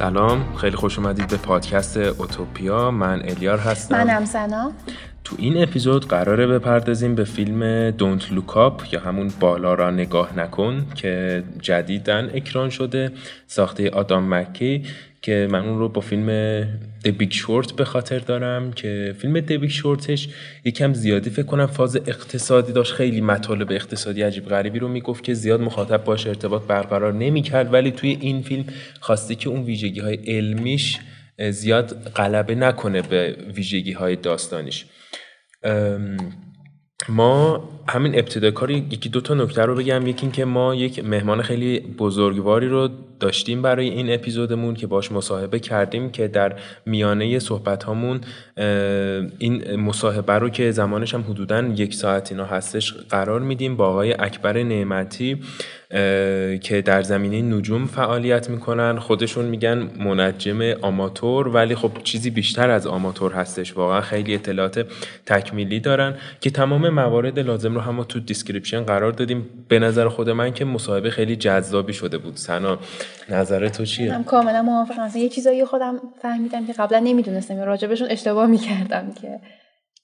سلام. 0.00 0.56
خیلی 0.56 0.76
خوش 0.76 0.98
اومدید 0.98 1.28
به 1.28 1.36
پادکست 1.36 1.96
اوتوپیا. 1.96 2.90
من 2.90 3.22
الیار 3.22 3.58
هستم. 3.58 4.04
منم 4.04 4.24
سنا. 4.24 4.72
تو 5.24 5.36
این 5.38 5.62
اپیزود 5.62 6.08
قراره 6.08 6.46
بپردازیم 6.46 7.14
به 7.14 7.24
فیلم 7.24 7.90
Don't 7.90 8.32
Look 8.32 8.65
Up 8.65 8.82
یا 8.92 9.00
همون 9.00 9.32
بالا 9.40 9.74
را 9.74 9.90
نگاه 9.90 10.38
نکن 10.38 10.86
که 10.94 11.42
جدیدا 11.60 12.30
اکران 12.34 12.70
شده 12.70 13.12
ساخته 13.46 13.90
آدام 13.90 14.34
مکی. 14.34 14.84
که 15.22 15.48
من 15.50 15.68
اون 15.68 15.78
رو 15.78 15.88
با 15.88 16.00
فیلم 16.00 16.26
Big 17.18 17.32
Short 17.32 17.72
به 17.72 17.84
خاطر 17.84 18.18
دارم 18.18 18.72
که 18.72 19.14
فیلم 19.18 19.40
Big 19.40 19.68
Short 19.68 20.11
ش 20.11 20.28
یکم 20.64 20.92
زیادی 20.92 21.30
فکر 21.30 21.46
کنم 21.46 21.66
فاز 21.66 21.96
اقتصادی 21.96 22.72
داشت 22.72 22.92
خیلی 22.92 23.20
مطالب 23.20 23.72
اقتصادی 23.72 24.22
عجیب 24.22 24.46
غریبی 24.46 24.78
رو 24.78 24.88
می‌گفت 24.88 25.24
که 25.24 25.34
زیاد 25.34 25.60
مخاطب 25.60 26.04
باش 26.04 26.26
ارتباط 26.26 26.62
برقرار 26.62 27.12
نمی‌کرد 27.12 27.72
ولی 27.72 27.90
توی 27.90 28.18
این 28.20 28.42
فیلم 28.42 28.64
خواسته 29.00 29.34
که 29.34 29.48
اون 29.48 29.62
ویژگی 29.62 30.00
های 30.00 30.18
علمیش 30.26 30.98
زیاد 31.50 31.92
غلبه 32.08 32.54
نکنه 32.54 33.02
به 33.02 33.36
ویژگی 33.54 33.92
های 33.92 34.16
داستانیش 34.16 34.84
ما 37.08 37.68
همین 37.88 38.18
ابتدا 38.18 38.50
کاری 38.50 38.86
یکی 38.90 39.08
دو 39.08 39.20
تا 39.20 39.34
نکته 39.34 39.62
رو 39.62 39.74
بگم. 39.74 40.06
یکی 40.06 40.22
این 40.22 40.32
که 40.32 40.44
ما 40.44 40.74
یک 40.74 41.04
مهمان 41.04 41.42
خیلی 41.42 41.80
بزرگواری 41.80 42.68
رو 42.68 42.88
داشتیم 43.20 43.62
برای 43.62 43.88
این 43.88 44.12
اپیزودمون 44.12 44.74
که 44.74 44.86
باش 44.86 45.12
مصاحبه 45.12 45.58
کردیم 45.58 46.10
که 46.10 46.28
در 46.28 46.56
میانه 46.86 47.38
صحبت 47.38 47.82
هامون 47.82 48.20
این 49.38 49.76
مصاحبه 49.76 50.32
رو 50.32 50.48
که 50.48 50.70
زمانش 50.70 51.14
هم 51.14 51.20
حدودا 51.20 51.62
یک 51.62 51.94
ساعت 51.94 52.32
اینا 52.32 52.44
هستش 52.44 52.94
قرار 52.94 53.40
میدیم 53.40 53.76
با 53.76 53.88
آقای 53.88 54.12
اکبر 54.12 54.62
نعمتی. 54.62 55.40
که 56.62 56.82
در 56.84 57.02
زمینه 57.02 57.56
نجوم 57.56 57.86
فعالیت 57.86 58.50
می‌کنن. 58.50 58.98
خودشون 58.98 59.44
میگن 59.44 59.90
منجم 59.98 60.60
آماتور 60.82 61.48
ولی 61.48 61.74
خب 61.74 61.90
چیزی 62.04 62.30
بیشتر 62.30 62.70
از 62.70 62.86
آماتور 62.86 63.32
هستش. 63.32 63.76
واقعا 63.76 64.00
خیلی 64.00 64.34
اطلاعات 64.34 64.86
تکمیلی 65.26 65.80
دارن 65.80 66.14
که 66.40 66.50
تمام 66.50 66.88
موارد 66.88 67.38
لازم 67.38 67.74
رو 67.74 67.80
هم 67.80 68.02
تو 68.02 68.20
description 68.20 68.82
قرار 68.82 69.12
دادیم. 69.12 69.48
به 69.68 69.78
نظر 69.78 70.08
خود 70.08 70.30
من 70.30 70.52
که 70.52 70.64
مصاحبه 70.64 71.10
خیلی 71.10 71.36
جذابی 71.36 71.92
شده 71.92 72.18
بود. 72.18 72.36
سنا 72.36 72.78
نظر 73.28 73.68
تو 73.68 73.84
چیه؟ 73.84 74.10
من 74.10 74.24
کاملا 74.24 74.62
موافقم. 74.62 75.10
یه 75.14 75.28
چیزایی 75.28 75.64
خودم 75.64 76.00
فهمیدم 76.22 76.66
که 76.66 76.72
قبلا 76.72 76.98
نمی‌دونستم 76.98 77.56
یا 77.56 77.64
راجبشون 77.64 78.08
اشتباه 78.10 78.46
می‌کردم 78.46 79.12
که 79.22 79.40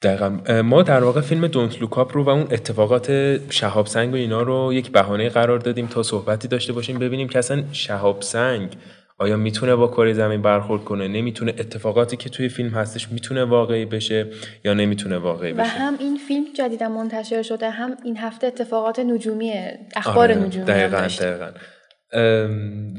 دقیقا. 0.02 0.62
ما 0.62 0.82
در 0.82 1.04
واقع 1.04 1.20
فیلم 1.20 1.46
Don't 1.46 1.80
Look 1.80 2.04
Up 2.04 2.16
رو 2.16 2.24
و 2.24 2.28
اون 2.28 2.42
اتفاقات 2.42 3.10
شهاب 3.52 3.86
سنگ 3.86 4.12
و 4.12 4.16
اینا 4.16 4.42
رو 4.42 4.72
یک 4.72 4.90
بهانه 4.90 5.28
قرار 5.28 5.58
دادیم 5.58 5.86
تا 5.86 6.02
صحبتی 6.02 6.48
داشته 6.48 6.72
باشیم 6.72 6.98
ببینیم 6.98 7.28
که 7.28 7.38
اصلا 7.38 7.64
شهاب 7.72 8.22
سنگ 8.22 8.76
آیا 9.18 9.36
می‌تونه 9.36 9.76
با 9.76 9.88
کره 9.88 10.12
زمین 10.12 10.42
برخورد 10.42 10.84
کنه؟ 10.84 11.08
نمی‌تونه. 11.08 11.50
اتفاقاتی 11.58 12.16
که 12.16 12.28
توی 12.28 12.48
فیلم 12.48 12.68
هستش 12.68 13.08
می‌تونه 13.12 13.44
واقعی 13.44 13.84
بشه 13.84 14.26
یا 14.64 14.74
نمی‌تونه 14.74 15.18
واقعی 15.18 15.52
بشه؟ 15.52 15.62
و 15.62 15.66
هم 15.66 15.94
این 15.98 16.16
فیلم 16.16 16.44
جدیدا 16.54 16.88
منتشر 16.88 17.42
شده 17.42 17.70
هم 17.70 17.96
این 18.04 18.16
هفته 18.16 18.46
اتفاقات 18.46 18.98
نجومی 18.98 19.52
اخبار 19.96 20.32
آره، 20.32 20.34
نجومی 20.34 20.66
دقیقا, 20.66 21.00
دقیقا. 21.20 21.48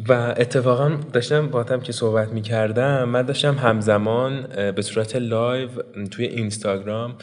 و 0.10 0.34
اتفاقا 0.38 0.98
داشتم 1.14 1.48
با 1.48 1.64
هم 1.64 1.82
که 1.82 1.92
صحبت 1.92 2.30
می 2.30 2.42
کردم 2.42 3.04
من 3.04 3.22
داشتم 3.22 3.56
همزمان 3.56 4.48
به 4.76 4.82
صورت 4.82 5.16
live 5.16 5.70
توی 6.12 6.26
اینستاگرام 6.26 7.16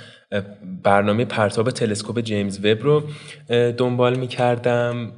برنامه 0.82 1.24
پرتاب 1.24 1.70
تلسکوپ 1.70 2.20
جیمز 2.20 2.64
وب 2.64 2.82
رو 2.82 3.02
دنبال 3.72 4.16
می 4.16 4.26
کردم 4.26 5.12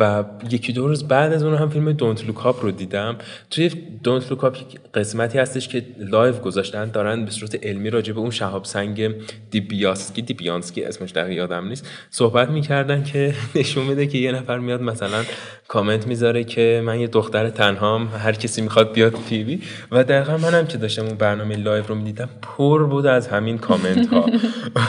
و 0.00 0.24
یکی 0.50 0.72
دو 0.72 0.88
روز 0.88 1.08
بعد 1.08 1.32
از 1.32 1.42
اون 1.42 1.54
هم 1.54 1.68
فیلم 1.68 1.92
Don't 1.92 2.26
Look 2.26 2.50
Up 2.50 2.62
رو 2.62 2.70
دیدم. 2.70 3.16
توی 3.50 3.68
Don't 4.02 4.30
Look 4.30 4.47
Up 4.47 4.56
قسمتی 4.94 5.38
هستش 5.38 5.68
که 5.68 5.86
live 5.98 6.34
گذاشتن 6.34 6.90
دارن 6.90 7.24
به 7.24 7.30
صورت 7.30 7.66
علمی 7.66 7.90
راجع 7.90 8.12
به 8.12 8.20
اون 8.20 8.30
شهاب 8.30 8.64
سنگ 8.64 9.14
دیبیاسکی 9.50 10.22
دیبیانسکی 10.22 10.84
اسمش 10.84 11.12
دقیق 11.12 11.36
یادم 11.38 11.68
نیست 11.68 11.88
صحبت 12.10 12.50
می‌کردن 12.50 13.02
که 13.02 13.34
نشون 13.54 13.86
میده 13.86 14.06
که 14.06 14.18
یه 14.18 14.32
نفر 14.32 14.58
میاد 14.58 14.82
مثلا 14.82 15.24
کامنت 15.68 16.06
می‌ذاره 16.06 16.44
که 16.44 16.82
من 16.84 17.00
یه 17.00 17.06
دختر 17.06 17.50
تنهام 17.50 18.08
هر 18.18 18.32
کسی 18.32 18.62
می‌خواد 18.62 18.92
بیاد 18.92 19.14
پی 19.28 19.44
وی 19.44 19.60
و 19.90 20.04
دقیقا 20.04 20.36
منم 20.36 20.66
که 20.66 20.78
داشتم 20.78 21.04
اون 21.04 21.14
برنامه 21.14 21.56
live 21.56 21.84
رو 21.86 21.94
می‌دیدم 21.94 22.28
پر 22.42 22.86
بود 22.86 23.06
از 23.06 23.28
همین 23.28 23.58
کامنت. 23.58 23.93
ها 24.02 24.30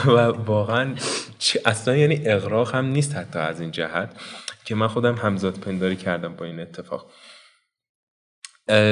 و 0.16 0.18
واقعا 0.46 0.94
اصلا 1.64 1.96
یعنی 1.96 2.20
اغراق 2.26 2.74
هم 2.74 2.86
نیست 2.86 3.16
حتی 3.16 3.38
از 3.38 3.60
این 3.60 3.70
جهت 3.70 4.10
که 4.64 4.74
من 4.74 4.88
خودم 4.88 5.14
همزاد 5.14 5.58
پنداری 5.58 5.96
کردم 5.96 6.34
با 6.34 6.44
این 6.44 6.60
اتفاق. 6.60 7.06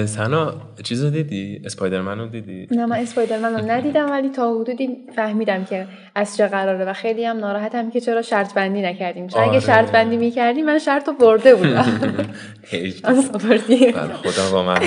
سنا 0.06 0.54
چیز 0.82 1.04
رو 1.04 1.10
دیدی؟ 1.10 1.62
اسپایدرمن 1.64 2.18
رو 2.18 2.26
دیدی؟ 2.26 2.68
نه 2.70 2.86
من 2.86 2.96
اسپایدرمن 2.96 3.54
رو 3.54 3.70
ندیدم 3.70 4.10
ولی 4.10 4.28
تا 4.28 4.60
حدودی 4.60 4.88
فهمیدم 5.16 5.64
که 5.64 5.86
از 6.14 6.36
چه 6.36 6.46
قراره 6.46 6.84
و 6.84 6.92
خیلی 6.92 7.24
هم 7.24 7.36
ناراحتم 7.36 7.90
که 7.90 8.00
چرا 8.00 8.22
شرط 8.22 8.54
بندی 8.54 8.82
نکردیم. 8.82 9.26
چون 9.26 9.42
اگه 9.42 9.50
آره. 9.50 9.60
شرط 9.60 9.92
بندی 9.92 10.16
می‌کردیم 10.16 10.66
من 10.66 10.78
شرط 10.78 11.08
رو 11.08 11.14
برده 11.14 11.54
بودم. 11.54 12.00
بله، 13.44 13.92
خدا 14.14 14.50
با 14.52 14.62
من 14.62 14.78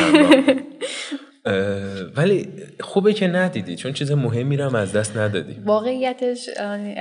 ولی 2.15 2.49
خوبه 2.79 3.13
که 3.13 3.27
ندیدی 3.27 3.75
چون 3.75 3.93
چیز 3.93 4.11
مهمی 4.11 4.57
رو 4.57 4.75
از 4.75 4.93
دست 4.93 5.17
ندادی. 5.17 5.61
واقعیتش 5.65 6.49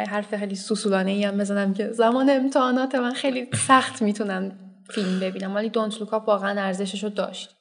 حرف 0.08 0.36
خیلی 0.36 0.54
سوسولانه 0.54 1.10
ای 1.10 1.24
هم 1.24 1.38
بزنم 1.38 1.74
که 1.74 1.92
زمان 1.92 2.30
امتحانات 2.30 2.94
من 2.94 3.12
خیلی 3.12 3.48
سخت 3.54 4.02
می‌تونم 4.02 4.52
فیلم 4.90 5.20
ببینم 5.20 5.54
ولی 5.54 5.68
دونت 5.68 6.00
لوکاپ 6.00 6.28
واقعا 6.28 6.60
ارزشش 6.60 7.04
رو 7.04 7.08
داشت. 7.10 7.56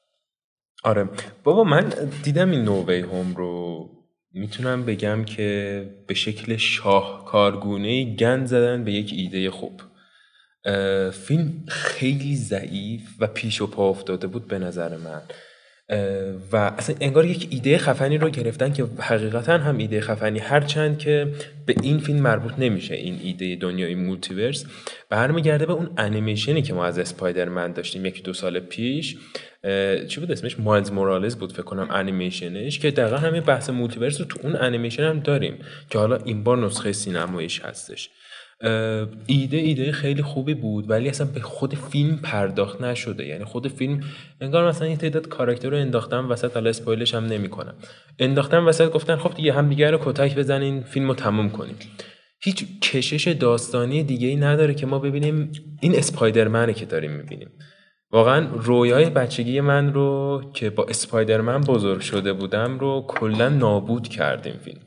آره. 0.83 1.09
بابا 1.43 1.63
من 1.63 1.93
دیدم 2.23 2.51
این 2.51 2.63
نووی 2.63 2.99
هوم 2.99 3.33
رو. 3.35 3.89
می‌تونم 4.33 4.85
بگم 4.85 5.25
که 5.25 5.89
به 6.07 6.13
شکل 6.13 6.57
شاهکارگونه 6.57 8.15
گند 8.15 8.45
زدن 8.45 8.83
به 8.83 8.91
یک 8.91 9.13
ایده 9.13 9.51
خوب. 9.51 9.81
فیلم 11.11 11.63
خیلی 11.67 12.35
ضعیف 12.35 13.01
و 13.19 13.27
پیش 13.27 13.61
و 13.61 13.67
پا 13.67 13.89
افتاده 13.89 14.27
بود 14.27 14.47
به 14.47 14.59
نظر 14.59 14.97
من. 14.97 15.21
و 16.51 16.55
اصلا 16.77 16.95
انگار 17.01 17.25
یک 17.25 17.47
ایده 17.49 17.77
خفنی 17.77 18.17
رو 18.17 18.29
گرفتن 18.29 18.73
که 18.73 18.85
حقیقتا 18.99 19.57
هم 19.57 19.77
ایده 19.77 20.01
خفنی. 20.01 20.39
هرچند 20.39 20.97
که 20.97 21.27
به 21.65 21.75
این 21.81 21.99
فیلم 21.99 22.19
مربوط 22.19 22.53
نمیشه 22.57 22.95
این 22.95 23.19
ایده 23.23 23.55
دنیای 23.55 23.95
multiverse 23.95 24.65
برمیگرده 25.09 25.65
به 25.65 25.73
اون 25.73 25.89
انیمیشنی 25.97 26.61
که 26.61 26.73
ما 26.73 26.85
از 26.85 26.99
اسپایدرمن 26.99 27.71
داشتیم 27.71 28.05
یکی 28.05 28.21
دو 28.21 28.33
سال 28.33 28.59
پیش. 28.59 29.17
چی 30.07 30.19
بود 30.19 30.31
اسمش؟ 30.31 30.59
مایلز 30.59 30.91
مورالز 30.91 31.35
بود 31.35 31.51
فکر 31.51 31.61
کنم 31.61 31.87
انیمیشنش 31.91 32.79
که 32.79 32.91
دقیقا 32.91 33.17
همین 33.17 33.43
بحث 33.43 33.69
multiverse 33.69 34.19
رو 34.19 34.25
تو 34.25 34.39
اون 34.43 34.55
انیمیشن 34.55 35.03
هم 35.03 35.19
داریم 35.19 35.57
که 35.89 35.97
حالا 35.99 36.15
این 36.15 36.43
بار 36.43 36.57
نسخه 36.57 36.91
سینماییش 36.91 37.61
هستش. 37.61 38.09
ایده 39.27 39.57
ایده 39.57 39.91
خیلی 39.91 40.21
خوبی 40.21 40.53
بود 40.53 40.89
ولی 40.89 41.09
اصلا 41.09 41.27
به 41.33 41.39
خود 41.39 41.75
فیلم 41.75 42.17
پرداخت 42.17 42.81
نشده. 42.81 43.25
یعنی 43.25 43.43
خود 43.43 43.67
فیلم 43.67 44.03
انگار 44.41 44.67
مثلا 44.67 44.87
یه 44.87 44.97
تعداد 44.97 45.27
کاراکتر 45.27 45.69
رو 45.69 45.77
انداختم 45.77 46.29
وسط 46.29 46.53
حالا 46.53 46.69
اسپویلش 46.69 47.15
هم 47.15 47.25
نمی‌کنم. 47.25 47.73
انداختم 48.19 48.67
وسط 48.67 48.91
گفتن 48.91 49.15
خب 49.15 49.35
دیگه 49.35 49.53
هم 49.53 49.69
دیگه 49.69 49.91
رو 49.91 49.99
کتک 50.01 50.35
بزنین 50.35 50.81
فیلم 50.83 51.07
رو 51.07 51.13
تموم 51.13 51.49
کنیم. 51.49 51.75
هیچ 52.41 52.65
کشش 52.81 53.27
داستانی 53.27 54.03
دیگه 54.03 54.27
ای 54.27 54.35
نداره 54.35 54.73
که 54.73 54.85
ما 54.85 54.99
ببینیم 54.99 55.51
این 55.81 55.95
اسپایدرمنه 55.95 56.73
که 56.73 56.85
داریم 56.85 57.11
می‌بینیم. 57.11 57.49
واقعا 58.11 58.47
رویای 58.53 59.09
بچگی 59.09 59.61
من 59.61 59.93
رو 59.93 60.41
که 60.53 60.69
با 60.69 60.85
اسپایدرمن 60.89 61.61
بزرگ 61.61 62.01
شده 62.01 62.33
بودم 62.33 62.79
رو 62.79 63.05
کلا 63.07 63.49
نابود 63.49 64.07
کردیم 64.07 64.53
فیلم. 64.65 64.84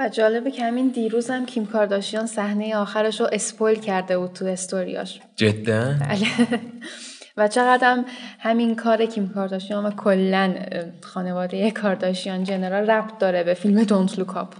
و 0.00 0.08
جالبه 0.08 0.50
که 0.50 0.64
همین 0.64 0.88
دیروز 0.88 1.30
هم 1.30 1.46
کیم 1.46 1.66
کارداشیان 1.66 2.26
صحنه 2.26 2.76
آخرش 2.76 3.20
رو 3.20 3.28
spoil 3.32 3.80
کرده 3.80 4.18
بود 4.18 4.32
تو 4.32 4.44
استوریاش. 4.44 5.20
جدا؟ 5.36 5.94
بله. 6.00 6.26
و 7.36 7.48
چقدر 7.48 8.04
همین 8.38 8.76
کار 8.76 9.06
کیم 9.06 9.28
کارداشیان 9.28 9.86
و 9.86 9.90
کلا 9.90 10.54
خانواده 11.02 11.70
کارداشیان 11.70 12.44
جنر 12.44 12.90
ربط 12.90 13.18
داره 13.18 13.42
به 13.42 13.54
فیلم 13.54 13.84
Don't 13.84 14.18
Look 14.18 14.42
Up 14.42 14.54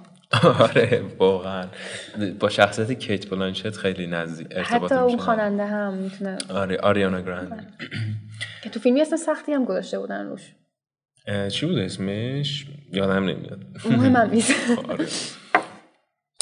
آره 0.60 1.02
واقعا. 1.18 1.64
با 2.40 2.48
شخصیت 2.48 2.92
کیت 2.92 3.30
بلانشت 3.30 3.70
خیلی 3.70 4.06
نزدیک 4.06 4.52
حتی 4.52 4.94
اون 4.94 5.16
خواننده 5.18 5.66
هم 5.66 5.94
می‌تونه 5.94 6.38
آره 6.54 6.78
آریانا 6.78 7.20
گرانده 7.20 7.72
که 8.62 8.70
تو 8.70 8.80
فیلمی 8.80 9.00
اسم 9.00 9.16
سختی 9.16 9.52
هم 9.52 9.64
گذاشته 9.64 9.98
بودن 9.98 10.26
روش. 10.26 10.52
چی 11.50 11.66
بود 11.66 11.78
اسمش؟ 11.78 12.66
یادم 12.92 13.24
نمیاد. 13.24 13.60
مهم 13.90 14.30
نیست. 14.30 14.54
آره. 14.90 15.06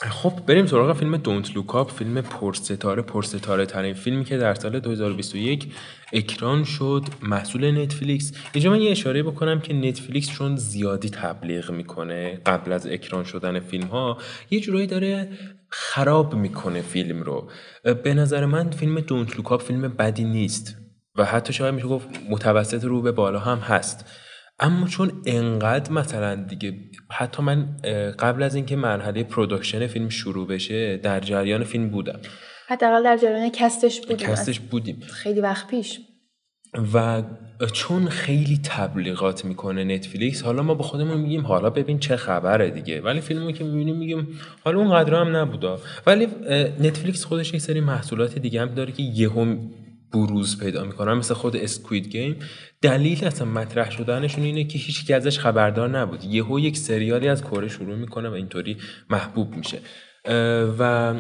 خب 0.03 0.33
بریم 0.47 0.67
سراغ 0.67 0.97
فیلم 0.97 1.17
Don't 1.17 1.57
Look 1.57 1.79
Up 1.79 1.91
فیلم 1.91 2.21
پرستاره 2.21 3.03
پرستاره 3.03 3.67
ترین 3.67 3.95
فیلمی 3.95 4.25
که 4.25 4.39
در 4.39 4.55
سال 4.55 4.81
2021 4.81 5.75
اکران 6.13 6.65
شد 6.65 7.03
محصول 7.23 7.83
نتفلیکس. 7.83 8.33
اینجا 8.53 8.71
من 8.71 8.81
یه 8.81 8.91
اشاره 8.91 9.23
بکنم 9.23 9.61
که 9.61 9.75
نتفلیکس 9.75 10.29
چون 10.31 10.57
زیادی 10.57 11.11
تبلیغ 11.11 11.71
می‌کنه 11.71 12.41
قبل 12.47 12.73
از 12.73 12.87
اکران 12.87 13.25
شدن 13.25 13.61
فیلم 13.61 13.87
ها 13.87 14.19
یه 14.51 14.61
جورایی 14.61 14.87
داره 14.87 15.29
خراب 15.71 16.35
می‌کنه 16.35 16.83
فیلم 16.83 17.23
رو. 17.23 17.51
به 18.03 18.15
نظر 18.15 18.47
من 18.47 18.71
فیلم 18.71 19.01
Don't 19.01 19.37
Look 19.37 19.54
Up 19.54 19.63
فیلم 19.63 19.89
بدی 19.89 20.25
نیست 20.25 20.77
و 21.17 21.25
حتی 21.25 21.53
شاید 21.53 21.75
میشه 21.75 21.87
گفت 21.87 22.09
متوسط 22.31 22.85
رو 22.85 23.03
به 23.03 23.13
بالا 23.13 23.39
هم 23.39 23.59
هست. 23.59 24.26
اما 24.59 24.87
چون 24.87 25.13
انقدر 25.27 25.93
مثلا 25.93 26.35
دیگه 26.35 26.75
حتی 27.11 27.43
من 27.43 27.77
قبل 28.19 28.43
از 28.43 28.55
اینکه 28.55 28.77
مرحله 28.77 29.23
production 29.23 29.87
فیلم 29.87 30.09
شروع 30.09 30.47
بشه 30.47 30.97
در 30.97 31.21
جریان 31.21 31.65
فیلم 31.65 31.89
بودم. 31.89 32.21
حداقل 32.69 33.05
در 33.05 33.17
جریان 33.17 33.51
cast 33.51 33.84
ش 33.84 34.01
بودیم. 34.01 34.17
cast 34.17 34.46
ش 34.46 34.61
بودیم. 34.61 35.01
خیلی 35.01 35.41
وقت 35.41 35.67
پیش. 35.67 36.01
و 36.95 37.23
چون 37.73 38.09
خیلی 38.09 38.61
تبلیغات 38.65 39.45
می‌کنه 39.45 39.85
نتفلیکس 39.85 40.43
حالا 40.43 40.63
ما 40.63 40.75
به 40.75 40.83
خودمون 40.83 41.21
میگیم 41.21 41.47
حالا 41.47 41.71
ببین 41.71 41.99
چه 41.99 42.17
خبره 42.17 42.71
دیگه. 42.71 43.01
ولی 43.01 43.21
فیلمی 43.21 43.53
که 43.53 43.65
می‌بینیم 43.65 43.97
میگیم 43.97 44.41
حالا 44.65 44.79
اون 44.79 44.95
قدر 44.95 45.15
هم 45.15 45.37
نبودا. 45.37 45.81
ولی 46.07 46.27
نتفلیکس 46.81 47.25
خودش 47.25 47.55
یک 47.55 47.61
سری 47.61 47.81
محصولات 47.81 48.39
دیگه 48.39 48.61
هم 48.61 48.75
داره 48.75 48.93
که 48.93 49.03
یهو 49.03 49.57
بروز 50.17 50.61
پیدا 50.61 50.85
می‌کنن 50.85 51.15
مثل 51.15 51.35
خود 51.35 51.57
Squid 51.57 52.09
Game 52.09 52.37
دلیل 52.83 53.25
اصلا 53.25 53.49
مطرح 53.49 53.91
شدنشون 53.91 54.45
اینه 54.45 54.65
که 54.65 54.79
هیچ 54.79 55.11
ازش 55.11 55.39
خبردار 55.39 55.89
نبود. 55.89 56.25
یهو 56.25 56.61
یک 56.61 56.77
سریالی 56.77 57.29
از 57.29 57.43
کره 57.43 57.69
شروع 57.69 57.97
می‌کنه 57.97 58.29
و 58.29 58.33
اینطوری 58.33 58.77
محبوب 59.11 59.57
میشه. 59.57 59.79
و 60.79 61.15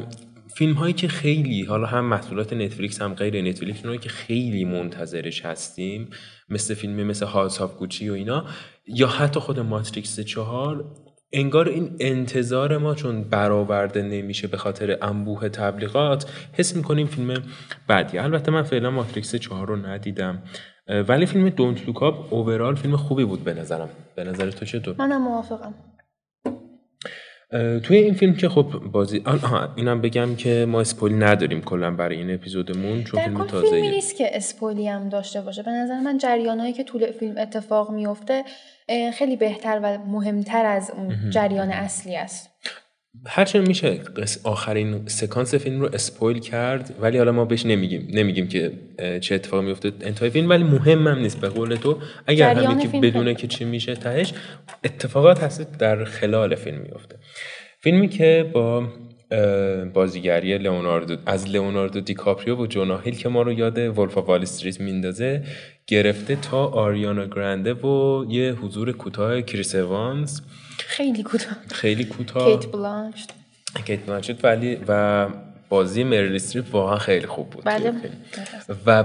فیلم 0.56 0.72
هایی 0.72 0.92
که 0.94 1.08
خیلی 1.08 1.62
حالا 1.62 1.86
هم 1.86 2.04
محصولات 2.04 2.52
نتفلیکس 2.52 3.02
هم 3.02 3.14
غیر 3.14 3.42
نتفلیکس 3.42 3.80
اونایی 3.80 3.98
که 3.98 4.08
خیلی 4.08 4.64
منتظرش 4.64 5.44
هستیم 5.44 6.08
مثل 6.48 6.74
فیلمی 6.74 7.04
مثل 7.04 7.26
House 7.26 7.60
of 7.60 7.76
Gucci 7.76 8.08
و 8.08 8.12
اینا 8.12 8.44
یا 8.86 9.06
حتی 9.06 9.40
خود 9.40 9.60
ماتریکس 9.60 10.20
چهار 10.20 10.84
انگار 11.32 11.68
این 11.68 11.96
انتظار 12.00 12.78
ما 12.78 12.94
چون 12.94 13.22
برآورده 13.22 14.02
نمیشه 14.02 14.48
به 14.48 14.56
خاطر 14.56 14.98
انبوه 15.02 15.48
تبلیغات 15.48 16.30
حس 16.52 16.76
می‌کنیم 16.76 17.06
فیلم 17.06 17.42
بعدی 17.88 18.18
البته 18.18 18.52
من 18.52 18.62
فعلا 18.62 18.90
ماتریکس 18.90 19.36
چهار 19.36 19.66
رو 19.66 19.76
ندیدم. 19.76 20.42
ولی 21.08 21.26
فیلم 21.26 21.48
Don't 21.48 21.86
Look 21.86 22.17
Up 22.17 22.32
overall 22.32 22.74
فیلم 22.74 22.96
خوبی 22.96 23.24
بود 23.24 23.44
به 23.44 23.54
نظرم. 23.54 23.88
به 24.16 24.24
نظر 24.24 24.50
تو 24.50 24.64
چطور؟ 24.64 24.94
منم 24.98 25.22
موافقم. 25.22 25.74
توی 27.82 27.96
این 27.96 28.14
فیلم 28.14 28.34
که 28.34 28.48
خب 28.48 28.66
بازی 28.92 29.22
آها 29.26 29.74
اینم 29.76 30.00
بگم 30.00 30.36
که 30.36 30.66
ما 30.68 30.80
اسپویل 30.80 31.22
نداریم 31.22 31.60
کلا 31.60 31.90
برای 31.90 32.16
این 32.16 32.34
اپیزودمون 32.34 33.04
چون 33.04 33.20
فیلم 33.20 33.44
تازه 33.44 33.70
فیلمی 33.70 33.90
نیست 33.90 34.16
که 34.16 34.36
اسپویلی 34.36 34.88
هم 34.88 35.08
داشته 35.08 35.40
باشه. 35.40 35.62
به 35.62 35.70
نظر 35.70 36.00
من 36.00 36.18
جریانایی 36.18 36.72
که 36.72 36.84
طول 36.84 37.12
فیلم 37.12 37.38
اتفاق 37.38 37.90
میفته 37.90 38.44
خیلی 39.14 39.36
بهتر 39.36 39.80
و 39.82 39.98
مهمتر 39.98 40.66
از 40.66 40.90
اون 40.96 41.30
جریان 41.30 41.70
اصلی 41.70 42.16
است. 42.16 42.55
هرچند 43.26 43.68
میشه 43.68 44.00
آخرین 44.44 45.02
سکانس 45.06 45.54
فیلم 45.54 45.80
رو 45.80 45.88
اسپویل 45.92 46.38
کرد 46.38 46.94
ولی 47.00 47.18
حالا 47.18 47.32
ما 47.32 47.44
بهش 47.44 47.66
نمیگیم 47.66 48.08
نمیگیم 48.12 48.48
که 48.48 48.72
چه 49.20 49.34
اتفاقی 49.34 49.66
میفته 49.66 49.92
انتهای 50.00 50.30
فیلم 50.30 50.48
ولی 50.48 50.64
مهم 50.64 51.06
هم 51.06 51.18
نیست 51.18 51.40
به 51.40 51.48
قول 51.48 51.74
تو. 51.74 51.98
اگر 52.26 52.54
هم 52.54 52.80
یکی 52.80 53.00
بدونه 53.00 53.34
که 53.34 53.46
چی 53.46 53.64
میشه 53.64 53.94
تهش 53.94 54.32
اتفاقات 54.84 55.42
هست 55.42 55.78
در 55.78 56.04
خلال 56.04 56.54
فیلم 56.54 56.78
میفته. 56.78 57.16
فیلمی 57.80 58.08
که 58.08 58.50
با 58.52 58.88
بازیگری 59.94 60.58
لئوناردو 60.58 61.16
از 61.26 61.48
لئوناردو 61.48 62.00
دیکاپریو 62.00 62.56
و 62.56 62.66
جونا 62.66 62.98
هیل 62.98 63.16
که 63.16 63.28
ما 63.28 63.42
رو 63.42 63.52
یاد 63.52 63.98
Wolf 63.98 64.18
Wall 64.18 64.42
Street 64.42 64.80
میندازه 64.80 65.42
گرفته 65.86 66.36
تا 66.36 66.66
آریانا 66.66 67.26
گرنده 67.26 67.74
و 67.74 68.24
یه 68.28 68.52
حضور 68.52 68.92
کوتاه 68.92 69.42
کریس 69.42 69.74
اوانز 69.74 70.40
خیلی 70.86 71.22
کوتاه. 71.22 71.56
خیلی 71.72 72.04
کوتاه. 72.04 72.60
کیت 72.60 72.72
بلانشت 72.72 73.32
کیت 73.84 74.00
بلانشت 74.06 74.44
ولی 74.44 74.78
و 74.88 75.26
بازی 75.68 76.04
مریل 76.04 76.34
استریپ 76.34 76.74
واقعا 76.74 76.98
خیلی 76.98 77.26
خوب 77.26 77.50
بود. 77.50 77.64
بله. 77.64 77.92
و 78.86 79.04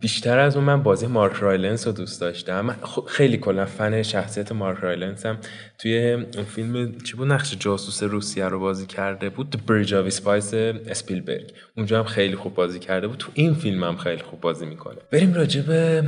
بیشتر 0.00 0.38
از 0.38 0.56
اون 0.56 0.64
من 0.64 0.82
بازی 0.82 1.06
مارک 1.06 1.32
رایلنس 1.32 1.86
رو 1.86 1.92
دوست 1.92 2.20
داشتم. 2.20 2.60
من 2.60 2.76
خیلی 3.06 3.36
کلا 3.38 3.66
فن 3.66 4.02
شخصیت 4.02 4.52
مارک 4.52 4.78
رایلنس 4.78 5.26
هم 5.26 5.38
توی 5.78 6.12
اون 6.12 6.44
فیلم 6.44 6.98
چی 6.98 7.16
بود؟ 7.16 7.32
نقش 7.32 7.56
جاسوس 7.58 8.02
روسیه 8.02 8.48
رو 8.48 8.60
بازی 8.60 8.86
کرده 8.86 9.28
بود. 9.28 9.56
The 9.56 9.70
Bridge 9.70 9.90
of 9.90 10.14
Spice 10.16 10.54
اسپیلبرگ 10.54 11.52
اونجا 11.76 11.98
هم 11.98 12.04
خیلی 12.04 12.36
خوب 12.36 12.54
بازی 12.54 12.78
کرده 12.78 13.08
بود. 13.08 13.18
تو 13.18 13.30
این 13.34 13.54
فیلم 13.54 13.84
هم 13.84 13.96
خیلی 13.96 14.22
خوب 14.22 14.40
بازی 14.40 14.66
می‌کنه. 14.66 14.96
بریم 15.10 15.34
راجع 15.34 15.60
به 15.60 16.04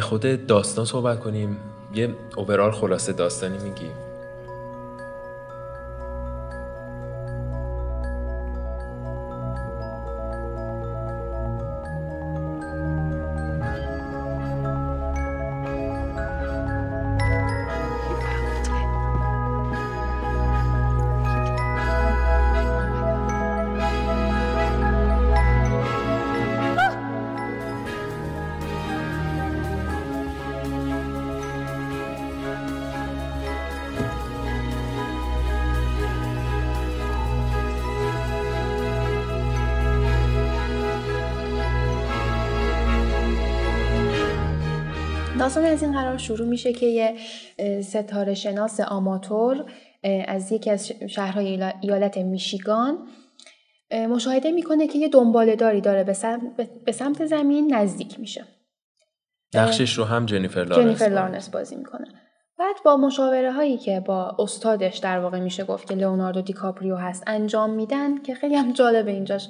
خود 0.00 0.46
داستان 0.46 0.84
صحبت 0.84 1.20
کنیم. 1.20 1.56
یه 1.94 2.08
اوورال 2.36 2.70
خلاصه 2.70 3.12
داستانی 3.12 3.58
میگیم. 3.58 4.09
شروع 46.20 46.48
میشه 46.48 46.72
که 46.72 46.86
یه 46.86 47.14
ستاره 47.82 48.34
شناس 48.34 48.80
آماتور 48.80 49.64
از 50.28 50.52
یکی 50.52 50.70
از 50.70 50.92
شهرهای 51.08 51.62
ایالت 51.80 52.18
میشیگان 52.18 52.98
مشاهده 53.92 54.50
می‌کنه 54.50 54.86
که 54.86 54.98
یه 54.98 55.08
دنباله 55.08 55.56
داری 55.56 55.80
داره 55.80 56.04
به 56.04 56.12
سمت, 56.12 56.42
به 56.84 56.92
سمت 56.92 57.26
زمین 57.26 57.74
نزدیک 57.74 58.20
میشه. 58.20 58.44
نقشش 59.54 59.98
رو 59.98 60.04
هم 60.04 60.26
جنیفر 60.26 60.64
لارنس, 60.64 60.84
جنیفر 60.84 61.14
لارنس 61.14 61.48
بازی 61.48 61.76
می‌کنه. 61.76 62.08
بعد 62.58 62.76
با 62.84 62.96
مشاوره 62.96 63.52
هایی 63.52 63.78
که 63.78 64.00
با 64.00 64.36
استادش 64.38 64.98
در 64.98 65.18
واقع 65.18 65.40
میشه 65.40 65.64
گفت 65.64 65.88
که 65.88 65.94
لئوناردو 65.94 66.40
دیکاپریو 66.40 66.96
هست 66.96 67.24
انجام 67.26 67.70
میدن 67.70 68.22
که 68.22 68.34
خیلی 68.34 68.54
هم 68.54 68.72
جالبه 68.72 69.10
اینجاش. 69.10 69.48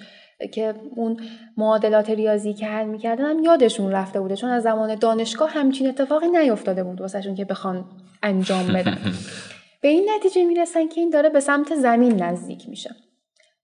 که 0.52 0.74
اون 0.96 1.20
معادلات 1.56 2.10
ریاضی 2.10 2.54
که 2.54 2.66
حل 2.66 2.86
می‌کردن 2.86 3.24
هم 3.24 3.38
یادشون 3.44 3.92
رفته 3.92 4.20
بوده. 4.20 4.36
چون 4.36 4.50
از 4.50 4.62
زمان 4.62 4.94
دانشگاه 4.94 5.50
همچین 5.50 5.88
اتفاقی 5.88 6.28
نیفتاده 6.28 6.84
بود 6.84 7.00
واسهشون 7.00 7.34
که 7.34 7.44
بخوان 7.44 7.84
انجام 8.22 8.66
بدن. 8.66 8.98
به 9.82 9.88
این 9.88 10.10
نتیجه 10.16 10.44
می‌رسن 10.44 10.88
که 10.88 11.00
این 11.00 11.10
داره 11.10 11.28
به 11.28 11.40
سمت 11.40 11.74
زمین 11.74 12.22
نزدیک 12.22 12.68
میشه. 12.68 12.94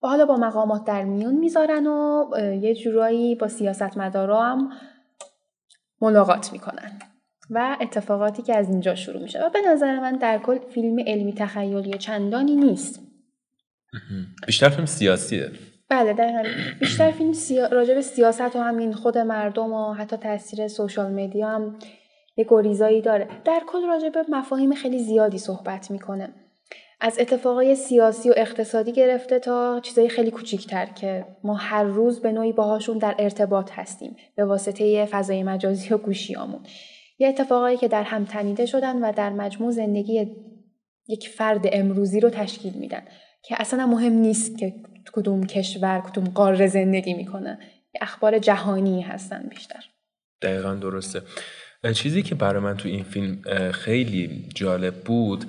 و 0.02 0.09
حالا 0.09 0.26
با 0.26 0.37
مقامات 0.37 0.85
در 0.85 1.04
میون 1.04 1.35
می‌ذارن 1.35 1.87
و 1.87 2.25
یه 2.62 2.75
جورایی 2.75 3.35
با 3.35 3.49
سیاستمدارا 3.49 4.42
هم 4.42 4.73
ملاقات 6.00 6.52
می‌کنن. 6.52 6.99
و 7.50 7.76
اتفاقاتی 7.80 8.42
که 8.42 8.56
از 8.56 8.68
اینجا 8.68 8.95
شروع 8.95 9.23
میشه. 9.23 9.47
و 9.47 9.50
به 9.50 9.59
نظر 9.66 10.00
من 10.00 10.12
در 10.12 10.38
کل 10.38 10.59
فیلم 10.59 10.99
علمی 11.06 11.33
تخیلی 11.33 11.99
چندانی 11.99 12.56
نیست. 12.56 13.00
بیشتر 14.47 14.68
فیلم 14.68 14.87
سیاسیه. 14.87 15.50
بله 15.88 16.12
دقیقا. 16.12 16.45
بیشتر 16.81 17.11
فیلم 17.11 17.33
سیا... 17.33 17.66
راجع 17.66 17.95
به 17.95 18.02
سیاست 18.02 18.57
و 18.57 18.59
همین 18.59 18.93
خود 18.93 19.19
مردم 19.19 19.73
و 19.73 19.93
حتی 19.93 20.16
تاثیر 20.16 20.69
سوشال 20.69 21.12
مدیا 21.12 21.49
هم 21.49 21.78
یه 22.37 22.47
گریزایی 22.49 23.02
داره. 23.02 23.28
در 23.45 23.62
کل 23.66 23.87
راجع 23.87 24.09
به 24.09 24.25
مفاهیم 24.28 24.75
خیلی 24.75 24.99
زیادی 24.99 25.38
صحبت 25.38 25.90
می‌کنه. 25.90 26.35
از 27.00 27.19
اتفاقای 27.19 27.75
سیاسی 27.75 28.31
و 28.31 28.35
اقتصادی 28.37 28.93
گرفته 28.93 29.38
تا 29.38 29.81
چیزای 29.81 30.09
خیلی 30.09 30.31
کوچیکتر 30.31 30.87
که 30.87 31.25
ما 31.45 31.55
هر 31.55 31.85
روز 31.85 32.21
به 32.21 32.33
نوعی 32.33 32.52
باهاشون 32.52 32.99
در 32.99 33.14
ارتباط 33.19 33.71
هستیم 33.73 34.16
به 34.37 34.45
واسطه 34.45 35.05
فضای 35.05 35.43
مجازی 35.43 35.95
و 35.95 35.99
گوشیامون 35.99 36.61
یه 37.19 37.28
اتفاقایی 37.28 37.76
که 37.76 37.88
در 37.88 38.02
هم 38.02 38.25
تنیده 38.25 38.66
شدن 38.66 39.05
و 39.05 39.12
در 39.12 39.31
مجموع 39.31 39.71
زندگی 39.71 40.37
یک 41.09 41.28
فرد 41.28 41.64
امروزی 41.73 42.21
رو 42.21 42.31
تشکیل 42.31 42.73
میدن. 42.73 43.02
که 43.49 43.57
اصلا 43.59 43.87
مهم 43.87 44.12
نیست 44.12 44.59
که 44.59 44.75
کدوم 45.12 45.47
کشور 45.47 46.00
کدوم 46.00 46.25
قاره 46.25 46.67
زندگی 46.67 47.15
می‌کنه. 47.15 47.59
اخبار 48.00 48.38
جهانی 48.38 49.03
هستن 49.03 49.43
بیشتر. 49.50 49.85
دقیقا 50.43 50.75
درسته. 50.75 51.23
چیزی 51.95 52.23
که 52.23 52.35
برای 52.35 52.62
من 52.62 52.76
تو 52.76 52.88
این 52.88 53.05
فیلم 53.05 53.43
خیلی 53.73 54.49
جالب 54.55 54.95
بود 54.95 55.45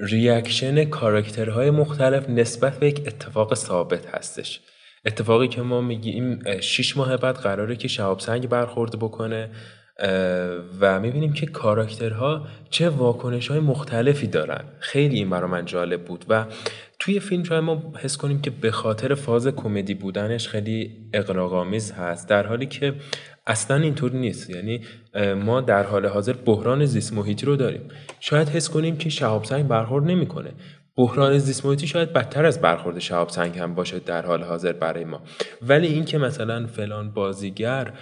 reaction 0.00 0.84
کاراکترهای 0.84 1.70
مختلف 1.70 2.28
نسبت 2.28 2.78
به 2.78 2.86
یک 2.86 3.02
اتفاق 3.06 3.54
ثابت 3.54 4.06
هستش. 4.06 4.60
اتفاقی 5.04 5.48
که 5.48 5.62
ما 5.62 5.80
میگیم 5.80 6.60
شیش 6.60 6.96
ماه 6.96 7.16
بعد 7.16 7.34
قراره 7.34 7.76
که 7.76 7.88
شهاب 7.88 8.20
سنگ 8.20 8.48
برخورد 8.48 8.98
بکنه 8.98 9.50
و 10.80 11.00
می‌بینیم 11.00 11.32
که 11.32 11.46
کاراکترها 11.46 12.46
چه 12.70 12.88
واکنش 12.88 13.48
های 13.48 13.60
مختلفی 13.60 14.26
دارن. 14.26 14.64
خیلی 14.78 15.16
این 15.16 15.30
برای 15.30 15.50
من 15.50 15.64
جالب 15.64 16.04
بود 16.04 16.24
و 16.28 16.44
توی 17.00 17.20
فیلم 17.20 17.42
شاید 17.42 17.64
ما 17.64 17.92
حس 17.98 18.16
کنیم 18.16 18.40
که 18.40 18.50
به 18.50 18.70
خاطر 18.70 19.14
فاز 19.14 19.46
کمدی 19.46 19.94
بودنش 19.94 20.48
خیلی 20.48 20.90
اغراق‌آمیز 21.12 21.92
هست 21.92 22.28
در 22.28 22.46
حالی 22.46 22.66
که 22.66 22.94
اصلا 23.46 23.76
اینطور 23.76 24.12
نیست. 24.12 24.50
یعنی 24.50 24.80
ما 25.44 25.60
در 25.60 25.82
حال 25.82 26.06
حاضر 26.06 26.32
بحران 26.32 26.84
زیست 26.84 27.12
محیطی 27.12 27.46
رو 27.46 27.56
داریم. 27.56 27.80
شاید 28.20 28.48
حس 28.48 28.68
کنیم 28.68 28.96
که 28.96 29.10
شهاب 29.10 29.44
سنگ 29.44 29.68
برخورد 29.68 30.04
نمی‌کنه. 30.04 30.50
بحران 30.96 31.38
زیست 31.38 31.66
محیطی 31.66 31.86
شاید 31.86 32.12
بدتر 32.12 32.46
از 32.46 32.60
برخورد 32.60 32.98
شهاب 32.98 33.28
سنگ 33.28 33.58
هم 33.58 33.74
باشه 33.74 33.98
در 33.98 34.26
حال 34.26 34.42
حاضر 34.42 34.72
برای 34.72 35.04
ما. 35.04 35.22
ولی 35.62 35.86
اینکه 35.86 36.18
مثلا 36.18 36.66
فلان 36.66 37.10
بازیگر 37.10 37.92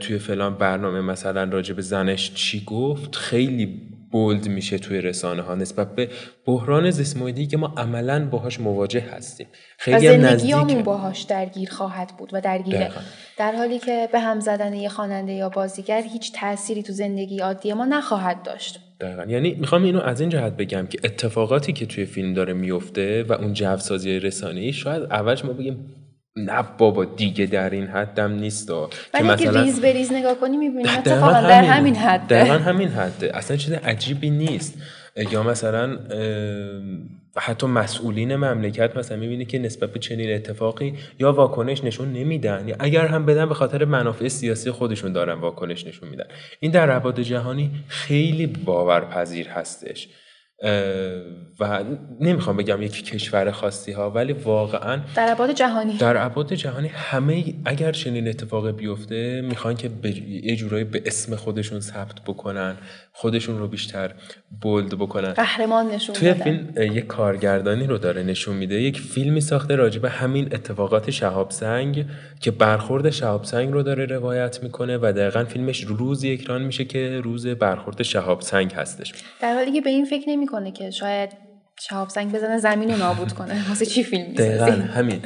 توی 0.00 0.18
فلان 0.18 0.54
برنامه 0.54 1.00
مثلا 1.00 1.44
راجع 1.44 1.74
به 1.74 1.82
زنش 1.82 2.34
چی 2.34 2.64
گفت 2.64 3.16
خیلی 3.16 3.82
بولد 4.12 4.48
میشه 4.48 4.78
توی 4.78 5.00
رسانه 5.00 5.42
ها 5.42 5.54
نسبت 5.54 5.94
به 5.94 6.08
بحران 6.46 6.90
زیست 6.90 7.16
که 7.50 7.56
ما 7.56 7.74
عملا 7.76 8.28
باهاش 8.28 8.60
مواجه 8.60 9.00
هستیم. 9.00 9.46
خیلی 9.78 10.08
زندگیامون 10.08 10.82
باهاش 10.82 11.22
درگیر 11.22 11.70
خواهد 11.70 12.12
بود 12.18 12.30
و 12.32 12.40
درگیره. 12.40 12.90
در 13.36 13.52
حالی 13.52 13.78
که 13.78 14.08
به 14.12 14.20
هم 14.20 14.40
زدن 14.40 14.74
یه 14.74 14.88
خواننده 14.88 15.32
یا 15.32 15.48
بازیگر 15.48 16.02
هیچ 16.12 16.32
تأثیری 16.32 16.82
تو 16.82 16.92
زندگی 16.92 17.38
عادی 17.38 17.72
ما 17.72 17.84
نخواهد 17.84 18.42
داشت. 18.42 18.80
دقیقا. 19.00 19.24
یعنی 19.24 19.54
می‌خوام 19.54 19.84
اینو 19.84 20.00
از 20.00 20.20
این 20.20 20.30
جهت 20.30 20.52
بگم 20.56 20.86
که 20.86 20.98
اتفاقاتی 21.04 21.72
که 21.72 21.86
توی 21.86 22.04
فیلم 22.04 22.34
داره 22.34 22.52
میفته 22.52 23.22
و 23.22 23.32
اون 23.32 23.52
جوسازی 23.52 24.18
رسانه‌ای 24.18 24.72
شاید 24.72 25.02
اولش 25.02 25.44
ما 25.44 25.52
بگیم 25.52 25.94
نه 26.36 26.64
بابا 26.78 27.04
دیگه 27.04 27.46
در 27.46 27.70
این 27.70 27.86
حدم 27.86 28.32
نیست 28.32 28.70
ولی 28.70 29.30
اگه 29.30 29.62
ریز 29.62 29.80
به 29.80 29.92
ریز 29.92 30.12
نگاه 30.12 30.40
کنی 30.40 30.56
می‌بینی 30.56 30.88
اتفاقا 30.88 31.32
در 31.32 31.64
همین. 31.64 31.94
حده. 31.94 32.40
دقیقا 32.40 32.54
همین 32.54 32.88
حده. 32.88 33.36
اصلا 33.36 33.56
چیز 33.56 33.72
عجیبی 33.72 34.30
نیست. 34.30 34.78
یا 35.30 35.42
مثلا 35.42 35.98
حتی 37.36 37.66
مسئولین 37.66 38.36
مملکت 38.36 38.96
مثلا 38.96 39.16
می‌بینی 39.16 39.44
که 39.44 39.58
نسبت 39.58 39.92
به 39.92 39.98
چنین 39.98 40.34
اتفاقی 40.34 40.94
یا 41.18 41.32
واکنش 41.32 41.84
نشون 41.84 42.12
نمیدن. 42.12 42.68
یا 42.68 42.76
اگر 42.78 43.06
هم 43.06 43.26
بدن 43.26 43.48
به 43.48 43.54
خاطر 43.54 43.84
منافع 43.84 44.28
سیاسی 44.28 44.70
خودشون 44.70 45.12
دارن 45.12 45.40
واکنش 45.40 45.86
نشون 45.86 46.08
میدن. 46.08 46.26
این 46.60 46.70
در 46.70 46.86
رباد 46.86 47.20
جهانی 47.20 47.70
خیلی 47.88 48.46
باورپذیر 48.46 49.48
هستش. 49.48 50.08
و 51.60 51.84
نمی‌خوام 52.20 52.56
بگم 52.56 52.82
یک 52.82 53.04
کشور 53.04 53.50
خاصی 53.50 53.92
ها 53.92 54.10
ولی 54.10 54.32
واقعا 54.32 55.00
در 55.14 55.28
عباد 55.28 55.52
جهانی. 55.52 55.96
در 55.96 56.16
عباد 56.16 56.52
جهانی 56.52 56.88
همه 56.88 57.44
اگر 57.64 57.92
چنین 57.92 58.28
اتفاق 58.28 58.70
بیفته 58.70 59.40
می‌خوان 59.40 59.76
که 59.76 59.90
یه 60.42 60.56
جورایی 60.56 60.84
به 60.84 61.02
اسم 61.06 61.36
خودشون 61.36 61.80
ثبت 61.80 62.20
بکنن 62.26 62.76
خودشون 63.12 63.58
رو 63.58 63.68
بیشتر 63.68 64.14
بولد 64.60 64.94
بکنن. 64.94 65.32
قهرمان 65.32 65.86
نشون 65.86 66.14
توی 66.14 66.34
فیلم 66.34 66.68
یک 66.76 67.06
کارگردانی 67.06 67.86
رو 67.86 67.98
داره 67.98 68.22
نشون 68.22 68.56
میده 68.56 68.82
یک 68.82 69.00
فیلمی 69.00 69.40
ساخته 69.40 69.76
راجع 69.76 70.00
به 70.00 70.10
همین 70.10 70.44
اتفاقات 70.44 71.10
شهاب 71.10 71.50
سنگ 71.50 72.06
که 72.40 72.50
برخورد 72.50 73.10
شهاب 73.10 73.44
سنگ 73.44 73.72
رو 73.72 73.82
داره 73.82 74.06
روایت 74.06 74.62
می‌کنه 74.62 74.96
و 74.96 75.12
دقیقا 75.16 75.44
فیلمش 75.44 75.84
روزی 75.84 76.32
اکران 76.32 76.62
میشه 76.62 76.84
که 76.84 77.20
روز 77.24 77.46
برخورد 77.46 78.02
شهاب 78.02 78.40
سنگ 78.40 78.72
هستش. 78.72 79.12
در 79.40 79.54
حالی 79.54 79.72
که 79.72 79.80
به 79.80 79.90
این 79.90 80.04
فکر 80.04 80.28
نمی‌کنه 80.48 80.72
که 80.72 80.90
شاید 80.90 81.30
شهاب 81.80 82.08
سنگ 82.08 82.32
بزنه 82.32 82.58
زمین 82.58 82.90
رو 82.90 82.96
نابود 82.96 83.32
کنه. 83.32 83.54
واسه 83.68 83.86
چی 83.86 84.02
فیلم 84.02 84.32
دقیقا 84.32 84.66
همین. 84.66 85.20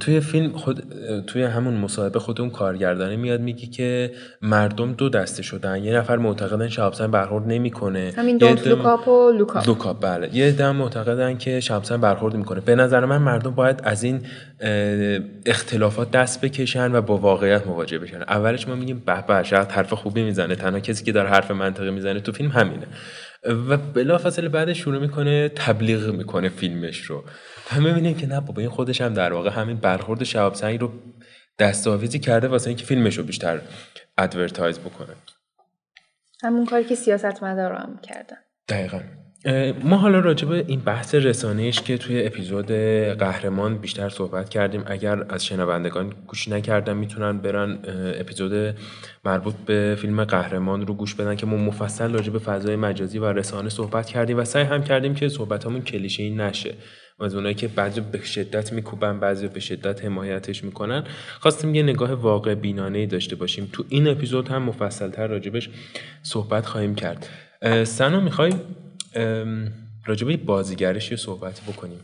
توی 0.00 0.20
فیلم 0.20 0.52
خود 0.52 0.82
توی 1.26 1.42
همون 1.42 1.74
مصاحبه 1.74 2.18
خود 2.18 2.40
اون 2.40 2.50
کارگردانه 2.50 3.16
میاد 3.16 3.40
میگی 3.40 3.66
که 3.66 4.12
مردم 4.42 4.92
دو 4.92 5.08
دسته 5.08 5.42
شدن. 5.42 5.84
یه 5.84 5.94
نفر 5.94 6.16
معتقدن 6.16 6.68
شهاب 6.68 6.92
سنگ 6.92 7.10
برخورد 7.10 7.46
نمی‌کنه. 7.46 8.12
همین 8.16 8.36
Don't 8.36 8.66
Look 8.66 8.94
Up 8.94 9.08
و 9.08 9.30
Look 9.30 9.51
Up. 9.51 9.66
Look 9.66 9.89
Up 9.89 10.00
بله. 10.02 10.36
یه 10.36 10.52
عده 10.52 10.76
معتقدن 10.76 11.38
که 11.38 11.60
شهاب 11.60 11.84
سنگ 11.84 12.00
برخورد 12.00 12.34
می‌کنه 12.34 12.60
به 12.60 12.74
نظر 12.74 13.04
من 13.04 13.18
مردم 13.18 13.50
باید 13.50 13.80
از 13.84 14.02
این 14.02 14.20
اختلافات 15.46 16.10
دست 16.10 16.40
بکشن 16.40 16.94
و 16.94 17.00
با 17.00 17.16
واقعیت 17.16 17.66
مواجه 17.66 17.98
بشن. 17.98 18.22
اولش 18.22 18.68
ما 18.68 18.74
میگیم 18.74 19.02
به 19.06 19.24
به 19.28 19.42
شاید 19.42 19.68
حرف 19.68 19.92
خوبی 19.92 20.22
می‌زنه. 20.22 20.54
تنها 20.54 20.80
کسی 20.80 21.04
که 21.04 21.12
داره 21.12 21.28
حرف 21.28 21.50
منطقی 21.50 21.90
می‌زنه 21.90 22.20
تو 22.20 22.32
فیلم 22.32 22.50
همینه. 22.50 22.86
و 23.44 23.76
بلافاصله 23.76 24.48
بعد 24.48 24.72
شروع 24.72 25.00
می‌کنه 25.00 25.48
تبلیغ 25.48 26.14
می‌کنه 26.14 26.48
فیلمش 26.48 27.00
رو. 27.00 27.24
و 27.76 27.80
می‌بینیم 27.80 28.16
که 28.16 28.26
نه 28.26 28.40
بابا 28.40 28.60
این 28.60 28.70
خودش 28.70 29.00
هم 29.00 29.14
در 29.14 29.32
واقع 29.32 29.50
همین 29.50 29.76
برخورد 29.76 30.24
شهاب 30.24 30.54
سنگ 30.54 30.80
رو 30.80 30.92
دستاویزی 31.58 32.18
کرده 32.18 32.48
واسه 32.48 32.68
اینکه 32.68 32.84
فیلمش 32.84 33.18
رو 33.18 33.24
بیشتر 33.24 33.60
ادورتایز 34.18 34.78
بکنه. 34.78 35.14
همون 36.42 36.66
کاری 36.66 36.84
که 36.84 36.94
سیاست 36.94 37.42
مدار 37.42 37.72
هم 37.72 37.98
کردن. 38.02 38.36
دقیقا. 38.68 39.00
ما 39.84 39.96
حالا 39.96 40.20
راجع 40.20 40.48
به 40.48 40.64
این 40.66 40.80
بحث 40.80 41.14
رسانهش 41.14 41.80
که 41.80 41.98
توی 41.98 42.26
اپیزود 42.26 42.72
قهرمان 43.18 43.78
بیشتر 43.78 44.08
صحبت 44.08 44.48
کردیم. 44.48 44.82
اگر 44.86 45.24
از 45.28 45.46
شنوندگان 45.46 46.12
گوش 46.26 46.48
نکردن 46.48 46.96
می‌تونن 46.96 47.38
برن 47.38 47.78
اپیزود 48.20 48.74
مربوط 49.24 49.54
به 49.66 49.96
فیلم 50.00 50.24
قهرمان 50.24 50.86
رو 50.86 50.94
گوش 50.94 51.14
بدن 51.14 51.36
که 51.36 51.46
ما 51.46 51.56
مفصل 51.56 52.12
راجع 52.12 52.32
به 52.32 52.38
فضای 52.38 52.76
مجازی 52.76 53.18
و 53.18 53.24
رسانه 53.24 53.68
صحبت 53.68 54.06
کردیم 54.06 54.38
و 54.38 54.44
سعی 54.44 54.64
هم 54.64 54.84
کردیم 54.84 55.14
که 55.14 55.28
صحبتامون 55.28 55.82
کلیشه 55.82 56.22
این 56.22 56.40
نشه. 56.40 56.74
از 57.20 57.34
اونایی 57.34 57.54
که 57.54 57.68
بعضی 57.68 58.00
به 58.00 58.24
شدت 58.24 58.72
میکوبن 58.72 59.20
بعضی 59.20 59.48
به 59.48 59.60
شدت 59.60 60.04
حمایتش 60.04 60.64
می‌کنن. 60.64 61.04
خواستیم 61.40 61.74
یه 61.74 61.82
نگاه 61.82 62.12
واقع 62.12 62.54
بینانه 62.54 63.06
داشته 63.06 63.36
باشیم. 63.36 63.68
تو 63.72 63.84
این 63.88 64.08
اپیزود 64.08 64.48
هم 64.48 64.62
مفصلتر 64.62 65.26
راجبش 65.26 65.70
صحبت 66.22 66.66
خواهیم 66.66 66.94
کرد. 66.94 67.28
سنا 67.84 68.20
می‌خوای؟ 68.20 68.52
راجبه 70.06 70.36
بازیگرش 70.36 71.10
یه 71.10 71.16
صحبتی 71.16 71.72
بکنیم. 71.72 72.00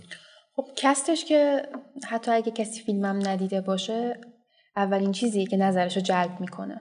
خب 0.56 0.66
کستش 0.76 1.24
که 1.24 1.62
حتی 2.08 2.30
اگه 2.30 2.52
کسی 2.52 2.82
فیلمم 2.82 3.28
ندیده 3.28 3.60
باشه 3.60 4.20
اولین 4.76 5.12
چیزی 5.12 5.46
که 5.46 5.56
نظرش 5.56 5.96
رو 5.96 6.02
جلب 6.02 6.40
می‌کنه. 6.40 6.80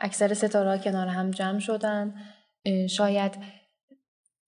اکثر 0.00 0.34
ستاره 0.34 0.78
کنار 0.78 1.06
هم 1.06 1.30
جمع 1.30 1.58
شدن. 1.58 2.14
شاید 2.88 3.38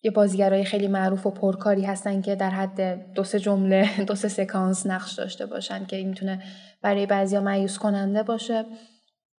یه 0.02 0.10
بازیگرای 0.10 0.64
خیلی 0.64 0.88
معروف 0.88 1.26
و 1.26 1.30
پرکاری 1.30 1.84
هستن 1.84 2.22
که 2.22 2.34
در 2.34 2.50
حد 2.50 3.12
دو 3.12 3.24
سه 3.24 3.40
جمله 3.40 3.90
دو 4.08 4.14
سه 4.14 4.28
سکانس 4.28 4.86
نقش 4.86 5.12
داشته 5.12 5.46
باشن 5.46 5.86
که 5.86 6.04
می‌تونه 6.04 6.42
برای 6.82 7.06
بعضیا 7.06 7.40
مایوس 7.40 7.78
کننده 7.78 8.22
باشه. 8.22 8.64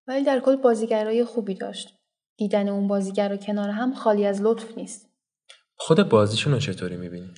ولی 0.06 0.24
در 0.24 0.40
کل 0.40 0.56
بازیگرای 0.56 1.24
خوبی 1.24 1.54
داشت. 1.54 2.01
دیدن 2.42 2.68
اون 2.68 2.88
بازیگر 2.88 3.28
رو 3.28 3.36
کنار 3.36 3.68
هم 3.68 3.94
خالی 3.94 4.26
از 4.26 4.42
لطف 4.42 4.78
نیست. 4.78 5.08
خود 5.76 6.08
بازیشون 6.08 6.52
رو 6.52 6.58
چطوری 6.58 6.96
می‌بینی؟ 6.96 7.30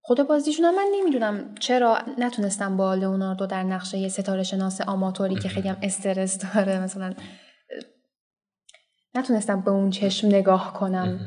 خود 0.00 0.22
بازیشون 0.22 0.64
هم 0.64 0.74
من 0.74 0.86
نمی‌دونم. 0.94 1.54
چرا 1.60 1.98
نتونستم 2.18 2.76
با 2.76 2.94
لئوناردو 2.94 3.46
در 3.46 3.62
نقشه 3.62 3.98
یه 3.98 4.08
ستاره 4.08 4.42
شناس 4.42 4.80
آماتوری 4.80 5.34
که 5.34 5.48
خیلی 5.48 5.68
هم 5.68 5.76
استرس 5.82 6.38
داره 6.38 6.80
مثلا 6.80 7.14
نتونستم 9.14 9.60
به 9.60 9.70
اون 9.70 9.90
چشم 9.90 10.28
نگاه 10.28 10.72
کنم. 10.72 11.20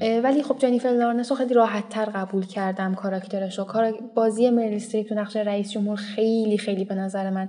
ولی 0.00 0.42
خب 0.42 0.58
جنیفر 0.58 0.88
لارنس 0.88 1.30
رو 1.30 1.36
خیلی 1.36 1.54
راحت 1.54 1.88
تر 1.88 2.04
قبول 2.04 2.46
کردم 2.46 2.94
کاراکترش 2.94 3.58
رو. 3.58 3.64
کار 3.64 3.92
بازی 4.16 4.50
مریل 4.50 5.02
تو 5.02 5.14
نقش 5.14 5.36
رئیس 5.36 5.70
جمهور 5.70 5.96
خیلی 5.96 6.58
خیلی 6.58 6.84
به 6.84 6.94
نظر 6.94 7.30
من 7.30 7.48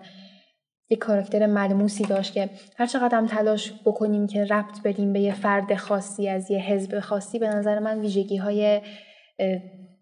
یک 0.89 0.99
کاراکتر 0.99 1.45
ملموسی 1.45 2.03
داشت 2.03 2.33
که 2.33 2.49
هر 2.77 2.85
چقدر 2.85 3.17
هم 3.17 3.27
تلاش 3.27 3.73
بکنیم 3.85 4.27
که 4.27 4.43
ربط 4.43 4.81
بدیم 4.85 5.13
به 5.13 5.19
یه 5.19 5.33
فرد 5.33 5.75
خاصی 5.75 6.29
از 6.29 6.51
یه 6.51 6.59
حزب 6.59 6.99
خاصی 6.99 7.39
به 7.39 7.47
نظر 7.47 7.79
من 7.79 7.99
ویژگی 7.99 8.37
های 8.37 8.81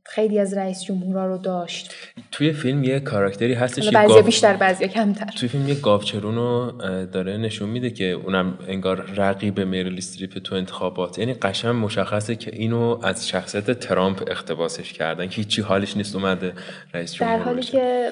خیلی 0.07 0.39
از 0.39 0.53
رئیس 0.53 0.83
جمهورا 0.83 1.27
رو 1.27 1.37
داشت. 1.37 1.93
توی 2.31 2.53
فیلم 2.53 2.83
یه 2.83 2.99
کاراکتری 2.99 3.53
هستش 3.53 3.89
بعضی 3.89 4.13
گاف... 4.13 4.25
بیشتر 4.25 4.55
بعضی 4.55 4.87
کمتر. 4.87 5.25
توی 5.25 5.49
فیلم 5.49 5.67
یه 5.67 5.75
گاوچرون 5.75 6.35
رو 6.35 6.71
داره 7.05 7.37
نشون 7.37 7.69
میده 7.69 7.89
که 7.89 8.05
اونم 8.05 8.59
انگار 8.67 9.01
رقیب 9.01 9.59
میریل 9.59 9.97
استریپ 9.97 10.37
تو 10.37 10.55
انتخابات. 10.55 11.19
یعنی 11.19 11.33
قشنگ 11.33 11.75
مشخصه 11.75 12.35
که 12.35 12.51
اینو 12.53 12.99
از 13.03 13.27
شخصیت 13.27 13.79
ترامپ 13.79 14.23
اقتباسش 14.27 14.93
کردن 14.93 15.27
که 15.27 15.35
هیچی 15.35 15.61
حالش 15.61 15.97
نیست 15.97 16.15
اومده 16.15 16.53
رئیس 16.93 17.13
جمهور 17.13 17.37
در 17.37 17.43
حالی 17.43 17.61
که 17.61 18.11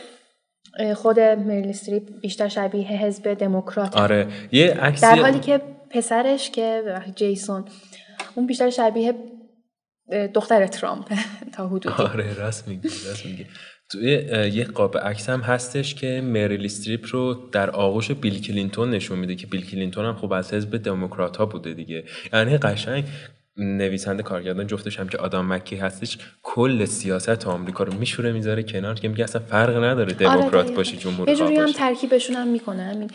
خود 0.96 1.20
میریل 1.20 1.70
استریپ 1.70 2.20
بیشتر 2.22 2.48
شبیه 2.48 2.88
حزب 2.88 3.34
دموکرات. 3.34 3.98
آره 3.98 4.28
یه 4.52 4.74
عکسی 4.74 5.02
در 5.02 5.16
حالی 5.16 5.40
که 5.40 5.62
پسرش 5.90 6.52
که 6.52 6.84
جیسون 7.16 7.66
اون 8.36 8.48
بیشتر 8.48 8.70
شبیه 8.70 9.14
دختر 10.34 10.68
ترامپ 10.68 11.14
تا 11.54 11.68
حدودی. 11.68 11.96
آره 12.04 12.34
راست 12.34 12.68
میگی 12.68 12.88
راست 12.88 13.26
میگی. 13.26 13.46
توی 13.90 14.12
یه 14.54 14.64
قاب 14.64 14.98
عکس 14.98 15.30
هم 15.30 15.42
هستش 15.42 15.96
که 15.96 16.22
مریل 16.22 16.66
استریپ 16.66 17.06
رو 17.12 17.34
در 17.34 17.70
آغوش 17.70 18.12
بیل 18.12 18.42
کلینتون 18.42 18.90
نشون 18.90 19.20
میده 19.20 19.36
که 19.36 19.48
بیل 19.48 19.66
کلینتون 19.66 20.06
هم 20.06 20.16
خب 20.16 20.34
از 20.34 20.54
حزب 20.54 20.78
دموکرات 20.78 21.38
ها 21.38 21.46
بوده 21.46 21.74
دیگه. 21.74 22.04
یعنی 22.34 22.58
قشنگ 22.58 23.04
نویسنده 23.58 24.24
کارگردان 24.24 24.68
جفتش 24.68 25.00
هم 25.00 25.08
که 25.08 25.18
آدم 25.18 25.46
مکی 25.46 25.76
هستش 25.76 26.18
کل 26.44 26.86
سیاست 26.86 27.48
آمریکا 27.48 27.84
رو 27.84 27.94
میشوره 27.94 28.32
می‌ذاره 28.32 28.64
کنار 28.64 28.96
که 28.96 29.08
میگه 29.08 29.24
اصلا 29.24 29.42
فرق 29.42 29.84
نداره 29.84 30.04
آره، 30.04 30.14
دموکرات 30.14 30.66
آره 30.66 30.76
باشی 30.76 30.98
جمهوری 30.98 31.32
یه 31.32 31.38
جوری 31.38 31.58
هم 31.58 31.72
ترکیبشون 31.72 32.36
هم 32.36 32.48
می‌کنه 32.48 32.84
همین 32.84 33.12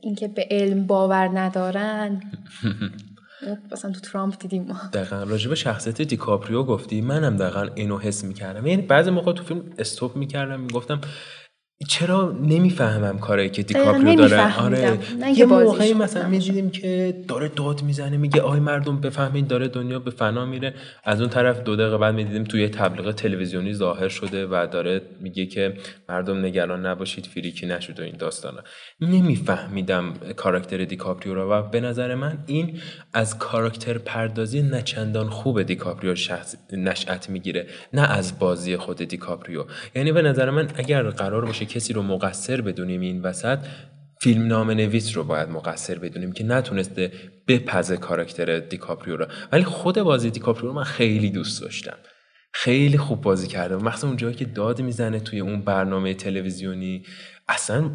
اینکه 0.00 0.28
به 0.28 0.48
علم 0.50 0.86
باور 0.86 1.30
ندارن. 1.40 2.20
مثلا 3.72 3.92
تو 3.92 4.00
ترامپ 4.00 4.38
دیدیم. 4.38 4.62
ما 4.62 4.80
دقیقا. 4.92 5.22
راجع 5.22 5.48
به 5.48 5.54
شخصیت 5.54 6.02
دیکاپریو 6.02 6.62
گفتی 6.62 7.00
منم 7.00 7.36
دقیقا 7.36 7.68
اینو 7.74 7.98
حس 7.98 8.24
می‌کردم. 8.24 8.66
یعنی 8.66 8.82
بعضی 8.82 9.10
موقع 9.10 9.32
تو 9.32 9.44
فیلم 9.44 9.62
stop 9.78 10.16
می‌کردم 10.16 10.60
می‌گفتم 10.60 11.00
چرا 11.88 12.32
نمی‌فهمم 12.42 13.18
کاری 13.18 13.50
که 13.50 13.62
دیکاپریو 13.62 14.14
داره؟ 14.14 14.60
آره. 14.60 14.98
یه 15.36 15.46
موقعی 15.46 15.94
مثلا 15.94 16.28
می‌دیدیم 16.28 16.70
که 16.70 17.14
داره 17.28 17.48
داد 17.48 17.82
می‌زنه 17.82 18.16
میگه 18.16 18.40
آی 18.40 18.60
مردم 18.60 19.00
بفهمین 19.00 19.46
داره 19.46 19.68
دنیا 19.68 19.98
به 19.98 20.10
فنا 20.10 20.46
میره. 20.46 20.74
از 21.04 21.20
اون 21.20 21.30
طرف 21.30 21.60
دو 21.60 21.76
دقیقه 21.76 21.98
بعد 21.98 22.14
می‌دیدیم 22.14 22.44
توی 22.44 22.68
تبلیغ 22.68 23.12
تلویزیونی 23.12 23.74
ظاهر 23.74 24.08
شده 24.08 24.46
و 24.46 24.66
داره 24.72 25.02
میگه 25.20 25.46
که 25.46 25.74
مردم 26.08 26.44
نگران 26.44 26.86
نباشید 26.86 27.26
freaky 27.26 27.66
نشد 27.66 28.00
و 28.00 28.02
این 28.02 28.16
داستانا. 28.18 28.60
نمیفهمیدم 29.00 30.14
کاراکتر 30.36 30.84
دیکاپریو 30.84 31.34
رو 31.34 31.50
و 31.52 31.62
به 31.62 31.80
نظر 31.80 32.14
من 32.14 32.38
این 32.46 32.78
از 33.12 33.38
کاراکتر 33.38 33.98
پردازی 33.98 34.62
نه‌چندان 34.62 35.28
خوب 35.30 35.62
دیکاپریو 35.62 36.14
شخص 36.14 36.54
نشأت 36.72 37.30
می‌گیره 37.30 37.66
نه 37.92 38.12
از 38.12 38.38
بازی 38.38 38.76
خود 38.76 38.96
دیکاپریو. 38.96 39.64
یعنی 39.94 40.12
به 40.12 40.22
نظر 40.22 40.50
من 40.50 40.68
اگر 40.74 41.02
قرار 41.02 41.44
باشه 41.44 41.66
کسی 41.72 41.92
رو 41.92 42.02
مقصر 42.02 42.60
بدونیم 42.60 43.00
این 43.00 43.22
وسط 43.22 43.58
فیلم‌نامه 44.20 44.70
نویس 44.70 45.16
رو 45.16 45.24
باید 45.24 45.48
مقصر 45.48 45.98
بدونیم 45.98 46.32
که 46.32 46.44
نتونسته 46.44 47.12
بپزه 47.48 47.96
کاراکتر 47.96 48.58
دیکاپریو 48.58 49.16
رو. 49.16 49.26
ولی 49.52 49.64
خود 49.64 49.98
بازی 49.98 50.30
دیکاپریو 50.30 50.66
رو 50.66 50.74
من 50.74 50.84
خیلی 50.84 51.30
دوست 51.30 51.62
داشتم. 51.62 51.96
خیلی 52.52 52.98
خوب 52.98 53.20
بازی 53.20 53.46
کرده 53.46 53.76
مخصوصا 53.76 54.06
اون 54.06 54.16
جایی 54.16 54.34
که 54.34 54.44
داد 54.44 54.80
می‌زنه 54.80 55.20
توی 55.20 55.40
اون 55.40 55.60
برنامه 55.60 56.14
تلویزیونی 56.14 57.04
اصلا 57.48 57.90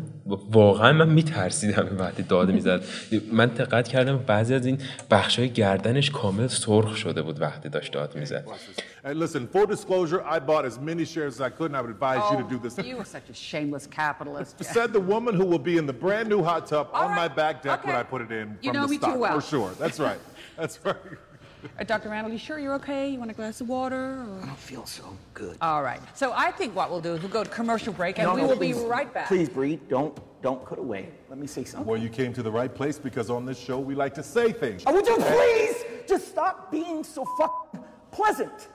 واقعا 0.51 0.93
من 0.93 1.09
میترسیدم 1.09 1.97
وقتی 1.99 2.23
داد 2.23 2.51
می‌زد 2.51 2.83
من 3.31 3.45
دقت 3.45 3.87
کردم 3.87 4.17
بعضی 4.17 4.53
از 4.53 4.65
این 4.65 4.77
بخشای 5.11 5.49
گردنش 5.49 6.11
کامل 6.11 6.47
سرخ 6.47 6.95
شده 6.95 7.21
بود 7.21 7.41
وقتی 7.41 7.69
داشت 7.69 7.93
داد 7.93 8.15
می‌زد 8.15 8.45
Listen, 9.05 9.47
full 9.53 9.65
disclosure, 9.65 10.21
I 10.35 10.37
bought 10.39 10.65
as 10.65 10.77
many 10.89 11.05
shares 11.05 11.33
as 11.35 11.41
I 11.41 11.49
could, 11.57 11.67
and 11.71 11.77
I 11.79 11.81
would 11.83 11.95
advise 11.97 12.19
oh, 12.23 12.31
you 12.31 12.37
to 12.43 12.49
do 12.55 12.57
this. 12.65 12.73
You 12.91 12.97
are 13.03 13.11
such 13.17 13.29
a 13.35 13.37
shameless 13.49 13.85
capitalist. 14.01 14.53
Said 14.77 14.89
the 14.91 15.05
woman 15.13 15.33
who 15.39 15.45
will 15.51 15.65
be 15.71 15.75
in 15.81 15.85
the 15.91 15.97
brand 16.05 16.27
new 16.33 16.41
hot 16.49 16.63
tub 16.71 16.85
All 16.91 17.03
on 17.03 17.09
right. 17.09 17.21
my 17.23 17.29
back 17.41 17.55
deck 17.67 17.79
okay. 17.79 17.87
when 17.87 17.97
I 18.01 18.03
put 18.13 18.21
it 18.25 18.31
in 18.39 18.45
you 18.61 18.69
from 18.69 18.75
know 18.75 18.85
the 18.85 18.93
me 18.93 18.97
stock. 18.97 19.13
Too 19.13 19.19
well. 19.23 19.35
For 19.39 19.45
sure. 19.53 19.71
That's 19.83 19.99
right. 20.07 20.21
That's 20.59 20.77
right. 20.87 21.17
Uh, 21.79 21.83
Dr. 21.83 22.09
Randall, 22.09 22.31
you 22.31 22.39
sure 22.39 22.59
you're 22.59 22.75
okay? 22.75 23.09
You 23.09 23.19
want 23.19 23.31
a 23.31 23.33
glass 23.33 23.61
of 23.61 23.69
water? 23.69 23.95
Or? 23.95 24.39
I 24.41 24.45
don't 24.45 24.57
feel 24.57 24.85
so 24.85 25.15
good. 25.33 25.57
All 25.61 25.83
right. 25.83 26.01
So 26.15 26.33
I 26.33 26.51
think 26.51 26.75
what 26.75 26.89
we'll 26.89 27.01
do 27.01 27.13
is 27.13 27.21
we'll 27.21 27.31
go 27.31 27.43
to 27.43 27.49
commercial 27.49 27.93
break 27.93 28.19
and 28.19 28.27
no, 28.27 28.35
we 28.35 28.41
no, 28.41 28.47
will 28.47 28.57
please, 28.57 28.77
be 28.77 28.85
right 28.85 29.13
back. 29.13 29.27
Please, 29.27 29.49
Bree, 29.49 29.79
don't 29.89 30.17
don't 30.41 30.63
cut 30.65 30.77
away. 30.77 31.09
Let 31.29 31.39
me 31.39 31.47
say 31.47 31.63
something. 31.63 31.87
Well, 31.87 31.99
you 31.99 32.09
came 32.09 32.31
to 32.33 32.43
the 32.43 32.51
right 32.51 32.73
place 32.73 32.99
because 32.99 33.29
on 33.29 33.45
this 33.45 33.59
show 33.59 33.79
we 33.79 33.95
like 33.95 34.13
to 34.15 34.23
say 34.23 34.51
things. 34.51 34.83
Oh, 34.85 34.93
would 34.93 35.07
you 35.07 35.17
please 35.17 35.83
just 36.07 36.27
stop 36.27 36.71
being 36.71 37.03
so 37.03 37.25
fucking 37.37 37.83
pleasant? 38.11 38.69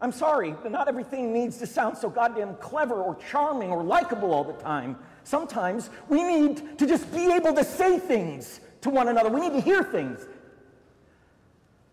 I'm 0.00 0.12
sorry, 0.12 0.54
but 0.62 0.72
not 0.72 0.88
everything 0.88 1.32
needs 1.32 1.58
to 1.58 1.66
sound 1.66 1.96
so 1.96 2.08
goddamn 2.08 2.56
clever 2.56 2.94
or 2.94 3.16
charming 3.30 3.70
or 3.70 3.82
likable 3.82 4.32
all 4.32 4.44
the 4.44 4.54
time. 4.54 4.96
Sometimes 5.24 5.90
we 6.08 6.22
need 6.22 6.78
to 6.78 6.86
just 6.86 7.12
be 7.12 7.30
able 7.30 7.52
to 7.54 7.62
say 7.62 7.98
things 7.98 8.60
to 8.80 8.90
one 8.90 9.08
another. 9.08 9.28
We 9.28 9.40
need 9.40 9.52
to 9.52 9.60
hear 9.60 9.82
things. 9.82 10.26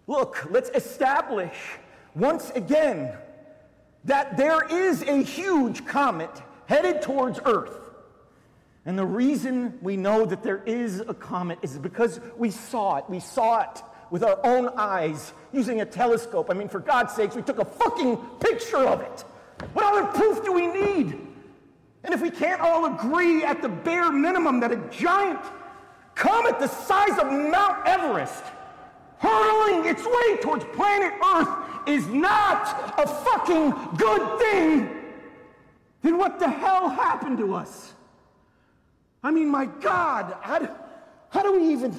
Look, 0.07 0.47
let's 0.49 0.69
establish 0.69 1.53
once 2.15 2.49
again 2.51 3.13
that 4.05 4.37
there 4.37 4.65
is 4.65 5.01
a 5.03 5.21
huge 5.21 5.85
comet 5.85 6.31
headed 6.65 7.01
towards 7.01 7.39
Earth. 7.45 7.77
And 8.85 8.97
the 8.97 9.05
reason 9.05 9.77
we 9.81 9.97
know 9.97 10.25
that 10.25 10.43
there 10.43 10.63
is 10.65 11.01
a 11.01 11.13
comet 11.13 11.59
is 11.61 11.77
because 11.77 12.21
we 12.37 12.51
saw 12.51 12.95
it. 12.95 13.03
We 13.09 13.19
saw 13.19 13.63
it 13.63 13.83
with 14.09 14.23
our 14.23 14.39
own 14.45 14.69
eyes 14.77 15.33
using 15.51 15.81
a 15.81 15.85
telescope. 15.85 16.47
I 16.49 16.53
mean, 16.53 16.69
for 16.69 16.79
God's 16.79 17.13
sakes, 17.13 17.35
we 17.35 17.41
took 17.41 17.59
a 17.59 17.65
fucking 17.65 18.15
picture 18.39 18.77
of 18.77 19.01
it. 19.01 19.25
What 19.73 19.83
other 19.83 20.05
proof 20.17 20.45
do 20.45 20.53
we 20.53 20.67
need? 20.67 21.19
And 22.05 22.13
if 22.13 22.21
we 22.21 22.31
can't 22.31 22.61
all 22.61 22.85
agree 22.85 23.43
at 23.43 23.61
the 23.61 23.67
bare 23.67 24.09
minimum 24.09 24.61
that 24.61 24.71
a 24.71 24.77
giant 24.89 25.41
comet 26.15 26.57
the 26.59 26.67
size 26.67 27.19
of 27.19 27.27
Mount 27.27 27.85
Everest 27.85 28.43
hurling 29.19 29.85
its 29.85 30.05
way 30.05 30.37
towards 30.41 30.63
planet 30.75 31.13
Earth 31.35 31.49
is 31.87 32.05
not 32.07 32.93
a 32.97 33.07
fucking 33.07 33.73
good 33.97 34.39
thing, 34.39 34.89
then 36.01 36.17
what 36.17 36.39
the 36.39 36.49
hell 36.49 36.89
happened 36.89 37.37
to 37.39 37.53
us? 37.53 37.93
I 39.23 39.31
mean, 39.31 39.49
my 39.49 39.65
God, 39.65 40.35
how 40.41 40.59
do, 40.59 40.69
how 41.29 41.41
do 41.41 41.59
we 41.59 41.71
even 41.71 41.95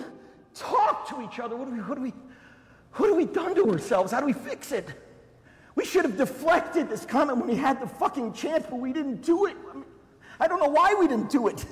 talk 0.55 1.09
to 1.09 1.23
each 1.23 1.39
other? 1.39 1.57
What 1.57 1.69
do 1.69 1.75
we, 1.75 1.81
what 1.81 1.97
do 1.97 2.03
we, 2.03 2.13
what 2.95 3.09
have 3.09 3.17
we 3.17 3.27
done 3.27 3.55
to 3.55 3.71
ourselves? 3.71 4.13
How 4.13 4.21
do 4.21 4.27
we 4.27 4.33
fix 4.33 4.73
it? 4.73 4.87
We 5.75 5.85
should 5.85 6.05
have 6.05 6.17
deflected 6.17 6.89
this 6.89 7.05
comment 7.05 7.39
when 7.39 7.49
we 7.49 7.55
had 7.55 7.81
the 7.81 7.87
fucking 7.87 8.33
chance, 8.33 8.67
but 8.69 8.79
we 8.79 8.93
didn't 8.93 9.23
do 9.23 9.47
it. 9.47 9.57
I, 9.71 9.75
mean, 9.75 9.85
I 10.41 10.49
don't 10.49 10.61
know 10.61 10.69
why 10.69 10.95
we 10.95 11.07
didn't 11.07 11.31
do 11.31 11.49
it. 11.49 11.65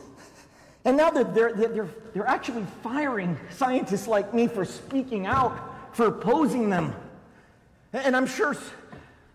And 0.86 0.96
now 0.96 1.10
they're, 1.10 1.24
they're, 1.24 1.52
they're, 1.52 1.88
they're 2.14 2.28
actually 2.28 2.64
firing 2.84 3.36
scientists 3.50 4.06
like 4.06 4.32
me 4.32 4.46
for 4.46 4.64
speaking 4.64 5.26
out, 5.26 5.52
for 5.96 6.06
opposing 6.06 6.70
them. 6.70 6.94
And 7.92 8.16
I'm 8.16 8.26
sure 8.26 8.56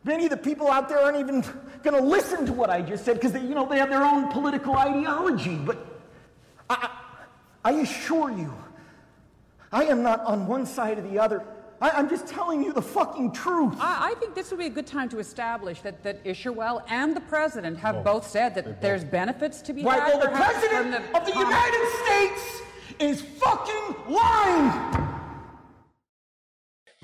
many 0.05 0.23
of 0.23 0.29
the 0.29 0.37
people 0.37 0.71
out 0.71 0.87
there 0.87 0.99
aren't 0.99 1.19
even 1.19 1.41
going 1.83 2.01
to 2.01 2.07
listen 2.07 2.45
to 2.45 2.53
what 2.53 2.69
I 2.69 2.81
just 2.81 3.03
said 3.03 3.15
because 3.15 3.33
they, 3.33 3.41
you 3.41 3.53
know, 3.53 3.67
they 3.67 3.79
have 3.79 3.89
their 3.89 4.01
own 4.01 4.31
political 4.31 4.77
ideology. 4.77 5.57
But 5.57 5.85
I, 6.69 6.89
I 7.65 7.71
assure 7.73 8.31
you, 8.31 8.53
I 9.73 9.83
am 9.83 10.03
not 10.03 10.21
on 10.21 10.47
one 10.47 10.65
side 10.65 10.99
or 10.99 11.01
the 11.01 11.19
other. 11.19 11.43
I, 11.81 11.99
am 11.99 12.07
just 12.07 12.27
telling 12.27 12.63
you 12.63 12.71
the 12.73 12.81
fucking 12.81 13.31
truth. 13.31 13.75
I, 13.79 14.11
I, 14.11 14.13
think 14.19 14.35
this 14.35 14.51
would 14.51 14.59
be 14.59 14.67
a 14.67 14.75
good 14.79 14.85
time 14.85 15.09
to 15.09 15.19
establish 15.19 15.81
that, 15.81 16.03
that 16.03 16.23
Isherwell 16.23 16.83
and 16.87 17.15
the 17.15 17.21
president 17.21 17.79
have 17.79 17.97
oh, 17.97 18.03
both 18.11 18.25
said 18.27 18.53
that 18.55 18.81
there's 18.83 19.03
benefits 19.03 19.57
to 19.63 19.73
be 19.73 19.81
right, 19.83 19.99
had. 19.99 20.09
Well, 20.09 20.19
the 20.19 20.35
president 20.43 20.91
the 20.91 21.17
of 21.17 21.25
the 21.25 21.35
United 21.47 21.85
States 22.01 22.43
is 22.99 23.21
fucking 23.43 23.85
lying. 24.19 24.71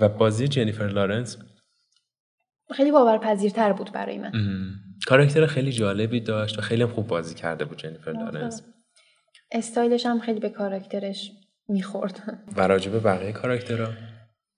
و 0.00 0.08
بازی 0.08 0.48
جنیفر 0.48 0.86
لارنس 0.86 1.36
خیلی 2.70 2.92
باورپذیرتر 2.92 3.72
بود 3.72 3.92
برای 3.92 4.18
من. 4.18 4.32
کاراکتر 5.06 5.46
خیلی 5.46 5.72
جالبی 5.72 6.20
داشت 6.20 6.58
و 6.58 6.62
خیلی 6.62 6.86
خوب 6.86 7.06
بازی 7.06 7.34
کرده 7.34 7.64
بود 7.64 7.78
جنیفر 7.78 8.12
لارنس. 8.12 8.62
استایلش 9.52 10.06
هم 10.06 10.20
خیلی 10.20 10.40
به 10.40 10.48
کاراکترش 10.48 11.32
می‌خورد. 11.68 12.42
و 12.56 12.68
راجع 12.68 12.90
به 12.90 13.04
بقیه 13.04 13.32
کاراکترها 13.32 13.92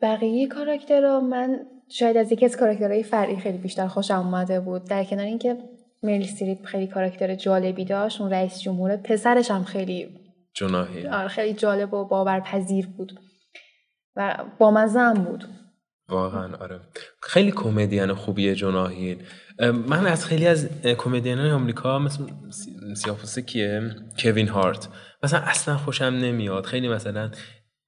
بقیه 0.03 0.49
کاراکترها 0.49 1.21
من 1.21 1.67
شاید 1.89 2.17
از 2.17 2.33
یکی 2.33 2.45
از 2.45 2.57
کاراکترهای 2.57 3.03
فرعی 3.03 3.37
خیلی 3.37 3.59
بیشتر 3.59 3.87
خوشم 3.87 4.19
اومده 4.19 4.61
بود. 4.61 4.85
در 4.85 5.05
کنار 5.05 5.25
اینکه 5.25 5.57
مریل 6.03 6.23
استریپ 6.23 6.65
خیلی 6.65 6.87
کاراکتر 6.87 7.35
جالبی 7.35 7.85
داشت 7.85 8.21
اون 8.21 8.31
رئیس 8.31 8.61
جمهور 8.61 8.97
پسرش 8.97 9.51
هم 9.51 9.65
خیلی 9.65 10.09
جناهی 10.55 11.07
آره 11.07 11.29
خیلی 11.29 11.55
جالب 11.55 11.95
و 11.95 12.05
باورپذیر 12.05 12.87
بود 12.87 13.21
و 14.17 14.45
با 14.59 14.71
هم 14.71 15.15
بود. 15.15 15.45
واقعا 16.09 16.57
آره. 16.57 16.81
خیلی 17.23 17.51
کمدین 17.51 18.15
خوبیه 18.15 18.55
جناهین 18.55 19.23
من 19.61 20.07
از 20.07 20.25
خیلی 20.25 20.47
از 20.47 20.69
کمدین 20.83 21.39
آمریکا 21.39 21.99
مثل 21.99 22.25
سیاپوسه 22.95 23.43
کیه؟ 23.43 23.91
کوین 24.19 24.49
هارت. 24.49 24.89
مثلا 25.23 25.41
اصلا 25.41 25.77
خوشم 25.77 26.05
نمیاد. 26.05 26.67
خیلی 26.67 26.89
مثلا 26.89 27.31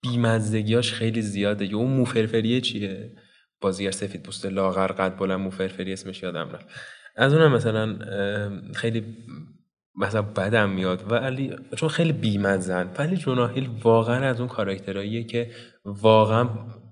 بیمزدگیاش 0.03 0.93
خیلی 0.93 1.23
زیاده. 1.23 1.67
یا 1.67 1.79
اون 1.79 1.91
موفرفریه 1.91 2.61
چیه؟ 2.61 3.13
بازیگر 3.61 3.91
سفید 3.91 4.23
پوست 4.23 4.47
لاغر 4.47 4.87
قد 4.87 5.17
بلند 5.17 5.41
موفرفری 5.41 5.93
اسمش 5.93 6.23
یادم 6.23 6.51
رفت. 6.51 6.67
از 7.17 7.35
اونم 7.35 7.53
مثلا 7.53 7.99
خیلی 8.75 9.17
مثلا 9.97 10.23
بدم 10.23 10.71
میاد. 10.71 11.13
ولی 11.13 11.57
چون 11.77 11.89
خیلی 11.89 12.13
بیمزن 12.13 12.91
ولی 12.99 13.17
جوناهیل 13.17 13.71
واقعا 13.83 14.29
از 14.29 14.41
اون 14.41 14.49
کاراکترهاییه 14.49 15.25
که 15.25 15.51
واقعا 15.85 16.49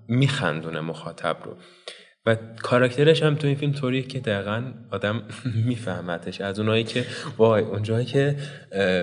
میخندونه 0.07 0.81
مخاطب 0.81 1.37
رو. 1.45 1.55
و 2.25 2.35
کاراکترش 2.61 3.23
هم 3.23 3.35
تو 3.35 3.47
این 3.47 3.55
فیلم 3.55 3.71
طوریه 3.71 4.01
که 4.01 4.19
دقیقا 4.19 4.63
آدم 4.91 5.21
میفهمتش. 5.67 6.41
از 6.41 6.59
اونایی 6.59 6.83
که 6.83 7.05
وای 7.37 7.63
اونجایی 7.63 8.05
که 8.05 8.35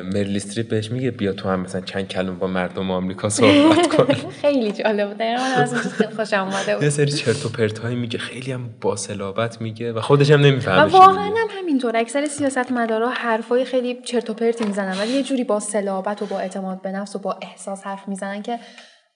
مریل 0.04 0.36
استریپ 0.36 0.68
بهش 0.68 0.90
میگه 0.90 1.10
بیا 1.10 1.32
تو 1.32 1.48
هم 1.48 1.60
مثلا 1.60 1.80
چند 1.80 2.08
کلمه 2.08 2.30
با 2.36 2.46
مردم 2.46 2.90
آمریکا 2.90 3.28
صحبت 3.28 3.86
کن. 3.96 4.06
خیلی 4.42 4.72
جالب 4.72 5.08
بود. 5.08 5.18
دقیقا 5.18 5.42
از 5.42 5.74
خیلی 5.74 6.10
خوشم 6.14 6.36
اومده 6.42 6.74
بود. 6.74 6.82
یه 6.82 6.90
سری 6.90 7.12
چرت 7.12 7.46
و 7.46 7.48
پرت 7.48 7.78
هایی 7.78 7.96
میگه. 7.96 8.18
خیلی 8.18 8.52
هم 8.52 8.70
با 8.80 8.96
صلابت 8.96 9.60
میگه 9.60 9.92
و 9.92 10.00
خودش 10.00 10.30
هم 10.30 10.40
نمی‌فهمه 10.40 10.82
و 10.82 10.88
واقعا 10.88 11.24
هم 11.24 11.48
همینطور. 11.58 11.96
اکثر 11.96 12.26
سیاست 12.26 12.72
مدارا 12.72 13.08
حرفای 13.10 13.64
خیلی 13.64 13.98
چرت 14.04 14.30
و 14.30 14.34
پرتی 14.34 14.64
می‌زنن 14.64 14.98
ولی 14.98 15.12
یه 15.12 15.22
جوری 15.22 15.44
با 15.44 15.60
صلابت 15.60 16.22
و 16.22 16.26
با 16.26 16.38
اعتماد 16.38 16.82
به 16.82 16.92
نفس 16.92 17.16
و 17.16 17.18
با 17.18 17.38
احساس 17.42 17.82
حرف 17.86 18.08
می‌زنن 18.08 18.42
که 18.42 18.58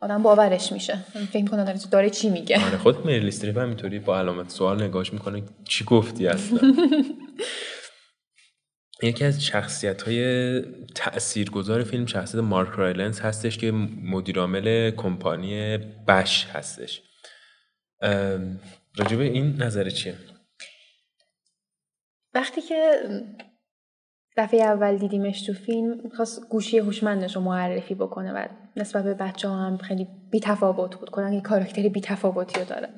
آدم 0.02 0.22
باورش 0.22 0.72
میشه. 0.72 0.96
فکر 1.32 1.46
کنه 1.46 1.64
داره 1.64 1.78
داره 1.90 2.10
چی 2.10 2.30
میگه. 2.30 2.64
آره 2.66 2.78
خود 2.78 3.06
مریل 3.06 3.28
استریپ 3.28 3.58
همینطوری 3.58 3.98
با 3.98 4.18
علامت 4.18 4.50
سوال 4.50 4.82
نگاش 4.82 5.12
می‌کنه 5.12 5.42
چی 5.68 5.84
گفتی 5.84 6.26
اصلا. 6.26 6.60
یکی 9.02 9.24
از 9.24 9.44
شخصیت 9.44 10.02
های 10.02 10.60
تاثیرگذار 10.94 11.82
فیلم 11.82 12.06
شخصیت 12.06 12.40
مارک 12.40 12.68
رایلنس 12.76 13.20
هستش 13.20 13.58
که 13.58 13.70
مدیرعامل 14.02 14.90
کمپانی 14.90 15.78
BASH 16.08 16.46
هستش. 16.46 17.02
راجبه 18.96 19.24
این 19.24 19.62
نظر 19.62 19.90
چیه؟ 19.90 20.14
وقتی 22.34 22.60
که 22.60 23.02
دفعه 24.36 24.62
اول 24.62 24.98
دیدیمش 24.98 25.42
تو 25.42 25.52
فیلم 25.52 26.10
خواست 26.16 26.48
گوشی 26.48 26.78
هوشمندش 26.78 27.36
رو 27.36 27.42
معرفی 27.42 27.94
بکنه 27.94 28.32
و 28.32 28.46
نسبت 28.76 29.04
به 29.04 29.14
بچه 29.14 29.48
ها 29.48 29.66
هم 29.66 29.76
خیلی 29.76 30.08
بیتفاوت 30.30 30.96
بود. 30.96 31.10
کلا 31.10 31.30
یه 31.30 31.40
کاراکتری 31.40 31.88
بیتفاوتی 31.88 32.60
رو 32.60 32.66
داره. 32.66 32.88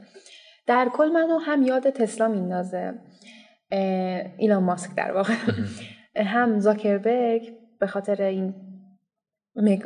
در 0.67 0.91
کل 0.93 1.09
منو 1.09 1.39
هم 1.39 1.63
یاد 1.63 1.91
تسلا 1.91 2.29
میندازه 2.29 2.95
ایلان 4.39 4.63
ماسک 4.63 4.95
در 4.97 5.13
واقع. 5.13 5.35
هم 6.17 6.59
زاکربرگ 6.59 7.53
به 7.81 7.87
خاطر 7.87 8.23
این 8.23 8.55
مک... 9.57 9.83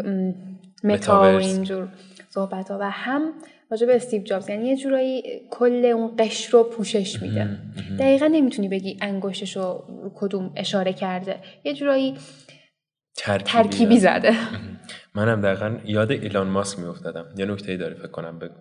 متا 0.84 1.20
و. 1.20 1.24
اینجور 1.24 1.88
صحبت 2.30 2.70
ها 2.70 2.78
و 2.80 2.90
هم 2.90 3.32
راجع 3.70 3.86
به 3.86 3.96
استیو 3.96 4.22
جابز. 4.22 4.48
یعنی 4.48 4.68
یه 4.68 4.76
جورایی 4.76 5.22
کل 5.50 5.84
اون 5.84 6.14
قشر 6.18 6.52
رو 6.52 6.64
پوشش 6.64 7.22
میده. 7.22 7.58
دقیقا 7.98 8.26
نمی‌تونی 8.26 8.68
بگی 8.68 8.98
انگشتش 9.00 9.56
رو 9.56 9.84
کدوم 10.14 10.52
اشاره 10.56 10.92
کرده. 10.92 11.36
یه 11.64 11.74
جورایی 11.74 12.16
ترکیبی, 13.16 13.50
ترکیبی 13.50 13.98
زده. 13.98 14.34
منم 15.18 15.40
دقیقا 15.40 15.78
یاد 15.84 16.10
ایلان 16.10 16.46
ماسک 16.46 16.78
میافتادم. 16.78 17.26
یه 17.36 17.46
نکته 17.46 17.76
داره 17.76 17.94
فکر 17.94 18.08
کنم 18.08 18.38
بگو. 18.38 18.54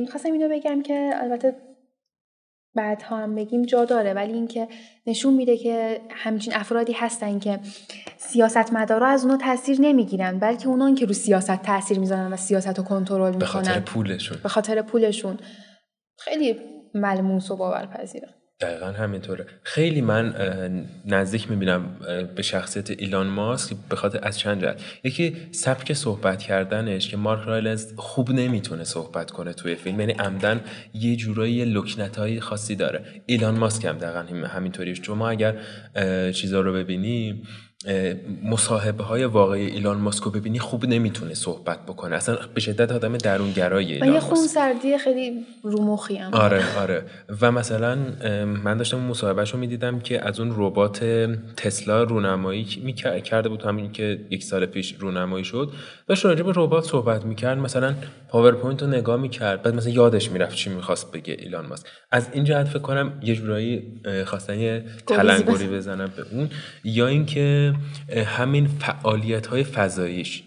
می‌خواستم 0.00 0.32
اینو 0.32 0.48
بگم 0.48 0.82
که 0.82 1.10
البته 1.14 1.56
بعدها 2.74 3.16
هم 3.16 3.34
بگیم 3.34 3.62
جا 3.62 3.84
داره 3.84 4.14
ولی 4.14 4.32
اینکه 4.32 4.68
نشون 5.06 5.34
میده 5.34 5.56
که 5.56 6.00
همچین 6.10 6.54
افرادی 6.54 6.92
هستن 6.92 7.38
که 7.38 7.60
سیاستمدارا 8.16 9.06
از 9.06 9.24
اونا 9.24 9.36
تاثیر 9.36 9.80
نمی‌گیرن 9.80 10.38
بلکه 10.38 10.68
اونان 10.68 10.94
که 10.94 11.06
رو 11.06 11.12
سیاست 11.12 11.62
تاثیر 11.62 11.98
می‌ذارن 11.98 12.32
و 12.32 12.36
سیاست 12.36 12.78
رو 12.78 12.84
کنترل 12.84 13.36
به 13.36 13.46
خاطر 13.46 13.70
می‌کنن. 13.70 13.84
پولشون. 13.84 14.38
به 14.42 14.48
خاطر 14.48 14.82
پولشون. 14.82 15.38
خیلی 16.18 16.56
ملموس 16.94 17.50
و 17.50 17.56
باورپذیره. 17.56 18.28
دقیقا 18.60 18.86
همینطوره. 18.86 19.46
خیلی 19.62 20.00
من 20.00 20.34
نزدیک 21.06 21.50
می‌بینم 21.50 21.96
به 22.36 22.42
شخصیت 22.42 22.90
ایلان 22.90 23.26
ماسک 23.26 23.76
به 23.88 23.96
خاطر 23.96 24.18
از 24.22 24.38
چند 24.38 24.60
جهت. 24.60 24.80
یکی 25.04 25.36
سبک 25.52 25.92
صحبت 25.92 26.42
کردنش 26.42 27.08
که 27.08 27.16
مارک 27.16 27.46
رایلنز 27.46 27.92
خوب 27.96 28.30
نمی‌تونه 28.30 28.84
صحبت 28.84 29.30
کنه 29.30 29.52
توی 29.52 29.74
فیلم. 29.74 30.00
یعنی 30.00 30.12
عمدن 30.12 30.60
یه 30.94 31.16
جورایی 31.16 31.64
لکنت 31.64 32.18
های 32.18 32.40
خاصی 32.40 32.76
داره. 32.76 33.04
ایلان 33.26 33.58
ماسک 33.58 33.84
هم 33.84 33.98
دقیقا 33.98 34.18
هم- 34.18 34.44
همینطوریش. 34.44 35.00
چون 35.00 35.18
ما 35.18 35.28
اگر 35.28 35.56
چیزا 36.32 36.60
رو 36.60 36.72
ببینیم 36.72 37.42
مصاحبه 38.42 39.04
های 39.04 39.24
واقعی 39.24 39.66
ایلان 39.66 39.96
ماسک 39.96 40.22
رو 40.22 40.30
ببینی 40.30 40.58
خوب 40.58 40.86
نمی‌تونه 40.86 41.34
صحبت 41.34 41.86
بکنه. 41.86 42.16
اصلا 42.16 42.38
به 42.54 42.60
شدت 42.60 42.92
آدم 42.92 43.16
درونگرایی 43.16 43.92
ایلان 43.92 44.12
یه 44.14 44.20
خون 44.20 44.46
سردی 44.46 44.98
خیلی 44.98 45.46
رومخی 45.62 46.16
هم. 46.16 46.34
آره 46.34 46.78
آره. 46.78 47.02
و 47.40 47.52
مثلا 47.52 47.98
من 48.64 48.76
داشتم 48.76 48.98
مصاحبه‌ش 48.98 49.50
رو 49.50 49.58
می‌دیدم 49.58 50.00
که 50.00 50.26
از 50.26 50.40
اون 50.40 50.54
ربات 50.56 51.04
تسلا 51.56 52.02
رونمایی 52.02 52.66
می 52.84 52.92
کرده 52.92 53.48
بود 53.48 53.62
همین 53.62 53.92
که 53.92 54.20
یک 54.30 54.44
سال 54.44 54.66
پیش 54.66 54.94
رونمایی 54.98 55.44
شد 55.44 55.72
داشت 56.06 56.24
راجع 56.24 56.42
به 56.42 56.52
ربات 56.54 56.84
صحبت 56.84 57.24
می‌کرد. 57.24 57.58
مثلا 57.58 57.94
پاورپوینت 58.28 58.82
رو 58.82 58.88
نگاه 58.88 59.16
می‌کرد. 59.16 59.62
بعد 59.62 59.74
مثلا 59.74 59.92
یادش 59.92 60.30
می‌رفت 60.30 60.54
چی 60.54 60.70
می‌خواست 60.70 61.12
بگه 61.12 61.36
ایلان 61.38 61.66
ماسک. 61.66 61.86
از 62.10 62.28
این 62.32 62.44
جهت 62.44 62.68
فکر 62.68 62.78
کنم 62.78 63.12
یه 63.22 63.34
جورایی 63.34 64.00
خواستن 64.24 64.58
یه 64.58 64.84
تلنگری 65.06 65.66
بزنن 65.66 66.12
به 66.16 66.24
اون. 66.32 66.50
یا 66.84 67.06
اینکه 67.06 67.67
همین 68.26 68.66
فعالیت 68.66 69.46
های 69.46 69.64
فضاییش 69.64 70.42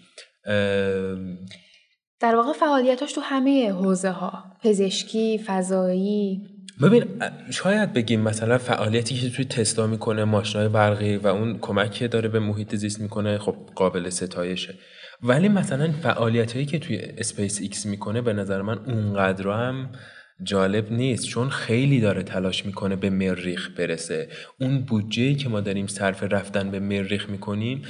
در 2.20 2.36
واقع 2.36 2.52
فعالیتاش 2.52 3.12
تو 3.12 3.20
همه 3.20 3.72
حوزه 3.72 4.10
ها 4.10 4.44
پزشکی 4.62 5.38
فضایی. 5.46 6.40
ببین 6.82 7.04
شاید 7.50 7.92
بگیم 7.92 8.20
مثلا 8.20 8.58
فعالیتی 8.58 9.14
که 9.14 9.30
توی 9.30 9.44
تسلا 9.44 9.86
می‌کنه 9.86 10.24
ماشینای 10.24 10.68
برقی 10.68 11.16
و 11.16 11.26
اون 11.26 11.58
کمک 11.58 11.90
که 11.90 12.08
داره 12.08 12.28
به 12.28 12.38
محیط 12.38 12.74
زیست 12.74 13.00
می‌کنه 13.00 13.38
خب 13.38 13.56
قابل 13.74 14.08
ستایشه. 14.08 14.74
ولی 15.22 15.48
مثلا 15.48 15.92
فعالیت 15.92 16.52
هایی 16.52 16.66
که 16.66 16.78
توی 16.78 16.96
اسپیس 16.96 17.60
ایکس 17.60 17.86
می‌کنه 17.86 18.20
به 18.20 18.32
نظر 18.32 18.62
من 18.62 18.78
اونقدر 18.78 19.48
هم 19.48 19.90
جالب 20.44 20.92
نیست 20.92 21.24
چون 21.24 21.48
خیلی 21.48 22.00
داره 22.00 22.22
تلاش 22.22 22.66
می‌کنه 22.66 22.96
به 22.96 23.10
مریخ 23.10 23.70
برسه. 23.78 24.28
اون 24.60 24.78
بودجه 24.78 25.34
که 25.34 25.48
ما 25.48 25.60
داریم 25.60 25.86
صرف 25.86 26.22
رفتن 26.22 26.70
به 26.70 26.80
مریخ 26.80 27.30
می‌کنیم 27.30 27.82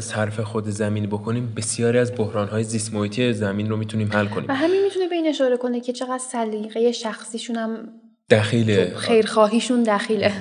صرف 0.00 0.40
خود 0.40 0.68
زمین 0.68 1.06
بکنیم 1.06 1.52
بسیاری 1.56 1.98
از 1.98 2.12
بحران 2.16 2.48
های 2.48 2.64
زیست 2.64 2.94
محیطی 2.94 3.32
زمین 3.32 3.68
رو 3.70 3.76
می‌تونیم 3.76 4.12
حل 4.12 4.26
کنیم. 4.26 4.48
و 4.48 4.54
همین 4.54 4.84
می‌تونه 4.84 5.08
به 5.08 5.14
این 5.14 5.28
اشاره 5.28 5.56
کنه 5.56 5.80
که 5.80 5.92
چقدر 5.92 6.20
سلیقه 6.32 6.92
شخصیشون 6.92 7.56
هم 7.56 7.88
دخیله. 8.30 8.92
خیرخواهیشون 8.96 9.82
دخیله. 9.82 10.32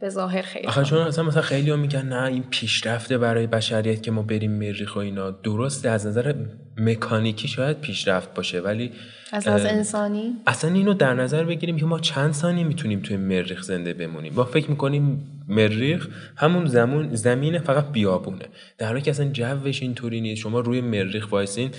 به 0.00 0.08
ظاهر 0.08 0.42
خیر 0.42 0.66
آخه 0.66 0.82
چون 0.82 0.98
اصلا 0.98 1.24
مثلا 1.24 1.42
خیلی 1.42 1.76
میگن 1.76 2.06
نه 2.06 2.22
این 2.22 2.44
پیشرفته 2.50 3.18
برای 3.18 3.46
بشریت 3.46 4.02
که 4.02 4.10
ما 4.10 4.22
بریم 4.22 4.52
مریخ 4.52 4.96
و 4.96 4.98
اینا. 4.98 5.30
درسته 5.30 5.88
از 5.88 6.06
نظر 6.06 6.34
مکانیکی 6.76 7.48
شاید 7.48 7.80
پیشرفت 7.80 8.34
باشه 8.34 8.60
ولی 8.60 8.92
از 9.32 9.46
از 9.46 9.64
انسانی؟ 9.64 10.32
اصلا 10.46 10.74
اینو 10.74 10.94
در 10.94 11.14
نظر 11.14 11.44
بگیریم 11.44 11.76
که 11.76 11.84
ما 11.84 11.98
چند 11.98 12.32
ثانیه 12.32 12.64
می‌تونیم 12.64 13.00
توی 13.00 13.16
مریخ 13.16 13.62
زنده 13.62 13.94
بمونیم. 13.94 14.32
ما 14.34 14.44
فکر 14.44 14.70
می‌کنیم 14.70 15.26
مریخ 15.48 16.08
همون 16.36 16.66
زمون 16.66 17.14
زمین 17.14 17.58
فقط 17.58 17.92
بیابونه. 17.92 18.44
در 18.78 18.86
حالی 18.86 19.00
که 19.00 19.10
اصلا 19.10 19.28
جوش 19.32 19.82
اینطوری 19.82 20.20
نیست. 20.20 20.40
شما 20.40 20.60
روی 20.60 20.80
مریخ 20.80 21.32
وایسین 21.32 21.70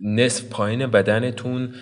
نصف 0.00 0.44
پایین 0.44 0.86
بدنتون 0.86 1.74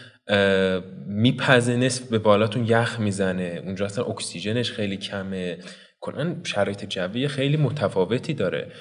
میپزه 1.07 1.77
نصف 1.77 2.03
به 2.09 2.19
بالاتون 2.19 2.67
یخ 2.67 3.01
می‌زنه. 3.01 3.63
اونجا 3.65 3.85
اصلا 3.85 4.05
اکسیژنش 4.05 4.73
خیلی 4.73 4.97
کمه. 4.97 5.59
کنن 6.01 6.37
شرایط 6.45 6.85
جوی 6.85 7.29
خیلی 7.29 7.57
متفاوتی 7.57 8.35
داره. 8.35 8.73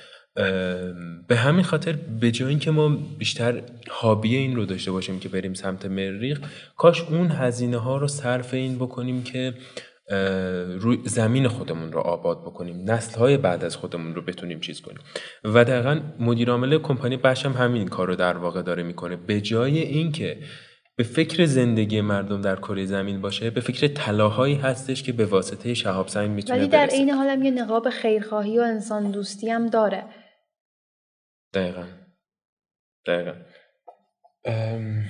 به 1.28 1.36
همین 1.36 1.63
خاطر 1.63 1.91
به 2.21 2.32
جای 2.32 2.49
اینکه 2.49 2.71
ما 2.71 2.97
بیشتر 3.17 3.62
حابی 3.89 4.36
این 4.36 4.56
رو 4.56 4.65
داشته 4.65 4.91
باشیم 4.91 5.19
که 5.19 5.30
بریم 5.30 5.54
سمت 5.54 5.86
مریخ 5.86 6.39
کاش 6.78 7.01
اون 7.01 7.32
هزینه 7.32 7.78
ها 7.78 7.97
رو 7.97 8.08
صرف 8.08 8.54
این 8.54 8.75
بکنیم 8.75 9.23
که 9.23 9.54
روی 10.80 10.97
زمین 11.06 11.47
خودمون 11.47 11.91
رو 11.91 11.99
آباد 11.99 12.41
بکنیم 12.41 12.91
نسل 12.91 13.19
های 13.19 13.38
بعد 13.38 13.63
از 13.63 13.75
خودمون 13.75 14.15
رو 14.15 14.21
بتونیم 14.21 14.60
چیز 14.60 14.82
کنیم. 14.82 14.99
و 15.43 15.63
دقیقا 15.63 15.99
مدیر 16.19 16.49
عامل 16.49 16.78
کمپانی 16.78 17.17
بش 17.17 17.45
هم 17.45 17.54
همین 17.54 17.88
کار 17.88 18.08
رو 18.08 18.15
در 18.15 18.38
واقع 18.38 18.62
داره 18.62 18.84
می‌کنه. 18.84 19.15
به 19.15 19.41
جای 19.41 19.80
اینکه 19.80 20.38
به 20.97 21.03
فکر 21.03 21.45
زندگی 21.45 22.01
مردم 22.01 22.41
در 22.41 22.55
کره 22.55 22.86
زمین 22.86 23.21
باشه 23.21 23.49
به 23.49 23.62
فکر 23.62 23.88
طلاهایی 23.88 24.55
هستش 24.55 25.03
که 25.03 25.13
به 25.13 25.25
واسطه 25.25 25.73
شهاب 25.73 26.08
سنگ 26.08 26.29
می‌تونه 26.31 26.60
ولی 26.60 26.67
در 26.67 26.86
عین 26.86 27.10
حال 27.10 27.27
هم 27.27 27.43
یه 27.43 27.51
نقاب 27.51 27.89
خیرخواهی 27.89 28.60
و 28.60 28.62
انسان 28.62 29.12
دوستی 29.12 29.49
هم 29.49 29.67
داره. 29.67 30.05
دقیقا. 31.53 31.84
دقیقا. 33.05 33.34
ام... 34.45 35.03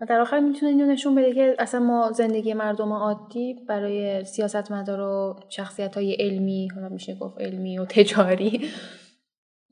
و 0.00 0.06
در 0.08 0.20
آخر 0.20 0.40
می‌تونه 0.40 0.72
اینو 0.72 0.86
نشون 0.86 1.14
بده 1.14 1.34
که 1.34 1.56
اصلا 1.58 1.80
ما 1.80 2.12
زندگی 2.12 2.54
مردم 2.54 2.92
عادی 2.92 3.54
برای 3.68 4.24
سیاستمدار 4.24 5.00
و 5.00 5.40
شخصیت 5.48 5.94
های 5.94 6.12
علمی 6.14 6.68
حالا 6.74 6.88
میشه 6.88 7.14
گفت 7.14 7.40
علمی 7.40 7.78
و 7.78 7.84
تجاری 7.84 8.70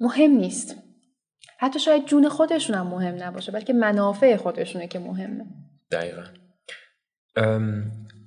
مهم 0.01 0.31
نیست. 0.31 0.92
حتی 1.63 1.81
شاید 1.81 2.07
جون 2.07 2.29
خودشون 2.29 2.77
هم 2.77 2.87
مهم 2.87 3.23
نباشه 3.23 3.53
بلکه 3.53 3.73
منافع 3.73 4.37
خودشونه 4.37 4.87
که 4.89 4.99
مهمه. 4.99 5.45
دقیقا. 5.91 6.23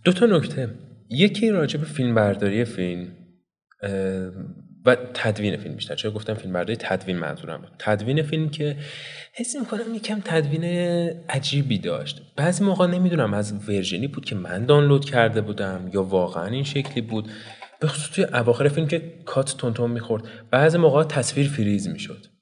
دو 0.03 0.13
تا 0.13 0.25
نکته. 0.25 0.69
یکی 1.09 1.49
راجع 1.49 1.79
به 1.79 1.85
فیلم 1.85 2.15
برداری 2.15 2.65
فیلم 2.65 3.07
و 4.85 4.95
تدوین 5.13 5.57
فیلم 5.57 5.75
بیشتر. 5.75 5.95
چرا 5.95 6.11
گفتم 6.11 6.33
فیلم 6.33 6.53
برداری 6.53 6.75
تدوین 6.75 7.17
منظورم 7.17 7.61
بود. 7.61 7.71
تدوین 7.79 8.23
فیلم 8.23 8.49
که 8.49 8.77
حس 9.33 9.55
می‌کنم 9.55 9.95
یکم 9.95 10.21
تدوین 10.25 10.63
عجیبی 11.29 11.77
داشت. 11.77 12.21
بعضی 12.35 12.63
موقع 12.63 12.87
نمی‌دونم 12.87 13.33
از 13.33 13.69
ورژنی 13.69 14.07
بود 14.07 14.25
که 14.25 14.35
من 14.35 14.65
دانلود 14.65 15.05
کرده 15.05 15.41
بودم 15.41 15.89
یا 15.93 16.03
واقعا 16.03 16.45
این 16.45 16.63
شکلی 16.63 17.01
بود. 17.01 17.29
به 17.79 17.87
خصوص 17.87 18.15
توی 18.15 18.23
اواخر 18.23 18.67
فیلم 18.67 18.87
که 18.87 19.13
کات 19.25 19.57
تونتون 19.57 19.91
می‌خورد. 19.91 20.23
بعضی 20.51 20.77
موقع 20.77 21.03
تصویر 21.03 21.47
فریز 21.47 21.87
می‌شد. 21.87 22.34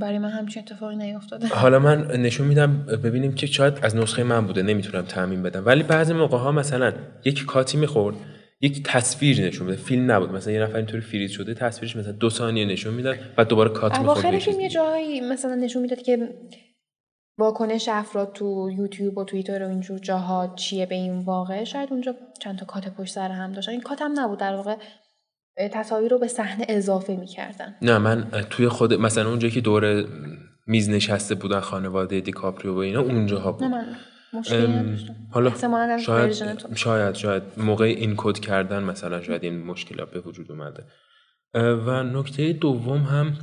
برای 0.00 0.18
من 0.18 0.30
همچین 0.30 0.62
اتفاقی 0.62 0.96
نیفتاده 0.96 1.46
حالا 1.62 1.78
من 1.78 2.06
نشون 2.06 2.46
میدم 2.46 2.86
ببینیم 3.04 3.34
که 3.34 3.46
شاید 3.46 3.78
از 3.82 3.96
نسخه 3.96 4.22
من 4.22 4.46
بوده 4.46 4.62
نمی‌تونم 4.62 5.04
تعمین 5.04 5.42
بدم. 5.42 5.66
ولی 5.66 5.82
بعضی 5.82 6.12
موقع 6.12 6.38
ها 6.38 6.52
مثلا 6.52 6.92
یک 7.24 7.44
کاتی 7.44 7.78
می‌خورد 7.78 8.16
یک 8.60 8.82
تصویر 8.82 9.46
نشون 9.46 9.66
میده. 9.66 9.82
فیلم 9.82 10.10
نبود 10.10 10.32
مثلا 10.32 10.52
یه 10.52 10.62
نفر 10.62 10.76
اینطوری 10.76 11.00
فریز 11.00 11.30
شده 11.30 11.54
تصویرش 11.54 11.96
مثلا 11.96 12.12
دو 12.12 12.30
ثانیه 12.30 12.64
نشون 12.64 12.94
می‌داد 12.94 13.16
و 13.38 13.44
دوباره 13.44 13.70
کات 13.70 13.98
می‌خورد 13.98 14.08
اواخر 14.08 14.38
فیلم 14.38 14.60
یه 14.60 14.68
جایی 14.68 15.20
مثلا 15.20 15.54
نشون 15.54 15.82
می‌داد 15.82 16.02
که 16.02 16.28
واکنش 17.38 17.88
افراد 17.88 18.32
تو 18.32 18.70
یوتیوب 18.76 19.18
و 19.18 19.24
توییتر 19.24 19.62
و 19.62 19.68
اینجور 19.68 19.98
جاها 19.98 20.54
چیه 20.56 20.86
به 20.86 20.94
این 20.94 21.18
واقع. 21.18 21.64
شاید 21.64 21.88
اونجا 21.90 22.14
چند 22.40 22.58
تا 22.58 22.66
کات 22.66 22.88
پشت 22.88 23.12
سر 23.14 23.30
هم 23.30 23.52
داشتن 23.52 23.72
این 23.72 23.80
کات 23.80 24.02
هم 24.02 24.20
نبود 24.20 24.38
در 24.38 24.54
واقع. 24.54 24.76
تصاویر 25.72 26.10
رو 26.10 26.18
به 26.18 26.28
صحنه 26.28 26.66
اضافه 26.68 27.16
می‌کردن. 27.16 27.74
نه 27.82 27.98
من 27.98 28.30
توی 28.50 28.68
خود 28.68 28.94
مثلا 28.94 29.28
اونجایی 29.28 29.52
که 29.52 29.60
دور 29.60 30.04
میز 30.66 30.90
نشسته 30.90 31.34
بودن 31.34 31.60
خانواده 31.60 32.20
دیکاپریو 32.20 32.74
و 32.74 32.78
اینا 32.78 33.00
اونجاها 33.00 33.52
بود. 33.52 33.62
نه 33.62 33.68
من 33.68 33.86
حالا 35.30 35.52
شاید 35.98 36.32
شاید 36.32 36.76
شاید 36.76 37.14
شاید 37.14 37.42
موقع 37.56 37.84
این 37.84 38.14
کد 38.16 38.38
کردن 38.38 38.82
مثلا 38.82 39.22
شاید 39.22 39.44
این 39.44 39.64
مشکلات 39.64 40.10
به 40.10 40.20
وجود 40.20 40.52
اومده. 40.52 40.84
و 41.54 42.02
نکته 42.02 42.52
دوم 42.52 43.02
هم 43.02 43.38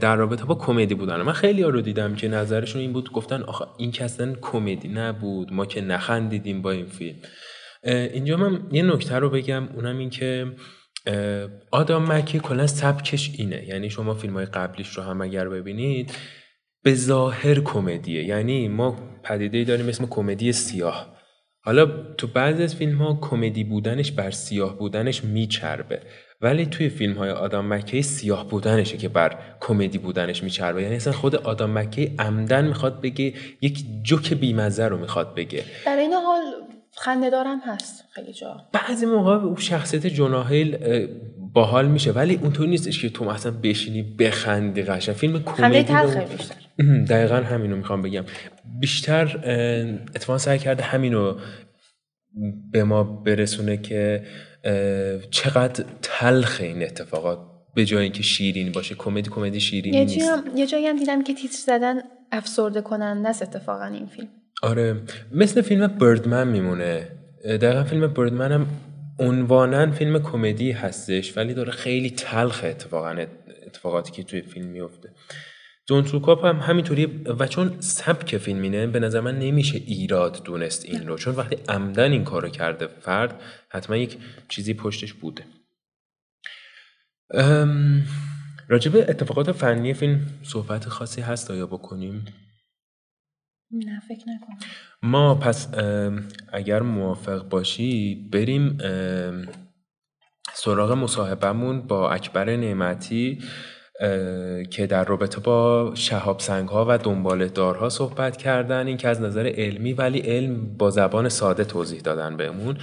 در 0.00 0.16
رابطه 0.16 0.44
با 0.44 0.54
کمدی 0.54 0.94
بودن. 0.94 1.22
من 1.22 1.32
خیلی 1.32 1.62
ها 1.62 1.68
رو 1.68 1.80
دیدم 1.80 2.14
که 2.14 2.28
نظرشون 2.28 2.80
این 2.80 2.92
بود 2.92 3.12
گفتن 3.12 3.42
آخه 3.42 3.64
این 3.78 3.90
که 3.90 4.04
اصلا 4.04 4.34
کمدی 4.40 4.88
نبود 4.88 5.52
ما 5.52 5.66
که 5.66 5.80
نخندیدیم 5.80 6.62
با 6.62 6.70
این 6.70 6.86
فیلم. 6.86 7.18
اینجا 7.82 8.36
من 8.36 8.60
یه 8.72 8.82
نکته 8.82 9.14
رو 9.14 9.30
بگم 9.30 9.68
اونم 9.68 9.98
این 9.98 10.10
که 10.10 10.46
آدم 11.70 12.02
مکی 12.12 12.38
کلا 12.38 12.66
سبکش 12.66 13.30
اینه. 13.36 13.68
یعنی 13.68 13.90
شما 13.90 14.14
فیلم 14.14 14.34
های 14.34 14.46
قبلیش 14.46 14.88
رو 14.88 15.02
هم 15.02 15.20
اگر 15.20 15.48
ببینید 15.48 16.12
به 16.82 16.94
ظاهر 16.94 17.60
کمدیه. 17.60 18.24
یعنی 18.24 18.68
ما 18.68 18.96
پدیده 19.24 19.58
ای 19.58 19.64
داریم 19.64 19.88
اسم 19.88 20.06
کمدی 20.06 20.52
سیاه. 20.52 21.20
حالا 21.64 21.86
تو 22.18 22.26
بعضی 22.26 22.62
از 22.62 22.76
فیلم 22.76 22.98
ها 22.98 23.18
کمدی 23.20 23.64
بودنش 23.64 24.12
بر 24.12 24.30
سیاه 24.30 24.78
بودنش 24.78 25.24
میچربه. 25.24 26.00
ولی 26.40 26.66
توی 26.66 26.88
فیلم 26.88 27.14
های 27.14 27.30
آدم 27.30 27.64
مکی 27.66 28.02
سیاه 28.02 28.48
بودنشه 28.48 28.96
که 28.96 29.08
بر 29.08 29.38
کمدی 29.60 29.98
بودنش 29.98 30.42
میچربه. 30.42 30.82
یعنی 30.82 30.96
اصلا 30.96 31.12
خود 31.12 31.36
آدم 31.36 31.70
مکی 31.70 32.14
عمدن 32.18 32.66
می‌خواد 32.66 33.00
بگه 33.00 33.34
یک 33.60 33.84
جوک 34.02 34.34
بیمزه 34.34 34.88
رو 34.88 34.98
می‌خواد 34.98 35.34
بگه. 35.34 35.64
در 35.86 35.96
این 35.96 36.12
حال 36.12 36.42
خنده 37.00 37.30
دارم 37.30 37.60
هست 37.64 38.04
خیلی 38.10 38.32
جا. 38.32 38.68
بعضی 38.72 39.06
موقع 39.06 39.34
اون 39.34 39.56
شخصیت 39.56 40.06
جوناهیل 40.06 40.78
باحال 41.52 41.88
میشه 41.88 42.12
ولی 42.12 42.34
اونطور 42.42 42.68
نیستش 42.68 43.02
که 43.02 43.08
تو 43.08 43.24
مثلا 43.24 43.52
بشینی 43.62 44.02
بخندی 44.02 44.82
قشنگ. 44.82 45.14
فیلم 45.14 45.42
کمدی 45.42 45.82
تلخه 45.82 46.20
بیشتر. 46.20 46.54
دقیقا 47.08 47.36
همینو 47.36 47.76
می‌خوام 47.76 48.02
بگم. 48.02 48.24
بیشتر 48.80 49.24
اتفاقا 50.14 50.38
سعی 50.38 50.58
کرده 50.58 50.82
همینو 50.82 51.34
به 52.72 52.84
ما 52.84 53.02
برسونه 53.02 53.76
که 53.76 54.22
چقدر 55.30 55.84
تلخ 56.02 56.58
این 56.60 56.82
اتفاقات 56.82 57.38
به 57.74 57.84
جای 57.84 58.02
اینکه 58.02 58.22
شیرین 58.22 58.72
باشه. 58.72 58.94
کمدی 58.94 59.30
کمدی 59.30 59.60
شیرین 59.60 59.94
یه 59.94 60.04
نیست. 60.04 60.30
یه 60.56 60.66
جایی 60.66 60.86
هم 60.86 60.98
دیدم 60.98 61.24
که 61.24 61.34
تیتر 61.34 61.56
زدن 61.66 62.00
افسرده 62.32 62.80
کننده 62.80 63.28
است 63.28 63.42
اتفاقا 63.42 63.84
این 63.84 64.06
فیلم. 64.06 64.28
آره 64.62 65.02
مثل 65.32 65.62
فیلم 65.62 65.86
بردمن 65.86 66.48
میمونه. 66.48 67.08
دقیقا 67.44 67.84
فیلم 67.84 68.06
بردمن 68.06 68.52
هم 68.52 68.66
عنوانا 69.18 69.90
فیلم 69.90 70.18
کمدی 70.18 70.72
هستش 70.72 71.36
ولی 71.36 71.54
داره 71.54 71.70
خیلی 71.70 72.10
تلخ 72.10 72.64
اتفاقا 72.64 73.26
اتفاقاتی 73.66 74.12
که 74.12 74.22
توی 74.22 74.40
فیلم 74.40 74.66
میفته. 74.66 75.10
دون 75.86 76.02
کاپ 76.02 76.44
هم 76.44 76.56
همینطوری 76.56 77.06
و 77.38 77.46
چون 77.46 77.80
سبک 77.80 78.36
فیلمینه 78.36 78.86
به 78.86 79.00
نظر 79.00 79.20
من 79.20 79.38
نمیشه 79.38 79.76
ایراد 79.86 80.44
دونست 80.44 80.84
این 80.84 81.06
رو. 81.08 81.16
چون 81.16 81.34
وقتی 81.34 81.56
عمدن 81.68 82.12
این 82.12 82.24
کارو 82.24 82.48
کرده 82.48 82.86
فرد 82.86 83.40
حتما 83.68 83.96
یک 83.96 84.16
چیزی 84.48 84.74
پشتش 84.74 85.12
بوده. 85.12 85.44
راجب 88.68 88.96
اتفاقات 88.96 89.52
فنی 89.52 89.94
فیلم 89.94 90.26
صحبت 90.42 90.88
خاصی 90.88 91.20
هست 91.20 91.50
آیا 91.50 91.66
بکنیم؟ 91.66 92.24
نه 93.72 94.00
فکر 94.08 94.24
نکنم. 94.28 94.58
ما 95.02 95.34
پس 95.34 95.68
اگر 96.52 96.82
موافق 96.82 97.48
باشی 97.48 98.28
بریم 98.32 98.78
سراغ 100.54 100.92
مصاحبهمون 100.92 101.80
با 101.80 102.10
اکبر 102.10 102.56
نعمتی 102.56 103.38
که 104.70 104.86
در 104.86 105.04
رابطه 105.04 105.40
با 105.40 105.92
شهاب 105.94 106.40
سنگ 106.40 106.68
ها 106.68 106.86
و 106.88 106.98
دنبال 106.98 107.48
دارها 107.48 107.88
صحبت 107.88 108.36
کردن. 108.36 108.86
این 108.86 108.96
که 108.96 109.08
از 109.08 109.20
نظر 109.20 109.46
علمی 109.46 109.92
ولی 109.92 110.18
علم 110.18 110.76
با 110.76 110.90
زبان 110.90 111.28
ساده 111.28 111.64
توضیح 111.64 112.00
دادن 112.00 112.36
بهمون 112.36 112.76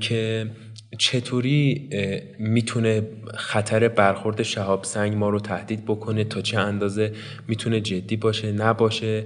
که 0.00 0.50
چطوری 0.98 1.90
می‌تونه 2.38 3.02
خطر 3.34 3.88
برخورد 3.88 4.42
شهاب 4.42 4.84
سنگ 4.84 5.14
ما 5.14 5.28
رو 5.30 5.40
تهدید 5.40 5.84
بکنه؟ 5.84 6.24
تا 6.24 6.40
چه 6.40 6.58
اندازه 6.58 7.12
می‌تونه 7.48 7.80
جدی 7.80 8.16
باشه؟ 8.16 8.52
نباشه؟ 8.52 9.24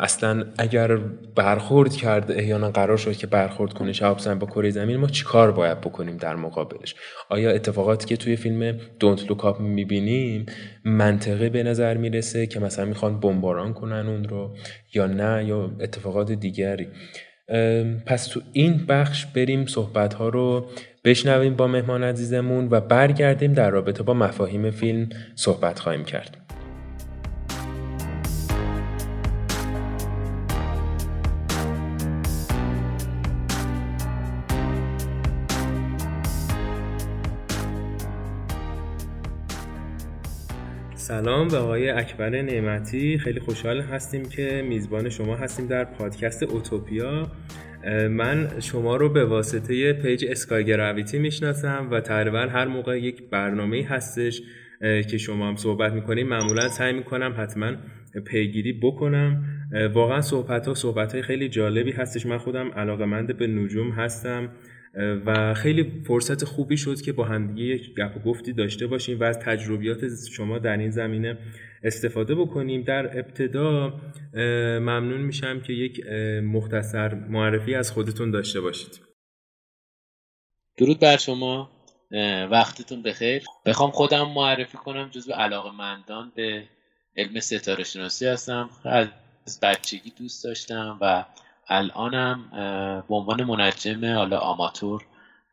اصلا 0.00 0.44
اگر 0.58 0.96
برخورد 1.34 1.96
کرد 1.96 2.32
احیانا 2.32 2.70
قرار 2.70 2.96
شد 2.96 3.16
که 3.16 3.26
برخورد 3.26 3.72
کنه 3.72 3.92
شهاب 3.92 4.18
سنگ 4.18 4.38
با 4.38 4.46
کره 4.46 4.70
زمین 4.70 4.96
ما 4.96 5.06
چیکار 5.06 5.52
باید 5.52 5.80
بکنیم 5.80 6.16
در 6.16 6.36
مقابلش؟ 6.36 6.94
آیا 7.28 7.50
اتفاقاتی 7.50 8.06
که 8.06 8.16
توی 8.16 8.36
فیلم 8.36 8.78
دونت 9.00 9.28
لوکاپ 9.28 9.60
می‌بینیم 9.60 10.46
منطقه 10.84 11.48
به 11.48 11.62
نظر 11.62 11.96
می‌رسه 11.96 12.46
که 12.46 12.60
مثلا 12.60 12.84
می‌خوان 12.84 13.20
بمباران 13.20 13.72
کنن 13.74 14.06
اون 14.06 14.24
رو 14.24 14.56
یا 14.94 15.06
نه 15.06 15.44
یا 15.44 15.70
اتفاقات 15.80 16.32
دیگری؟ 16.32 16.88
پس 18.06 18.26
تو 18.26 18.40
این 18.52 18.86
بخش 18.88 19.26
بریم 19.26 19.66
صحبت 19.66 20.14
ها 20.14 20.28
رو 20.28 20.66
بشنویم 21.04 21.54
با 21.54 21.66
مهمان 21.66 22.04
عزیزمون 22.04 22.68
و 22.70 22.80
برگردیم 22.80 23.52
در 23.52 23.70
رابطه 23.70 24.02
با 24.02 24.14
مفاهیم 24.14 24.70
فیلم 24.70 25.08
صحبت 25.34 25.78
خواهیم 25.78 26.04
کرد. 26.04 26.39
سلام 41.10 41.48
به 41.48 41.56
آقای 41.56 41.90
اکبر 41.90 42.42
نعمتی. 42.42 43.18
خیلی 43.18 43.40
خوشحال 43.40 43.80
هستیم 43.80 44.28
که 44.28 44.64
میزبان 44.68 45.08
شما 45.08 45.36
هستیم 45.36 45.66
در 45.66 45.84
پادکست 45.84 46.42
اوتوپیا. 46.42 47.26
من 48.10 48.60
شما 48.60 48.96
رو 48.96 49.08
به 49.08 49.24
واسطه 49.24 49.92
پیج 49.92 50.26
اسکای 50.28 50.64
گراویتی 50.64 51.18
می‌شناسم 51.18 51.88
و 51.90 52.00
تقریبا 52.00 52.38
هر 52.40 52.66
موقع 52.66 53.00
یک 53.00 53.22
برنامه 53.30 53.86
هستش 53.88 54.42
که 54.80 55.18
شما 55.18 55.48
هم 55.48 55.56
صحبت 55.56 55.92
می‌کنیم 55.92 56.28
معمولا 56.28 56.68
سعی 56.68 56.92
می‌کنم 56.92 57.34
حتما 57.38 57.72
پیگیری 58.26 58.72
بکنم. 58.72 59.44
واقعا 59.94 60.20
صحبت 60.20 60.68
ها 60.68 60.74
صحبت 60.74 61.12
های 61.12 61.22
خیلی 61.22 61.48
جالبی 61.48 61.92
هستش. 61.92 62.26
من 62.26 62.38
خودم 62.38 62.70
علاقمند 62.70 63.36
به 63.36 63.46
نجوم 63.46 63.90
هستم. 63.90 64.48
و 64.94 65.54
خیلی 65.54 66.02
فرصت 66.06 66.44
خوبی 66.44 66.76
شد 66.76 67.00
که 67.00 67.12
با 67.12 67.24
همدیگه 67.24 67.74
یک 67.74 67.94
گپ 67.94 68.16
و 68.16 68.20
گفتی 68.20 68.52
داشته 68.52 68.86
باشیم 68.86 69.20
و 69.20 69.24
از 69.24 69.38
تجربیات 69.38 70.00
شما 70.32 70.58
در 70.58 70.76
این 70.76 70.90
زمینه 70.90 71.38
استفاده 71.82 72.34
بکنیم. 72.34 72.82
در 72.82 73.18
ابتدا 73.18 74.00
ممنون 74.80 75.20
میشم 75.20 75.60
که 75.60 75.72
یک 75.72 76.06
مختصر 76.42 77.14
معرفی 77.14 77.74
از 77.74 77.92
خودتون 77.92 78.30
داشته 78.30 78.60
باشید. 78.60 79.00
درود 80.76 81.00
بر 81.00 81.16
شما. 81.16 81.70
وقتتون 82.50 83.02
بخیر. 83.02 83.42
بخوام 83.66 83.90
خودم 83.90 84.28
معرفی 84.34 84.78
کنم. 84.78 85.10
جزو 85.10 85.32
علاقه 85.32 85.70
مندان 85.76 86.32
به 86.36 86.64
علم 87.16 87.40
ستاره 87.40 87.84
شناسی 87.84 88.26
هستم. 88.26 88.70
از 88.84 89.60
بچگی 89.62 90.12
دوست 90.18 90.44
داشتم 90.44 90.98
و 91.00 91.24
الانم 91.70 92.44
به 93.08 93.14
عنوان 93.14 93.44
منجم 93.44 94.14
حالا 94.14 94.38
آماتور 94.38 95.04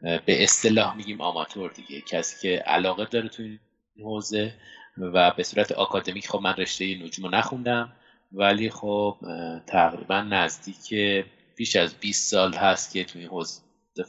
به 0.02 0.44
اصطلاح 0.44 0.98
میگیم 0.98 1.22
آماتور 1.22 1.72
دیگه. 1.72 2.02
کسی 2.02 2.42
که 2.42 2.58
علاقه 2.58 3.06
داره 3.06 3.30
تو 3.30 3.44
این 3.44 3.60
حوزه 4.02 4.54
و 4.98 5.32
به 5.38 5.44
صورت 5.44 5.72
آکادمیک 5.72 6.28
خب 6.28 6.40
من 6.44 6.54
رشته 6.58 7.04
نجوم 7.04 7.26
رو 7.26 7.32
نخوندم 7.32 7.94
ولی 8.32 8.70
خب 8.70 9.18
تقریبا 9.68 10.22
نزدیک 10.22 10.94
بیش 11.56 11.76
از 11.76 11.96
20 12.00 12.32
سال 12.32 12.54
هست 12.54 12.94
که 12.94 13.04
توی 13.04 13.22
این 13.22 13.30
حوزه 13.30 13.62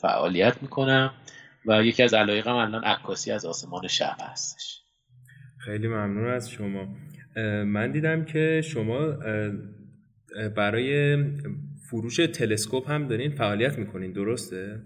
فعالیت 0.03 0.63
می‌کنم 0.63 1.15
و 1.67 1.85
یکی 1.85 2.03
از 2.03 2.15
علایقم 2.15 2.55
الان 2.55 2.85
عکاسی 2.85 3.33
از 3.33 3.45
آسمان 3.45 3.89
شب 3.89 4.17
هستش. 4.21 4.83
خیلی 5.59 5.89
ممنون 5.89 6.31
از 6.31 6.51
شما. 6.51 6.89
من 7.65 7.93
دیدم 7.93 8.25
که 8.25 8.63
شما 8.65 9.17
برای 10.57 11.17
فروش 11.91 12.17
تلسکوپ 12.17 12.91
هم 12.91 13.09
دارین 13.09 13.31
فعالیت 13.31 13.79
می‌کنین 13.79 14.13
درسته؟ 14.13 14.83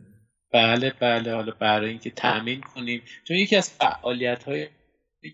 بله 0.53 0.93
بله. 1.01 1.35
حالا 1.35 1.53
برای 1.59 1.88
اینکه 1.88 2.11
تأمین 2.11 2.61
کنیم. 2.61 3.03
چون 3.25 3.37
یکی 3.37 3.57
از 3.57 3.71
فعالیت 3.71 4.45
های 4.45 4.67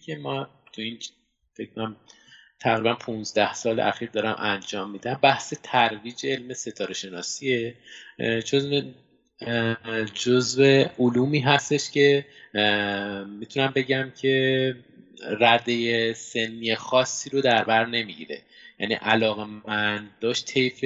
که 0.06 0.16
ما 0.16 0.48
تو 0.72 0.82
این 0.82 0.98
فکر 1.56 1.94
تقریبا 2.60 2.94
15 2.94 3.54
سال 3.54 3.80
اخیر 3.80 4.10
دارم 4.10 4.36
انجام 4.38 4.90
میدم 4.90 5.18
بحث 5.22 5.54
ترویج 5.62 6.26
علم 6.26 6.52
ستاره 6.52 6.94
شناسیه. 6.94 7.74
جزو 8.44 8.82
جزو 10.14 10.62
علومی 10.98 11.40
هستش 11.40 11.90
که 11.90 12.24
می‌تونم 13.38 13.72
بگم 13.76 14.12
که 14.20 14.74
رده 15.40 16.12
سنی 16.12 16.74
خاصی 16.74 17.30
رو 17.30 17.40
در 17.40 17.64
بر 17.64 17.86
نمی‌گیره. 17.86 18.42
یعنی 18.78 18.94
علاقه 18.94 19.44
من 19.66 20.08
داشت 20.20 20.46
طیف 20.46 20.84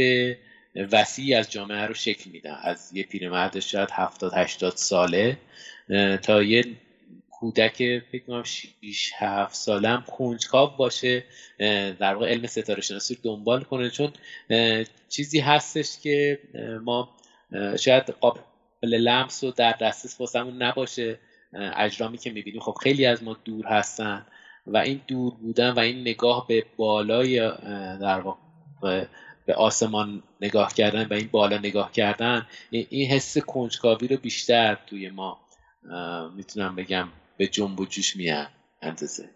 وسیعی 0.74 1.34
از 1.34 1.50
جامعه 1.50 1.86
رو 1.86 1.94
شکل 1.94 2.30
میدن. 2.30 2.58
از 2.62 2.90
یه 2.92 3.02
پیرمرد 3.02 3.60
شاید 3.60 3.88
70 3.92 4.32
80 4.34 4.76
ساله 4.76 5.38
تا 6.22 6.42
یه 6.42 6.64
کودک 7.30 7.76
فکر 8.12 8.24
کنم 8.26 8.42
6 8.42 9.12
7 9.18 9.54
سالم 9.54 10.04
کنجکاو 10.16 10.70
باشه 10.76 11.24
در 11.98 12.14
واقع 12.14 12.30
علم 12.30 12.46
ستاره 12.46 12.82
شناسی 12.82 13.18
دنبال 13.22 13.62
کنه. 13.62 13.90
چون 13.90 14.12
چیزی 15.08 15.40
هستش 15.40 15.98
که 16.02 16.38
ما 16.84 17.16
شاید 17.78 18.10
قابل 18.10 18.42
لمس 18.82 19.44
و 19.44 19.50
در 19.50 19.72
دسترس 19.72 20.20
واسمون 20.20 20.62
نباشه 20.62 21.18
اجرامی 21.76 22.18
که 22.18 22.30
می‌بینیم. 22.30 22.60
خب 22.60 22.76
خیلی 22.82 23.06
از 23.06 23.22
ما 23.22 23.36
دور 23.44 23.66
هستن 23.66 24.26
و 24.66 24.76
این 24.76 25.00
دور 25.06 25.34
بودن 25.34 25.70
و 25.70 25.78
این 25.78 26.00
نگاه 26.00 26.46
به 26.48 26.64
بالای 26.76 27.38
در 28.00 28.20
واقع 28.20 29.06
به 29.46 29.54
آسمان 29.54 30.22
نگاه 30.40 30.74
کردن 30.74 31.06
و 31.06 31.12
این 31.14 31.28
بالا 31.32 31.58
نگاه 31.58 31.92
کردن 31.92 32.46
این 32.70 33.10
حس 33.10 33.38
کنجکاوی 33.38 34.08
رو 34.08 34.16
بیشتر 34.16 34.78
توی 34.86 35.10
ما 35.10 35.40
می‌تونم 36.36 36.76
بگم 36.76 37.08
به 37.36 37.46
جنب 37.46 37.80
و 37.80 37.86
جوش 37.86 38.16
میاندازه 38.16 39.30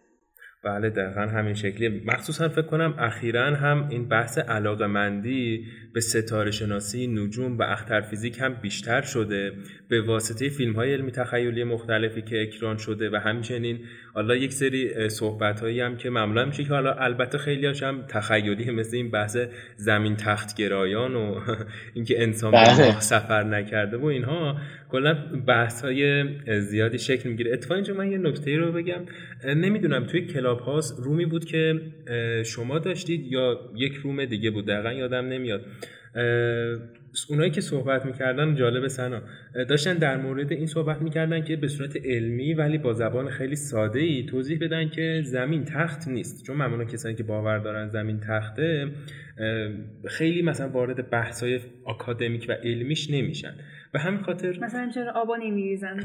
بله 0.64 0.90
دقیقا 0.90 1.21
همین 1.21 1.55
شکلی 1.55 2.03
مخصوصا 2.07 2.49
فکر 2.49 2.62
کنم 2.62 2.95
اخیرا 2.99 3.45
هم 3.45 3.88
این 3.90 4.09
بحث 4.09 4.38
علاقه 4.38 4.87
مندی 4.87 5.66
به 5.95 6.01
ستاره 6.01 6.51
شناسی 6.51 7.07
نجوم 7.07 7.59
و 7.59 7.62
اختر 7.62 8.01
فیزیک 8.01 8.38
هم 8.40 8.55
بیشتر 8.55 9.03
شده. 9.03 9.53
به 9.88 10.03
واسطه 10.03 10.49
فیلم 10.49 10.73
های 10.73 10.92
علمی 10.92 11.11
تخیلی 11.11 11.64
مختلفی 11.64 12.23
که 12.23 12.42
اکران 12.42 12.77
شده 12.77 13.11
و 13.11 13.16
همچنین 13.16 13.79
حالا 14.14 14.37
یک 14.37 14.53
سری 14.53 15.09
صحبت 15.09 15.61
هایی 15.61 15.81
هم 15.81 15.97
که 15.97 16.11
معمولا 16.11 16.45
میشه 16.45 16.64
که 16.64 16.69
حالا 16.69 16.92
البته 16.92 17.38
خیلی 17.38 17.66
هم 17.66 18.05
تخیلی 18.09 18.71
مثل 18.71 18.97
این 18.97 19.11
بحث 19.11 19.37
زمین 19.77 20.16
تخت 20.16 20.57
گرایان 20.57 21.14
و 21.14 21.40
اینکه 21.95 22.23
انسان 22.23 22.51
به. 22.51 23.01
سفر 23.01 23.42
نکرده 23.42 23.97
و 23.97 24.05
اینها. 24.05 24.61
کلا 24.90 25.14
بحث 25.46 25.85
های 25.85 26.25
زیادی 26.61 26.99
شکل 26.99 27.29
می‌گیره. 27.29 27.53
اتفاقا 27.53 27.75
اینجا 27.75 27.94
من 27.94 28.12
یه 28.12 28.18
نکته 28.18 28.57
رو 28.57 28.72
بگم. 28.72 29.01
نمی‌دونم 29.57 30.05
توی 30.05 30.20
کلاب 30.20 30.61
هاست 30.61 31.01
رومی 31.01 31.27
بود 31.27 31.44
که 31.44 31.81
شما 32.44 32.79
داشتید 32.79 33.33
یا 33.33 33.61
یک 33.77 33.94
روم 33.94 34.25
دیگه 34.25 34.51
بود؟ 34.51 34.66
دقیقا 34.66 34.92
یادم 34.92 35.29
نمیاد. 35.29 35.66
اونایی 37.29 37.51
که 37.51 37.61
صحبت 37.61 38.07
می‌کردن 38.07 38.55
جالب 38.55 38.88
سنا. 38.88 39.22
داشتن 39.68 39.94
در 39.94 40.16
مورد 40.16 40.53
این 40.53 40.66
صحبت 40.66 41.03
می‌کردن 41.03 41.44
که 41.44 41.57
به 41.57 41.68
صورت 41.68 41.96
علمی 42.05 42.55
ولی 42.55 42.79
با 42.79 42.92
زبان 42.92 43.29
خیلی 43.29 43.57
ساده 43.57 44.01
ای 44.01 44.27
توضیح 44.27 44.59
بدن 44.59 44.88
که 44.88 45.22
زمین 45.25 45.64
تخت 45.64 46.09
نیست. 46.09 46.46
چون 46.46 46.57
معمولا 46.57 46.85
کسانی 46.85 47.14
که 47.14 47.22
باور 47.22 47.59
دارن 47.59 47.88
زمین 47.88 48.20
تخته 48.20 48.88
خیلی 50.05 50.42
مثلا 50.42 50.68
وارد 50.68 51.11
بحثای 51.11 51.61
آکادمیک 51.85 52.46
و 52.49 52.53
علمیش 52.53 53.11
نمیشن. 53.11 53.55
به 53.97 54.03
همین 54.03 54.23
خاطر 54.23 54.59
مثلا 54.61 54.91
چرا 54.95 55.13
آبا 55.13 55.37
نمیریزن 55.37 56.01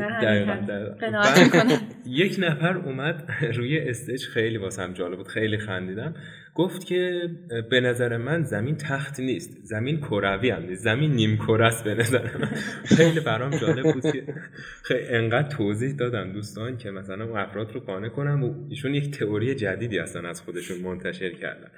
یک 2.06 2.36
نفر 2.40 2.78
اومد 2.78 3.30
روی 3.58 3.80
استیج 3.80 4.26
خیلی 4.26 4.58
واسم 4.58 4.94
جالب 4.94 5.18
بود 5.18 5.28
خیلی 5.28 5.58
خندیدم. 5.58 6.14
گفت 6.56 6.86
که 6.86 7.30
به 7.70 7.82
نظر 7.82 8.18
من 8.18 8.44
زمین 8.44 8.76
تخت 8.76 9.20
نیست 9.20 9.58
زمین 9.64 9.98
کروی 9.98 10.50
هم 10.50 10.64
نیست 10.64 10.84
زمین 10.84 11.12
نیم 11.12 11.38
کره 11.38 11.66
است 11.66 11.84
به 11.84 11.96
نظر 11.96 12.38
من. 12.38 12.48
خیلی 12.98 13.20
برام 13.20 13.52
جالب 13.52 13.94
بود 13.94 14.04
که 14.04 14.26
خیلی 14.84 15.08
انقدر 15.08 15.50
توضیح 15.50 15.96
دادم 15.96 16.34
دوستان 16.34 16.78
که 16.78 16.92
مثلا 16.92 17.26
اون 17.26 17.40
افراد 17.40 17.72
رو 17.72 17.80
قانع 17.80 18.10
کنم 18.10 18.44
و 18.44 18.68
ایشون 18.70 18.96
یک 18.96 19.20
تئوری 19.20 19.56
جدیدی 19.56 20.00
اصلا 20.00 20.30
از 20.30 20.42
خودشون 20.42 20.78
منتشر 20.78 21.30
کردن. 21.30 21.72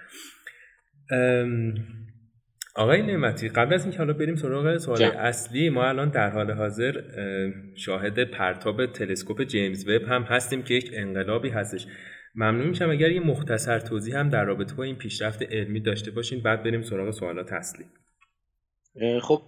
آقای 2.76 3.02
نعمتی 3.02 3.50
قبل 3.50 3.74
از 3.74 3.84
اینکه 3.84 3.98
حالا 3.98 4.14
بریم 4.14 4.36
سراغ 4.36 4.78
سوال 4.78 5.04
اصلی 5.04 5.70
ما 5.70 5.84
الان 5.84 6.10
در 6.10 6.30
حال 6.30 6.52
حاضر 6.52 7.02
شاهد 7.76 8.24
پرتاب 8.24 8.86
تلسکوپ 8.86 9.44
جیمز 9.44 9.88
وب 9.88 10.02
هم 10.02 10.24
هستیم 10.24 10.64
که 10.64 10.74
یک 10.74 10.92
انقلابی 10.94 11.50
هستش. 11.50 11.88
ممنون 12.36 12.68
میشم 12.68 12.90
اگر 12.90 13.12
یه 13.12 13.20
مختصر 13.20 13.80
توضیح 13.80 14.18
هم 14.18 14.30
در 14.30 14.44
رابطه 14.44 14.76
با 14.76 14.84
این 14.84 14.96
پیشرفت 14.96 15.42
علمی 15.42 15.80
داشته 15.80 16.12
باشین 16.12 16.44
بعد 16.44 16.64
بریم 16.64 16.82
سراغ 16.82 17.12
سوالات 17.12 17.54
اصلی. 17.54 17.86
خب 19.22 19.42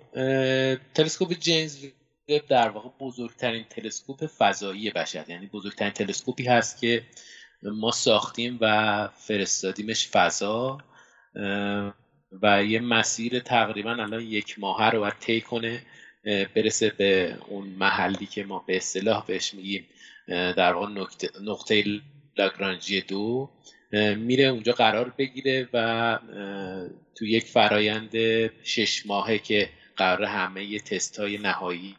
تلسکوپ 0.93 1.33
جیمز 1.33 1.85
وب 2.29 2.41
در 2.49 2.69
واقع 2.69 2.89
بزرگترین 2.99 3.65
تلسکوپ 3.69 4.25
فضایی 4.25 4.91
بشر 4.91 5.25
یعنی 5.27 5.49
بزرگترین 5.53 5.91
تلسکوپی 5.91 6.43
هست 6.43 6.81
که 6.81 7.01
ما 7.63 7.91
ساختیم 7.91 8.57
و 8.61 9.07
فرستادیمش 9.07 10.09
فضا. 10.09 10.77
و 12.41 12.63
یه 12.63 12.79
مسیر 12.79 13.39
تقریبا 13.39 13.91
الان 13.91 14.21
یک 14.21 14.59
ماه 14.59 14.89
رو 14.89 14.99
باید 14.99 15.19
طی 15.19 15.41
کنه 15.41 15.81
برسه 16.55 16.89
به 16.89 17.37
اون 17.47 17.67
محلی 17.67 18.25
که 18.25 18.43
ما 18.43 18.63
به 18.67 18.75
اصطلاح 18.75 19.25
بهش 19.25 19.53
میگیم 19.53 19.85
در 20.27 20.73
واقع 20.73 20.91
نقطه, 20.91 21.29
نقطه 21.43 22.01
لاگرانژی 22.37 23.01
دو. 23.01 23.49
میره 24.17 24.43
اونجا 24.43 24.73
قرار 24.73 25.13
بگیره 25.17 25.69
و 25.73 26.19
تو 27.15 27.25
یک 27.25 27.43
فرایند 27.43 28.11
شش 28.63 29.05
ماهه 29.05 29.37
که 29.37 29.69
قرار 29.97 30.23
همه 30.23 30.65
یه 30.65 30.79
تست 30.79 31.19
های 31.19 31.37
نهایی 31.37 31.95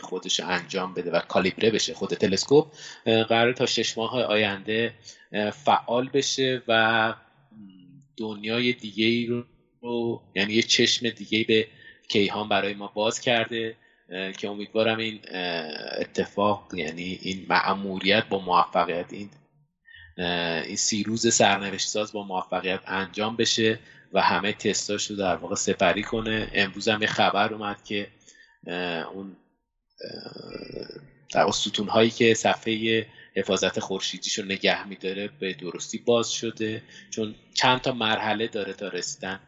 خودش 0.00 0.40
انجام 0.40 0.94
بده 0.94 1.10
و 1.10 1.20
کالیبره 1.20 1.70
بشه 1.70 1.94
خود 1.94 2.14
تلسکوپ 2.14 2.72
قرار 3.04 3.52
تا 3.52 3.66
شش 3.66 3.98
ماه 3.98 4.22
آینده 4.22 4.94
فعال 5.64 6.08
بشه 6.08 6.62
و 6.68 7.14
دنیای 8.16 8.72
دیگه 8.72 9.04
ای 9.04 9.26
رو 9.26 9.44
یعنی 10.34 10.52
یه 10.54 10.62
چشم 10.62 11.10
دیگه 11.10 11.44
به 11.44 11.66
کیهان 12.08 12.48
برای 12.48 12.74
ما 12.74 12.86
باز 12.86 13.20
کرده 13.20 13.76
که 14.38 14.48
امیدوارم 14.48 14.98
این 14.98 15.20
اتفاق 16.00 16.74
یعنی 16.74 17.18
این 17.22 17.46
معموریت 17.48 18.24
با 18.28 18.38
موفقیت 18.38 19.12
این 19.12 19.30
این 20.66 20.76
سی 20.76 21.02
روز 21.02 21.34
سرنوشت 21.34 21.88
ساز 21.88 22.12
با 22.12 22.22
موفقیت 22.22 22.80
انجام 22.86 23.36
بشه 23.36 23.78
و 24.12 24.20
همه 24.20 24.52
تستاش 24.52 25.06
رو 25.10 25.16
در 25.16 25.36
واقع 25.36 25.54
سپری 25.54 26.02
کنه. 26.02 26.50
امروز 26.54 26.88
هم 26.88 27.02
یه 27.02 27.08
خبر 27.08 27.54
اومد 27.54 27.84
که 27.84 28.08
اون 29.14 29.36
در 31.32 31.50
ستون 31.50 31.88
هایی 31.88 32.10
که 32.10 32.34
صفحه 32.34 33.06
حفاظت 33.36 33.80
خورشیدیش 33.80 34.38
رو 34.38 34.44
نگه 34.44 34.88
میداره 34.88 35.28
به 35.40 35.54
درستی 35.54 35.98
باز 35.98 36.32
شده 36.32 36.82
چون 37.10 37.34
چند 37.54 37.80
تا 37.80 37.92
مرحله 37.92 38.48
داره 38.48 38.72
تا 38.72 38.88
رسیدن. 38.88 39.40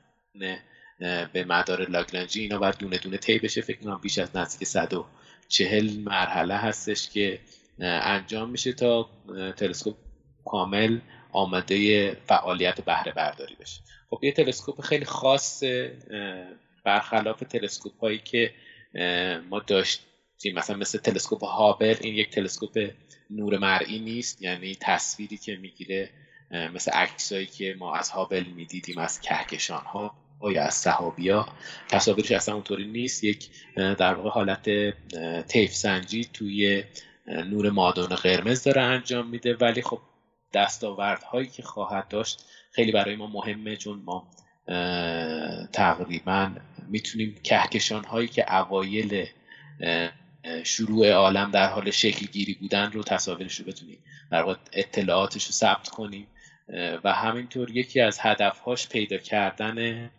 به 1.33 1.45
مدار 1.45 1.91
لاگرانژی 1.91 2.41
اینا 2.41 2.59
باید 2.59 2.77
دونه 2.79 2.99
دونه 2.99 3.17
طی 3.17 3.39
بشه. 3.39 3.61
فکر 3.61 3.79
کنم 3.79 3.99
بیش 4.03 4.19
از 4.19 4.37
نزدیک 4.37 4.69
140 4.69 5.99
مرحله 5.99 6.57
هستش 6.57 7.09
که 7.09 7.39
انجام 7.81 8.51
میشه 8.51 8.73
تا 8.73 9.09
تلسکوپ 9.57 9.97
کامل 10.45 10.99
آماده 11.33 12.11
فعالیت 12.15 12.81
بهره 12.81 13.13
برداری 13.13 13.55
بشه. 13.61 13.81
خب 14.11 14.25
یه 14.25 14.33
تلسکوپ 14.33 14.81
خیلی 14.81 15.05
خاص 15.05 15.63
برخلاف 16.85 17.41
تلسکوپ 17.41 18.01
هایی 18.01 18.19
که 18.19 18.51
ما 19.51 19.61
داشتیم. 19.67 20.55
مثلا 20.55 20.77
مثل 20.77 20.99
تلسکوپ 20.99 21.45
هابل 21.45 21.97
این 22.01 22.15
یک 22.15 22.31
تلسکوپ 22.31 22.91
نور 23.31 23.59
مرئی 23.59 23.99
نیست. 23.99 24.43
یعنی 24.43 24.77
تصویری 24.81 25.37
که 25.37 25.57
می‌گیره 25.57 26.11
مثل 26.51 26.91
عکسایی 26.91 27.47
که 27.47 27.75
ما 27.79 27.95
از 27.95 28.11
هابل 28.11 28.45
می‌دیدیم 28.45 28.99
از 28.99 29.21
کهکشان 29.21 29.85
ها 29.85 30.15
یا 30.51 30.65
از 30.65 30.75
صحابیا. 30.75 31.47
تصاویرش 31.89 32.33
اصلا 32.33 32.55
اونطوری 32.55 32.85
نیست. 32.85 33.25
یک 33.25 33.51
در 33.77 34.15
واقع 34.15 34.31
حالت 34.31 34.71
تیف 35.49 35.75
سنجی 35.75 36.25
توی 36.25 36.85
نور 37.27 37.71
مادون 37.71 38.07
قرمز 38.07 38.63
داره 38.63 38.83
انجام 38.83 39.27
میده. 39.27 39.55
ولی 39.55 39.83
خب 39.83 39.99
دستاوردهایی 40.53 41.47
که 41.47 41.63
خواهد 41.63 42.09
داشت 42.09 42.45
خیلی 42.73 42.93
برای 42.93 43.17
ما 43.17 43.27
مهمه 43.27 43.77
چون 43.77 44.03
ما 44.05 44.29
تقریبا 45.73 46.51
می‌تونیم 46.89 47.41
کهکشان 47.45 48.05
هایی 48.05 48.29
که 48.29 48.55
اوایل 48.55 49.27
شروع 50.65 51.11
عالم 51.11 51.51
در 51.51 51.69
حال 51.69 51.91
شکل 51.91 52.27
گیری 52.27 52.55
بودن 52.55 52.93
رو 52.93 53.03
تصاویرش 53.03 53.61
رو 53.61 53.65
بتونیم 53.65 53.99
در 54.31 54.43
واقع 54.43 54.59
اطلاعاتش 54.73 55.45
رو 55.45 55.53
ثبت 55.53 55.89
کنیم. 55.89 56.27
و 57.05 57.13
همینطور 57.13 57.71
یکی 57.71 58.01
از 58.01 58.19
هدفهاش 58.21 58.89
پیدا 58.89 59.17
کردن 59.17 60.11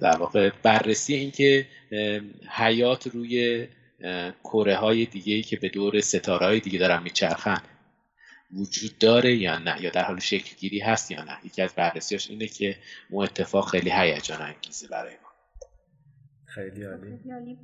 در 0.00 0.16
واقع 0.18 0.50
بررسی 0.62 1.14
اینکه 1.14 1.66
حیات 2.50 3.06
روی 3.06 3.66
کره 4.44 4.76
های 4.76 5.06
دیگه 5.06 5.42
که 5.42 5.56
به 5.56 5.68
دور 5.68 6.00
ستاره 6.00 6.46
های 6.46 6.60
دیگه 6.60 6.78
دارن 6.78 7.02
میچرخن 7.02 7.60
وجود 8.52 8.98
داره 8.98 9.36
یا 9.36 9.58
نه؟ 9.58 9.82
یا 9.82 9.90
در 9.90 10.04
حال 10.04 10.18
شکل 10.18 10.56
گیری 10.56 10.80
هست 10.80 11.10
یا 11.10 11.24
نه؟ 11.24 11.38
یکی 11.44 11.62
از 11.62 11.74
بررسیاش 11.74 12.30
اینه 12.30 12.46
که 12.46 12.76
اون 13.10 13.24
اتفاق 13.24 13.68
خیلی 13.68 13.90
هیجان 13.90 14.42
انگیزه 14.42 14.88
برای 14.88 15.12
ما. 15.12 15.28
خیلی 16.44 16.84
عالی. 16.84 17.58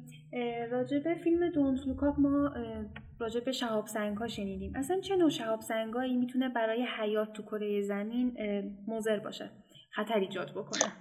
راجع 0.70 0.98
به 0.98 1.14
فیلم 1.14 1.50
دونت 1.50 1.86
لوکاپ 1.86 2.18
ما 2.18 2.54
راجع 3.18 3.40
به 3.40 3.52
شهاب 3.52 3.86
سنگ 3.86 4.16
ها 4.16 4.28
شنیدیم. 4.28 4.72
اصلا 4.76 5.00
چه 5.00 5.16
نوع 5.16 5.30
شهاب 5.30 5.60
سنگایی 5.60 6.16
می‌تونه 6.16 6.48
برای 6.48 6.86
حیات 6.98 7.32
تو 7.32 7.42
کره 7.42 7.82
زمین 7.82 8.36
مضر 8.88 9.18
باشه؟ 9.18 9.50
خطر 9.94 10.18
ایجاد 10.18 10.50
بکنه. 10.50 10.92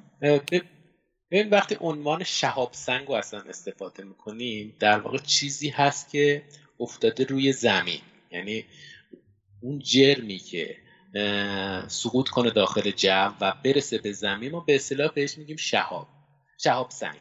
ببین 1.31 1.49
وقتی 1.49 1.77
عنوان 1.79 2.23
شهاب 2.23 2.69
سنگ 2.73 3.07
رو 3.07 3.13
اصلا 3.13 3.39
استفاده 3.39 4.03
می‌کنیم 4.03 4.75
در 4.79 4.99
واقع 4.99 5.17
چیزی 5.17 5.69
هست 5.69 6.09
که 6.09 6.43
افتاده 6.79 7.23
روی 7.23 7.51
زمین. 7.51 8.01
یعنی 8.31 8.65
اون 9.61 9.79
جرمی 9.79 10.37
که 10.37 10.77
سقوط 11.87 12.29
کنه 12.29 12.51
داخل 12.51 12.91
جو 12.91 13.31
و 13.41 13.53
برسه 13.63 13.97
به 13.97 14.11
زمین 14.11 14.51
ما 14.51 14.59
به 14.59 14.75
اصطلاح 14.75 15.11
بهش 15.13 15.37
میگیم 15.37 15.57
شهاب 15.57 16.07
شهاب 16.57 16.89
سنگ. 16.89 17.19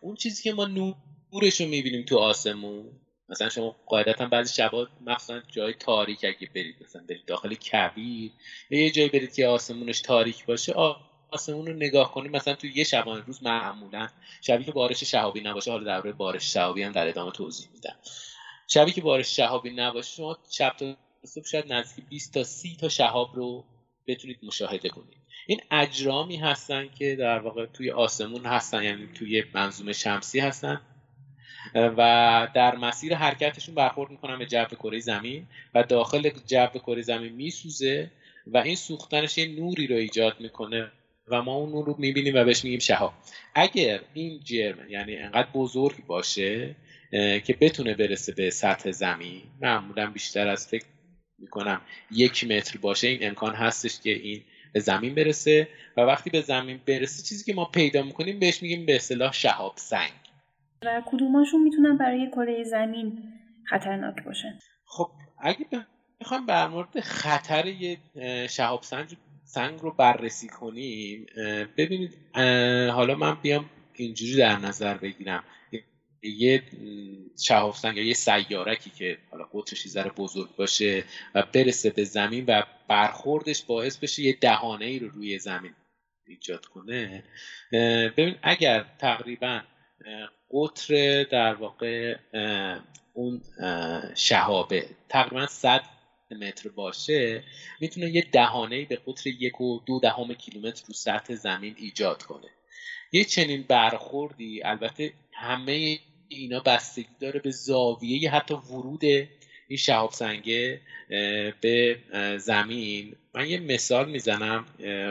اون 0.00 0.14
چیزی 0.14 0.42
که 0.42 0.52
ما 0.52 0.64
نورش 0.64 1.60
رو 1.60 1.66
می‌بینیم 1.66 2.04
تو 2.04 2.18
آسمون 2.18 3.00
مثلا 3.28 3.48
شما 3.48 3.76
قاعدتا 3.86 4.26
بعضی 4.26 4.54
شبا 4.54 4.88
مثلا 5.06 5.42
جای 5.48 5.74
تاریک 5.74 6.24
اگه 6.24 6.48
برید 6.54 6.76
مثلا 6.82 7.02
برید 7.08 7.24
داخل 7.24 7.54
کویر 7.54 8.32
یه 8.70 8.90
جایی 8.90 9.08
برید 9.08 9.34
که 9.34 9.46
آسمونش 9.46 10.00
تاریک 10.00 10.44
باشه 10.44 10.72
آسمون 11.30 11.66
رو 11.66 11.72
نگاه 11.72 12.12
کنید. 12.12 12.36
مثلا 12.36 12.54
تو 12.54 12.66
یه 12.66 12.84
شبانه 12.84 13.24
روز 13.24 13.42
معمولا 13.42 14.08
شبی 14.40 14.64
که 14.64 14.72
بارش 14.72 15.04
شهابی 15.04 15.40
نباشه 15.40 15.70
حالا 15.70 15.84
درباره 15.84 16.12
بارش 16.12 16.52
شهابی 16.52 16.82
هم 16.82 16.92
در 16.92 17.08
ادامه 17.08 17.32
توضیح 17.32 17.68
میدم. 17.72 17.96
شبی 18.68 18.92
که 18.92 19.00
بارش 19.00 19.36
شهابی 19.36 19.70
نباشه 19.70 20.16
شما 20.16 20.38
شب 20.50 20.74
تا 20.78 20.96
صبح 21.24 21.44
شاید 21.44 21.72
نزدیک 21.72 22.04
20 22.08 22.34
تا 22.34 22.44
30 22.44 22.76
تا 22.76 22.88
شهاب 22.88 23.36
رو 23.36 23.64
بتونید 24.06 24.38
مشاهده 24.42 24.88
کنید. 24.88 25.18
این 25.46 25.60
اجرامی 25.70 26.36
هستن 26.36 26.88
که 26.88 27.16
در 27.16 27.38
واقع 27.38 27.66
توی 27.66 27.90
آسمون 27.90 28.46
هستن 28.46 28.82
یعنی 28.82 29.06
توی 29.14 29.44
منظومه 29.54 29.92
شمسی 29.92 30.40
هستن. 30.40 30.80
و 31.74 32.48
در 32.54 32.74
مسیر 32.74 33.14
حرکتشون 33.14 33.74
برخورد 33.74 34.10
می‌کنن 34.10 34.38
به 34.38 34.46
جو 34.46 34.64
کره 34.64 35.00
زمین 35.00 35.46
و 35.74 35.82
داخل 35.82 36.30
جو 36.46 36.66
کره 36.66 37.02
زمین 37.02 37.32
میسوزه 37.32 38.10
و 38.46 38.58
این 38.58 38.76
سوختنش 38.76 39.38
یه 39.38 39.46
نوری 39.46 39.86
رو 39.86 39.96
ایجاد 39.96 40.40
می‌کنه 40.40 40.92
و 41.28 41.42
ما 41.42 41.54
اون 41.54 41.70
نور 41.70 41.86
رو 41.86 41.94
می‌بینیم 41.98 42.34
و 42.34 42.44
بهش 42.44 42.64
میگیم 42.64 42.78
شهاب. 42.78 43.12
اگر 43.54 44.00
این 44.14 44.40
جرم 44.44 44.88
یعنی 44.88 45.16
انقدر 45.16 45.48
بزرگ 45.54 46.06
باشه 46.06 46.74
که 47.44 47.56
بتونه 47.60 47.94
برسه 47.94 48.32
به 48.32 48.50
سطح 48.50 48.90
زمین 48.90 49.42
معمولا 49.60 50.06
بیشتر 50.06 50.48
از 50.48 50.66
فکر 50.66 50.84
می‌کنم 51.38 51.80
یک 52.10 52.44
متر 52.44 52.78
باشه 52.78 53.08
این 53.08 53.26
امکان 53.26 53.54
هستش 53.54 54.00
که 54.00 54.10
این 54.10 54.42
به 54.72 54.80
زمین 54.80 55.14
برسه. 55.14 55.68
و 55.96 56.00
وقتی 56.00 56.30
به 56.30 56.40
زمین 56.40 56.80
برسه 56.86 57.22
چیزی 57.22 57.44
که 57.44 57.54
ما 57.54 57.64
پیدا 57.64 58.02
می‌کنیم 58.02 58.38
بهش 58.38 58.62
میگیم 58.62 58.86
به 58.86 58.96
اصطلاح 58.96 59.32
شهاب 59.32 59.72
سنگ. 59.76 60.10
و 60.86 61.02
کدوماشون 61.06 61.62
می‌تونن 61.62 61.96
برای 61.96 62.30
کره 62.30 62.64
زمین 62.64 63.32
خطرناک 63.64 64.24
باشن؟ 64.24 64.58
خب 64.84 65.10
اگه 65.38 65.66
بخوام 66.20 66.46
در 66.46 66.68
مورد 66.68 67.00
خطر 67.00 67.66
یه 67.66 67.98
شهاب 68.46 68.82
سنگ 68.82 69.16
سنگ 69.44 69.80
رو 69.80 69.90
بررسی 69.90 70.48
کنیم 70.48 71.26
ببینید 71.76 72.14
حالا 72.90 73.14
من 73.14 73.34
بیام 73.42 73.70
اینجوری 73.94 74.36
در 74.36 74.58
نظر 74.58 74.96
بگیرم. 74.96 75.44
یه 76.22 76.62
شهاب 77.44 77.74
سنگ 77.74 77.96
یا 77.96 78.04
یه 78.04 78.14
سیارکی 78.14 78.90
که 78.90 79.18
حالا 79.30 79.44
قطرش 79.44 79.88
ذره 79.88 80.10
بزرگ 80.10 80.56
باشه 80.56 81.04
و 81.34 81.42
برسه 81.52 81.90
به 81.90 82.04
زمین 82.04 82.44
و 82.48 82.62
برخوردش 82.88 83.62
باعث 83.62 83.96
بشه 83.96 84.22
یه 84.22 84.36
دهانه 84.40 84.84
ای 84.84 84.98
رو 84.98 85.08
روی 85.08 85.38
زمین 85.38 85.72
ایجاد 86.26 86.66
کنه 86.66 87.24
ببین 88.16 88.34
اگر 88.42 88.84
تقریبا 88.98 89.60
قطر 90.50 91.24
در 91.24 91.54
واقع 91.54 92.16
اون 93.12 93.42
شهابه. 94.14 94.86
تقریبا 95.08 95.46
100 95.46 95.82
متر 96.30 96.68
باشه. 96.68 97.44
می‌تونه 97.80 98.10
یه 98.10 98.26
دهانه 98.32 98.84
به 98.84 98.98
قطر 99.06 99.30
یک 99.30 99.60
و 99.60 99.80
دو 99.86 100.00
دهم 100.00 100.34
کیلومتر 100.34 100.84
رو 100.88 100.94
سطح 100.94 101.34
زمین 101.34 101.74
ایجاد 101.78 102.22
کنه. 102.22 102.48
یه 103.12 103.24
چنین 103.24 103.62
برخوردی 103.62 104.62
البته 104.62 105.12
همه 105.32 105.98
اینا 106.28 106.60
بستگی 106.60 107.08
داره 107.20 107.40
به 107.40 107.50
زاویه 107.50 108.30
حتی 108.30 108.54
ورود 108.54 109.04
این 109.68 109.78
شهاب 109.78 110.12
سنگه 110.12 110.80
به 111.60 111.98
زمین. 112.38 113.16
من 113.34 113.48
یه 113.48 113.58
مثال 113.58 114.10
می‌زنم. 114.10 114.66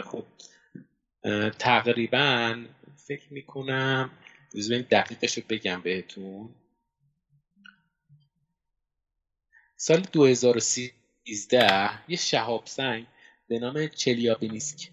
خب 0.06 0.26
تقریبا 1.60 2.66
فکر 3.08 3.34
می‌کنم 3.34 4.10
دقیقش 4.92 5.38
رو 5.38 5.44
بگم 5.50 5.82
بهتون. 5.82 6.50
سال 9.78 10.00
2013 10.00 11.90
یه 12.08 12.18
شهاب 12.18 12.66
سنگ 12.66 13.06
به 13.48 13.60
نام 13.60 13.88
چلیابینیسک 13.88 14.90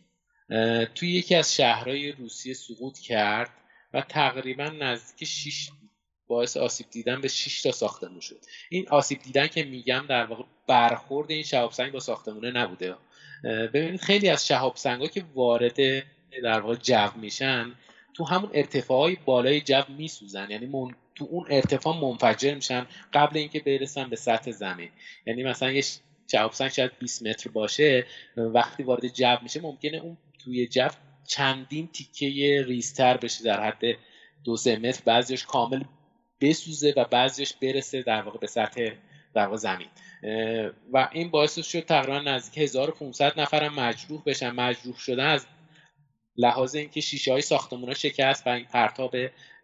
توی 0.94 1.10
یکی 1.10 1.34
از 1.34 1.54
شهرهای 1.54 2.12
روسیه 2.12 2.54
سقوط 2.54 2.98
کرد 2.98 3.50
و 3.94 4.00
تقریبا 4.00 4.64
نزدیک 4.64 5.28
6 5.28 5.70
باعث 6.26 6.56
آسیب 6.56 6.86
دیدن 6.90 7.20
به 7.20 7.28
6 7.28 7.62
تا 7.62 7.72
ساختمون 7.72 8.20
شد. 8.20 8.44
این 8.68 8.88
آسیب 8.88 9.22
دیدن 9.22 9.46
که 9.46 9.64
میگم 9.64 10.04
در 10.08 10.24
واقع 10.24 10.44
برخورد 10.66 11.30
این 11.30 11.42
شهاب 11.42 11.72
سنگ 11.72 11.92
با 11.92 12.00
ساختمونه 12.00 12.50
نبوده. 12.50 12.96
ببینید 13.44 14.00
خیلی 14.00 14.28
از 14.28 14.46
شهاب 14.46 14.76
سنگ 14.76 15.00
ها 15.00 15.06
که 15.06 15.24
وارد 15.34 15.76
در 16.42 16.60
واقع 16.60 16.74
جو 16.74 17.10
میشن 17.16 17.74
تو 18.14 18.24
همون 18.24 18.50
ارتفاعی 18.54 19.18
بالای 19.24 19.60
جو 19.60 19.82
میسوزن. 19.88 20.50
یعنی 20.50 20.66
من... 20.66 20.94
تو 21.14 21.28
اون 21.30 21.46
ارتفاع 21.50 22.00
منفجر 22.00 22.54
میشن 22.54 22.86
قبل 23.12 23.38
اینکه 23.38 23.60
برسن 23.60 24.10
به 24.10 24.16
سطح 24.16 24.50
زمین. 24.50 24.88
یعنی 25.26 25.42
مثلا 25.42 25.70
یه 25.70 25.84
شهاب 26.32 26.52
شاید 26.52 26.98
20 26.98 27.26
متر 27.26 27.50
باشه 27.50 28.06
وقتی 28.36 28.82
وارد 28.82 29.08
جو 29.08 29.36
میشه 29.42 29.60
ممکنه 29.60 29.98
اون 29.98 30.16
توی 30.44 30.66
جو 30.66 30.88
چندین 31.26 31.88
تیکه 31.88 32.64
ریزتر 32.66 33.16
بشه. 33.16 33.44
در 33.44 33.66
حد 33.66 33.82
دو 34.44 34.56
سه 34.56 34.76
متر 34.76 35.02
بعضیش 35.04 35.44
کامل 35.44 35.82
بسوزه 36.40 36.94
و 36.96 37.04
بعضیش 37.04 37.52
برسه 37.52 38.02
در 38.02 38.22
واقع 38.22 38.38
به 38.38 38.46
سطح 38.46 38.90
در 39.34 39.44
واقع 39.44 39.56
زمین. 39.56 39.88
و 40.92 41.08
این 41.12 41.30
باعث 41.30 41.58
شد 41.58 41.80
تقریبا 41.80 42.18
نزدیک 42.18 42.62
1500 42.62 43.40
نفرم 43.40 43.74
مجروح 43.74 44.22
بشن. 44.26 44.50
مجروح 44.50 44.96
شدن 44.96 45.26
از 45.26 45.46
لحاظ 46.36 46.74
اینکه 46.74 47.00
شیشه 47.00 47.32
های 47.32 47.42
ساختمون 47.42 47.88
ها 47.88 47.94
شکست 47.94 48.46
و 48.46 48.50
این 48.50 48.64
پرتاب 48.64 49.14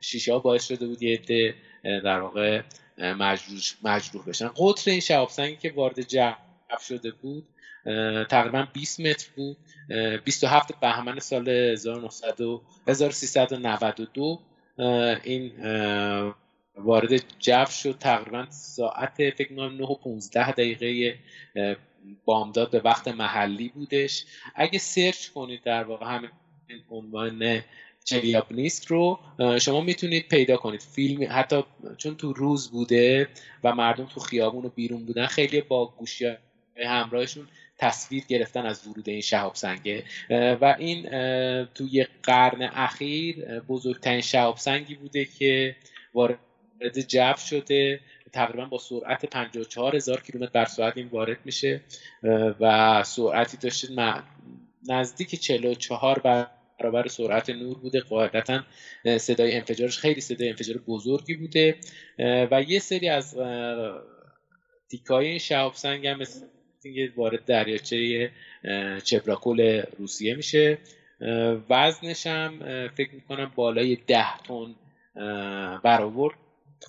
شیشه 0.01 0.33
ها 0.33 0.39
باعث 0.39 0.69
شده 0.69 0.87
بود 0.87 1.03
یه 1.03 1.14
عده 1.14 1.55
در 1.85 2.21
واقع 2.21 2.62
مجروح, 3.83 4.25
بشن. 4.27 4.49
قطر 4.49 4.91
این 4.91 5.01
شهاب 5.01 5.29
سنگی 5.29 5.57
که 5.57 5.73
وارد 5.77 6.09
جو 6.09 6.33
شده 6.89 7.11
بود 7.11 7.49
تقریبا 8.29 8.69
20 8.73 9.01
متر 9.01 9.29
بود 9.37 9.57
27 10.25 10.81
بهمن 10.81 11.19
سال 11.19 11.49
1392 11.49 14.41
این 15.25 15.53
وارد 16.77 17.39
جو 17.39 17.64
شد. 17.64 17.99
تقریبا 17.99 18.47
ساعت 18.51 19.14
فکر 19.16 19.57
کنم 19.57 19.77
9 19.77 19.85
و 19.85 19.95
15 19.95 20.53
دقیقه 20.53 21.19
بامداد 22.25 22.71
به 22.71 22.81
وقت 22.81 23.09
محلی 23.09 23.69
بودش. 23.69 24.25
اگه 24.55 24.79
سرچ 24.79 25.29
کنید 25.29 25.62
در 25.62 25.85
واقع 25.85 26.07
همین 26.07 26.31
عنوان 26.91 27.62
چلیابنیسک 28.05 28.87
رو 28.87 29.19
شما 29.61 29.81
می‌تونید 29.81 30.29
پیدا 30.29 30.57
کنید. 30.57 30.81
فیلم 30.81 31.27
حتی 31.31 31.64
چون 31.97 32.16
تو 32.16 32.33
روز 32.33 32.71
بوده 32.71 33.29
و 33.64 33.75
مردم 33.75 34.05
تو 34.05 34.21
خیابون 34.21 34.64
و 34.64 34.69
بیرون 34.69 35.07
بودن 35.07 35.27
خیلی 35.27 35.61
با 35.61 35.87
گوشی 35.87 36.37
همراهشون 36.87 37.49
تصویر 37.79 38.25
گرفتن 38.29 38.66
از 38.66 38.87
ورود 38.87 39.09
این 39.09 39.21
شهاب 39.21 39.55
سنگه. 39.55 40.05
و 40.31 40.77
این 40.79 41.03
توی 41.75 42.07
قرن 42.23 42.62
اخیر 42.62 43.61
بزرگترین 43.61 44.21
شهاب 44.21 44.57
سنگی 44.57 44.95
بوده 44.95 45.25
که 45.25 45.77
وارد 46.14 46.39
جو 47.09 47.35
شده. 47.37 48.01
تقریبا 48.33 48.64
با 48.64 48.79
سرعت 48.79 49.27
54 49.27 49.97
هزار 49.97 50.21
کیلومتر 50.23 50.53
بر 50.53 50.64
ساعت 50.64 50.97
این 50.97 51.09
وارد 51.09 51.39
میشه. 51.45 51.81
و 52.61 53.03
سرعتی 53.05 53.57
داشته 53.57 53.89
نزدیک 54.89 55.41
44 55.41 56.21
برابر 56.81 57.07
سرعت 57.09 57.51
نور 57.51 57.79
بوده. 57.79 58.01
قاعدتا 58.01 58.62
صدای 59.18 59.55
انفجارش 59.57 59.99
خیلی 59.99 60.20
صدای 60.20 60.49
انفجار 60.49 60.79
بزرگی 60.79 61.35
بوده. 61.35 61.74
و 62.18 62.62
یه 62.62 62.79
سری 62.79 63.09
از 63.09 63.37
تیکای 64.89 65.39
شهاب 65.39 65.74
سنگ 65.74 66.07
هم 66.07 66.18
وارد 67.16 67.45
دریاچه 67.45 68.31
چپراکول 69.05 69.83
روسیه 69.99 70.35
میشه. 70.35 70.79
وزنش 71.70 72.26
هم 72.26 72.59
فکر 72.97 73.14
می‌کنم 73.14 73.53
بالای 73.55 73.99
ده 74.07 74.37
تن 74.39 74.74
برآورد 75.83 76.35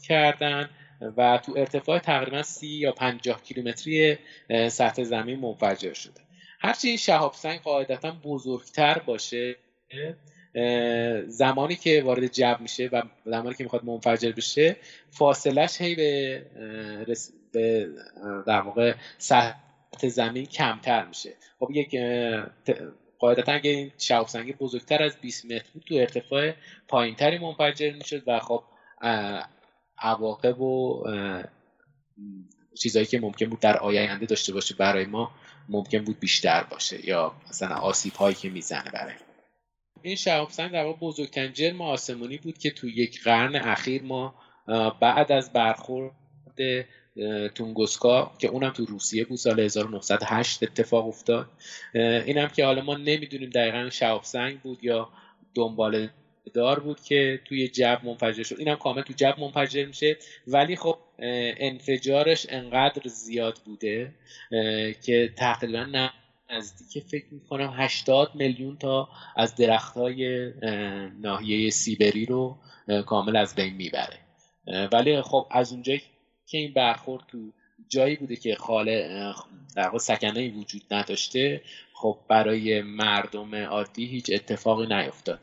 کردن. 0.04 0.70
و 1.18 1.38
تو 1.38 1.54
ارتفاع 1.58 2.00
تقریبا 2.00 2.44
سی 2.44 2.68
یا 2.68 2.92
پنجاه 2.92 3.42
کیلومتری 3.44 4.18
سطح 4.70 5.04
زمین 5.04 5.40
منفجر 5.40 5.94
شده. 5.94 6.22
هرچی 6.60 6.88
این 6.88 6.98
شهاب 6.98 7.34
سنگ 7.34 7.60
قاعدتا 7.62 8.12
بزرگتر 8.24 9.00
باشه 9.00 9.56
زمانی 11.28 11.76
که 11.76 12.02
وارد 12.02 12.34
جو 12.34 12.56
میشه 12.60 12.90
و 12.92 13.02
زمانی 13.26 13.56
که 13.56 13.64
می‌خواد 13.64 13.86
منفجر 13.86 14.32
بشه 14.32 14.76
فاصلش 15.10 15.82
هی 15.82 15.96
به, 15.96 16.46
به 17.52 17.90
در 18.48 18.62
واقع 18.62 18.94
سطح 19.18 20.08
زمین 20.08 20.46
کمتر 20.46 21.06
میشه. 21.06 21.34
خب 21.60 21.72
یک 21.72 21.96
قاعدتا 23.20 23.52
اگه 23.52 23.72
این 23.72 23.92
سنگی 24.28 24.54
بزرگتر 24.54 25.04
از 25.04 25.18
20 25.22 25.46
متر 25.46 25.66
بود 25.74 25.84
تو 25.84 25.96
ارتفاع 25.96 26.54
پایینتری 26.88 27.38
منفجر 27.38 27.94
می‌شد 27.94 28.24
و 28.28 28.40
خب 28.40 28.64
عواقب 29.98 30.62
و 30.62 31.04
چیزهایی 32.80 33.06
که 33.06 33.20
ممکن 33.20 33.46
بود 33.46 33.60
در 33.60 33.78
آینده 33.78 34.26
داشته 34.26 34.54
باشه 34.54 34.76
برای 34.76 35.06
ما 35.06 35.32
ممکن 35.70 36.00
بود 36.00 36.20
بیشتر 36.20 36.64
باشه 36.64 37.08
یا 37.08 37.34
مثلا 37.50 37.76
آسیب 37.76 38.14
هایی 38.14 38.36
که 38.36 38.50
می‌زنه 38.50 38.92
برای 38.94 39.14
این 40.02 40.16
شهاب 40.16 40.50
سنگ 40.50 40.72
در 40.72 40.84
واقع 40.84 41.00
بزرگترین 41.00 41.54
جرم 41.54 41.82
آسمانی 41.82 42.38
بود 42.38 42.58
که 42.58 42.72
تو 42.72 42.88
یک 42.88 43.24
قرن 43.24 43.56
اخیر 43.56 44.04
ما 44.04 44.36
بعد 45.02 45.32
از 45.32 45.54
برخورد 45.54 46.14
تونگوسکا 47.56 48.32
که 48.40 48.48
اونم 48.48 48.70
تو 48.70 48.86
روسیه 48.86 49.26
بود 49.26 49.38
سال 49.38 49.60
1908 49.60 50.64
اتفاق 50.64 51.08
افتاد. 51.08 51.50
اینم 51.94 52.48
که 52.48 52.66
حالا 52.66 52.82
ما 52.82 52.96
نمی‌دونیم 52.96 53.50
دقیقا 53.50 53.90
شهاب 53.90 54.24
سنگ 54.24 54.60
بود 54.60 54.84
یا 54.84 55.10
دنبال 55.56 56.10
دار 56.54 56.80
بود 56.80 57.04
که 57.04 57.40
توی 57.46 57.68
جب 57.68 58.02
منفجر 58.04 58.44
شد. 58.44 58.56
اینم 58.60 58.76
کامل 58.76 59.02
تو 59.02 59.14
جب 59.14 59.36
منفجر 59.40 59.86
میشه. 59.86 60.18
ولی 60.48 60.76
خب 60.76 60.98
انفجارش 61.60 62.46
انقدر 62.50 63.02
زیاد 63.08 63.60
بوده 63.66 64.14
که 65.04 65.34
تقریبا 65.36 66.10
نزدیک 66.52 67.04
فکر 67.04 67.26
می‌کنم 67.32 67.74
80 67.78 68.36
میلیون 68.36 68.78
تا 68.78 69.10
از 69.36 69.56
درخت 69.56 69.98
های 69.98 70.52
ناحیه 71.22 71.70
سیبری 71.70 72.26
رو 72.26 72.58
کامل 73.06 73.36
از 73.36 73.56
بین 73.56 73.74
می‌بره. 73.74 74.20
ولی 74.92 75.22
خب 75.22 75.48
از 75.52 75.72
اونجایی 75.72 76.02
که 76.46 76.58
این 76.58 76.74
برخورد 76.74 77.24
تو 77.28 77.38
جایی 77.88 78.16
بوده 78.16 78.36
که 78.36 78.56
خاله 78.56 79.26
در 79.76 79.98
سکنه 79.98 80.50
وجود 80.50 80.82
نداشته 80.92 81.62
خب 81.94 82.18
برای 82.28 82.82
مردم 82.82 83.56
عادی 83.56 84.06
هیچ 84.06 84.32
اتفاقی 84.34 84.88
نیفتاد. 84.88 85.40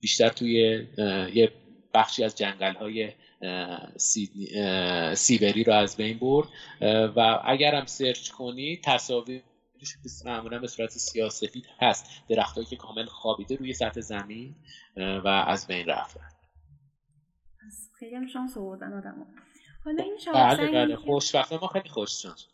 بیشتر 0.00 0.28
توی 0.28 0.86
یه 1.34 1.52
بخشی 1.94 2.24
از 2.24 2.36
جنگل 2.36 2.74
های 2.74 3.12
سیبری 5.14 5.64
رو 5.64 5.72
از 5.72 5.96
بین 5.96 6.18
برد. 6.18 6.48
و 7.16 7.40
اگر 7.44 7.74
هم 7.74 7.86
سرچ 7.86 8.28
کنی 8.28 8.80
تصاویر 8.84 9.42
معمولا 10.24 10.58
به 10.58 10.66
صورت 10.66 10.90
سیاسفید 10.90 11.64
هست. 11.80 12.06
درختهایی 12.28 12.66
که 12.66 12.76
کامل 12.76 13.04
خوابیده 13.04 13.56
روی 13.56 13.72
سطح 13.72 14.00
زمین 14.00 14.54
و 14.96 15.28
از 15.28 15.66
بین 15.66 15.86
رفتن 15.86 16.20
خیلی 17.98 18.16
هم 18.16 18.26
شانس 18.26 18.56
آوردن 18.56 18.92
آدم 18.92 19.26
حالا 19.84 20.02
این 20.02 20.16
بله 20.34 20.72
بله 20.72 20.96
خوشبخت 20.96 21.52
ما 21.52 21.68
خیلی 21.68 21.88
خوش 21.88 22.22
شانس. 22.22 22.46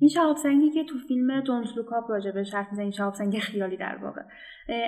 این 0.00 0.10
شهاب 0.10 0.36
سنگی 0.36 0.70
که 0.70 0.84
تو 0.84 0.98
فیلم 1.08 1.40
دونت 1.40 1.76
لوکاپ 1.76 2.10
راجبش 2.10 2.54
حرف 2.54 2.66
می‌زنه 2.70 2.82
این 2.82 2.92
شهاب 2.92 3.14
سنگ 3.14 3.38
خیالی 3.38 3.76
در 3.76 3.96
واقع. 3.96 4.22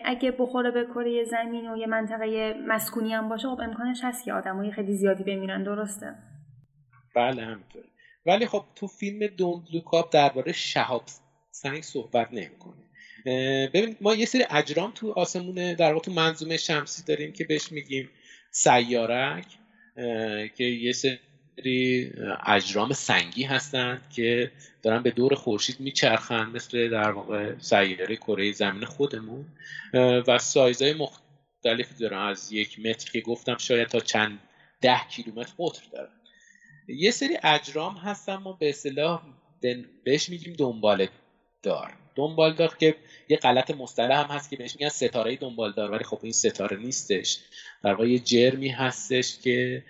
اگه 0.05 0.31
بخوره 0.31 0.71
به 0.71 0.85
کره 0.85 1.25
زمین 1.25 1.71
و 1.71 1.77
یه 1.77 1.87
منطقه 1.87 2.55
مسکونی 2.69 3.15
هم 3.15 3.29
باشه 3.29 3.49
خب 3.49 3.61
امکانش 3.61 4.01
هست 4.03 4.25
که 4.25 4.33
آدمای 4.33 4.73
خیلی 4.73 4.97
زیادی 4.97 5.25
بمیرن 5.25 5.63
درسته؟ 5.63 6.15
بله 7.17 7.43
همینطوره. 7.43 7.85
ولی 8.27 8.47
خب 8.47 8.65
تو 8.77 8.87
فیلم 8.87 9.27
دونت 9.27 9.75
لوکاپ 9.75 10.13
درباره 10.13 10.53
شهاب 10.53 11.03
سنگ 11.63 11.83
صحبت 11.83 12.33
نمی‌کنه. 12.33 12.77
ببینید 13.67 13.97
ما 14.01 14.15
یه 14.15 14.27
سری 14.27 14.45
اجرام 14.51 14.93
تو 14.95 15.13
آسمون 15.13 15.75
در 15.75 15.93
واقع 15.93 16.05
تو 16.05 16.13
منظومه 16.13 16.57
شمسی 16.57 17.03
داریم 17.03 17.33
که 17.33 17.45
بهش 17.45 17.73
میگیم 17.73 18.11
سیارک 18.51 19.47
که 20.57 20.65
یه 20.65 20.93
سری 20.93 22.13
اجرام 22.47 22.93
سنگی 22.93 23.43
هستند 23.43 24.11
که 24.17 24.51
دارن 24.83 25.03
به 25.03 25.11
دور 25.11 25.35
خورشید 25.35 25.81
میچرخند 25.81 26.57
مثل 26.57 26.91
در 26.91 27.11
واقع 27.11 27.59
سیاره 27.59 28.17
کره 28.17 28.53
زمین 28.53 28.85
خودمون. 28.85 29.47
و 29.95 30.39
سایزهای 30.39 30.95
مختلفی 30.95 31.95
دارن. 32.01 32.19
از 32.19 32.53
یک 32.53 32.81
متر 32.81 33.11
که 33.11 33.21
گفتم 33.21 33.57
شاید 33.59 33.89
تا 33.89 34.01
چند 34.01 34.39
ده 34.81 35.01
کیلومتر 35.11 35.53
قطر 35.59 35.83
دارن. 35.93 36.13
یه 36.89 37.11
سری 37.11 37.39
اجرام 37.43 37.95
هستن 37.95 38.37
ما 38.37 38.53
به 38.53 38.69
اصطلاح 38.69 39.23
بهش 40.05 40.29
میگیم 40.29 40.53
دنبال 40.53 41.07
دار. 41.63 41.93
دنبال 42.15 42.55
دار 42.55 42.77
که 42.81 42.97
یه 43.29 43.37
غلط 43.37 43.71
مصطلح 43.71 44.21
هم 44.21 44.37
هست 44.37 44.51
که 44.51 44.57
بهش 44.57 44.77
میگن 44.77 44.89
ستاره 44.89 45.37
دنبال 45.37 45.73
دار 45.73 45.91
ولی 45.91 46.05
خب 46.05 46.19
این 46.23 46.33
ستاره 46.33 46.77
نیستش. 46.77 47.39
در 47.85 47.91
واقع 47.91 48.09
یه 48.09 48.19
جرمی 48.19 48.69
هستش 48.69 49.39
که 49.39 49.85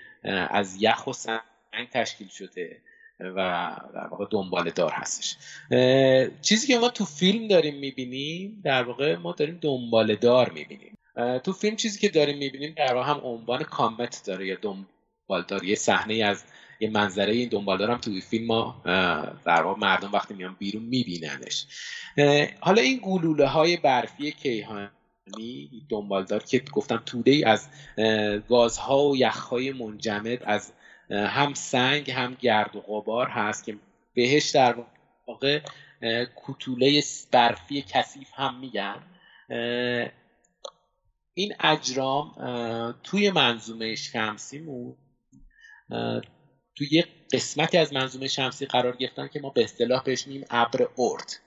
از 0.50 0.76
یخ 0.82 1.06
و 1.06 1.12
سنگ 1.12 1.88
تشکیل 1.92 2.28
شده 2.28 2.82
و 3.20 3.70
در 3.94 4.06
واقع 4.10 4.24
دنبال 4.30 4.70
دار 4.70 4.92
هستش. 4.92 5.36
چیزی 6.42 6.66
که 6.66 6.78
ما 6.78 6.88
تو 6.88 7.04
فیلم 7.04 7.48
داریم 7.48 7.74
می‌بینیم 7.74 8.60
در 8.64 8.82
واقع 8.82 9.16
ما 9.16 9.32
داریم 9.32 9.58
دنبال 9.62 10.14
دار 10.14 10.50
می‌بینیم. 10.50 10.98
تو 11.44 11.52
فیلم 11.52 11.76
چیزی 11.76 12.00
که 12.00 12.08
داریم 12.08 12.38
می‌بینیم 12.38 12.74
در 12.76 12.94
واقع 12.94 13.10
هم 13.10 13.20
عنوان 13.24 13.62
کامت 13.62 14.22
داره 14.26 14.46
یا 14.46 14.56
دنبال 14.62 15.44
دار 15.48 15.64
یه 15.64 15.74
صحنه 15.74 16.14
از 16.14 16.44
یه 16.81 16.91
منظره 16.91 17.33
این 17.33 17.49
دنبالدار 17.49 17.91
هم 17.91 17.99
توی 17.99 18.20
فیلم 18.20 18.47
ما 18.47 18.83
در 19.45 19.62
واقع 19.62 19.81
مردم 19.81 20.12
وقتی 20.12 20.35
میان 20.35 20.57
بیرون 20.59 20.83
میبیننش. 20.83 21.66
حالا 22.61 22.83
این 22.83 23.01
گلوله 23.03 23.47
های 23.47 23.76
برفی 23.76 24.33
کیهانی 24.33 24.91
دنبالدار 25.89 26.43
که 26.43 26.62
گفتم 26.72 27.03
توده 27.07 27.31
ای 27.31 27.45
از 27.45 27.68
گازها 28.49 29.09
و 29.09 29.16
یخهای 29.16 29.72
منجمد 29.72 30.43
از 30.43 30.72
هم 31.11 31.55
سنگ 31.55 32.11
هم 32.11 32.37
گرد 32.41 32.76
و 32.76 32.81
غبار 32.81 33.28
هست 33.28 33.64
که 33.64 33.76
بهش 34.14 34.51
در 34.51 34.74
واقع 35.26 35.61
کتوله 36.47 37.03
برفی 37.33 37.83
کثیف 37.83 38.28
هم 38.35 38.61
میگن. 38.61 39.03
این 41.35 41.55
اجرام 41.61 42.35
توی 43.03 43.31
منظومه 43.31 43.95
شمسیمون 43.95 44.97
توی 46.74 46.88
یه 46.90 47.04
قسمتی 47.32 47.78
از 47.78 47.92
منظومه 47.92 48.28
شمسی 48.28 48.66
قرار 48.66 48.96
گرفتن 48.96 49.28
که 49.28 49.40
ما 49.40 49.50
به 49.50 49.64
اصطلاح 49.64 50.02
بهش 50.02 50.26
میگیم 50.26 50.44
ابر 50.50 50.88
ارت. 50.98 51.40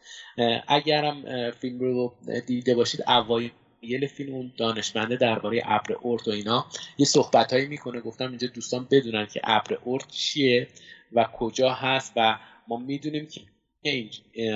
اگرم 0.67 1.51
فیلم 1.51 1.79
رو 1.79 2.13
دیده 2.47 2.75
باشید 2.75 3.01
اوایل 3.07 4.07
فیلم 4.15 4.33
اون 4.33 4.53
دانشمنده 4.57 5.15
درباره 5.15 5.61
ابر 5.65 5.95
ارت 6.03 6.27
و 6.27 6.31
اینا 6.31 6.65
یه 6.97 7.05
صحبت 7.05 7.53
هایی 7.53 7.67
می‌کنه. 7.67 8.01
گفتم 8.01 8.29
اینجا 8.29 8.47
دوستان 8.47 8.87
بدونن 8.91 9.25
که 9.25 9.41
ابر 9.43 9.77
ارت 9.85 10.07
چیه 10.07 10.67
و 11.11 11.23
کجا 11.23 11.73
هست 11.73 12.13
و 12.15 12.39
ما 12.67 12.77
می‌دونیم 12.77 13.27
که 13.27 13.41
این 13.81 14.09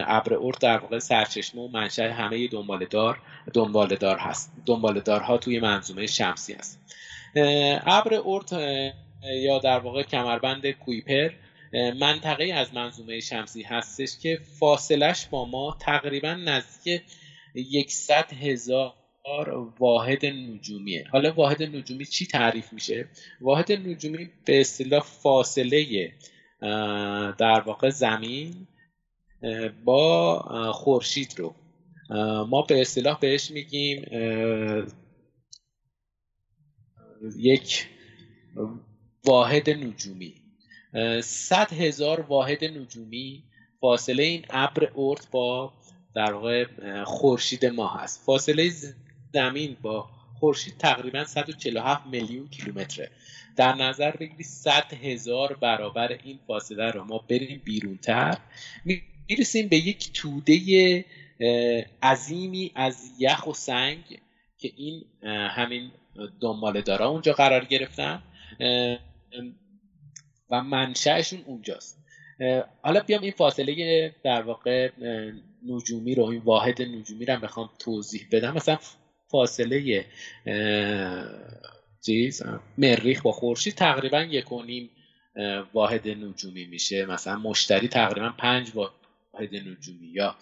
ابر 0.07 0.33
ارت 0.33 0.61
در 0.61 0.77
واقع 0.77 0.99
سرچشمه 0.99 1.61
و 1.61 1.67
منشأ 1.67 2.11
همه 2.11 2.47
دنبالدار 2.47 3.21
دنبالدار 3.53 4.17
هست. 4.17 4.51
دنبالدارها 4.65 5.37
توی 5.37 5.59
منظومه 5.59 6.07
شمسی 6.07 6.53
هست. 6.53 6.79
ابر 7.85 8.21
ارت 8.25 8.53
یا 9.23 9.59
در 9.59 9.79
واقع 9.79 10.03
کمربند 10.03 10.71
کویپر. 10.71 11.29
منطقه 11.99 12.53
از 12.53 12.73
منظومه 12.73 13.19
شمسی 13.19 13.63
هستش 13.63 14.17
که 14.21 14.39
فاصلش 14.59 15.25
با 15.25 15.45
ما 15.45 15.77
تقریبا 15.81 16.33
نزدیک 16.33 17.01
یکصد 17.55 18.33
هزار 18.33 18.93
واحد 19.79 20.25
نجومیه. 20.25 21.07
حالا 21.11 21.33
واحد 21.33 21.63
نجومی 21.63 22.05
چی 22.05 22.25
تعریف 22.25 22.73
میشه؟ 22.73 23.07
واحد 23.41 23.71
نجومی 23.71 24.29
به 24.45 24.61
اصطلاح 24.61 25.01
فاصله 25.01 26.13
در 27.37 27.63
واقع 27.65 27.89
زمین 27.89 28.67
با 29.85 30.71
خورشید 30.73 31.35
رو. 31.37 31.55
ما 32.49 32.61
به 32.61 32.81
اصطلاح 32.81 33.19
بهش 33.19 33.51
میگیم 33.51 34.05
یک 37.37 37.87
واحد 39.25 39.69
نجومی. 39.69 40.33
صد 41.23 41.73
هزار 41.73 42.21
واحد 42.21 42.63
نجومی 42.63 43.43
فاصله 43.81 44.23
این 44.23 44.45
ابر 44.49 44.91
ارت 44.95 45.31
با 45.31 45.73
در 46.15 46.33
واقع 46.33 46.65
خورشید 47.03 47.65
ما 47.65 47.87
هست 47.87 48.21
فاصله 48.25 48.71
زمین 49.33 49.77
با 49.81 50.09
خورشید 50.39 50.77
تقریبا 50.77 51.25
147 51.25 52.05
میلیون 52.05 52.47
کیلومتره. 52.47 53.11
در 53.55 53.75
نظر 53.75 54.11
بگیرید 54.11 54.45
100 54.45 54.93
هزار 54.93 55.53
برابر 55.53 56.17
این 56.23 56.39
فاصله 56.47 56.91
رو 56.91 57.03
ما 57.03 57.17
بریم 57.29 57.61
بیرونتر 57.65 58.37
می‌رسیم 58.85 59.67
به 59.67 59.77
یک 59.77 60.13
توده 60.13 61.05
عظیمی 62.03 62.71
از 62.75 63.11
یخ 63.19 63.47
و 63.47 63.53
سنگ 63.53 64.19
که 64.57 64.71
این 64.75 65.05
همین 65.23 65.91
دنباله 66.41 66.81
دارا 66.81 67.07
اونجا 67.07 67.33
قرار 67.33 67.65
گرفتن. 67.65 68.23
و 70.49 70.63
منشأشون 70.63 71.39
اونجاست. 71.45 72.03
حالا 72.81 72.99
بیام 72.99 73.21
این 73.21 73.31
فاصله 73.31 74.15
در 74.23 74.41
واقع 74.41 74.89
نجومی 75.65 76.15
رو 76.15 76.23
این 76.23 76.41
واحد 76.41 76.81
نجومی 76.81 77.25
رو 77.25 77.39
بخوام 77.39 77.69
توضیح 77.79 78.27
بدم. 78.31 78.53
مثلا 78.55 78.77
فاصله 79.27 80.05
چیز 82.05 82.43
مریخ 82.77 83.21
با 83.21 83.31
خورشید 83.31 83.75
تقریبا 83.75 84.21
یک 84.21 84.51
و 84.51 84.63
نیم 84.63 84.89
واحد 85.73 86.07
نجومی 86.07 86.65
میشه. 86.65 87.05
مثلا 87.05 87.35
مشتری 87.35 87.87
تقریبا 87.87 88.33
پنج 88.37 88.71
واحد 88.75 89.55
نجومی 89.55 90.07
یا 90.07 90.35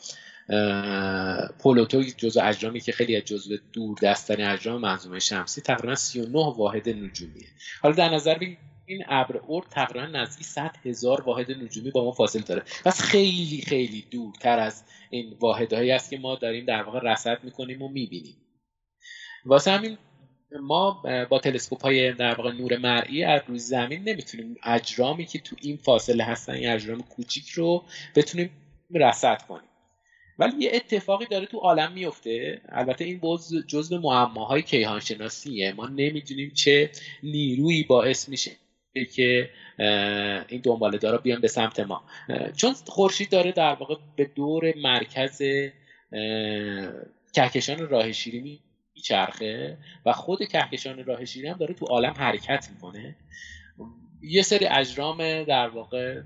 پلوتو 1.60 2.04
جزء 2.04 2.42
اجرامی 2.42 2.80
که 2.80 2.92
خیلی 2.92 3.16
از 3.16 3.24
جزء 3.24 3.56
دستن 4.02 4.42
اجرام 4.42 4.82
منظومه 4.82 5.20
شمسی 5.20 5.62
تقریبا 5.62 5.96
39 5.96 6.40
واحد 6.58 6.90
نجومیه. 6.90 7.48
حالا 7.82 7.96
در 7.96 8.10
نظر 8.10 8.38
بگیرید 8.38 8.75
این 8.86 9.04
ابر 9.08 9.38
اور 9.38 9.64
تقریبا 9.72 10.06
نزدیک 10.06 10.48
100 10.48 10.76
هزار 10.86 11.22
واحد 11.22 11.52
نجومی 11.52 11.92
با 11.92 12.06
ما 12.06 12.12
فاصله 12.12 12.42
داره. 12.42 12.64
پس 12.86 13.02
خیلی 13.02 13.64
خیلی 13.68 14.06
دورتر 14.12 14.60
از 14.60 14.84
این 15.10 15.38
واحدهایی 15.40 15.92
است 15.92 16.10
که 16.10 16.18
ما 16.18 16.36
داریم 16.36 16.66
در 16.66 16.84
واقع 16.84 17.00
رصد 17.00 17.44
می‌کنیم 17.44 17.82
و 17.82 17.88
می‌بینیم. 17.88 18.36
واسه 19.46 19.72
همین 19.72 19.98
ما 20.62 21.04
با 21.30 21.40
تلسکوپ 21.40 21.82
های 21.82 22.14
در 22.14 22.36
واقع 22.36 22.52
نور 22.52 22.78
مرئی 22.78 23.24
از 23.24 23.42
روی 23.48 23.60
زمین 23.60 24.04
نمی‌تونیم 24.04 24.56
اجرامی 24.64 25.26
که 25.26 25.40
تو 25.40 25.56
این 25.62 25.78
فاصله 25.78 26.24
هستن 26.24 26.54
این 26.54 26.70
اجرام 26.70 27.02
کوچیک 27.02 27.50
رو 27.50 27.84
بتونیم 28.16 28.50
رصد 28.92 29.42
کنیم. 29.42 29.70
ولی 30.40 30.64
یه 30.64 30.72
اتفاقی 30.74 31.26
داره 31.26 31.46
تو 31.46 31.58
عالم 31.58 31.92
میفته 31.92 32.62
البته 32.70 33.06
این 33.06 33.22
جزء 33.68 33.98
معماهای 33.98 34.62
کیهان 34.62 35.00
شناسیه 35.00 35.74
ما 35.74 35.88
نمی‌دونیم 35.88 36.52
چه 36.54 36.92
نیرویی 37.24 37.84
باعث 37.84 38.30
میشه 38.30 38.52
که 39.04 39.50
این 40.50 40.62
دنباله 40.62 40.98
دارا 40.98 41.18
بیان 41.18 41.42
به 41.42 41.48
سمت 41.48 41.80
ما. 41.80 42.04
چون 42.58 42.74
خورشید 42.86 43.30
داره 43.30 43.52
در 43.52 43.74
واقع 43.74 43.96
به 44.16 44.26
دور 44.26 44.74
مرکز 44.78 45.42
کهکشان 47.34 47.90
راه 47.90 48.12
شیری 48.12 48.62
میچرخه 48.96 49.78
و 50.06 50.14
خود 50.14 50.48
کهکشان 50.48 51.06
راه 51.06 51.26
شیری 51.26 51.48
هم 51.48 51.58
داره 51.58 51.74
تو 51.74 51.86
عالم 51.86 52.14
حرکت 52.18 52.70
می‌کنه. 52.74 53.16
یه 54.22 54.42
سری 54.42 54.66
اجرام 54.66 55.44
در 55.44 55.68
واقع 55.68 56.22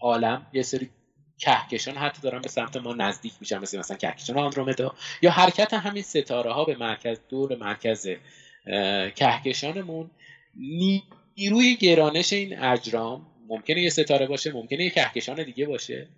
عالم 0.00 0.46
یه 0.52 0.62
سری 0.62 0.90
کهکشان 1.38 1.94
حتی 1.94 2.22
دارن 2.22 2.40
به 2.40 2.48
سمت 2.48 2.76
ما 2.76 2.94
نزدیک 2.94 3.32
میشن 3.40 3.58
مثل 3.58 3.78
مثلا 3.78 3.96
کهکشان 3.96 4.38
آندرومدا 4.38 4.94
یا 5.22 5.30
حرکت 5.30 5.74
همین 5.74 6.02
ستاره 6.02 6.52
ها 6.52 6.64
به 6.64 6.76
مرکز 6.76 7.20
دور 7.28 7.56
مرکز 7.56 8.08
کهکشانمون 9.16 10.10
نیروی 11.36 11.76
گرانش 11.76 12.32
این 12.32 12.58
اجرام 12.58 13.26
ممکنه 13.48 13.82
یه 13.82 13.90
ستاره 13.90 14.26
باشه 14.26 14.52
ممکنه 14.52 14.84
یه 14.84 14.90
کهکشان 14.90 15.42
دیگه 15.42 15.66
باشه 15.66 16.08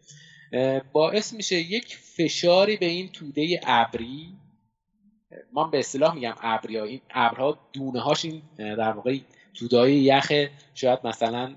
باعث 0.92 1.32
میشه 1.32 1.56
یک 1.56 1.96
فشاری 1.96 2.76
به 2.76 2.86
این 2.86 3.08
توده 3.08 3.60
ابری 3.64 4.36
من 5.52 5.70
به 5.70 5.78
اصطلاح 5.78 6.14
میگم 6.14 6.34
ابری 6.40 6.78
این 6.78 7.00
ابرها 7.10 7.68
دونه 7.72 8.00
هاش 8.00 8.24
این 8.24 8.42
در 8.58 8.92
واقع 8.92 9.18
تودای 9.54 9.94
یخ 9.94 10.32
شاید 10.74 10.98
مثلا 11.04 11.56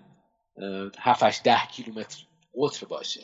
7 1.00 1.44
ده 1.44 1.60
کیلومتر 1.72 2.18
قطر 2.56 2.86
باشه. 2.86 3.22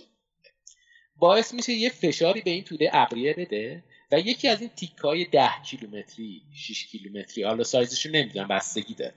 باعث 1.16 1.54
میشه 1.54 1.74
یه 1.74 1.90
فشاری 1.90 2.42
به 2.42 2.52
این 2.52 2.64
توده 2.64 2.90
ابریه 2.94 3.34
بده 3.34 3.84
یکی 4.20 4.48
از 4.48 4.62
این 4.62 4.70
تیکای 4.76 5.26
ده 5.26 5.52
کیلومتری 5.66 6.42
6 6.54 6.86
کیلومتری 6.86 7.44
حالا 7.44 7.64
سایزشو 7.64 8.10
نمی‌دونم 8.10 8.48
بستگی 8.48 8.96
داره. 8.96 9.14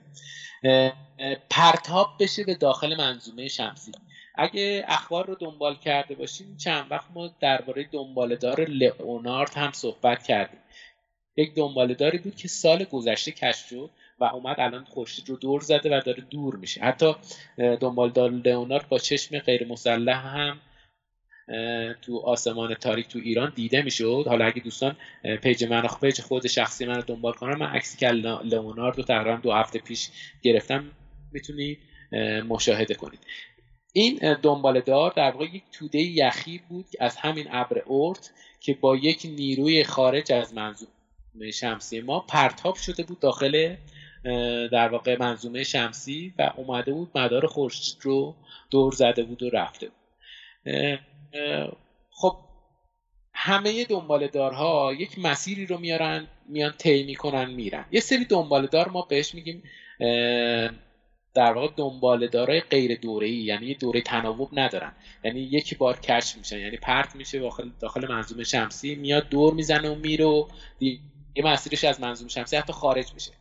پرتاب 1.49 2.09
بشه 2.19 2.43
به 2.43 2.55
داخل 2.55 2.97
منظومه 2.97 3.47
شمسی. 3.47 3.91
اگه 4.35 4.85
اخبار 4.87 5.25
رو 5.25 5.35
دنبال 5.35 5.75
کرده 5.75 6.15
باشیم 6.15 6.57
چند 6.57 6.91
وقت 6.91 7.05
ما 7.15 7.27
درباره 7.39 7.89
دنبالدار 7.91 8.65
لئونارد 8.65 9.53
هم 9.53 9.71
صحبت 9.71 10.23
کردیم. 10.23 10.59
یک 11.37 11.55
دنبالداری 11.55 12.17
بود 12.17 12.35
که 12.35 12.47
سال 12.47 12.83
گذشته 12.83 13.31
کشف 13.31 13.69
شد 13.69 13.89
و 14.19 14.23
اومد 14.23 14.59
الان 14.59 14.83
خورشید 14.83 15.29
رو 15.29 15.35
دور 15.35 15.61
زده 15.61 15.97
و 15.97 16.01
داره 16.01 16.23
دور 16.29 16.55
میشه. 16.55 16.81
حتی 16.81 17.15
دنبالدار 17.57 18.31
لئونارد 18.31 18.89
با 18.89 18.99
چشم 18.99 19.39
غیر 19.39 19.67
مسلح 19.67 20.25
هم 20.27 20.59
تو 22.01 22.19
آسمان 22.19 22.73
تاریک 22.73 23.07
تو 23.07 23.19
ایران 23.19 23.51
دیده 23.55 23.81
می‌شد. 23.81 24.23
حالا 24.27 24.45
اگه 24.45 24.61
دوستان 24.61 24.95
page 25.43 25.63
من 25.63 25.87
page 26.01 26.21
خود 26.21 26.47
شخصی 26.47 26.85
من 26.85 26.95
رو 26.95 27.01
دنبال 27.01 27.33
کنن 27.33 27.59
من 27.59 27.65
عکسی 27.65 27.97
که 27.97 28.07
لئونارد 28.43 28.97
رو 28.97 29.03
تقریبا 29.03 29.39
دو 29.43 29.51
هفته 29.51 29.79
پیش 29.79 30.09
گرفتم 30.41 30.91
می‌تونید 31.31 31.79
مشاهده 32.47 32.93
کنید. 32.93 33.19
این 33.93 34.35
دنباله 34.41 34.81
دار 34.81 35.13
در 35.15 35.31
واقع 35.31 35.45
یک 35.45 35.63
توده 35.71 35.99
یخی 35.99 36.61
بود 36.69 36.85
از 36.99 37.17
همین 37.17 37.47
ابر 37.51 37.79
اورت 37.79 38.31
که 38.59 38.73
با 38.73 38.95
یک 38.95 39.25
نیروی 39.25 39.83
خارج 39.83 40.31
از 40.31 40.53
منظومه 40.53 41.51
شمسی 41.53 42.01
ما 42.01 42.19
پرتاب 42.19 42.75
شده 42.75 43.03
بود 43.03 43.19
داخل 43.19 43.75
در 44.71 44.87
واقع 44.87 45.17
منظومه 45.19 45.63
شمسی 45.63 46.33
و 46.39 46.49
اومده 46.55 46.93
بود 46.93 47.11
مدار 47.15 47.45
خورشید 47.47 47.97
رو 48.01 48.35
دور 48.71 48.93
زده 48.93 49.23
بود 49.23 49.43
و 49.43 49.49
رفته 49.49 49.87
بود. 49.87 49.95
خب 52.11 52.35
همه 53.33 53.85
دنبالدارها 53.85 54.93
یک 54.93 55.19
مسیری 55.19 55.65
رو 55.65 55.77
میارن 55.77 56.27
میان 56.49 56.71
طی 56.77 57.03
می‌کنن 57.03 57.49
میرن. 57.49 57.85
یه 57.91 57.99
سری 57.99 58.25
دنبالدار 58.25 58.89
ما 58.89 59.01
بهش 59.01 59.35
میگیم 59.35 59.63
در 61.33 61.53
واقع 61.53 61.67
دنبالدارای 61.77 62.61
غیر 62.61 62.99
دوره‌ای 62.99 63.33
یعنی 63.33 63.65
یه 63.65 63.73
دوره 63.73 64.01
تناوب 64.01 64.49
ندارن. 64.53 64.91
یعنی 65.23 65.39
یکی 65.39 65.75
بار 65.75 65.99
کشف 65.99 66.37
میشن 66.37 66.59
یعنی 66.59 66.77
پرت 66.77 67.15
میشه 67.15 67.39
داخل 67.39 67.69
داخل 67.79 68.07
منظومه 68.07 68.43
شمسی 68.43 68.95
میاد 68.95 69.29
دور 69.29 69.53
می‌زنه 69.53 69.89
و 69.89 69.95
میره 69.95 70.25
و 70.25 70.45
یه 71.35 71.43
مسیرش 71.43 71.83
از 71.83 72.01
منظومه 72.01 72.29
شمسی 72.29 72.55
حتی 72.55 72.73
خارج 72.73 73.13
میشه. 73.13 73.31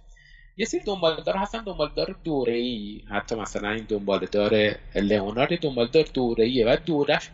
یه 0.56 0.66
سری 0.66 0.80
دنبالدار 0.80 1.36
هستن 1.36 1.64
دنبالدار 1.64 2.16
دوره 2.24 2.54
ای 2.54 3.02
حتی 3.10 3.34
مثلا 3.34 3.70
این 3.70 3.84
دنبالدار 3.88 4.76
لئونارد 4.94 5.60
دنبالدار 5.60 6.04
دوره 6.14 6.44
ایه 6.44 6.66
و 6.66 6.76
دورش 6.86 7.30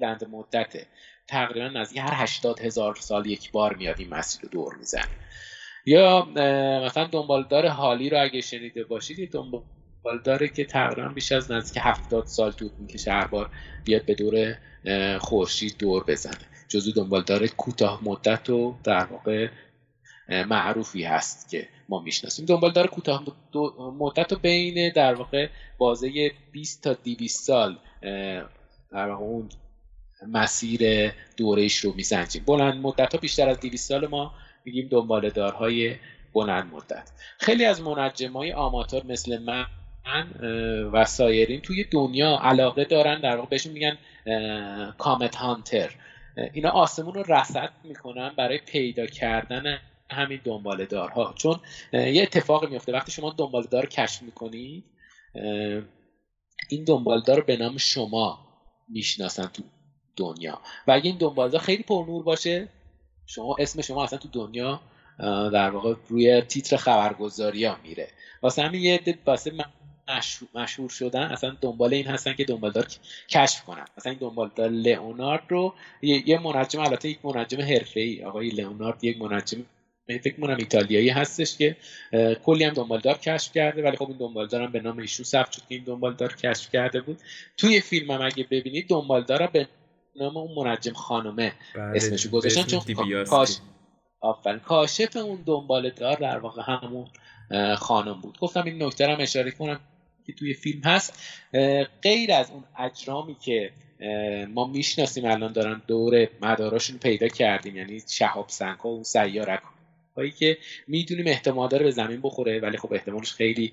بلند 0.00 0.24
مدته. 0.28 0.86
تقریبا 1.28 1.68
نزدیک 1.68 1.98
هر 1.98 2.14
هشتاد 2.14 2.60
هزار 2.60 2.94
سال 2.94 3.26
یک 3.26 3.50
بار 3.50 3.74
میاد 3.74 3.96
این 3.98 4.08
مسیر 4.08 4.40
رو 4.42 4.48
دور 4.48 4.74
می‌زنه. 4.74 5.08
یا 5.86 6.22
مثلا 6.86 7.04
دنبالدار 7.04 7.66
حالی 7.68 8.08
رو 8.10 8.22
اگه 8.22 8.40
شنیده 8.40 8.84
باشید 8.84 9.32
دنبالداره 9.32 10.48
که 10.48 10.64
تقریبا 10.64 11.08
بیش 11.08 11.32
از 11.32 11.50
نزدیک 11.50 11.82
هفتاد 11.82 12.24
سال 12.26 12.52
طول 12.52 12.70
می‌کشه 12.78 13.10
هر 13.12 13.26
بار 13.26 13.50
بیاد 13.84 14.04
به 14.04 14.14
دور 14.14 14.56
خورشید 15.18 15.76
دور 15.78 16.04
بزنه. 16.04 16.46
جزو 16.68 16.92
دنبالدار 16.92 17.46
کوتاه 17.46 17.98
مدت 18.04 18.50
و 18.50 18.74
در 18.84 19.04
واقع 19.04 19.48
معروفی 20.28 21.02
هست 21.04 21.48
که 21.48 21.68
ما 21.88 21.98
می‌شناسیم. 21.98 22.44
دنبالدار 22.44 22.86
کوتاه 22.86 23.22
مدت 23.98 24.32
و 24.32 24.36
بین 24.36 24.92
در 24.92 25.14
واقع 25.14 25.48
بازه 25.78 26.30
20 26.52 26.82
تا 26.82 26.94
200 26.94 27.44
سال 27.46 27.78
در 28.92 29.08
واقع 29.08 29.22
اون 29.24 29.48
مسیر 30.28 31.12
دورهش 31.36 31.76
رو 31.78 31.92
میسنجیم. 31.92 32.44
بلند 32.46 32.74
مدت 32.74 33.14
ها 33.14 33.18
بیشتر 33.20 33.48
از 33.48 33.60
200 33.60 33.88
سال 33.88 34.06
ما 34.06 34.34
میگیم 34.64 34.88
دنبالدارهای 34.88 35.96
بلند 36.32 36.72
مدت. 36.72 37.10
خیلی 37.38 37.64
از 37.64 37.80
منجم 37.80 38.32
های 38.32 38.52
آماتور 38.52 39.06
مثل 39.06 39.38
من 39.38 39.66
و 40.92 41.04
سایرین 41.04 41.60
توی 41.60 41.84
دنیا 41.84 42.38
علاقه 42.42 42.84
دارن 42.84 43.20
در 43.20 43.36
واقع 43.36 43.48
بهشون 43.48 43.72
میگن 43.72 43.98
کامت 44.98 45.36
هانتر. 45.36 45.94
اینا 46.52 46.70
آسمون 46.70 47.14
رو 47.14 47.22
رصد 47.28 47.70
می‌کنن 47.84 48.32
برای 48.36 48.58
پیدا 48.58 49.06
کردن 49.06 49.78
همین 50.10 50.40
دنباله 50.44 50.86
دارها. 50.86 51.34
چون 51.36 51.60
یه 51.92 52.22
اتفاقی 52.22 52.66
میفته 52.66 52.92
وقتی 52.92 53.12
شما 53.12 53.34
دنباله 53.38 53.66
دار 53.66 53.86
کشف 53.86 54.22
می‌کنید 54.22 54.84
این 56.68 56.84
دنبالدار 56.86 57.36
رو 57.36 57.42
به 57.42 57.56
نام 57.56 57.76
شما 57.76 58.38
می‌شناسن 58.88 59.46
تو 59.46 59.62
دنیا. 60.16 60.60
و 60.86 60.92
اگه 60.92 61.10
این 61.10 61.18
دنبالدار 61.18 61.60
خیلی 61.60 61.82
پرنور 61.82 62.22
باشه 62.22 62.68
شما 63.26 63.56
اسم 63.58 63.82
شما 63.82 64.04
اصلا 64.04 64.18
تو 64.18 64.28
دنیا 64.32 64.80
در 65.52 65.70
واقع 65.70 65.94
روی 66.08 66.40
تیتر 66.40 66.76
خبرگزاری 66.76 67.64
ها 67.64 67.76
میره. 67.82 68.08
واسه 68.42 68.62
همین 68.62 68.82
یه 68.82 68.94
عده 68.94 69.18
واسه 69.26 69.52
مشهور 70.54 70.90
شدن 70.90 71.22
اصلا 71.22 71.56
دنبال 71.60 71.94
این 71.94 72.06
هستن 72.06 72.32
که 72.32 72.44
دنبالدار 72.44 72.86
کشف 73.28 73.64
کنن. 73.64 73.84
مثلا 73.98 74.10
این 74.10 74.20
دنبالدار 74.20 74.68
لئونارد 74.68 75.42
رو 75.48 75.74
یه 76.02 76.38
منجم 76.38 76.80
البته 76.80 77.08
یک 77.08 77.24
منجم 77.24 77.60
حرفه‌ای. 77.60 78.24
آقای 78.24 78.48
لئونارد 78.48 79.04
یک 79.04 79.20
منجم 79.20 79.62
فکر 80.06 80.40
کنم 80.40 80.56
ایتالیایی 80.56 81.08
هستش 81.08 81.56
که 81.56 81.76
کلی 82.44 82.64
هم 82.64 82.74
دنبالدار 82.74 83.18
کشف 83.18 83.52
کرده 83.52 83.82
ولی 83.82 83.96
خب 83.96 84.08
این 84.08 84.18
دنبالدار 84.18 84.62
هم 84.62 84.72
به 84.72 84.80
نام 84.80 84.98
ایشون 84.98 85.24
ثبت 85.24 85.52
شد 85.52 85.62
که 85.68 85.74
این 85.74 85.84
دنبالدار 85.84 86.36
کشف 86.36 86.72
کرده 86.72 87.00
بود. 87.00 87.18
توی 87.56 87.80
فیلم 87.80 88.10
هم 88.10 88.22
اگه 88.22 88.46
ببینید 88.50 88.88
دنبالدار 88.88 89.46
به 89.46 89.68
نام 90.20 90.36
اون 90.36 90.66
منجم 90.66 90.92
خانومه 90.92 91.52
بله، 91.74 91.96
اسمشو 91.96 92.30
گذاشتن 92.30 92.62
چون 92.62 92.80
کاش 93.24 93.58
آفرین. 94.20 94.58
کاشف 94.58 95.16
اون 95.16 95.42
دنبالدار 95.46 96.16
در 96.16 96.38
واقع 96.38 96.62
همون 96.66 97.06
خانم 97.76 98.20
بود. 98.20 98.38
گفتم 98.38 98.64
این 98.64 98.82
نکته 98.82 99.06
هم 99.06 99.20
اشاره 99.20 99.50
کنم 99.50 99.80
که 100.26 100.32
توی 100.32 100.54
فیلم 100.54 100.80
هست. 100.84 101.22
غیر 102.02 102.32
از 102.32 102.50
اون 102.50 102.64
اجرامی 102.78 103.34
که 103.34 103.72
ما 104.54 104.66
می‌شناسیم 104.66 105.24
الان 105.24 105.52
دارن 105.52 105.82
دور 105.86 106.28
مداراشون 106.42 106.98
پیدا 106.98 107.28
کردیم 107.28 107.76
یعنی 107.76 108.00
شهاب 108.08 108.48
سنگ 108.48 108.78
ها 108.78 108.88
و 108.88 109.04
سیارک 109.04 109.60
هایی 110.16 110.30
که 110.30 110.58
می‌دونیم 110.88 111.26
احتمال 111.26 111.68
داره 111.68 111.84
به 111.84 111.90
زمین 111.90 112.20
بخوره 112.22 112.60
ولی 112.60 112.76
خب 112.76 112.92
احتمالش 112.92 113.32
خیلی 113.32 113.72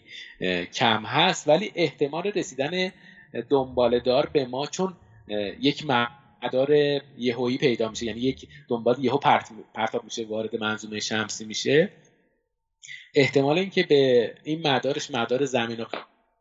کم 0.74 1.06
هست. 1.06 1.48
ولی 1.48 1.72
احتمال 1.76 2.24
رسیدن 2.24 2.92
دنباله 3.50 4.00
دار 4.00 4.30
به 4.34 4.46
ما 4.46 4.68
چون 4.68 4.94
یک 5.62 5.86
مدار 6.44 6.72
یهویی 7.18 7.58
پیدا 7.58 7.90
میشه. 7.90 8.06
یعنی 8.06 8.20
یک 8.20 8.48
دنبال 8.70 9.04
یهو 9.06 9.18
پرتاب 9.74 10.04
میشه 10.04 10.26
وارد 10.26 10.56
منظومه 10.56 11.00
شمسی 11.00 11.46
میشه. 11.46 11.90
احتمال 13.16 13.58
اینکه 13.58 13.84
به 13.84 14.34
این 14.44 14.68
مدارش 14.68 15.12
مدار 15.12 15.46
زمین 15.46 15.78
رو 15.78 15.86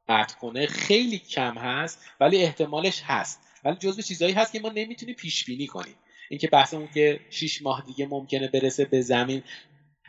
قطع 0.08 0.38
کنه 0.38 0.66
خیلی 0.66 1.18
کم 1.18 1.54
هست 1.54 2.04
ولی 2.20 2.42
احتمالش 2.42 3.02
هست. 3.04 3.40
ولی 3.64 3.76
جزو 3.76 4.02
چیزهایی 4.02 4.34
هست 4.34 4.52
که 4.52 4.60
ما 4.60 4.68
نمی‌تونیم 4.68 5.14
پیش 5.14 5.44
بینی 5.44 5.66
کنیم. 5.66 5.94
اینکه 6.30 6.48
بحثمون 6.48 6.88
که 6.94 7.20
6 7.30 7.62
ماه 7.62 7.84
دیگه 7.86 8.06
ممکنه 8.06 8.48
برسه 8.48 8.84
به 8.84 9.00
زمین 9.00 9.42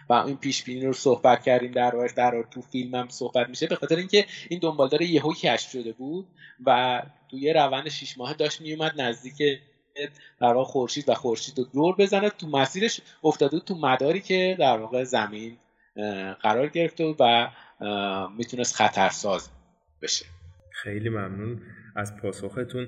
و 0.10 0.14
این 0.14 0.38
پیش 0.38 0.64
بینی 0.64 0.86
رو 0.86 0.94
صحبت 0.94 1.44
کردیم 1.44 1.72
در 1.72 2.08
در 2.16 2.44
تو 2.52 2.62
فیلم 2.62 2.96
هم 2.96 3.10
صحبت 3.10 3.50
میشه. 3.50 3.68
به 3.68 3.76
خاطر 3.76 3.96
اینکه 3.96 4.26
این 4.50 4.60
دنبالدار 4.60 5.02
یهو 5.02 5.34
کشف 5.34 5.72
شده 5.72 5.92
بود 5.92 6.28
و 6.66 7.02
توی 7.30 7.54
روند 7.54 7.90
شیش 7.90 8.18
ماه 8.18 8.34
داشت 8.34 8.62
میومد 8.62 9.02
نزدیک 9.02 9.60
در 10.40 10.54
واقع 10.54 10.72
خورشید 10.72 11.10
و 11.10 11.14
خورشید 11.14 11.58
رو 11.58 11.64
دور 11.64 11.96
بزنه. 11.96 12.30
تو 12.30 12.48
مسیرش 12.48 13.02
افتاده 13.24 13.60
تو 13.60 13.76
مداری 13.76 14.22
که 14.22 14.56
در 14.60 14.78
واقع 14.78 15.04
زمین 15.04 15.58
قرار 16.42 16.68
گرفته 16.68 17.16
و 17.20 17.48
می‌تونست 18.38 18.76
خطرساز 18.76 19.50
بشه. 20.02 20.26
خیلی 20.72 21.10
ممنون. 21.10 21.62
از 21.96 22.18
پاسختون 22.18 22.88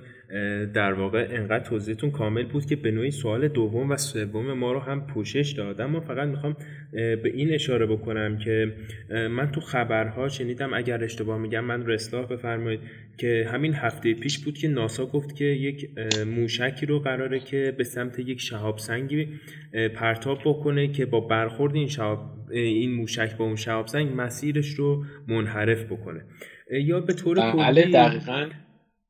در 0.73 0.93
واقع 0.93 1.27
انقدر 1.29 1.63
توضیحتون 1.63 2.11
کامل 2.11 2.43
بود 2.43 2.65
که 2.65 2.75
به 2.75 2.91
نوعی 2.91 3.11
سوال 3.11 3.47
دوم 3.47 3.89
و 3.89 3.97
سوم 3.97 4.53
ما 4.53 4.71
رو 4.71 4.79
هم 4.79 5.07
پوشش 5.07 5.51
داد. 5.57 5.81
اما 5.81 5.99
فقط 5.99 6.27
می‌خوام 6.27 6.57
به 6.91 7.31
این 7.33 7.53
اشاره 7.53 7.85
بکنم 7.85 8.37
که 8.37 8.73
من 9.09 9.51
تو 9.51 9.61
خبرها 9.61 10.27
شنیدم 10.27 10.73
اگر 10.73 11.03
اشتباه 11.03 11.37
میگم 11.37 11.63
من 11.65 11.85
رو 11.85 11.93
اصلاح 11.93 12.27
بفرمایید 12.27 12.79
که 13.17 13.49
همین 13.51 13.73
هفته 13.73 14.13
پیش 14.13 14.39
بود 14.39 14.57
که 14.57 14.67
ناسا 14.67 15.05
گفت 15.05 15.35
که 15.35 15.45
یک 15.45 15.89
موشکی 16.27 16.85
رو 16.85 16.99
قراره 16.99 17.39
که 17.39 17.75
به 17.77 17.83
سمت 17.83 18.19
یک 18.19 18.41
شهاب 18.41 18.77
سنگی 18.77 19.27
پرتاب 19.95 20.39
بکنه 20.45 20.87
که 20.87 21.05
با 21.05 21.19
برخورد 21.19 21.75
این 21.75 21.87
شهاب 21.87 22.19
این 22.51 22.91
موشک 22.91 23.37
با 23.37 23.45
اون 23.45 23.55
شهاب 23.55 23.87
سنگ 23.87 24.09
مسیرش 24.15 24.69
رو 24.69 25.05
منحرف 25.27 25.83
بکنه. 25.83 26.21
یا 26.71 26.99
به 26.99 27.13
طور 27.13 27.35
بله، 27.35 27.51
کلی 27.51 27.91
دقیقاً. 27.91 28.47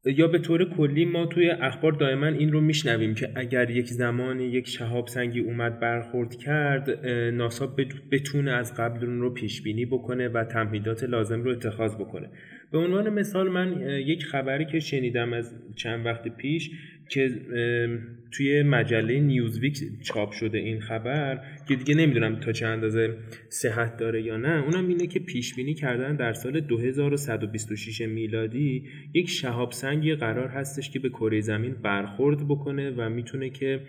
یا 0.06 0.28
به 0.28 0.40
طور 0.40 0.70
کلی 0.70 1.06
ما 1.06 1.26
توی 1.26 1.50
اخبار 1.50 1.92
دائما 1.92 2.28
این 2.28 2.52
رو 2.52 2.62
میشنویم 2.62 3.16
که 3.16 3.30
اگر 3.36 3.70
یک 3.70 3.88
زمان 3.88 4.40
یک 4.40 4.68
شهاب 4.68 5.08
سنگی 5.08 5.40
اومد 5.40 5.80
برخورد 5.80 6.36
کرد 6.36 7.06
ناسا 7.34 7.76
بتونه 8.12 8.52
از 8.52 8.74
قبل 8.74 9.06
اون 9.06 9.22
رو 9.22 9.30
پیش 9.30 9.62
بینی 9.62 9.86
بکنه 9.86 10.28
و 10.28 10.44
تمهیدات 10.44 11.04
لازم 11.04 11.42
رو 11.44 11.52
اتخاذ 11.52 11.96
بکنه. 11.96 12.30
به 12.72 12.78
عنوان 12.78 13.10
مثال 13.10 13.50
من 13.50 13.82
یک 13.90 14.26
خبری 14.26 14.66
که 14.66 14.80
شنیدم 14.80 15.34
از 15.34 15.56
چند 15.76 16.06
وقت 16.06 16.28
پیش 16.28 16.72
که 17.10 17.30
توی 18.32 18.64
مجله 18.64 19.20
نیوزویک 19.20 19.78
چاپ 20.04 20.32
شده 20.32 20.58
این 20.58 20.80
خبر 20.80 21.42
که 21.68 21.76
دیگه 21.76 21.96
نمی‌دونم 21.96 22.40
تا 22.40 22.52
چه 22.52 22.66
اندازه 22.66 23.18
صحت 23.50 23.98
داره 23.98 24.22
یا 24.22 24.38
نه 24.38 24.64
اونم 24.64 24.88
اینه 24.88 25.08
که 25.08 25.20
پیش 25.20 25.56
بینی 25.56 25.74
کردن 25.74 26.16
در 26.16 26.34
سال 26.34 26.60
2126 26.60 28.02
میلادی 28.02 28.84
یک 29.14 29.30
شهاب 29.30 29.72
سنگی 29.72 30.16
قرار 30.16 30.48
هستش 30.48 30.90
که 30.90 31.00
به 31.00 31.10
کره 31.10 31.42
زمین 31.42 31.76
برخورد 31.84 32.48
بکنه 32.48 32.92
و 32.92 33.10
می‌تونه 33.10 33.50
که 33.50 33.82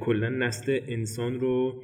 کلا 0.00 0.28
نسل 0.28 0.80
انسان 0.88 1.40
رو 1.40 1.82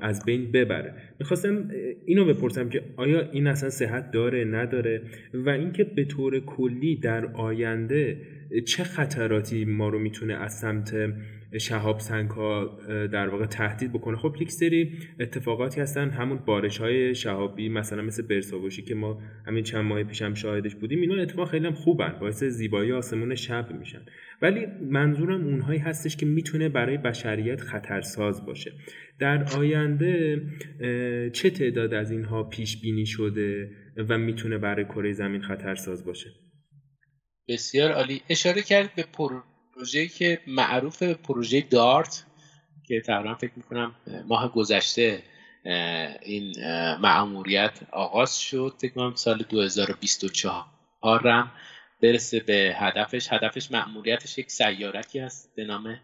از 0.00 0.24
بین 0.24 0.52
ببره. 0.52 0.94
می‌خواستم 1.18 1.68
اینو 2.04 2.24
بپرسم 2.24 2.68
که 2.68 2.82
آیا 2.96 3.30
این 3.30 3.46
اصلا 3.46 3.70
صحت 3.70 4.10
داره 4.10 4.44
نداره؟ 4.44 5.02
و 5.34 5.50
اینکه 5.50 5.84
به 5.84 6.04
طور 6.04 6.40
کلی 6.40 6.96
در 6.96 7.26
آینده 7.26 8.16
چه 8.64 8.84
خطراتی 8.84 9.64
ما 9.64 9.88
رو 9.88 9.98
می‌تونه 9.98 10.34
از 10.34 10.58
سمت 10.58 10.94
شهاب 11.58 11.98
سنگ 11.98 12.30
ها 12.30 12.80
در 12.88 13.28
واقع 13.28 13.46
تهدید 13.46 13.92
بکنه. 13.92 14.16
خب 14.16 14.36
یک 14.40 14.50
سری 14.50 14.98
اتفاقاتی 15.20 15.80
هستن. 15.80 16.10
همون 16.10 16.38
بارش 16.38 16.78
های 16.78 17.14
شهابی 17.14 17.68
مثلا 17.68 18.02
مثل 18.02 18.22
برساوشی 18.22 18.82
که 18.82 18.94
ما 18.94 19.22
همین 19.46 19.64
چند 19.64 19.84
ماه 19.84 20.04
پیش 20.04 20.22
هم 20.22 20.34
شاهدش 20.34 20.74
بودیم 20.74 21.00
اینا 21.00 21.22
اتفاق 21.22 21.50
خیلی 21.50 21.66
هم 21.66 21.74
خوبن. 21.74 22.18
باعث 22.20 22.44
زیبایی 22.44 22.92
آسمون 22.92 23.34
شب 23.34 23.72
میشن. 23.78 24.02
ولی 24.42 24.66
منظورم 24.90 25.44
اونهایی 25.44 25.78
هستش 25.78 26.16
که 26.16 26.26
می‌تونه 26.26 26.68
برای 26.68 26.96
بشریت 26.96 27.60
خطرساز 27.60 28.46
باشه. 28.46 28.72
در 29.18 29.44
آینده 29.58 30.42
چه 31.32 31.50
تعداد 31.50 31.94
از 31.94 32.10
اینها 32.10 32.42
پیش 32.42 32.80
بینی 32.80 33.06
شده 33.06 33.70
و 34.08 34.18
می‌تونه 34.18 34.58
برای 34.58 34.84
کره 34.84 35.12
زمین 35.12 35.42
خطرساز 35.42 36.04
باشه؟ 36.04 36.30
بسیار 37.48 37.92
عالی. 37.92 38.20
اشاره 38.28 38.62
کرد 38.62 38.90
به 38.96 39.04
پروژه‌ای 39.80 40.08
که 40.08 40.40
معروف 40.46 40.98
به 40.98 41.14
پروژه 41.14 41.60
دارت 41.60 42.26
که 42.88 43.00
تقریبا 43.00 43.34
فکر 43.34 43.52
می‌کنم 43.56 43.94
ماه 44.26 44.52
گذشته 44.52 45.22
این 46.22 46.52
معموریت 46.96 47.80
آغاز 47.92 48.40
شد. 48.40 48.74
فکر 48.80 48.92
کنم 48.92 49.14
سال 49.14 49.38
2024 49.48 51.28
هم 51.28 51.50
برسه 52.02 52.40
به 52.40 52.76
هدفش. 52.76 53.32
هدفش 53.32 53.70
معموریتش 53.70 54.38
یک 54.38 54.50
سیارکی 54.50 55.18
هست 55.18 55.52
به 55.56 55.64
نام 55.64 56.00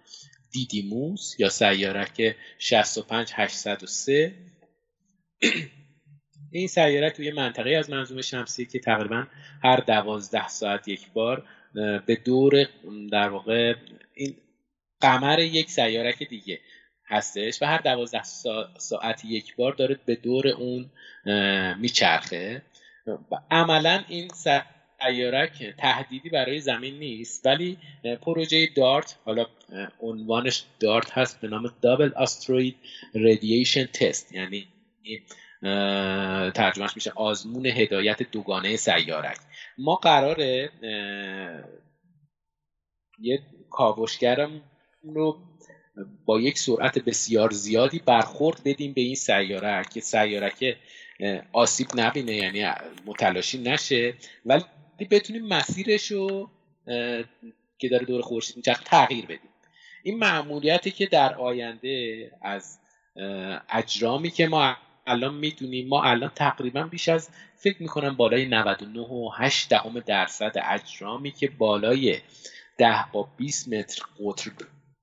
دیدیموس 0.52 1.34
یا 1.38 1.48
سیارک 1.48 2.36
65803 2.58 4.34
این 6.52 6.68
سیاره 6.68 7.10
توی 7.10 7.32
منطقه 7.32 7.70
از 7.70 7.90
منظومه 7.90 8.22
شمسی 8.22 8.66
که 8.66 8.78
تقریبا 8.78 9.26
هر 9.64 9.76
دوازده 9.76 10.48
ساعت 10.48 10.88
یک 10.88 11.12
بار 11.12 11.46
به 12.06 12.16
دور 12.24 12.68
در 13.12 13.28
واقع 13.28 13.74
این 14.14 14.36
قمر 15.00 15.38
یک 15.38 15.70
سیارک 15.70 16.22
دیگه 16.22 16.60
هستش 17.06 17.62
و 17.62 17.66
هر 17.66 17.78
دوازده 17.78 18.22
ساعت 18.78 19.24
یک 19.24 19.56
بار 19.56 19.72
داره 19.72 19.98
به 20.06 20.14
دور 20.14 20.48
اون 20.48 20.90
میچرخه. 21.78 22.62
عملا 23.50 24.04
این 24.08 24.28
سیارک 25.00 25.74
تهدیدی 25.78 26.28
برای 26.28 26.60
زمین 26.60 26.98
نیست 26.98 27.46
ولی 27.46 27.78
پروژه 28.22 28.68
دارت 28.76 29.16
حالا 29.24 29.46
عنوانش 30.00 30.64
دارت 30.80 31.10
هست 31.10 31.40
به 31.40 31.48
نام 31.48 31.72
دابل 31.82 32.10
استروید 32.16 32.76
ردییشن 33.14 33.86
تست 33.86 34.32
یعنی 34.32 34.68
ترجمهش 36.54 36.90
میشه 36.96 37.12
آزمون 37.14 37.66
هدایت 37.66 38.22
دوگانه 38.22 38.76
سیارک. 38.76 39.38
ما 39.78 39.94
قراره 39.96 40.70
یه 43.18 43.42
کاوشگرم 43.70 44.62
رو 45.02 45.38
با 46.24 46.40
یک 46.40 46.58
سرعت 46.58 46.98
بسیار 46.98 47.50
زیادی 47.50 47.98
برخورد 47.98 48.60
بدیم 48.64 48.92
به 48.92 49.00
این 49.00 49.14
سیارک. 49.14 49.90
که 49.90 50.00
سیارک 50.00 50.76
آسیب 51.52 51.86
نبینه 51.94 52.32
یعنی 52.32 52.64
متلاشی 53.06 53.58
نشه. 53.58 54.14
ولی 54.46 54.64
بتونیم 55.10 55.46
مسیرش 55.46 56.10
رو 56.10 56.50
که 57.78 57.88
داره 57.90 58.06
دور 58.06 58.22
خورشید 58.22 58.56
میچرخه 58.56 58.84
تغییر 58.84 59.24
بدیم. 59.24 59.50
این 60.02 60.18
معمولیتی 60.18 60.90
که 60.90 61.06
در 61.06 61.34
آینده 61.34 62.30
از 62.42 62.78
اجرامی 63.68 64.30
که 64.30 64.46
ما 64.46 64.76
الان 65.06 65.34
می‌دونیم. 65.34 65.88
ما 65.88 66.02
الان 66.02 66.30
تقریبا 66.34 66.82
بیش 66.82 67.08
از 67.08 67.28
فکر 67.56 67.82
می‌کنم 67.82 68.16
بالای 68.16 68.50
99.8 68.50 69.68
دهم 69.68 70.00
درصد 70.00 70.52
اجرامی 70.64 71.30
که 71.30 71.48
بالای 71.48 72.18
10 72.78 73.04
با 73.12 73.28
20 73.36 73.68
متر 73.68 74.02
قطر 74.20 74.50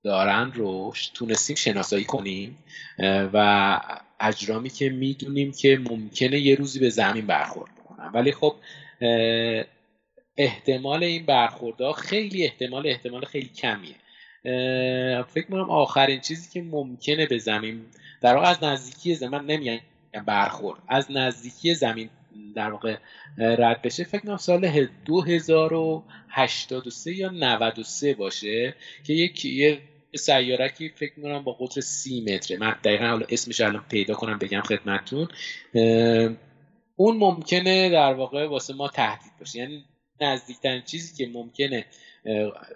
دارن 0.04 0.52
رو 0.52 0.94
تونستیم 1.14 1.56
شناسایی 1.56 2.04
کنیم 2.04 2.58
و 3.34 3.80
اجرامی 4.20 4.70
که 4.70 4.90
می‌دونیم 4.90 5.52
که 5.52 5.80
ممکنه 5.90 6.40
یه 6.40 6.56
روزی 6.56 6.80
به 6.80 6.90
زمین 6.90 7.28
برخورد 7.28 7.72
بکنن. 7.76 8.12
ولی 8.14 8.32
خب 8.32 8.56
احتمال 10.38 11.04
این 11.04 11.26
برخوردها 11.26 11.94
خیلی 11.94 12.44
احتمال 12.44 12.88
احتمال 12.88 13.26
خیلی 13.26 13.50
کمیه. 13.50 13.96
فکر 15.24 15.46
کنم 15.52 15.70
آخرین 15.70 16.20
چیزی 16.20 16.50
که 16.54 16.62
ممکنه 16.62 17.26
به 17.26 17.38
زمین 17.38 17.86
در 18.22 18.36
واقع 18.36 18.48
از 18.48 18.64
نزدیکی 18.64 19.16
زمین 19.16 19.42
نمیگم 19.42 19.80
برخورد. 20.20 20.80
از 20.88 21.12
نزدیکی 21.12 21.76
زمین 21.76 22.10
در 22.56 22.72
واقع 22.72 22.98
رد 23.38 23.82
بشه 23.82 24.04
فکر 24.04 24.22
کنم 24.22 24.38
سال 24.38 24.88
2083 25.06 27.12
یا 27.12 27.30
93 27.30 28.14
باشه 28.14 28.76
که 29.04 29.14
یک 29.14 29.46
یه 29.46 29.82
سیارکی 30.16 30.90
فکر 30.90 31.14
می‌کنم 31.18 31.44
با 31.44 31.54
قطر 31.54 31.82
سی 31.82 32.22
متره. 32.22 32.58
من 32.58 32.76
دقیقا 32.84 33.06
حالا 33.06 33.26
اسمش 33.30 33.62
الان 33.62 33.84
پیدا 33.90 34.14
کنم 34.14 34.40
بگم 34.40 34.62
خدمتتون. 34.62 35.28
اون 36.96 37.18
ممکنه 37.18 37.90
در 37.90 38.14
واقع 38.14 38.48
واسه 38.48 38.74
ما 38.74 38.88
تهدید 38.88 39.32
باشه. 39.40 39.60
یعنی 39.60 39.86
نزدیکترین 40.22 40.82
چیزی 40.82 41.26
که 41.26 41.32
ممکنه 41.34 41.86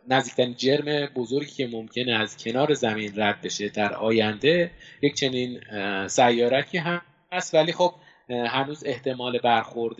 نزدیکترین 0.07 0.55
جرم 0.57 1.05
بزرگی 1.05 1.51
که 1.51 1.67
ممکنه 1.67 2.13
از 2.13 2.37
کنار 2.37 2.73
زمین 2.73 3.11
رد 3.15 3.41
بشه 3.41 3.69
در 3.69 3.93
آینده 3.93 4.71
یک 5.01 5.13
چنین 5.13 5.59
سیارکی 6.07 6.77
هم 6.77 7.01
هست 7.31 7.53
ولی 7.53 7.73
خب 7.73 7.93
هنوز 8.29 8.83
احتمال 8.85 9.39
برخورد 9.39 9.97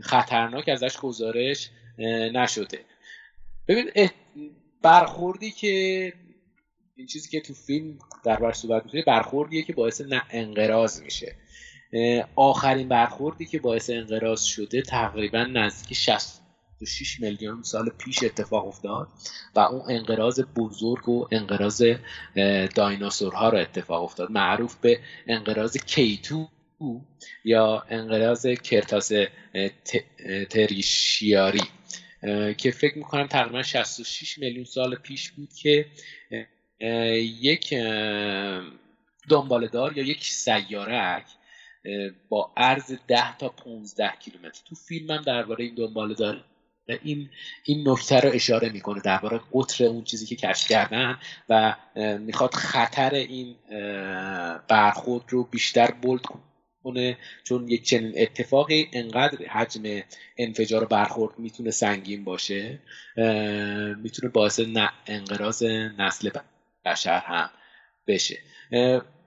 خطرناک 0.00 0.68
ازش 0.68 0.96
گزارش 0.96 1.70
نشده. 2.32 2.78
ببین 3.68 4.10
برخوردی 4.82 5.50
که 5.50 6.12
این 6.96 7.06
چیزی 7.06 7.30
که 7.30 7.40
تو 7.40 7.54
فیلم 7.54 7.98
در 8.24 8.36
بر 8.36 8.52
صحبت 8.52 8.84
میشه 8.84 9.02
برخوردیه 9.06 9.62
که 9.62 9.72
باعث 9.72 10.02
انقراض 10.30 11.02
میشه. 11.02 11.34
آخرین 12.36 12.88
برخوردی 12.88 13.46
که 13.46 13.58
باعث 13.58 13.90
انقراض 13.90 14.42
شده 14.42 14.82
تقریبا 14.82 15.44
نزدیک 15.44 15.96
60 15.96 16.40
66 16.80 17.20
میلیون 17.20 17.62
سال 17.62 17.88
پیش 17.98 18.22
اتفاق 18.24 18.66
افتاد 18.66 19.08
و 19.54 19.60
اون 19.60 19.82
انقراض 19.88 20.40
بزرگ 20.56 21.08
و 21.08 21.28
انقراض 21.30 21.84
دایناسورها 22.74 23.48
رو 23.48 23.58
اتفاق 23.58 24.02
افتاد. 24.02 24.30
معروف 24.30 24.76
به 24.76 25.00
انقراض 25.26 25.76
کیتو 25.76 26.48
یا 27.44 27.84
انقراض 27.88 28.46
کرتاس 28.46 29.12
تریشیاری 30.50 31.62
که 32.58 32.70
فکر 32.70 32.98
می‌کنم 32.98 33.26
تقریبا 33.26 33.62
66 33.62 34.38
میلیون 34.38 34.64
سال 34.64 34.94
پیش 34.94 35.30
بود 35.30 35.52
که 35.52 35.86
یک 37.40 37.74
دنبالدار 39.28 39.98
یا 39.98 40.04
یک 40.04 40.24
سیارک 40.24 41.24
با 42.28 42.52
عرض 42.56 42.92
10 43.08 43.36
تا 43.36 43.48
15 43.48 44.12
کیلومتر. 44.20 44.60
تو 44.68 44.74
فیلمم 44.74 45.22
درباره 45.22 45.64
این 45.64 45.74
دنبالدار 45.74 46.44
این 47.02 47.30
این 47.64 47.88
نکته 47.88 48.20
رو 48.20 48.30
اشاره 48.32 48.68
می‌کنه 48.68 49.00
درباره 49.00 49.40
قطر 49.52 49.84
اون 49.84 50.04
چیزی 50.04 50.26
که 50.26 50.36
کشف 50.36 50.68
کردن 50.68 51.18
و 51.48 51.76
می‌خواد 52.18 52.54
خطر 52.54 53.14
این 53.14 53.56
برخورد 54.68 55.24
رو 55.28 55.44
بیشتر 55.44 55.90
بولد 55.90 56.22
کنه. 56.22 56.42
چون 57.44 57.68
یک 57.68 57.82
چنین 57.82 58.12
اتفاقی 58.16 58.88
انقدر 58.92 59.46
حجم 59.46 60.02
انفجار 60.36 60.84
برخورد 60.84 61.38
می‌تونه 61.38 61.70
سنگین 61.70 62.24
باشه 62.24 62.78
می‌تونه 63.96 64.32
باعث 64.32 64.60
انقراض 65.06 65.62
نسل 65.98 66.30
بشر 66.84 67.18
هم 67.18 67.50
بشه. 68.06 68.38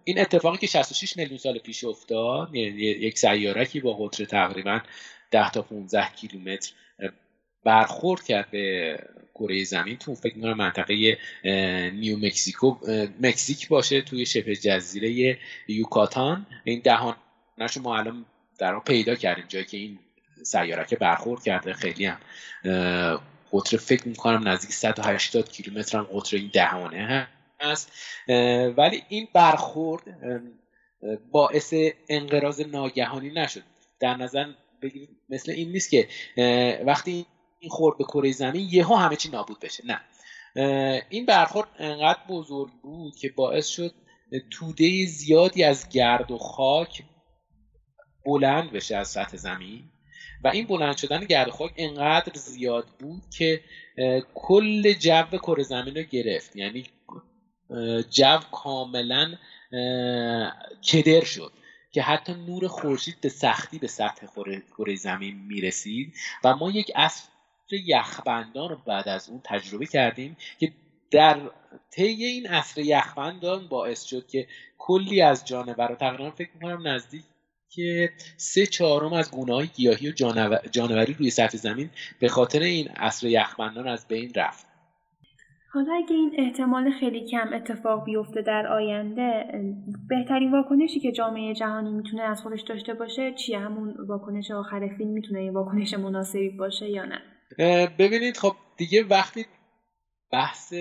این 0.03 0.19
اتفاقی 0.19 0.57
که 0.57 0.67
66 0.67 1.17
میلیون 1.17 1.37
سال 1.37 1.57
پیش 1.57 1.83
افتاد 1.83 2.55
یعنی 2.55 2.81
یک 2.81 3.19
سیارکی 3.19 3.79
با 3.79 3.93
قطر 3.93 4.25
تقریبا 4.25 4.79
10 5.31 5.49
تا 5.49 5.61
15 5.61 6.09
کیلومتر 6.15 6.71
برخورد 7.63 8.23
کرد 8.23 8.51
به 8.51 8.97
کره 9.35 9.63
زمین 9.63 9.97
تو 9.97 10.15
فکر 10.15 10.35
می‌کنم 10.35 10.57
منطقه 10.57 11.17
نیو 11.93 12.17
مکزیکو 12.17 12.75
مکزیک 13.21 13.67
باشه 13.67 14.01
توی 14.01 14.25
شبه 14.25 14.55
جزیره 14.55 15.39
یوکاتان. 15.67 16.45
این 16.63 16.81
دهان 16.83 17.15
نشو 17.57 17.81
ما 17.81 17.97
الان 17.97 18.25
در 18.57 18.79
پیدا 18.79 19.15
کردیم. 19.15 19.45
جایی 19.47 19.65
که 19.65 19.77
این 19.77 19.99
سیارک 20.43 20.93
برخورد 20.93 21.43
کرده 21.43 21.73
خیلی 21.73 22.05
هم 22.05 22.17
قطر 23.53 23.77
فکر 23.77 24.07
می‌کنم 24.07 24.47
نزدیک 24.47 24.71
180 24.71 25.49
کیلومتر 25.49 25.97
هم 25.97 26.03
قطر 26.03 26.37
این 26.37 26.49
دهانه 26.53 27.27
هست. 27.61 27.91
ولی 28.77 29.03
این 29.09 29.27
برخورد 29.33 30.01
باعث 31.31 31.73
انقراض 32.09 32.61
ناگهانی 32.61 33.29
نشد. 33.29 33.63
در 33.99 34.17
نظر 34.17 34.45
بگیرید 34.81 35.09
مثل 35.29 35.51
این 35.51 35.71
نیست 35.71 35.89
که 35.91 36.07
وقتی 36.85 37.25
این 37.59 37.69
خورد 37.69 37.97
به 37.97 38.03
کره 38.03 38.31
زمین 38.31 38.69
یهو 38.71 38.95
همه 38.95 39.15
چی 39.15 39.29
نابود 39.29 39.59
بشه. 39.59 39.83
نه. 39.85 40.01
این 41.09 41.25
برخورد 41.25 41.67
انقدر 41.79 42.19
بزرگ 42.29 42.71
بود 42.81 43.15
که 43.15 43.29
باعث 43.29 43.67
شد 43.67 43.93
توده 44.51 45.05
زیادی 45.05 45.63
از 45.63 45.89
گرد 45.89 46.31
و 46.31 46.37
خاک 46.37 47.03
بلند 48.25 48.71
بشه 48.71 48.95
از 48.95 49.07
سطح 49.07 49.37
زمین. 49.37 49.83
و 50.43 50.47
این 50.47 50.67
بلند 50.67 50.97
شدن 50.97 51.25
گرد 51.25 51.49
خاک 51.49 51.73
انقدر 51.77 52.31
زیاد 52.35 52.87
بود 52.99 53.23
که 53.37 53.61
کل 54.33 54.93
جو 54.93 55.37
کره 55.37 55.63
زمین 55.63 55.95
رو 55.95 56.03
گرفت. 56.03 56.55
یعنی 56.55 56.85
جو 58.09 58.39
کاملا 58.51 59.33
کدر 60.91 61.23
شد 61.23 61.51
که 61.91 62.01
حتی 62.01 62.33
نور 62.33 62.67
خورشید 62.67 63.21
به 63.21 63.29
سختی 63.29 63.79
به 63.79 63.87
سطح 63.87 64.27
کره 64.77 64.95
زمین 64.95 65.35
می‌رسید. 65.47 66.13
و 66.43 66.55
ما 66.55 66.71
یک 66.71 66.91
اصل 66.95 67.23
یخبندان 67.71 68.69
رو 68.69 68.77
بعد 68.85 69.09
از 69.09 69.29
اون 69.29 69.41
تجربه 69.43 69.85
کردیم 69.85 70.37
که 70.59 70.71
در 71.11 71.39
طی 71.91 72.03
این 72.25 72.47
عصر 72.47 72.81
یخبندان 72.81 73.67
باعث 73.67 74.03
شد 74.03 74.27
که 74.27 74.47
کلی 74.77 75.21
از 75.21 75.45
جانورا 75.45 75.95
تقریبا 75.95 76.31
فکر 76.31 76.49
می‌کنم 76.53 76.87
نزدیک 76.87 77.23
که 77.75 78.09
سه 78.37 78.65
چهارم 78.65 79.13
از 79.13 79.31
گونه 79.31 79.53
های 79.53 79.67
گیاهی 79.67 80.09
و 80.09 80.11
جانوری 80.71 81.13
روی 81.13 81.29
سطح 81.29 81.57
زمین 81.57 81.89
به 82.19 82.27
خاطر 82.27 82.59
این 82.59 82.87
عصر 82.87 83.27
یخبندان 83.27 83.87
از 83.87 84.07
بین 84.07 84.31
رفت. 84.35 84.65
حالا 85.73 85.93
اگه 85.93 86.15
این 86.15 86.35
احتمال 86.37 86.91
خیلی 86.99 87.27
کم 87.27 87.53
اتفاق 87.53 88.05
بیفته 88.05 88.41
در 88.41 88.67
آینده 88.67 89.45
بهترین 90.09 90.51
واکنشی 90.51 90.99
که 90.99 91.11
جامعه 91.11 91.53
جهانی 91.53 91.91
می‌تونه 91.91 92.23
از 92.23 92.41
خودش 92.41 92.61
داشته 92.61 92.93
باشه 92.93 93.33
چیه 93.33 93.59
همون 93.59 93.95
واکنش 94.07 94.51
آخر 94.51 94.89
فیلم 94.97 95.09
می‌تونه 95.09 95.39
این 95.39 95.53
واکنش 95.53 95.93
مناسبی 95.93 96.49
باشه 96.49 96.89
یا 96.89 97.05
نه؟ 97.05 97.21
ببینید 97.99 98.37
خب 98.37 98.55
دیگه 98.77 99.03
وقتی 99.03 99.45
بحث 100.31 100.73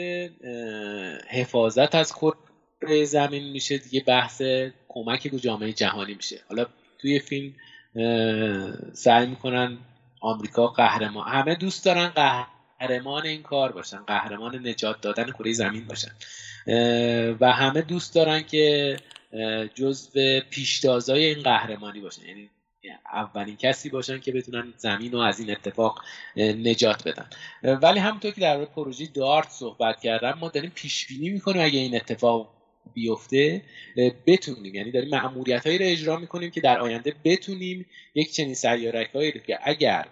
حفاظت 1.30 1.95
از 1.95 2.12
کره 2.12 3.05
زمین 3.05 3.53
میشه 3.53 3.78
دیگه 3.78 4.05
بحث 4.07 4.43
کمک 4.88 5.30
به 5.30 5.38
جامعه 5.38 5.72
جهانی 5.72 6.14
میشه. 6.14 6.40
حالا 6.49 6.66
توی 7.03 7.18
فیلم 7.18 7.55
سعی 8.92 9.26
می‌کنن 9.26 9.78
آمریکا 10.20 10.66
قهرمان 10.66 11.28
همه 11.28 11.55
دوست 11.55 11.84
دارن 11.84 12.09
قهرمان 12.09 13.26
این 13.26 13.42
کار 13.42 13.72
باشن 13.72 13.96
قهرمان 13.96 14.66
نجات 14.66 15.00
دادن 15.00 15.30
کره 15.30 15.53
زمین 15.53 15.86
باشن. 15.86 16.11
و 17.40 17.53
همه 17.53 17.82
دوست 17.82 18.14
دارن 18.14 18.42
که 18.42 18.96
جزو 19.74 20.40
پیشتازای 20.50 21.24
این 21.24 21.42
قهرمانی 21.42 22.00
باشن. 22.00 22.26
یعنی 22.26 22.50
اولین 23.12 23.57
کسی 23.57 23.88
باشن 23.88 24.20
که 24.20 24.32
بتونن 24.32 24.72
زمین 24.76 25.12
رو 25.12 25.18
از 25.18 25.40
این 25.40 25.50
اتفاق 25.50 26.03
نجات 26.36 27.09
بدن. 27.09 27.26
ولی 27.62 27.98
همونطور 27.98 28.30
که 28.30 28.40
در 28.40 28.64
پروژه 28.64 29.07
دارت 29.07 29.48
صحبت 29.50 30.00
کردم 30.00 30.38
ما 30.40 30.48
داریم 30.48 30.72
پیش 30.74 31.07
بینی 31.07 31.28
می‌کنیم 31.30 31.62
اگه 31.62 31.78
این 31.78 31.96
اتفاق 31.96 32.61
بیفته 32.94 33.62
بتونیم. 34.26 34.74
یعنی 34.74 34.90
داریم 34.90 35.10
معمولیت 35.10 35.66
هایی 35.66 35.78
رو 35.78 35.84
اجرا 35.86 36.16
می‌کنیم 36.16 36.50
که 36.50 36.60
در 36.60 36.78
آینده 36.78 37.12
بتونیم 37.24 37.86
یک 38.14 38.32
چنین 38.32 38.54
سیارک 38.54 39.10
هایی 39.14 39.32
رو 39.32 39.40
که 39.40 39.58
اگر 39.62 40.06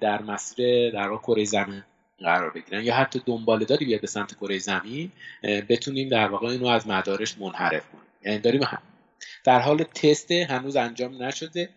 در 0.00 0.22
مسیر 0.22 0.90
در 0.90 1.16
کره 1.16 1.44
زمین 1.44 1.82
قرار 2.18 2.50
بگیرن 2.50 2.84
یا 2.84 2.94
حتی 2.94 3.20
داری 3.68 3.86
بیاد 3.86 4.00
به 4.00 4.06
سمت 4.06 4.34
کره 4.34 4.58
زمین 4.58 5.12
بتونیم 5.42 6.08
در 6.08 6.28
واقع 6.28 6.46
اینو 6.46 6.66
از 6.66 6.86
مدارش 6.86 7.38
منحرف 7.38 7.90
کنیم. 7.90 8.04
یعنی 8.24 8.38
داریم 8.38 8.68
در 9.44 9.60
حال 9.60 9.82
تست 9.82 10.32
هنوز 10.32 10.76
انجام 10.76 11.22
نشده. 11.22 11.68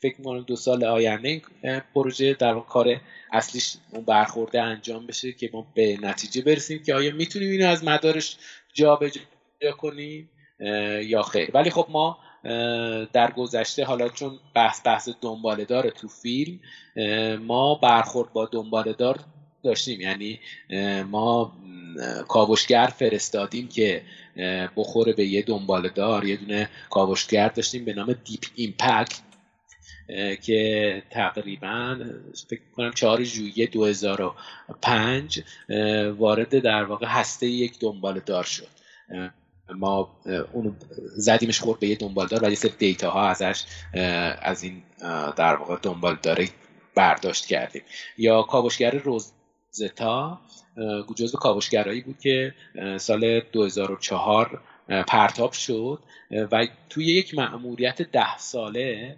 فکر 0.00 0.14
می‌کنم 0.18 0.40
دو 0.40 0.56
سال 0.56 0.84
آینده 0.84 1.28
این 1.28 1.42
پروژه 1.94 2.34
در 2.34 2.60
کار 2.60 3.00
اصلیش 3.32 3.76
اون 3.90 4.04
برخورده 4.04 4.62
انجام 4.62 5.06
بشه 5.06 5.32
که 5.32 5.50
ما 5.52 5.66
به 5.74 5.98
نتیجه 6.02 6.42
برسیم 6.42 6.82
که 6.82 6.94
آیا 6.94 7.14
می‌تونیم 7.14 7.50
اینو 7.50 7.66
از 7.66 7.84
مدارش 7.84 8.36
جابجا 8.72 9.20
کنیم 9.78 10.30
یا 11.02 11.22
خیر. 11.22 11.50
ولی 11.54 11.70
خب 11.70 11.86
ما 11.88 12.18
در 13.12 13.32
گذشته 13.36 13.84
حالا 13.84 14.08
چون 14.08 14.38
بحث 14.54 14.80
بحث 14.84 15.08
دنباله 15.20 15.64
داره 15.64 15.90
تو 15.90 16.08
فیلم 16.08 16.60
ما 17.46 17.74
برخورد 17.74 18.32
با 18.32 18.46
دنباله 18.52 18.92
دار 18.92 19.18
داشتیم. 19.62 20.00
یعنی 20.00 20.40
ما 21.10 21.52
کاوشگر 22.28 22.86
فرستادیم 22.86 23.68
که 23.68 24.02
بخوره 24.76 25.12
به 25.12 25.26
یه 25.26 25.42
دنباله 25.42 25.88
دار 25.88 26.24
یه 26.24 26.36
دونه 26.36 26.70
کاوشگر 26.90 27.48
داشتیم 27.48 27.84
به 27.84 27.92
نام 27.92 28.16
Deep 28.24 28.44
Impact 28.54 29.20
که 30.42 31.02
تقریبا 31.10 31.98
فکر 32.48 32.60
کنم 32.76 32.92
4 32.92 33.24
ژوئیه 33.24 33.66
2005 33.66 35.42
وارد 36.18 36.58
در 36.58 36.84
واقع 36.84 37.06
هسته 37.06 37.46
یک 37.46 37.78
دنبال 37.80 38.20
دار 38.26 38.44
شد 38.44 38.68
ما 39.76 40.16
اونو 40.52 40.72
زدیمش 41.16 41.60
خورد 41.60 41.80
به 41.80 41.88
یه 41.88 41.96
دنبالدار 41.96 42.44
و 42.44 42.48
یه 42.48 42.54
سری 42.54 42.72
دیتا 42.78 43.10
ها 43.10 43.28
ازش 43.28 43.64
از 44.42 44.62
این 44.62 44.82
در 45.36 45.56
واقع 45.56 45.76
دنبال 45.82 46.18
داره 46.22 46.48
برداشت 46.94 47.46
کردیم. 47.46 47.82
یا 48.18 48.42
کاوشگر 48.42 48.90
روزتا 48.90 50.40
جزو 51.16 51.38
کاوشگرایی 51.38 52.00
بود 52.00 52.18
که 52.18 52.54
سال 52.96 53.40
2004 53.40 54.60
پرتاب 54.88 55.52
شد 55.52 55.98
و 56.30 56.66
توی 56.90 57.04
یک 57.04 57.34
مأموریت 57.34 58.02
ده 58.02 58.38
ساله 58.38 59.16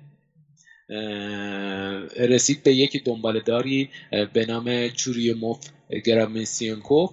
رسید 2.17 2.63
به 2.63 2.75
یک 2.75 3.05
دنبالداری 3.05 3.91
به 4.33 4.47
نام 4.47 4.89
چوریوموف 4.89 5.59
گرامیسیونکوف 6.05 7.11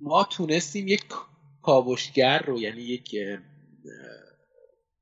ما 0.00 0.24
تونستیم 0.24 0.88
یک 0.88 1.02
کاوشگر 1.62 2.38
رو 2.38 2.60
یعنی 2.60 2.82
یک 2.82 3.16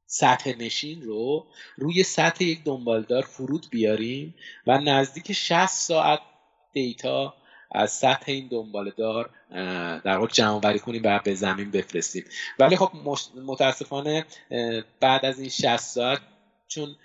سطح 0.07 0.55
نشین 0.59 1.03
رو 1.03 1.47
روی 1.77 2.03
سطح 2.03 2.45
یک 2.45 2.65
دنبالدار 2.65 3.23
فرود 3.23 3.67
بیاریم 3.71 4.35
و 4.67 4.79
نزدیک 4.79 5.33
60 5.33 5.67
ساعت 5.67 6.21
دیتا 6.73 7.35
از 7.73 7.93
سطح 7.93 8.25
این 8.33 8.49
دنبالدار 8.49 9.31
در 10.05 10.17
واقع 10.17 10.27
جمع 10.27 10.61
بری 10.61 10.79
کنیم 10.79 11.03
و 11.05 11.21
به 11.25 11.35
زمین 11.35 11.71
بفرستیم. 11.71 12.25
ولی 12.59 12.77
خب 12.77 12.91
متاسفانه 13.47 14.25
بعد 15.01 15.25
از 15.25 15.41
این 15.41 15.49
60 15.49 15.77
ساعت 15.77 16.21
چون 16.69 16.97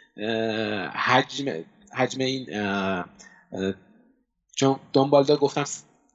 حجم 0.93 1.63
حجم 1.93 2.19
این 2.19 2.45
چون 4.55 4.79
دنبالدار 4.93 5.37
گفتم 5.37 5.65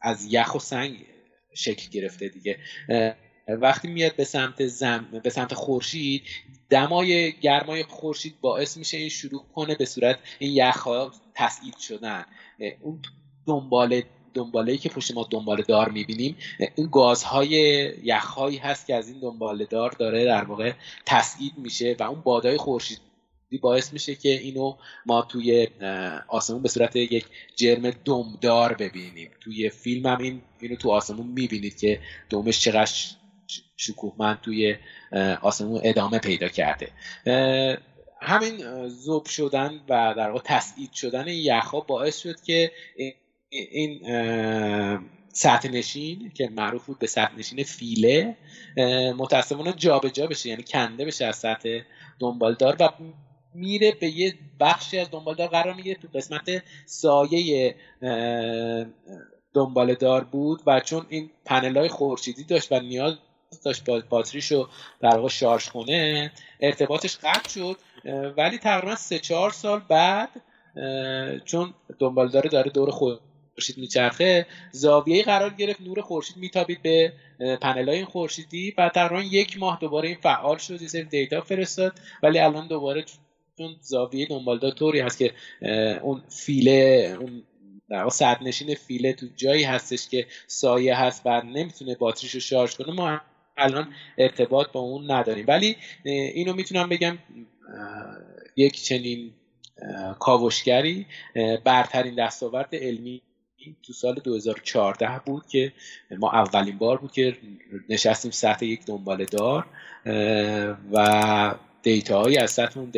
از 0.02 0.32
یخ 0.32 0.54
و 0.54 0.58
سنگ 0.58 1.06
شکل 1.54 1.90
گرفته 1.90 2.28
دیگه. 2.28 2.58
وقتی 3.48 3.88
میاد 3.88 4.16
به 4.16 4.24
سمت 4.24 4.66
زم 4.66 5.20
به 5.22 5.30
سمت 5.30 5.54
خورشید 5.54 6.22
دمای 6.70 7.32
گرمای 7.32 7.82
خورشید 7.82 8.40
باعث 8.40 8.76
میشه 8.76 8.96
این 8.96 9.08
شروع 9.08 9.44
کنه 9.54 9.74
به 9.74 9.84
صورت 9.84 10.18
این 10.38 10.52
یخ 10.52 10.76
ها 10.76 11.12
تسعید 11.34 11.76
شدن. 11.78 12.24
اون 12.80 13.02
دنبال 13.46 14.02
دنباله 14.34 14.76
که 14.76 14.88
پشت 14.88 15.14
ما 15.14 15.28
دنباله 15.30 15.62
دار 15.62 15.88
می‌بینیم 15.88 16.36
این 16.74 16.88
گازهای 16.92 17.52
یخهایی 18.02 18.56
هست 18.56 18.86
که 18.86 18.94
از 18.94 19.08
این 19.08 19.20
دنباله 19.20 19.64
دار 19.64 19.90
داره 19.90 20.24
در 20.24 20.44
واقع 20.44 20.72
تسعید 21.06 21.52
میشه 21.56 21.96
و 21.98 22.02
اون 22.02 22.20
بادای 22.20 22.56
خورشید 22.56 23.00
باعث 23.60 23.92
میشه 23.92 24.14
که 24.14 24.28
اینو 24.28 24.76
ما 25.06 25.22
توی 25.22 25.68
آسمون 26.28 26.62
به 26.62 26.68
صورت 26.68 26.96
یک 26.96 27.24
جرم 27.56 27.90
دمدار 27.90 28.74
ببینیم. 28.74 29.30
توی 29.40 29.70
فیلم 29.70 30.06
هم 30.06 30.18
این 30.18 30.42
اینو 30.60 30.76
تو 30.76 30.90
آسمون 30.90 31.26
می‌بینید 31.26 31.78
که 31.78 32.00
دومش 32.30 32.60
چقدر 32.60 32.92
شکوهمند 33.76 34.40
توی 34.40 34.76
آسمون 35.42 35.80
ادامه 35.84 36.18
پیدا 36.18 36.48
کرده. 36.48 36.88
همین 38.22 38.88
زوب 38.88 39.26
شدن 39.26 39.80
و 39.88 40.14
در 40.16 40.30
واقع 40.30 40.42
تسعید 40.44 40.92
شدن 40.92 41.28
این 41.28 41.44
یخها 41.44 41.80
باعث 41.80 42.18
شد 42.18 42.40
که 42.40 42.72
این 43.50 44.00
سطح 45.32 45.68
نشین 45.68 46.32
که 46.34 46.48
معروف 46.48 46.86
بود 46.86 46.98
به 46.98 47.06
سطح 47.06 47.38
نشین 47.38 47.62
فیله 47.62 48.36
متاسفانه 49.18 49.72
جابجا 49.72 50.26
بشه 50.26 50.48
یعنی 50.48 50.62
کنده 50.62 51.04
بشه 51.04 51.26
از 51.26 51.36
سطح 51.36 51.80
دنبالدار 52.18 52.76
و 52.80 52.88
میره 53.54 53.92
به 54.00 54.08
یه 54.08 54.34
بخشی 54.60 54.98
از 54.98 55.10
دنبالدار 55.10 55.48
قرار 55.48 55.74
می‌گیره 55.74 56.00
تو 56.02 56.08
قسمت 56.14 56.62
سایه 56.86 57.74
دنبالدار 59.54 60.24
بود 60.24 60.62
و 60.66 60.80
چون 60.80 61.06
این 61.08 61.30
پنل 61.44 61.76
های 61.76 61.88
خورشیدی 61.88 62.44
داشت 62.44 62.72
و 62.72 62.80
نیاز 62.80 63.14
داشت 63.64 63.84
باتریش 64.08 64.52
رو 64.52 64.68
در 65.00 65.16
واقع 65.16 65.28
شارژ 65.28 65.68
کنه 65.68 66.32
ارتباطش 66.60 67.16
قطع 67.16 67.48
شد 67.48 67.76
ولی 68.36 68.58
تقریبا 68.58 68.96
سه 68.96 69.18
چهار 69.18 69.50
سال 69.50 69.80
بعد 69.88 70.28
چون 71.44 71.74
دنبالدار 71.98 72.42
داره 72.42 72.70
دور 72.70 72.90
خود 72.90 73.20
خورشید 73.54 73.78
میچرخه 73.78 74.46
زاویه 74.72 75.22
قرار 75.22 75.50
گرفت 75.50 75.80
نور 75.80 76.00
خورشید 76.00 76.36
میتابید 76.36 76.82
به 76.82 77.12
پنل 77.60 77.88
این 77.88 78.04
خورشیدی 78.04 78.74
و 78.78 78.88
تقریبا 78.88 79.22
یک 79.22 79.58
ماه 79.58 79.78
دوباره 79.80 80.08
این 80.08 80.18
فعال 80.22 80.58
شد 80.58 80.94
یه 80.94 81.02
دیتا 81.02 81.40
فرستاد 81.40 81.92
ولی 82.22 82.38
الان 82.38 82.68
دوباره 82.68 83.04
چون 83.58 83.76
زاویه 83.80 84.26
دنبالدار 84.26 84.70
طوری 84.70 85.00
هست 85.00 85.18
که 85.18 85.32
اون 86.02 86.22
فیله 86.28 87.16
اون 87.20 87.42
در 87.90 88.08
صد 88.08 88.38
نشین 88.42 88.74
فیله 88.74 89.12
تو 89.12 89.26
جایی 89.36 89.64
هستش 89.64 90.08
که 90.08 90.26
سایه 90.46 90.96
هست 90.96 91.22
و 91.24 91.42
نمی‌تونه 91.42 91.94
باتریش 91.94 92.34
رو 92.34 92.40
شارژ 92.40 92.74
کنه 92.74 92.92
ما 92.92 93.20
الان 93.58 93.94
ارتباط 94.18 94.72
با 94.72 94.80
اون 94.80 95.10
نداریم. 95.10 95.44
ولی 95.48 95.76
اینو 96.04 96.52
می‌تونم 96.52 96.88
بگم 96.88 97.18
یک 98.56 98.82
چنین 98.82 99.32
کاوشگری 100.18 101.06
برترین 101.64 102.14
دستاورد 102.14 102.68
علمی 102.72 103.22
تو 103.82 103.92
سال 103.92 104.14
2014 104.14 105.20
بود 105.24 105.46
که 105.46 105.72
ما 106.18 106.30
اولین 106.32 106.78
بار 106.78 106.98
بود 106.98 107.12
که 107.12 107.36
نشستیم 107.88 108.30
سطح 108.30 108.64
یک 108.64 108.84
دنبال 108.86 109.24
دار 109.24 109.66
و 110.92 111.54
دیتا 111.82 112.22
های 112.22 112.38
از 112.38 112.50
سطح 112.50 112.80
اون 112.80 112.92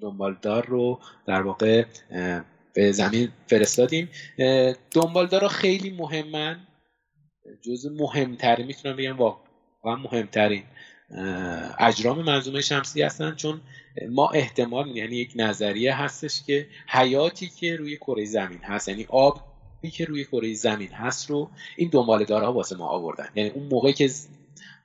دنبالدار 0.00 0.66
رو 0.66 1.00
در 1.26 1.42
واقع 1.42 1.84
به 2.74 2.92
زمین 2.92 3.28
فرستادیم. 3.46 4.08
دنبالدار 4.90 5.48
خیلی 5.48 5.90
مهمن. 5.90 6.66
جز 7.62 7.86
مهمترین 7.86 8.66
می‌تونم 8.66 8.96
بگم 8.96 9.16
واقعا 9.82 10.02
مهمترین 10.02 10.62
اجرام 11.78 12.22
منظومه 12.22 12.60
شمسی 12.60 13.02
هستن 13.02 13.34
چون 13.34 13.60
ما 14.10 14.28
احتمال 14.28 14.96
یعنی 14.96 15.16
یک 15.16 15.32
نظریه 15.36 15.94
هستش 15.94 16.42
که 16.42 16.66
حیاتی 16.88 17.48
که 17.48 17.76
روی 17.76 17.96
کره 17.96 18.24
زمین 18.24 18.58
هست 18.62 18.88
یعنی 18.88 19.06
آب 19.08 19.40
که 19.92 20.04
روی 20.04 20.24
کره 20.24 20.54
زمین 20.54 20.88
هست 20.88 21.30
رو 21.30 21.50
این 21.76 21.88
دنبالدارها 21.92 22.52
واسه 22.52 22.76
ما 22.76 22.86
آوردن. 22.86 23.28
یعنی 23.34 23.50
اون 23.50 23.68
موقع 23.68 23.92
که 23.92 24.10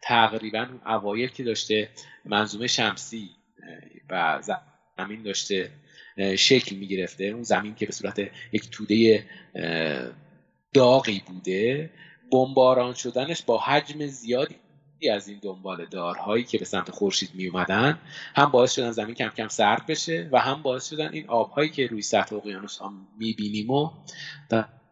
تقریبا 0.01 0.67
اوایل 0.85 1.29
که 1.29 1.43
داشته 1.43 1.89
منظومه 2.25 2.67
شمسی 2.67 3.29
و 4.09 4.41
زمین 4.97 5.23
داشته 5.23 5.69
شکل 6.37 6.75
می‌گرفته 6.75 7.23
اون 7.25 7.43
زمین 7.43 7.75
که 7.75 7.85
به 7.85 7.91
صورت 7.91 8.19
یک 8.51 8.69
توده 8.69 9.25
داغی 10.73 11.21
بوده 11.27 11.89
بمباران 12.31 12.93
شدنش 12.93 13.41
با 13.43 13.57
حجم 13.57 14.07
زیادی 14.07 14.55
از 15.09 15.27
این 15.27 15.39
دنبال 15.41 15.85
دارهایی 15.85 16.43
که 16.43 16.57
به 16.57 16.65
سمت 16.65 16.91
خورشید 16.91 17.29
می 17.33 17.47
اومدن 17.47 17.99
هم 18.35 18.45
باعث 18.45 18.73
شدن 18.75 18.91
زمین 18.91 19.15
کم 19.15 19.29
کم 19.29 19.47
سرد 19.47 19.85
بشه 19.85 20.29
و 20.31 20.39
هم 20.39 20.61
باعث 20.61 20.89
شدن 20.89 21.09
این 21.13 21.27
آبهایی 21.27 21.69
که 21.69 21.87
روی 21.87 22.01
سطح 22.01 22.35
اقیانوس 22.35 22.77
ها 22.77 22.93
می‌بینیم 23.19 23.69
و 23.69 23.91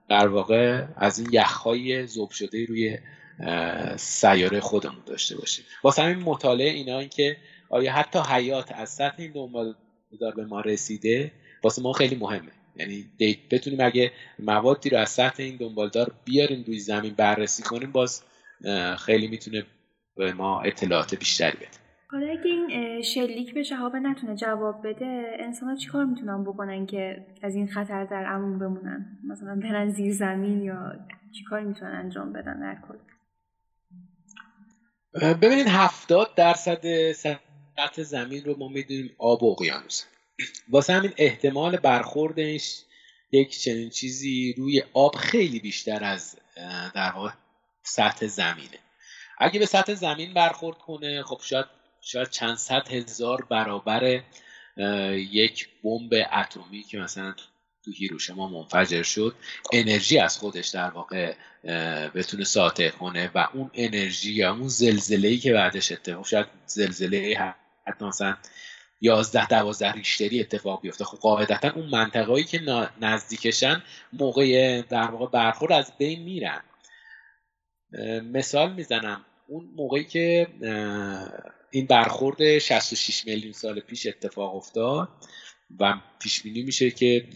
در 0.10 0.28
واقع 0.28 0.86
از 0.96 1.20
این 1.20 1.30
یخهای 1.32 2.08
ذوب 2.08 2.32
شده 2.32 2.66
روی 2.66 2.98
سیاره 3.98 4.60
خودمون 4.60 5.02
داشته 5.06 5.38
باشیم. 5.38 5.66
واسه 5.84 6.02
همین 6.02 6.20
مطالعه 6.20 6.70
اینا 6.70 7.00
این 7.00 7.10
که 7.10 7.38
آیا 7.70 7.94
حتی 7.94 8.20
حیات 8.20 8.72
از 8.72 8.90
سطح 8.90 9.16
این 9.18 9.32
دنبال 9.32 9.76
دار 10.20 10.36
به 10.36 10.46
ما 10.46 10.62
رسیده 10.62 11.32
واسه 11.64 11.82
ما 11.82 11.94
خیلی 11.94 12.16
مهمه. 12.16 12.52
یعنی 12.76 13.10
بتونیم 13.52 13.80
اگه 13.82 14.12
موادی 14.40 14.90
رو 14.90 14.98
از 14.98 15.10
سطح 15.10 15.44
این 15.44 15.58
دنبالدار 15.58 16.12
بیاریم 16.26 16.64
روی 16.68 16.80
زمین 16.80 17.14
بررسی 17.14 17.64
کنیم 17.64 17.92
باز 17.92 18.24
خیلی 18.98 19.28
می‌تونه 19.28 19.66
به 20.16 20.34
ما 20.34 20.62
اطلاعات 20.62 21.16
بیشتری 21.16 21.58
بده. 21.58 21.68
حالا 22.12 22.32
اگه 22.32 22.46
این 22.46 23.02
شلیک 23.02 23.54
به 23.54 23.64
شهاب 23.64 23.96
نتونه 23.96 24.36
جواب 24.36 24.88
بده 24.88 25.32
انسان 25.40 25.70
ها 25.70 25.76
چیکار 25.76 26.06
می‌تونن 26.06 26.44
بکنن 26.44 26.86
که 26.86 27.26
از 27.42 27.56
این 27.56 27.68
خطر 27.68 28.06
در 28.06 28.26
امون 28.26 28.60
بمونن؟ 28.60 29.20
مثلا 29.28 29.56
برن 29.56 29.90
زیر 29.90 30.14
زمین 30.14 30.62
یا 30.62 30.94
چیکار 31.32 31.62
می‌تونن 31.62 31.92
انجام 31.92 32.34
بدن 32.34 32.60
در 32.60 32.78
کل؟ 32.88 32.98
ببینید 35.34 35.68
هفتاد 35.68 36.36
درصد 36.36 37.12
سطح 37.12 38.04
زمین 38.04 38.44
رو 38.44 38.58
ما 38.58 38.68
می‌دونیم 38.68 39.16
آب 39.18 39.44
و 39.44 39.52
اقیانوس. 39.52 40.04
واسه 40.70 40.94
همین 40.94 41.12
احتمال 41.18 41.78
برخوردش 41.78 42.84
یک 43.32 43.60
چنین 43.60 43.90
چیزی 43.90 44.54
روی 44.58 44.84
آب 44.94 45.16
خیلی 45.16 45.60
بیشتر 45.60 46.04
از 46.04 46.38
در 46.96 47.12
واقع 47.16 47.32
سطح 47.84 48.28
زمینه. 48.28 48.78
اگه 49.42 49.60
به 49.60 49.66
سطح 49.66 49.94
زمین 49.94 50.34
برخورد 50.34 50.78
کنه 50.78 51.24
خب 51.24 51.40
شاید 51.44 51.66
شاید 52.02 52.30
چند 52.30 52.56
صد 52.56 52.88
هزار 52.92 53.46
برابر 53.50 54.22
یک 55.14 55.68
بمب 55.84 56.14
اتمی 56.34 56.84
که 56.84 56.98
مثلا 56.98 57.36
تو 57.86 57.92
هیروشما 57.92 58.48
منفجر 58.48 59.04
شد 59.04 59.36
انرژی 59.74 60.20
از 60.20 60.38
خودش 60.38 60.68
در 60.68 60.90
واقع 60.90 61.34
بتونه 62.16 62.44
ساطع 62.44 62.90
کنه 62.90 63.32
و 63.36 63.48
اون 63.54 63.72
انرژی 63.74 64.34
یا 64.34 64.52
اون 64.52 64.68
زلزله 64.68 65.28
ای 65.28 65.38
که 65.38 65.54
بعدش 65.54 65.92
اتفاق 65.92 66.28
شاید 66.28 66.48
زلزله 66.66 67.54
حتی 67.88 68.06
مثلا 68.06 68.38
11 69.02 69.48
12 69.48 69.92
ریشتری 69.92 70.42
اتفاق 70.42 70.82
بیفته. 70.82 71.06
خب 71.06 71.18
قاعدتا 71.18 71.72
اون 71.72 71.86
منطقه‌ای 71.86 72.44
که 72.44 72.88
نزدیکشن 73.02 73.84
موقع 74.14 74.82
در 74.82 75.12
واقع 75.12 75.26
برخورد 75.26 75.72
از 75.72 75.92
بین 75.98 76.24
میرن. 76.24 76.62
مثال 78.24 78.74
می‌زنم. 78.74 79.26
اون 79.52 79.70
موقعی 79.76 80.04
که 80.04 80.48
این 81.72 81.86
برخورد 81.86 82.60
66 82.60 83.26
میلیون 83.26 83.54
سال 83.54 83.80
پیش 83.80 84.08
اتفاق 84.08 84.56
افتاد 84.56 85.10
و 85.80 85.94
پیش 86.20 86.42
بینی 86.42 86.64
میشه 86.64 86.92
که 86.92 87.28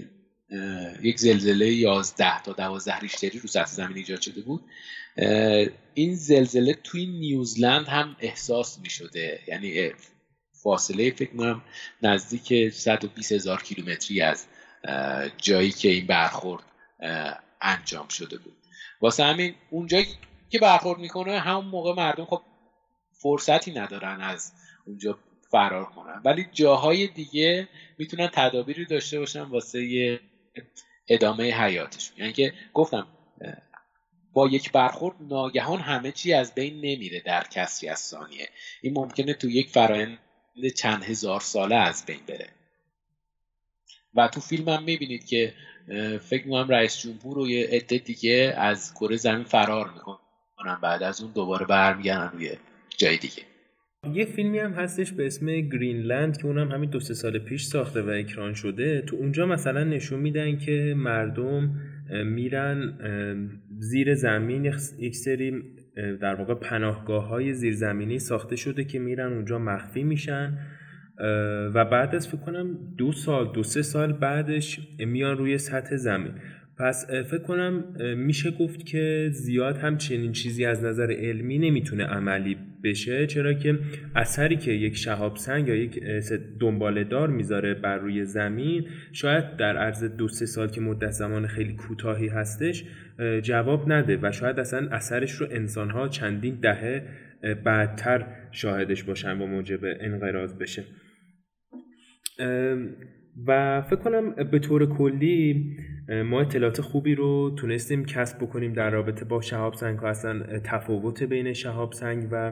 یک 1.02 1.20
زلزله 1.20 1.74
11 1.74 2.44
تا 2.44 2.54
12 2.54 3.00
ریشتری 3.00 3.40
رو 3.40 3.48
سطح 3.48 3.72
زمین 3.72 3.98
ایجاد 3.98 4.22
شده 4.22 4.42
بود 4.42 4.64
این 5.94 6.16
زلزله 6.16 6.74
توی 6.74 7.06
نیوزلند 7.06 7.88
هم 7.88 8.16
احساس 8.20 8.80
می‌شده. 8.80 9.40
یعنی 9.48 9.92
فاصله 10.64 11.12
فکر 11.12 11.36
کنم 11.38 11.62
نزدیک 12.02 12.74
120 12.74 13.32
هزار 13.32 13.64
کیلومتری 13.64 14.22
از 14.22 14.46
جایی 15.38 15.72
که 15.72 15.90
این 15.90 16.08
برخورد 16.08 16.64
انجام 17.62 18.08
شده 18.08 18.38
بود. 18.38 18.58
واسه 19.02 19.24
همین 19.24 19.56
اونجایی 19.70 20.06
که 20.50 20.60
برخورد 20.60 21.00
می‌کنه 21.00 21.40
همون 21.40 21.66
موقع 21.66 21.94
مردم 21.94 22.26
خب 22.26 22.42
فرصتی 23.12 23.72
ندارن 23.72 24.22
از 24.22 24.54
اونجا 24.86 25.18
فرار 25.52 25.86
کنن. 25.86 26.22
ولی 26.26 26.46
جاهای 26.52 27.08
دیگه 27.08 27.68
می‌تونن 27.98 28.30
تدابیری 28.34 28.86
داشته 28.86 29.20
باشن 29.20 29.42
واسه 29.42 30.20
ادامه 31.08 31.52
حیاتشون. 31.52 32.18
یعنی 32.18 32.34
که 32.34 32.54
گفتم 32.74 33.08
با 34.34 34.48
یک 34.48 34.72
برخورد 34.72 35.16
ناگهان 35.20 35.80
همه 35.80 36.12
چی 36.12 36.34
از 36.34 36.54
بین 36.54 36.76
نمیره 36.76 37.20
در 37.20 37.44
کسری 37.44 37.90
از 37.90 38.00
ثانیه. 38.00 38.50
این 38.82 38.94
ممکنه 38.94 39.34
تو 39.34 39.50
یک 39.50 39.70
فرایند 39.70 40.20
چند 40.76 41.04
هزار 41.04 41.40
ساله 41.40 41.76
از 41.76 42.06
بین 42.06 42.26
بره. 42.28 42.50
و 44.14 44.28
تو 44.28 44.42
فیلم 44.42 44.70
هم 44.70 44.84
می‌بینید 44.84 45.26
که 45.26 45.54
فکر 46.22 46.46
می‌کنم 46.46 46.70
رئیس 46.70 46.98
جمهور 46.98 47.38
و 47.38 47.48
یه 47.48 47.68
عده 47.68 47.98
دیگه 47.98 48.54
از 48.58 48.94
کره 48.94 49.18
زمین 49.18 49.44
فرار 49.44 49.90
می‌کنن. 49.94 50.25
بعد 50.84 51.04
از 51.04 51.22
اون 51.22 51.32
دوباره 51.36 51.66
برمیگردن 51.66 52.32
روی 52.34 52.50
جای 52.98 53.18
دیگه. 53.18 53.44
یه 54.14 54.26
فیلمی 54.26 54.60
هم 54.60 54.74
هستش 54.74 55.12
به 55.12 55.26
اسم 55.26 55.46
گرینلند 55.46 56.38
که 56.38 56.46
اونم 56.46 56.72
همین 56.72 56.90
دو 56.90 57.00
سه 57.00 57.14
سال 57.14 57.40
پیش 57.40 57.64
ساخته 57.64 58.02
و 58.02 58.10
اکران 58.10 58.54
شده. 58.54 59.02
تو 59.02 59.16
اونجا 59.16 59.46
مثلا 59.46 59.84
نشون 59.84 60.20
میدن 60.20 60.58
که 60.58 60.94
مردم 60.98 61.82
میرن 62.26 62.98
زیر 63.80 64.14
زمین 64.14 64.66
یک 65.00 65.16
سری 65.16 65.64
در 66.22 66.36
واقع 66.36 66.54
پناهگاه 66.54 67.28
های 67.28 67.54
زیرزمینی 67.54 68.20
ساخته 68.20 68.56
شده 68.56 68.84
که 68.84 69.00
میرن 69.00 69.34
اونجا 69.34 69.60
مخفی 69.60 70.04
میشن. 70.04 70.58
و 71.74 71.86
بعد 71.86 72.16
از 72.16 72.28
فکر 72.28 72.38
کنم 72.38 72.78
دو 72.98 73.12
سال 73.12 73.54
دو 73.54 73.64
سه 73.64 73.82
سال 73.82 74.14
بعدش 74.14 74.80
میان 75.00 75.38
روی 75.38 75.58
سطح 75.58 75.96
زمین. 75.96 76.32
پس 76.78 77.06
فکر 77.10 77.44
کنم 77.44 77.84
میشه 78.18 78.52
گفت 78.52 78.86
که 78.86 79.30
زیاد 79.34 79.78
هم 79.78 79.98
چنین 79.98 80.32
چیزی 80.32 80.66
از 80.66 80.84
نظر 80.84 81.12
علمی 81.12 81.60
نمی‌تونه 81.60 82.04
عملی 82.04 82.58
بشه 82.84 83.28
چرا 83.28 83.54
که 83.54 83.80
اثری 84.16 84.56
که 84.56 84.72
یک 84.72 84.98
شهاب 84.98 85.38
سنگ 85.38 85.68
یا 85.68 85.76
یک 85.76 86.04
دنباله 86.60 87.04
دار 87.04 87.30
می‌ذاره 87.30 87.74
بر 87.74 87.98
روی 87.98 88.26
زمین 88.26 88.88
شاید 89.12 89.58
در 89.58 89.78
عرض 89.78 90.04
دو 90.04 90.28
سه 90.28 90.46
سال 90.46 90.70
که 90.70 90.82
مدت 90.82 91.12
زمان 91.12 91.48
خیلی 91.48 91.74
کوتاهی 91.74 92.28
هستش 92.28 92.84
جواب 93.42 93.92
نده 93.92 94.20
و 94.22 94.32
شاید 94.32 94.60
اصلا 94.60 94.90
اثرش 94.92 95.32
رو 95.32 95.48
انسانها 95.52 96.08
چندین 96.08 96.60
دهه 96.62 97.08
بعدتر 97.66 98.26
شاهدش 98.52 99.04
باشن 99.04 99.42
و 99.42 99.48
موجب 99.48 99.80
انقراض 99.84 100.54
بشه. 100.54 100.84
و 103.48 103.82
فکر 103.82 103.96
کنم 103.96 104.32
به 104.52 104.60
طور 104.60 104.86
کلی 104.86 105.66
ما 106.26 106.42
اطلاعات 106.42 106.82
خوبی 106.82 107.16
رو 107.16 107.56
تونستیم 107.58 108.06
کسب 108.06 108.38
بکنیم 108.38 108.74
در 108.74 108.90
رابطه 108.90 109.26
با 109.26 109.42
شهاب 109.42 109.74
سنگ 109.74 110.00
ها 110.00 110.08
اصلا 110.08 110.60
تفاوت 110.64 111.24
بین 111.24 111.54
شهاب 111.54 111.94
سنگ 111.94 112.28
و 112.32 112.52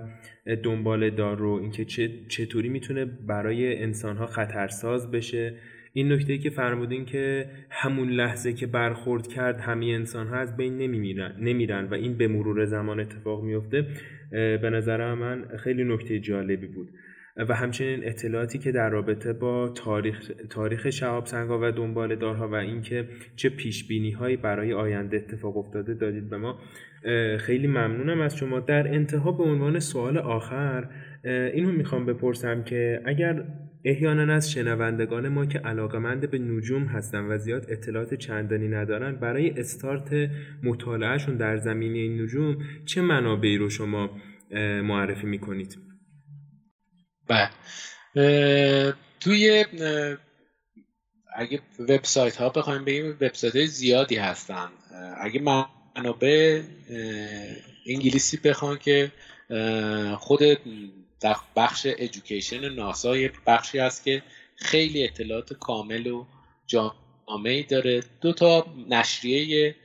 دنبال 0.64 1.10
دار 1.10 1.38
رو 1.38 1.50
اینکه 1.50 1.86
چطوری 2.28 2.70
می‌تونه 2.70 3.06
برای 3.06 3.84
انسان 3.84 4.18
ها 4.18 4.26
خطرساز 4.26 5.12
بشه. 5.12 5.54
این 5.94 6.12
نکته 6.12 6.38
که 6.38 6.50
فرمودین 6.50 7.06
که 7.06 7.50
همون 7.70 8.10
لحظه 8.10 8.54
که 8.54 8.68
برخورد 8.68 9.28
کرد 9.28 9.60
همه 9.60 9.86
انسان 9.86 10.28
ها 10.28 10.36
از 10.36 10.58
بین 10.58 10.78
نمیرن, 10.78 11.36
نمیرن 11.40 11.86
و 11.86 11.94
این 11.94 12.18
به 12.18 12.28
مرور 12.28 12.66
زمان 12.66 13.00
اتفاق 13.00 13.44
میفته 13.44 13.88
به 14.32 14.70
نظر 14.74 15.14
من 15.14 15.46
خیلی 15.58 15.84
نکته 15.84 16.20
جالبی 16.20 16.68
بود. 16.68 16.90
و 17.38 17.56
همچنین 17.56 18.08
اطلاعاتی 18.08 18.60
که 18.60 18.72
در 18.72 18.90
رابطه 18.90 19.34
با 19.34 19.70
تاریخ, 19.70 20.32
تاریخ 20.50 20.90
شهاب 20.90 21.26
سنگا 21.26 21.60
و 21.62 21.72
دنبال 21.72 22.16
دارها 22.16 22.48
و 22.50 22.56
اینکه 22.56 23.08
چه 23.36 23.50
پیش 23.50 23.88
بینی 23.88 24.12
هایی 24.12 24.38
برای 24.38 24.74
آینده 24.74 25.18
اتفاق 25.18 25.58
افتاده 25.58 25.94
دادید 25.94 26.30
به 26.30 26.38
ما 26.38 26.60
خیلی 27.38 27.68
ممنونم 27.68 28.22
از 28.22 28.38
شما 28.38 28.60
در 28.60 28.88
انتها 28.88 29.32
به 29.32 29.44
عنوان 29.44 29.80
سوال 29.80 30.18
آخر 30.18 30.90
اینو 31.24 31.72
می‌خوام 31.72 32.06
بپرسم 32.06 32.64
که 32.64 33.02
اگر 33.06 33.44
احیانا 33.86 34.34
از 34.34 34.52
شنوندگان 34.52 35.28
ما 35.28 35.46
که 35.46 35.60
علاقمند 35.60 36.30
به 36.30 36.40
نجوم 36.40 36.84
هستن 36.84 37.20
و 37.20 37.38
زیاد 37.38 37.66
اطلاعات 37.70 38.14
چندانی 38.14 38.68
ندارن 38.68 39.16
برای 39.16 39.50
استارت 39.50 40.30
مطالعهشون 40.64 41.38
در 41.38 41.58
زمینه 41.58 42.24
نجوم 42.24 42.58
چه 42.86 43.02
منابعی 43.02 43.58
رو 43.58 43.70
شما 43.70 44.10
معرفی 44.84 45.28
می‌کنید؟ 45.28 45.93
بله. 47.28 47.50
توی 49.20 49.66
اگه 51.36 51.62
وبسایت 51.80 52.36
ها 52.36 52.50
بخوایم 52.50 52.86
بگیم 52.86 53.10
وبسایت 53.10 53.56
های 53.56 53.68
زیادی 53.68 54.16
هستن. 54.16 54.70
اگه 55.18 55.42
منابع 55.42 56.62
انگلیسی 57.88 58.38
بخوان 58.38 58.78
که 58.78 59.12
خود 60.18 60.40
در 61.20 61.36
بخش 61.56 61.86
ادویکیشن 61.86 62.70
ناسا 62.70 63.18
یه 63.18 63.32
بخشی 63.48 63.80
هست 63.80 64.04
که 64.04 64.24
خیلی 64.56 65.04
اطلاعات 65.04 65.54
کامل 65.54 66.08
و 66.08 66.26
جامعی 66.68 67.64
داره. 67.64 68.04
دو 68.22 68.34
تا 68.34 68.66
نشریه 68.90 69.76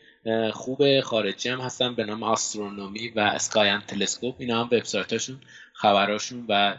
خوب 0.52 1.00
خارجی 1.00 1.48
هم 1.48 1.60
هستن 1.60 1.94
به 1.94 2.04
نام 2.04 2.22
آسترونومی 2.22 3.08
و 3.08 3.20
اسکاین 3.20 3.80
تلسکوپ 3.80 4.34
اینا 4.38 4.60
هم 4.60 4.66
وبسایتاشون 4.66 5.40
خبراشون 5.72 6.44
و 6.48 6.76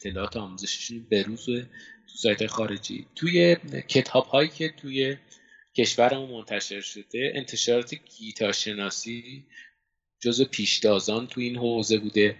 اطلاعات 0.00 0.36
آموزشیشون 0.36 1.06
بروز 1.10 1.44
تو 1.44 2.16
سایت 2.16 2.46
خارجی. 2.46 3.06
توی 3.14 3.56
کتاب 3.88 4.26
هایی 4.26 4.48
که 4.48 4.68
توی 4.68 5.16
کشورمون 5.76 6.30
منتشر 6.30 6.80
شده 6.80 7.32
انتشارات 7.34 7.94
گیتا 7.94 8.52
شناسی 8.52 9.46
جزو 10.20 10.44
پیشتازان 10.44 11.26
تو 11.26 11.40
این 11.40 11.56
حوزه 11.56 11.98
بوده. 11.98 12.36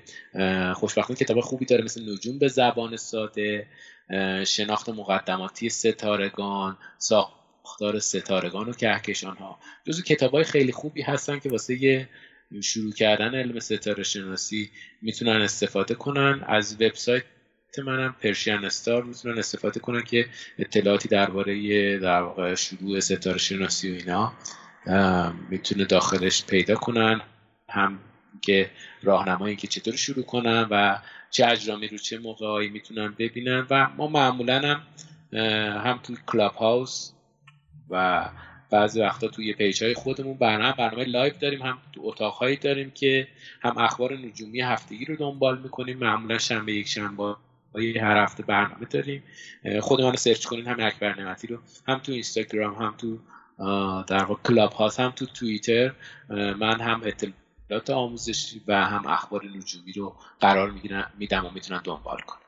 خوشبختانه 0.74 1.18
کتاب 1.18 1.40
خوبی 1.40 1.64
داره 1.64 1.84
مثل 1.84 2.12
نجوم 2.12 2.38
به 2.38 2.48
زبان 2.48 2.96
ساده 2.96 3.66
شناخت 4.46 4.88
مقدماتی 4.88 5.68
ستارگان 5.68 6.78
ساختار 6.98 7.98
ستارگان 7.98 8.68
و 8.68 8.72
کهکشان 8.72 9.36
ها 9.36 9.58
جزو 9.86 10.02
کتاب 10.02 10.30
های 10.30 10.44
خیلی 10.44 10.72
خوبی 10.72 11.02
هستن 11.02 11.38
که 11.38 11.48
واسه 11.48 12.08
شروع 12.62 12.92
کردن 12.92 13.34
علم 13.34 13.58
ستاره 13.58 14.02
شناسی 14.02 14.70
می‌تونن 15.02 15.40
استفاده 15.40 15.94
کنن. 15.94 16.44
از 16.46 16.74
وبسایت 16.74 17.24
منم 17.78 18.14
Persian 18.22 18.64
Star 18.64 19.02
می‌تونن 19.02 19.38
استفاده 19.38 19.80
کنن 19.80 20.02
که 20.02 20.26
اطلاعاتی 20.58 21.08
درباره 21.08 21.98
در 21.98 22.22
واقع 22.22 22.54
شروع 22.54 23.00
ستاره 23.00 23.38
شناسی 23.38 23.90
و 23.90 23.94
اینا 23.94 24.32
می‌تونه 25.50 25.84
داخلش 25.84 26.44
پیدا 26.44 26.74
کنن. 26.74 27.20
هم 27.68 27.98
که 28.42 28.70
راهنمایی 29.02 29.56
که 29.56 29.66
چطور 29.66 29.96
شروع 29.96 30.24
کنن 30.24 30.66
و 30.70 30.98
چه 31.30 31.46
اجرامی 31.46 31.88
رو 31.88 31.98
چه 31.98 32.18
موقعهایی 32.18 32.68
می‌تونن 32.68 33.14
ببینن 33.18 33.66
و 33.70 33.88
ما 33.96 34.06
معمولا 34.06 34.60
هم 34.60 34.82
هم 35.78 36.00
توی 36.02 36.16
کلاب 36.26 36.54
هاوس 36.54 37.12
و 37.90 38.24
بعضی 38.70 39.00
وقتا 39.00 39.28
توی 39.28 39.52
page 39.52 39.84
های 39.84 39.94
خودمون 39.94 40.34
برنامه 40.34 40.74
برنامه 40.76 41.04
live 41.04 41.32
داریم 41.40 41.62
هم 41.62 41.78
تو 41.92 42.00
اتاقهایی 42.04 42.56
داریم 42.56 42.90
که 42.90 43.28
هم 43.62 43.78
اخبار 43.78 44.18
نجومی 44.18 44.60
هفتگی 44.60 45.04
رو 45.04 45.16
دنبال 45.16 45.58
می‌کنیم. 45.58 45.98
معمولا 45.98 46.38
شنبه 46.38 46.72
یک 46.72 46.88
شنبه 46.88 47.36
هر 47.74 48.22
هفته 48.22 48.42
برنامه 48.42 48.86
داریم. 48.90 49.22
خود 49.80 50.00
من 50.00 50.12
search 50.12 50.46
کنین 50.46 50.66
هم 50.66 50.76
اکبر 50.80 51.20
نعمتی 51.20 51.46
رو. 51.46 51.58
هم 51.88 51.98
تو 51.98 52.12
اینستاگرام 52.12 52.74
هم 52.74 52.94
تو 52.98 53.18
در 54.08 54.24
واقع 54.24 54.42
کلاب 54.42 54.72
هاوس 54.72 55.00
هم 55.00 55.10
تو 55.10 55.26
توییتر. 55.26 55.92
من 56.30 56.80
هم 56.80 57.02
اطلاعات 57.04 57.90
آموزشی 57.90 58.60
و 58.66 58.84
هم 58.84 59.06
اخبار 59.06 59.44
نجومی 59.44 59.92
رو 59.92 60.16
قرار 60.40 60.70
میدم 61.18 61.46
و 61.46 61.50
می‌تونن 61.54 61.80
دنبال 61.84 62.18
کنن 62.26 62.38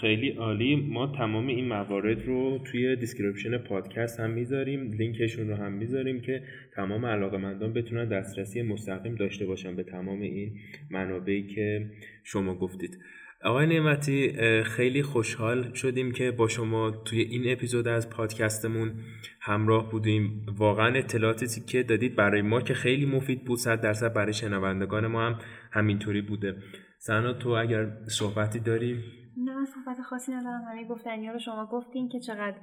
خیلی 0.00 0.30
عالی. 0.30 0.76
ما 0.76 1.06
تمام 1.06 1.46
این 1.46 1.68
موارد 1.68 2.22
رو 2.22 2.58
توی 2.58 2.96
description 2.96 3.58
پادکست 3.58 4.20
هم 4.20 4.30
می‌ذاریم. 4.30 4.92
لینکشون 4.92 5.48
رو 5.48 5.56
هم 5.56 5.72
می‌ذاریم 5.72 6.20
که 6.20 6.42
تمام 6.74 7.06
علاقه 7.06 7.38
بتونن 7.68 8.08
دسترسی 8.08 8.62
مستقیم 8.62 9.14
داشته 9.14 9.46
باشن 9.46 9.76
به 9.76 9.82
تمام 9.82 10.20
این 10.20 10.60
منابعی 10.90 11.46
که 11.46 11.90
شما 12.24 12.54
گفتید. 12.54 12.98
آقای 13.44 13.66
نعمتی 13.66 14.32
خیلی 14.62 15.02
خوشحال 15.02 15.72
شدیم 15.74 16.12
که 16.12 16.30
با 16.30 16.48
شما 16.48 16.90
توی 16.90 17.20
این 17.20 17.52
اپیزود 17.52 17.88
از 17.88 18.10
پادکستمون 18.10 18.92
همراه 19.40 19.90
بودیم. 19.90 20.46
واقعا 20.58 20.94
اطلاعاتی 20.94 21.60
که 21.60 21.82
دادید 21.82 22.16
برای 22.16 22.42
ما 22.42 22.60
که 22.60 22.74
خیلی 22.74 23.06
مفید 23.06 23.44
بود. 23.44 23.58
صد 23.58 23.80
درصد 23.80 24.14
برای 24.14 24.32
شنوندگان 24.32 25.06
ما 25.06 25.26
هم 25.26 25.38
همینطوری 25.72 26.22
بوده. 26.22 26.56
سنا 26.98 27.32
تو 27.32 27.48
اگر 27.48 27.86
صحبتی 28.08 28.60
داری؟ 28.60 29.04
نه 29.36 29.64
صحبت 29.64 30.00
خاصی 30.02 30.32
ندارم. 30.32 30.62
همه 30.70 30.88
گفتنی 30.88 31.28
رو 31.28 31.38
شما 31.38 31.66
گفتین 31.66 32.08
که 32.08 32.20
چقدر 32.20 32.56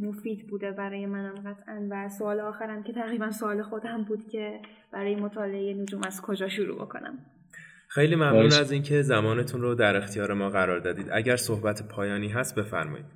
مفید 0.00 0.46
بوده 0.46 0.72
برای 0.72 1.06
منم 1.06 1.34
قطعا. 1.34 1.88
و 1.90 2.08
سوال 2.08 2.40
آخرم 2.40 2.82
که 2.82 2.92
تقریبا 2.92 3.30
سوال 3.30 3.62
خودم 3.62 4.04
بود 4.04 4.28
که 4.28 4.60
برای 4.92 5.16
مطالعه 5.16 5.74
نجوم 5.74 6.00
از 6.06 6.22
کجا 6.22 6.48
شروع 6.48 6.76
بکنم. 6.76 7.18
خیلی 7.88 8.14
ممنون 8.14 8.52
از 8.52 8.72
اینکه 8.72 9.02
زمانتون 9.02 9.60
رو 9.60 9.74
در 9.74 9.96
اختیار 9.96 10.34
ما 10.34 10.50
قرار 10.50 10.80
دادید. 10.80 11.06
اگر 11.12 11.36
صحبت 11.36 11.88
پایانی 11.88 12.28
هست 12.28 12.54
بفرمایید. 12.54 13.06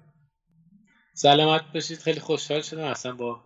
سلامت 1.15 1.63
باشید. 1.75 1.99
خیلی 1.99 2.21
خوشحال 2.21 2.63
شدم 2.63 2.85
اصلا 2.85 3.13
با 3.13 3.45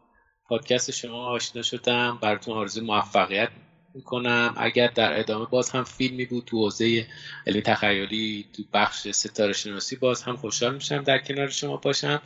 پادکست 0.49 0.91
شما 0.91 1.27
آشنا 1.27 1.63
شدم. 1.63 2.19
براتون 2.23 2.57
آرزو 2.57 2.85
موفقیت 2.85 3.49
می‌کنم. 3.95 4.55
اگر 4.57 4.87
در 4.87 5.21
ادامه 5.21 5.47
باز 5.47 5.71
هم 5.71 5.85
فیلمی 5.85 6.25
بود 6.25 6.45
تو 6.45 6.57
حوزه 6.57 7.07
علمی 7.47 7.63
تخیلی 7.63 8.45
تو 8.53 8.63
بخش 8.73 9.09
ستاره 9.09 9.53
شناسی 9.53 9.97
باز 9.97 10.23
هم 10.23 10.37
خوشحال 10.37 10.75
میشم 10.75 11.03
در 11.03 11.19
کنار 11.19 11.49
شما 11.49 11.77
باشم. 11.77 12.23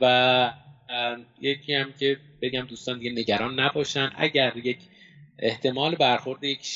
و 0.00 0.52
یکی 1.40 1.74
هم 1.74 1.92
که 1.92 2.20
بگم 2.42 2.60
دوستان 2.60 2.98
دیگه 2.98 3.10
نگران 3.10 3.60
نباشن 3.60 4.10
اگر 4.16 4.56
یک 4.56 4.78
احتمال 5.38 5.94
برخورد 5.94 6.44
یک 6.44 6.68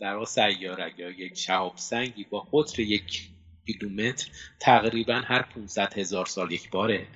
در 0.00 0.14
واقع 0.14 0.26
سیاره 0.26 0.94
یا 0.98 1.10
یک 1.10 1.38
شهاب 1.38 1.72
سنگی 1.76 2.24
با 2.30 2.40
قطر 2.52 2.80
یک 2.80 3.28
کیلومتر 3.66 4.28
تقریبا 4.60 5.14
هر 5.14 5.42
500 5.42 5.98
هزار 5.98 6.26
سال 6.26 6.52
یک 6.52 6.70
باره 6.70 7.06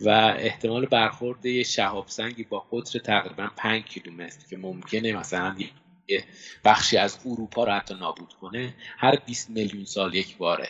و 0.00 0.08
احتمال 0.38 0.86
برخورد 0.86 1.62
شهاب 1.62 2.08
سنگی 2.08 2.44
با 2.44 2.60
قطر 2.72 2.98
تقریبا 2.98 3.48
5 3.56 3.84
کیلومتر 3.84 4.46
که 4.50 4.56
ممکنه 4.56 5.12
مثلا 5.12 5.56
یه 6.08 6.24
بخشی 6.64 6.96
از 6.96 7.18
اروپا 7.26 7.64
رو 7.64 7.72
حتی 7.72 7.94
نابود 7.94 8.32
کنه 8.40 8.74
هر 8.98 9.16
20 9.16 9.50
میلیون 9.50 9.84
سال 9.84 10.14
یک 10.14 10.36
باره. 10.36 10.68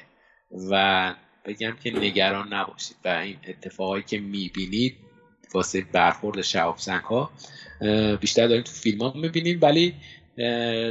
و 0.70 1.14
بگم 1.44 1.76
که 1.84 1.90
نگران 1.90 2.52
نباشید 2.54 2.96
و 3.04 3.08
این 3.08 3.36
اتفاقایی 3.48 4.02
که 4.02 4.18
می‌بینید 4.18 4.96
واسه 5.54 5.80
برخورد 5.92 6.42
شهاب 6.42 6.78
سنگ 6.78 7.02
ها 7.02 7.30
بیشتر 8.20 8.46
داریم 8.46 8.62
تو 8.62 8.72
فیلم 8.72 9.02
ها 9.02 9.12
می‌بینیم 9.16 9.58
ولی 9.62 9.94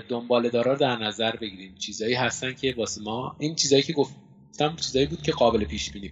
دنبال 0.10 0.50
دارا 0.50 0.76
در 0.76 0.96
نظر 0.96 1.36
بگیریم. 1.36 1.76
چیزایی 1.76 2.14
هستن 2.14 2.54
که 2.54 2.74
واسه 2.78 3.02
ما 3.02 3.36
این 3.40 3.56
چیزایی 3.56 3.84
که 3.84 3.94
گفتم 3.94 4.76
چیزایی 4.76 5.06
بود 5.06 5.22
که 5.22 5.32
قابل 5.32 5.66
پیش 5.66 5.92
بینی 5.92 6.12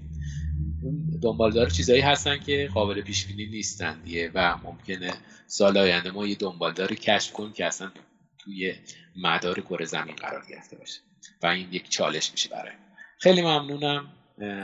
دنبال 1.22 1.52
دار 1.52 1.70
چیزایی 1.70 2.02
هستن 2.02 2.38
که 2.38 2.70
قابل 2.74 3.02
پیش 3.02 3.26
بینی 3.26 3.46
نیستن 3.46 4.02
دیگه 4.02 4.32
و 4.34 4.58
ممکنه 4.64 5.14
سال 5.48 5.78
آینده 5.78 6.12
ما 6.12 6.28
یه 6.28 6.36
دنبالداری 6.36 6.96
کشف 6.96 7.34
کنیم 7.34 7.54
که 7.54 7.66
اصلا 7.66 7.92
توی 8.38 8.74
مدار 9.16 9.62
کره 9.62 9.86
زمین 9.86 10.16
قرار 10.16 10.46
گرفته 10.50 10.78
باشه 10.78 11.00
و 11.44 11.48
این 11.48 11.68
یک 11.72 11.90
چالش 11.90 12.32
میشه 12.32 12.50
برای. 12.50 12.72
خیلی 13.18 13.42
ممنونم. 13.42 14.08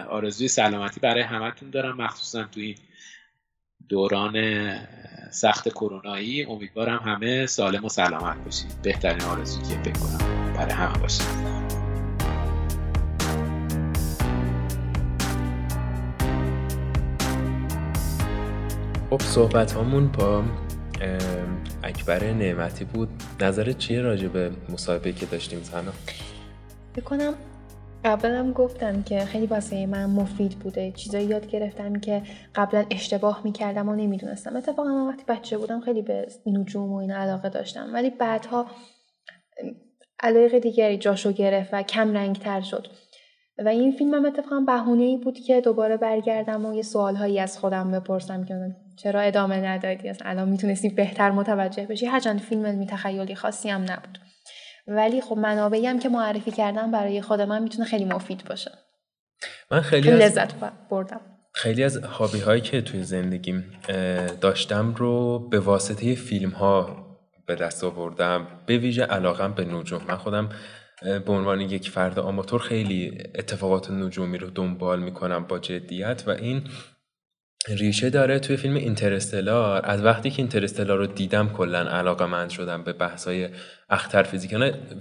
آرزوی 0.10 0.48
سلامتی 0.48 1.00
برای 1.00 1.24
همتون 1.24 1.70
دارم. 1.70 1.98
مخصوصا 1.98 2.44
توی 2.44 2.76
دوران 3.90 4.36
سخت 5.32 5.70
کرونایی. 5.70 6.46
امیدوارم 6.46 7.00
همه 7.00 7.46
سالم 7.46 7.86
و 7.86 7.90
سلامت 7.90 8.44
باشید. 8.46 8.82
بهترین 8.84 9.22
آرزوی 9.22 9.64
که 9.64 9.90
بکنم 9.90 10.54
برای 10.54 10.74
همه 10.74 10.98
باشه. 10.98 11.24
خب 19.10 19.22
صحبت 19.22 19.74
همون 19.74 20.08
با 20.08 20.44
اکبر 21.84 22.34
نعمتی 22.34 22.86
بود. 22.86 23.10
نظرت 23.42 23.78
چیه 23.78 24.02
راجع 24.02 24.28
به 24.28 24.52
مصاحبه 24.70 25.14
که 25.14 25.26
داشتیم 25.26 25.64
سنا؟ 25.64 25.92
بکنم 26.96 27.34
اولم 28.06 28.52
گفتم 28.52 29.04
که 29.04 29.20
خیلی 29.20 29.46
واسه 29.46 29.86
من 29.86 30.06
مفید 30.06 30.60
بوده. 30.60 30.92
چیزایی 30.92 31.26
یاد 31.26 31.48
گرفتم 31.48 32.00
که 32.00 32.22
قبلا 32.56 32.86
اشتباه 32.92 33.42
می‌کردم 33.44 33.90
و 33.90 33.96
نمی‌دونستم. 33.96 34.56
اتفاقا 34.56 34.90
من 34.90 35.08
وقتی 35.08 35.24
بچه 35.28 35.58
بودم 35.58 35.80
خیلی 35.80 36.02
به 36.02 36.28
نجوم 36.46 36.92
و 36.94 36.96
این 36.96 37.12
علاقه 37.12 37.50
داشتم. 37.50 37.90
ولی 37.94 38.10
بعدها 38.10 38.66
علاقه 40.20 40.60
دیگری 40.60 40.98
جاشو 40.98 41.32
گرفت 41.32 41.70
و 41.74 41.84
کم 41.84 42.14
رنگ 42.14 42.36
تر 42.36 42.62
شد. 42.62 42.88
و 43.66 43.68
این 43.68 43.92
فیلم 43.92 44.14
هم 44.14 44.26
اتفاقا 44.26 44.60
بهونه 44.60 45.04
ای 45.04 45.18
بود 45.18 45.40
که 45.40 45.62
دوباره 45.62 45.98
برگردم 45.98 46.66
و 46.66 46.74
یه 46.74 46.82
سوالهایی 46.82 47.40
از 47.40 47.60
خودم 47.60 47.92
بپرسم 47.92 48.46
که 48.46 48.76
چرا 48.96 49.20
ادامه 49.20 49.56
ندادی؟ 49.56 50.10
اصلا 50.10 50.30
الان 50.30 50.50
می‌تونستی 50.50 50.90
بهتر 50.90 51.32
متوجه 51.32 51.86
بشی؟ 51.86 52.06
هرچند 52.06 52.40
فیلم 52.40 52.86
تخیلی 52.86 53.36
خاصی 53.36 53.70
هم 53.70 53.82
نبود. 53.82 54.25
ولی 54.88 55.22
خب 55.22 55.38
منابعی 55.38 55.88
هم 55.88 56.00
که 56.00 56.10
معرفی 56.10 56.52
کردم 56.52 56.92
برای 56.92 57.22
خود 57.22 57.42
من 57.42 57.64
می‌تونه 57.64 57.86
خیلی 57.86 58.06
مفید 58.06 58.44
باشه. 58.50 58.72
من 59.72 59.82
خیلی, 59.82 60.12
لذت 60.12 60.54
بردم. 60.90 61.22
خیلی 61.54 61.84
از 61.84 61.98
هابی 61.98 62.40
هایی 62.40 62.62
که 62.62 62.82
توی 62.82 63.04
زندگیم 63.04 63.72
داشتم 64.42 64.94
رو 64.94 65.40
به 65.50 65.60
واسطه 65.60 66.16
فیلم 66.16 66.50
ها 66.50 67.06
به 67.48 67.56
دست 67.56 67.84
آوردم 67.84 68.48
به 68.66 68.78
ویژه 68.78 69.04
علاقم 69.04 69.54
به 69.54 69.66
نجوم. 69.66 70.02
من 70.08 70.18
خودم 70.18 70.50
به 71.02 71.32
عنوان 71.32 71.62
یک 71.62 71.90
فرد 71.90 72.20
آماتور 72.20 72.62
خیلی 72.62 73.24
اتفاقات 73.36 73.92
نجومی 73.92 74.38
رو 74.38 74.50
دنبال 74.50 75.00
می‌کنم 75.00 75.46
با 75.48 75.60
جدیت 75.60 76.24
و 76.28 76.30
این 76.30 76.64
ریشه 77.68 78.10
داره 78.10 78.40
توی 78.40 78.58
فیلم 78.58 78.76
اینترستلار. 78.76 79.82
از 79.86 80.02
وقتی 80.04 80.30
که 80.30 80.42
اینترستلار 80.42 80.98
رو 80.98 81.06
دیدم 81.06 81.50
کلا 81.50 81.80
علاقه 81.80 82.26
مند 82.26 82.50
شدم 82.50 82.84
به 82.84 82.94
بحثای 82.94 83.50
اختر 83.90 84.24
فیزیک 84.24 84.52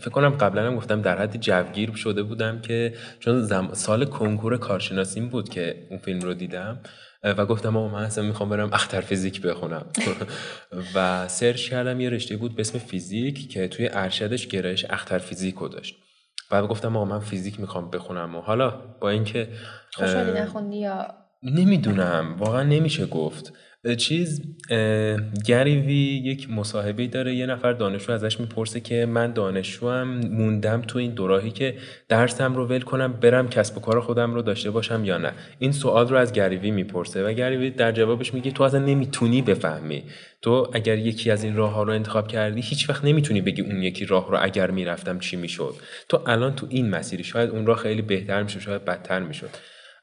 فکر 0.01 0.11
کنم 0.11 0.31
قبلا 0.31 0.67
هم 0.67 0.77
گفتم 0.77 1.03
در 1.03 1.19
حد 1.19 1.41
جوگیر 1.41 1.95
شده 1.95 2.23
بودم 2.23 2.61
که 2.61 2.95
چون 3.21 3.49
سال 3.73 4.05
کنکور 4.05 4.57
کارشناسیم 4.57 5.29
بود 5.29 5.49
که 5.49 5.87
اون 5.91 5.99
فیلم 5.99 6.21
رو 6.21 6.35
دیدم 6.35 6.81
و 7.25 7.47
گفتم 7.47 7.77
آقا 7.77 7.89
من 7.89 8.03
اصلا 8.03 8.25
می‌خوام 8.25 8.49
برم 8.49 8.73
اختر 8.73 9.01
فیزیک 9.01 9.43
بخونم. 9.43 9.87
و 10.95 11.29
search 11.29 11.71
کردم 11.71 12.01
یه 12.01 12.11
رشته 12.11 12.37
بود 12.37 12.57
به 12.57 12.61
اسم 12.61 12.79
فیزیک 12.79 13.51
که 13.51 13.69
توی 13.69 13.89
ارشدش 13.93 14.47
گرایش 14.47 14.87
اختر 14.91 15.19
فیزیک 15.19 15.55
رو 15.55 15.69
داشت. 15.69 15.97
بعد 16.51 16.65
گفتم 16.65 16.97
آقا 16.97 17.05
من 17.05 17.21
فیزیک 17.21 17.61
می‌خوام 17.61 17.91
بخونم 17.91 18.37
و 18.37 18.41
حالا 18.41 18.71
با 19.01 19.11
اینکه 19.11 19.49
خوشحالی 19.93 20.33
نخوندی 20.33 20.77
یا 20.77 21.24
نمی‌دونم. 21.45 22.35
واقعا 22.39 22.63
نمیشه 22.63 23.07
گفت. 23.07 23.53
چیز 23.99 24.43
گریوی 25.45 26.23
یک 26.25 26.51
مصاحبه 26.51 27.07
داره. 27.07 27.35
یه 27.35 27.47
نفر 27.47 27.73
دانشجو 27.73 28.13
ازش 28.13 28.41
می‌پرسه 28.41 28.81
که 28.81 29.07
من 29.07 29.33
دانشجوم 29.33 30.03
موندم 30.31 30.83
تو 30.83 30.99
این 30.99 31.11
دوراهی 31.11 31.51
که 31.51 31.77
درسم 32.09 32.55
رو 32.55 32.67
ول 32.67 32.81
کنم 32.81 33.13
برم 33.13 33.49
کسب 33.49 33.77
و 33.77 33.81
کار 33.81 34.01
خودم 34.01 34.35
رو 34.35 34.43
داشته 34.43 34.71
باشم 34.71 35.05
یا 35.05 35.19
نه. 35.19 35.33
این 35.59 35.73
سوال 35.73 36.09
رو 36.09 36.17
از 36.17 36.33
گریوی 36.33 36.71
می‌پرسه 36.71 37.25
و 37.25 37.33
گریوی 37.33 37.71
در 37.71 37.93
جوابش 37.93 38.35
میگه 38.35 38.51
تو 38.51 38.63
اصلا 38.63 38.81
نمی‌تونی 38.81 39.43
بفهمی. 39.43 40.03
تو 40.43 40.71
اگر 40.75 40.99
یکی 40.99 41.31
از 41.31 41.45
این 41.45 41.57
راه 41.57 41.73
ها 41.73 41.83
رو 41.83 41.93
انتخاب 41.93 42.29
کردی 42.29 42.61
هیچ 42.61 42.91
وقت 42.91 43.05
نمی‌تونی 43.05 43.41
بگی 43.41 43.63
اون 43.63 43.83
یکی 43.83 44.05
راه 44.05 44.31
رو 44.31 44.39
اگر 44.41 44.71
می‌رفتم 44.71 45.19
چی 45.19 45.37
می‌شد. 45.37 45.75
تو 46.09 46.21
الان 46.27 46.55
تو 46.55 46.67
این 46.71 46.91
مسیری 46.91 47.25
شاید 47.25 47.51
اون 47.51 47.67
راه 47.67 47.79
خیلی 47.79 48.03
بهتر 48.03 48.43
میشه 48.43 48.61
شاید 48.61 48.85
بدتر 48.85 49.21
می‌شد. 49.21 49.51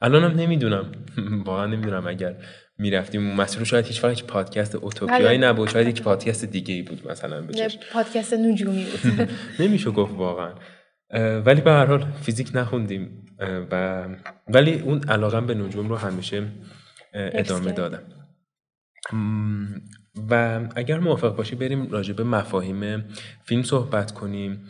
الانم 0.02 0.40
نمی‌دونم. 0.40 0.91
واقعا 1.45 1.65
نمی‌دونم 1.65 2.07
اگر 2.07 2.36
می‌رفتیم 2.78 3.41
رو 3.41 3.65
شاید 3.65 3.86
هیچ 3.86 4.03
وقت 4.03 4.23
پادکست 4.23 4.76
اوتوپیایی 4.76 5.38
بله. 5.38 5.48
نبود. 5.48 5.69
شاید 5.69 5.88
یک 5.88 6.02
پادکست 6.02 6.45
دیگه 6.45 6.73
ای 6.73 6.82
بود 6.82 7.07
مثلا 7.07 7.41
بچش 7.41 7.78
پادکست 7.94 8.34
نجومی 8.34 8.86
بود. 8.86 9.30
نمیشه 9.65 9.91
گفت 9.91 10.14
واقعا. 10.15 10.53
ولی 11.40 11.61
به 11.61 11.72
هر 11.72 11.86
حال 11.86 12.06
فیزیک 12.22 12.52
نخوندیم 12.53 13.26
و 13.72 14.06
ولی 14.48 14.80
اون 14.80 15.02
علاقم 15.03 15.45
به 15.45 15.53
نجوم 15.53 15.90
رو 15.90 15.95
همیشه 15.95 16.48
ادامه 17.14 17.72
دادم. 17.72 18.03
و 20.30 20.61
اگر 20.76 20.99
موافق 20.99 21.36
باشی 21.36 21.56
بریم 21.56 21.91
راجع 21.91 22.14
به 22.14 22.23
مفاهیم 22.23 23.06
فیلم 23.44 23.64
صحبت 23.64 24.11
کنیم. 24.11 24.65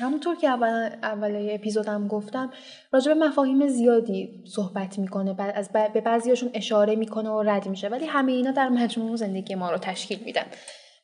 همونطور 0.00 0.36
که 0.36 0.48
اول 0.48 0.90
اول 1.02 1.48
اپیزودم 1.50 2.08
گفتم 2.08 2.50
راجع 2.92 3.14
به 3.14 3.20
مفاهیم 3.26 3.68
زیادی 3.68 4.44
صحبت 4.46 4.98
می‌کنه 4.98 5.42
از 5.42 5.70
به 5.72 6.00
بعضیاشون 6.00 6.50
اشاره 6.54 6.96
می‌کنه 6.96 7.30
و 7.30 7.42
رد 7.42 7.68
میشه 7.68 7.88
ولی 7.88 8.06
همه 8.06 8.32
اینا 8.32 8.50
در 8.50 8.68
مجموع 8.68 9.16
زندگی 9.16 9.54
ما 9.54 9.70
رو 9.70 9.78
تشکیل 9.78 10.18
میدن. 10.24 10.44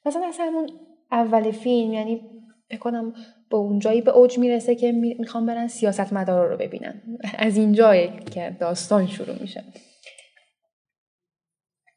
مثلا 0.07 0.27
از 0.27 0.37
همون 0.41 0.71
اول 1.11 1.51
فیلم 1.51 1.93
یعنی 1.93 2.21
بکنم 2.71 3.15
به 3.51 3.57
اون 3.57 3.79
جایی 3.79 4.01
به 4.01 4.11
اوج 4.11 4.39
می‌رسه 4.39 4.75
که 4.75 4.93
می‌خوام 4.93 5.47
برن 5.47 5.69
سیاست 5.69 6.13
مدارا 6.13 6.51
رو 6.51 6.57
ببینن. 6.57 7.03
از 7.39 7.57
این 7.57 7.73
جایی 7.73 8.13
که 8.35 8.57
داستان 8.61 9.07
شروع 9.07 9.37
میشه. 9.41 9.65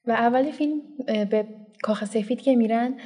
و 0.06 0.12
اول 0.12 0.52
فیلم 0.52 0.82
به 1.06 1.48
کاخ 1.84 2.06
سفید 2.06 2.42
که 2.42 2.56
میرن 2.56 2.98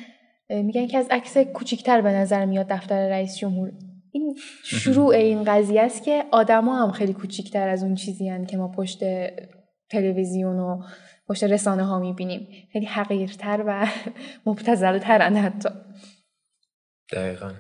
میگن 0.50 0.88
که 0.88 0.98
از 0.98 1.08
عکس 1.12 1.38
کوچیکتر 1.38 2.02
به 2.02 2.10
نظر 2.10 2.46
میاد 2.46 2.68
دفتر 2.68 3.10
رئیس 3.10 3.38
جمهور. 3.38 3.72
این 4.12 4.36
شروع 4.64 5.16
این 5.16 5.44
قضیه 5.44 5.82
است 5.82 6.04
که 6.04 6.24
آدما 6.32 6.84
هم 6.84 6.92
خیلی 6.92 7.14
کوچیکتر 7.14 7.70
از 7.70 7.84
اون 7.84 7.96
چیزی 7.96 8.30
هن 8.30 8.46
که 8.46 8.58
ما 8.58 8.68
پشت 8.68 9.00
تلویزیون 9.90 10.60
و 10.60 10.84
پشت 11.28 11.44
رسانه 11.44 11.84
ها 11.84 12.00
می‌بینیم. 12.00 12.48
خیلی 12.74 12.86
حقیرتر 12.86 13.64
و 13.68 13.88
مبتزلترن 14.46 15.36
حتی. 15.38 15.70
دقیقا. 17.12 17.52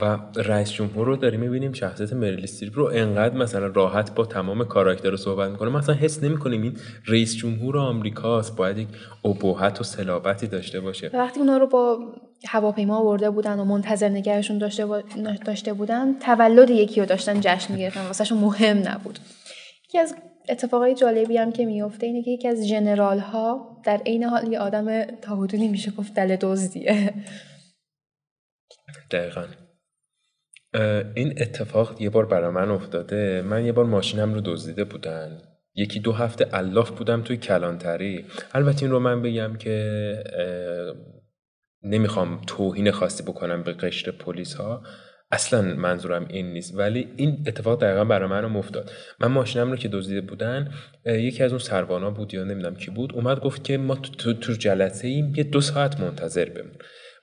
و 0.00 0.18
رئیس 0.36 0.72
جمهور 0.72 1.06
رو 1.06 1.16
داریم 1.16 1.40
می‌بینیم 1.40 1.72
شخصیت 1.72 2.12
مریل 2.12 2.42
استریپ 2.42 2.78
رو 2.78 2.84
انقدر 2.84 3.36
مثلا 3.36 3.66
راحت 3.66 4.14
با 4.14 4.26
تمام 4.26 4.64
کاراکتر 4.64 5.10
رو 5.10 5.16
صحبت 5.16 5.50
می‌کنه. 5.50 5.70
مثلا 5.70 5.94
حس 5.94 6.22
نمی‌کنیم 6.22 6.62
این 6.62 6.76
رئیس 7.06 7.36
جمهور 7.36 7.78
آمریکاست 7.78 8.56
باید 8.56 8.78
یک 8.78 8.88
ابهت 9.24 9.80
و 9.80 9.84
صلابتی 9.84 10.46
داشته 10.46 10.80
باشه. 10.80 11.10
وقتی 11.14 11.40
اونا 11.40 11.56
رو 11.56 11.66
با 11.66 11.98
هواپیما 12.46 12.98
آورده 12.98 13.30
بودن 13.30 13.58
و 13.58 13.64
منتظر 13.64 14.08
نگهشون 14.08 14.58
داشته, 14.58 14.86
داشته 15.46 15.72
بودن 15.72 16.18
تولد 16.18 16.70
یکی 16.70 17.00
رو 17.00 17.06
داشتن 17.06 17.40
جشن 17.40 17.72
می‌گرفتن. 17.72 18.06
واسهشون 18.06 18.38
مهم 18.38 18.78
نبود. 18.88 19.18
یکی 19.88 19.98
از 19.98 20.14
اتفاقای 20.48 20.94
جالبی 20.94 21.36
هم 21.36 21.52
که 21.52 21.66
میفته 21.66 22.06
اینه 22.06 22.22
که 22.22 22.30
یکی 22.30 22.48
از 22.48 22.68
جنرال 22.68 23.18
ها 23.18 23.76
در 23.84 23.96
عین 24.06 24.24
حال 24.24 24.52
یه 24.52 24.58
آدم 24.58 25.04
تا 25.04 25.36
حدودی 25.36 25.68
میشه 25.68 25.90
گفت 25.90 26.14
دل 26.14 26.36
دزدیه. 26.36 27.14
دقیقا. 29.10 29.44
این 31.14 31.34
اتفاق 31.36 32.02
یه 32.02 32.10
بار 32.10 32.26
برای 32.26 32.50
من 32.50 32.70
افتاده. 32.70 33.42
من 33.42 33.66
یه 33.66 33.72
بار 33.72 33.84
ماشینم 33.84 34.34
رو 34.34 34.40
دزدیده 34.44 34.84
بودن. 34.84 35.38
یکی 35.74 36.00
دو 36.00 36.12
هفته 36.12 36.48
الاف 36.52 36.90
بودم 36.90 37.22
توی 37.22 37.36
کلانتری. 37.36 38.24
البته 38.54 38.82
این 38.82 38.90
رو 38.90 38.98
من 38.98 39.22
بگم 39.22 39.56
که 39.56 40.24
نمی‌خوام 41.82 42.40
توهین 42.46 42.90
خاصی 42.90 43.22
بکنم 43.22 43.62
به 43.62 43.72
قشر 43.72 44.10
پلیس 44.10 44.54
ها 44.54 44.82
اصلا 45.30 45.62
منظورم 45.62 46.26
این 46.28 46.52
نیست. 46.52 46.78
ولی 46.78 47.08
این 47.16 47.44
اتفاق 47.46 47.80
دقیقا 47.80 48.04
برای 48.04 48.28
من 48.28 48.56
افتاد. 48.56 48.90
من 49.20 49.28
ماشینم 49.28 49.70
رو 49.70 49.76
که 49.76 49.88
دزدیده 49.88 50.20
بودن 50.20 50.72
یکی 51.06 51.42
از 51.42 51.52
اون 51.52 51.58
سربانا 51.58 52.10
بود 52.10 52.34
یا 52.34 52.44
نمی‌دونم 52.44 52.74
کی 52.74 52.90
بود 52.90 53.12
اومد 53.14 53.40
گفت 53.40 53.64
که 53.64 53.78
ما 53.78 53.94
تو, 53.94 54.32
تو 54.32 54.52
جلسه 54.52 55.08
ایم 55.08 55.34
یه 55.36 55.44
دو 55.44 55.60
ساعت 55.60 56.00
منتظر 56.00 56.48
بمون. 56.48 56.74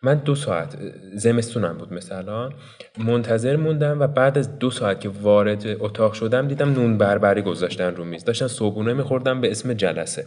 من 0.03 0.15
دو 0.15 0.35
ساعت 0.35 0.75
زمستونم 1.15 1.77
بود 1.77 1.93
مثلا. 1.93 2.49
منتظر 2.97 3.55
موندم 3.55 3.99
و 3.99 4.07
بعد 4.07 4.37
از 4.37 4.59
دو 4.59 4.71
ساعت 4.71 5.01
که 5.01 5.09
وارد 5.09 5.63
اتاق 5.79 6.13
شدم 6.13 6.47
دیدم 6.47 6.73
نون 6.73 6.97
بربری 6.97 7.41
گذاشتن 7.41 7.95
رو 7.95 8.05
میز. 8.05 8.25
داشتن 8.25 8.47
صبحونه 8.47 8.93
میخوردم 8.93 9.41
به 9.41 9.51
اسم 9.51 9.73
جلسه. 9.73 10.25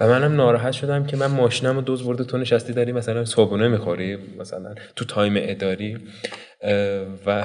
و 0.00 0.08
منم 0.08 0.36
ناراحت 0.36 0.72
شدم 0.72 1.06
که 1.06 1.16
من 1.16 1.26
ماشینم 1.26 1.76
رو 1.76 1.82
دوز 1.82 2.04
برده 2.04 2.24
تو 2.24 2.38
نشستی 2.38 2.72
داری 2.72 2.92
مثلا 2.92 3.24
صبحونه 3.24 3.68
می‌خوری 3.68 4.18
مثلا 4.38 4.74
تو 4.96 5.04
تایم 5.04 5.34
اداری. 5.36 5.98
و 7.26 7.44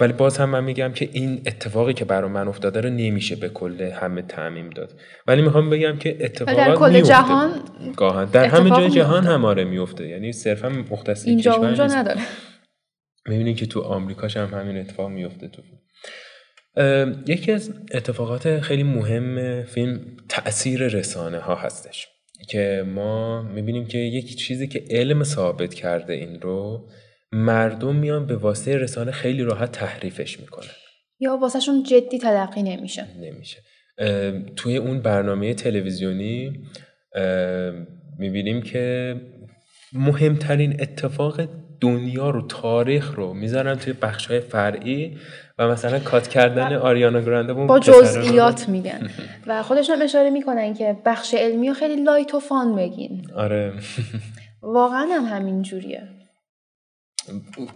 ولی 0.00 0.12
باز 0.12 0.38
هم 0.38 0.50
من 0.50 0.64
میگم 0.64 0.92
که 0.92 1.08
این 1.12 1.42
اتفاقی 1.46 1.92
که 1.92 2.04
برای 2.04 2.30
من 2.30 2.48
افتاده 2.48 2.80
رو 2.80 2.90
نمیشه 2.90 3.36
به 3.36 3.48
کل 3.48 3.82
همه 3.82 4.22
تعمیم 4.22 4.70
داد. 4.70 5.00
ولی 5.26 5.42
می‌خوام 5.42 5.70
بگم 5.70 5.98
که 5.98 6.16
اتفاقات 6.20 6.56
در 6.56 6.74
کل 6.74 7.00
جهان 7.00 7.50
گاهن. 7.96 8.24
در 8.24 8.44
همه 8.44 8.70
جای 8.70 8.90
جهان 8.90 9.24
هم 9.24 9.44
آره 9.44 9.64
میفته. 9.64 10.08
یعنی 10.08 10.32
صرفا 10.32 10.68
مختص 10.68 11.26
اینجا 11.26 11.54
اونجا 11.54 11.86
نداره. 11.86 12.20
می‌بینید 13.26 13.56
که 13.56 13.66
تو 13.66 13.80
آمریکاش 13.80 14.36
هم 14.36 14.60
همین 14.60 14.76
اتفاق 14.78 15.10
میفته 15.10 15.48
تو 15.48 15.62
یکی 17.26 17.52
از 17.52 17.74
اتفاقات 17.94 18.60
خیلی 18.60 18.82
مهم 18.82 19.62
فیلم 19.62 20.00
تاثیر 20.28 20.86
رسانه 20.86 21.38
ها 21.38 21.54
هستش. 21.54 22.08
که 22.48 22.84
ما 22.94 23.42
می‌بینیم 23.42 23.86
که 23.86 23.98
یک 23.98 24.36
چیزی 24.36 24.68
که 24.68 24.84
علم 24.90 25.24
ثابت 25.24 25.74
کرده 25.74 26.12
این 26.12 26.40
رو 26.40 26.88
مردم 27.32 27.96
میان 27.96 28.26
به 28.26 28.36
واسطه 28.36 28.76
رسانه 28.76 29.10
خیلی 29.10 29.42
راحت 29.42 29.72
تحریفش 29.72 30.40
می‌کنن. 30.40 30.68
یا 31.20 31.36
واسهشون 31.36 31.82
جدی 31.82 32.18
تلقی 32.18 32.62
نمیشه. 32.62 33.06
نمیشه. 33.20 33.58
توی 34.56 34.76
اون 34.76 35.00
برنامه 35.00 35.54
تلویزیونی 35.54 36.52
می‌بینیم 38.18 38.62
که 38.62 39.14
مهمترین 39.92 40.80
اتفاق 40.80 41.40
دنیا 41.80 42.30
رو 42.30 42.46
تاریخ 42.46 43.14
رو 43.14 43.34
می‌ذارن 43.34 43.74
توی 43.74 43.92
بخش 43.92 44.26
های 44.26 44.40
فرعی 44.40 45.16
و 45.58 45.68
مثلا 45.68 45.98
cut 45.98 46.28
کردن 46.28 46.72
آریانا 46.72 47.20
گرانده 47.20 47.52
با 47.52 47.78
جزئیات 47.78 48.68
میگن. 48.68 49.10
و 49.46 49.62
خودشون 49.62 50.02
اشاره 50.02 50.30
می‌کنن 50.30 50.74
که 50.74 50.96
بخش 51.04 51.34
علمی 51.34 51.68
رو 51.68 51.74
خیلی 51.74 52.02
light 52.02 52.34
و 52.34 52.40
fun 52.40 52.76
بگین. 52.76 53.30
آره. 53.34 53.72
واقعا 54.62 55.08
هم 55.12 55.24
همین 55.24 55.62
جوریه. 55.62 56.02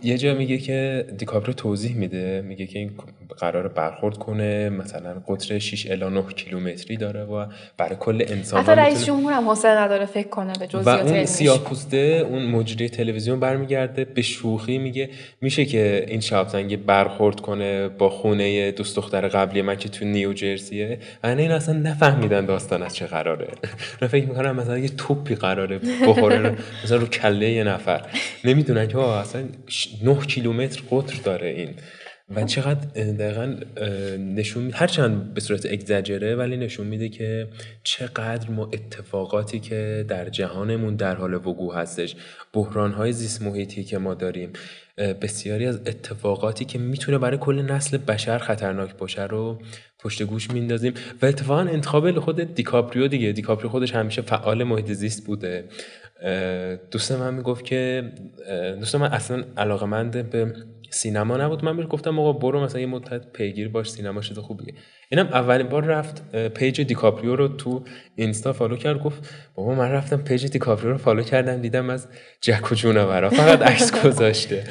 یه 0.02 0.18
جا 0.18 0.34
میگه 0.34 0.58
که 0.58 1.06
دیکاپریو 1.18 1.52
توضیح 1.52 1.96
میده 1.96 2.42
میگه 2.42 2.66
که 2.66 2.78
این 2.78 2.90
قرار 3.38 3.68
برخورد 3.68 4.18
کنه 4.18 4.68
مثلا 4.68 5.22
قطر 5.28 5.58
6 5.58 5.90
الی 5.90 6.04
9 6.04 6.22
کیلومتری 6.22 6.96
داره 6.96 7.24
و 7.24 7.46
برای 7.76 7.96
کل 8.00 8.24
انسان 8.28 8.62
حتی 8.62 8.72
رئیس 8.72 9.04
جمهور 9.04 9.32
هم 9.32 9.48
حوصله 9.48 9.78
نداره 9.78 10.06
فکر 10.06 10.28
کنه 10.28 10.52
به 10.60 10.66
جزئیات 10.66 11.02
و 11.02 11.06
اون 11.06 11.24
سیاپوسته 11.24 12.26
اون 12.30 12.46
مجری 12.46 12.88
تلویزیون 12.88 13.40
برمیگرده 13.40 14.04
به 14.04 14.22
شوخی 14.22 14.78
میگه 14.78 15.10
میشه 15.40 15.64
که 15.64 16.04
این 16.08 16.20
شابزنگ 16.20 16.86
برخورد 16.86 17.40
کنه 17.40 17.88
با 17.88 18.10
خونه 18.10 18.70
دوست 18.70 18.96
دختر 18.96 19.28
قبلی 19.28 19.62
من 19.62 19.76
که 19.76 19.88
تو 19.88 20.04
نیوجرسیه 20.04 20.98
انا 21.24 21.42
این 21.42 21.50
اصلا 21.50 21.74
نفهمیدن 21.74 22.46
داستان 22.46 22.82
از 22.82 22.94
چه 22.94 23.06
قراره. 23.06 23.48
من 24.02 24.08
فکر 24.08 24.26
می‌کنم 24.26 24.56
مثلا 24.56 24.78
یه 24.78 24.88
توپی 24.88 25.34
قراره 25.34 25.80
بخوره 26.06 26.56
مثلا 26.84 26.96
رو 26.96 27.06
کله 27.06 27.50
یه 27.50 27.64
نفر. 27.64 28.02
نمی‌دونن 28.44 28.88
که 28.88 28.98
اصلا 28.98 29.41
9 30.02 30.20
کیلومتر 30.26 30.82
قطر 30.90 31.20
داره 31.24 31.48
این. 31.48 31.74
و 32.36 32.44
چقدر 32.44 33.02
دقیقا 33.12 33.56
نشون 34.18 34.70
هرچند 34.74 35.34
به 35.34 35.40
صورت 35.40 35.66
اگزجره 35.66 36.36
ولی 36.36 36.56
نشون 36.56 36.86
میده 36.86 37.08
که 37.08 37.48
چقدر 37.84 38.50
ما 38.50 38.70
اتفاقاتی 38.72 39.60
که 39.60 40.04
در 40.08 40.28
جهانمون 40.28 40.96
در 40.96 41.14
حال 41.14 41.34
وقوع 41.34 41.74
هستش. 41.74 42.16
بحرانهای 42.52 43.12
زیست 43.12 43.42
محیطی 43.42 43.84
که 43.84 43.98
ما 43.98 44.14
داریم 44.14 44.52
بسیاری 45.22 45.66
از 45.66 45.80
اتفاقاتی 45.86 46.64
که 46.64 46.78
می‌تونه 46.78 47.18
برای 47.18 47.38
کل 47.38 47.62
نسل 47.62 47.96
بشر 47.96 48.38
خطرناک 48.38 48.96
باشه 48.96 49.22
رو 49.22 49.58
پشت 49.98 50.22
گوش 50.22 50.50
میندازیم 50.50 50.94
و 51.22 51.26
اتفاقا 51.26 51.60
انتخاب 51.60 52.18
خود 52.18 52.54
دیکاپریو 52.54 53.08
دیگه. 53.08 53.32
دیکاپریو 53.32 53.70
خودش 53.70 53.94
همیشه 53.94 54.22
فعال 54.22 54.64
محیط 54.64 54.92
زیست 54.92 55.26
بوده. 55.26 55.64
دوست 56.90 57.12
من 57.12 57.34
می‌گفت 57.34 57.64
که 57.64 58.12
دوست 58.78 58.94
من 58.96 59.12
اصلا 59.12 59.44
علاقه 59.56 60.22
به 60.22 60.52
سینما 60.90 61.36
نبود. 61.36 61.64
من 61.64 61.76
بهش 61.76 61.86
گفتم 61.90 62.18
آقا 62.18 62.32
برو 62.32 62.60
مثلا 62.60 62.80
یه 62.80 62.86
مدت 62.86 63.32
پیگیر 63.32 63.68
باش 63.68 63.90
سینما 63.90 64.20
شده 64.20 64.40
خوبیه 64.40 64.74
اینم 65.10 65.26
اولین 65.26 65.68
بار 65.68 65.84
رفت 65.84 66.36
page 66.48 66.80
دیکاپریو 66.80 67.36
رو 67.36 67.48
تو 67.48 67.84
اینستا 68.16 68.52
follow 68.52 68.76
کرد. 68.76 69.02
گفت 69.02 69.34
بابا 69.54 69.74
من 69.74 69.90
رفتم 69.90 70.16
page 70.16 70.46
دیکاپریو 70.46 70.90
رو 70.90 70.98
follow 70.98 71.22
کردم 71.22 71.60
دیدم 71.60 71.90
از 71.90 72.08
جک 72.40 72.72
و 72.72 72.74
جونورا 72.74 73.30
فقط 73.30 73.62
عکس 73.62 73.92
گذاشته. 74.04 74.64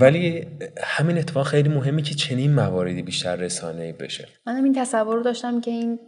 ولی 0.00 0.46
همین 0.82 1.18
اتفاق 1.18 1.46
خیلی 1.46 1.68
مهمه 1.68 2.02
که 2.02 2.14
چنین 2.14 2.54
مواردی 2.54 3.02
بیشتر 3.02 3.36
رسانه‌ای 3.36 3.92
بشه. 3.92 4.28
منم 4.46 4.64
این 4.64 4.72
تصور 4.72 5.16
رو 5.16 5.22
داشتم 5.22 5.60
که 5.60 5.70
این 5.70 5.98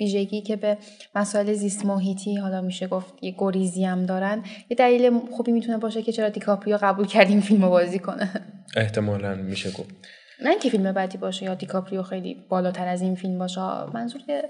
ویژگی 0.00 0.42
که 0.42 0.56
به 0.56 0.78
مسائل 1.14 1.52
زیست 1.52 1.86
محیطی 1.86 2.36
حالا 2.36 2.60
میشه 2.60 2.86
گفت 2.86 3.14
یه 3.22 3.34
گریزی 3.38 3.84
هم 3.84 4.06
دارن 4.06 4.44
یه 4.70 4.76
دلیل 4.76 5.18
خوبی 5.18 5.52
می‌تونه 5.52 5.78
باشه 5.78 6.02
که 6.02 6.12
چرا 6.12 6.28
دیکاپریو 6.28 6.78
قبول 6.82 7.06
کرد 7.06 7.28
این 7.28 7.40
فیلم 7.40 7.60
بازی 7.60 7.98
کنه. 7.98 8.30
احتمالا 8.76 9.34
میشه 9.34 9.70
گفت. 9.70 9.94
نه 10.42 10.50
اینکه 10.50 10.70
فیلم 10.70 10.92
بعدی 10.92 11.18
باشه 11.18 11.44
یا 11.44 11.54
دیکاپریو 11.54 12.02
خیلی 12.02 12.46
بالاتر 12.48 12.88
از 12.88 13.02
این 13.02 13.14
فیلم 13.14 13.38
باشه 13.38 13.60
منظور 13.94 14.22
که 14.26 14.42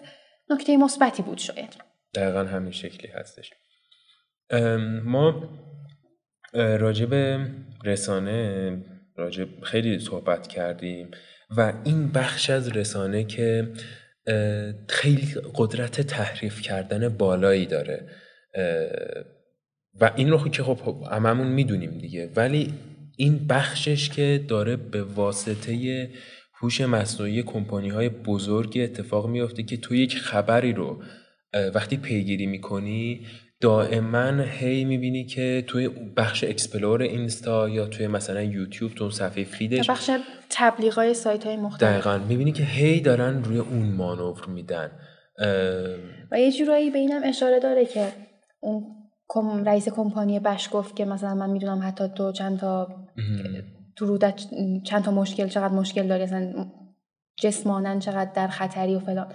نکته 0.50 0.76
مثبتی 0.76 1.22
بود 1.22 1.38
شاید. 1.38 1.76
دقیقا 2.14 2.44
همین 2.44 2.72
شکلی 2.72 3.12
هستش. 3.12 3.50
ما 5.04 5.48
راجب 6.54 7.40
رسانه 7.84 8.76
راجب 9.16 9.60
خیلی 9.60 9.98
صحبت 9.98 10.46
کردیم 10.46 11.10
و 11.56 11.72
این 11.84 12.12
بخش 12.12 12.50
از 12.50 12.68
رسانه 12.68 13.24
که 13.24 13.72
خیلی 14.88 15.34
قدرت 15.54 16.00
تحریف 16.00 16.60
کردن 16.60 17.08
بالایی 17.08 17.66
داره. 17.66 18.08
و 20.00 20.10
این 20.16 20.30
رو 20.30 20.48
که 20.48 20.62
خب 20.62 21.02
هممون 21.12 21.46
می‌دونیم 21.46 21.98
دیگه. 21.98 22.30
ولی 22.36 22.74
این 23.16 23.46
بخشش 23.46 24.08
که 24.08 24.44
داره 24.48 24.76
به 24.76 25.02
واسطه 25.02 26.10
هوش 26.54 26.80
مصنوعی 26.80 27.42
کمپانی 27.42 27.88
های 27.88 28.08
بزرگی 28.08 28.82
اتفاق 28.82 29.28
میافته 29.28 29.62
که 29.62 29.76
تو 29.76 29.94
یک 29.94 30.16
خبری 30.16 30.72
رو 30.72 31.02
وقتی 31.74 31.96
پیگیری 31.96 32.46
می‌کنی 32.46 33.26
دائما 33.62 34.42
هی 34.42 34.84
می‌بینی 34.84 35.24
که 35.24 35.64
توی 35.66 35.88
بخش 36.16 36.44
explore 36.44 37.02
اینستا 37.02 37.68
یا 37.68 37.86
توی 37.86 38.06
مثلا 38.06 38.42
یوتیوب 38.42 38.92
تو 38.92 39.10
صفحه 39.10 39.44
feed 39.44 39.75
ش 39.75 39.90
بخش 39.90 40.10
تبلیغ 40.50 40.94
های 40.94 41.14
سایت 41.14 41.46
های 41.46 41.56
مختلف. 41.56 41.90
دقیقا. 41.90 42.18
می‌بینی 42.18 42.52
که 42.52 42.62
هی 42.62 43.00
دارن 43.00 43.44
روی 43.44 43.58
اون 43.58 43.92
مانور 43.92 44.46
میدن. 44.48 44.90
و 46.32 46.40
یه 46.40 46.52
جورایی 46.52 46.90
به 46.90 46.98
اینم 46.98 47.20
اشاره 47.24 47.60
داره 47.60 47.84
که 47.84 48.08
اون 48.60 49.64
رئیس 49.66 49.88
کمپانی 49.88 50.40
بش 50.40 50.68
گفت 50.72 50.96
که 50.96 51.04
مثلا 51.04 51.34
من 51.34 51.50
می‌دونم 51.50 51.80
حتی 51.84 52.04
تو 52.16 52.32
چند 52.32 52.58
تا 52.58 52.88
تو 53.96 54.06
رودت 54.06 54.40
چند 54.84 55.02
تا 55.04 55.10
مشکل 55.10 55.48
چقدر 55.48 55.74
مشکل 55.74 56.06
داری 56.06 56.22
اصلا 56.22 56.66
جسمانن 57.42 57.98
چقدر 57.98 58.30
در 58.34 58.48
خطری 58.48 58.94
و 58.94 58.98
فلان. 58.98 59.32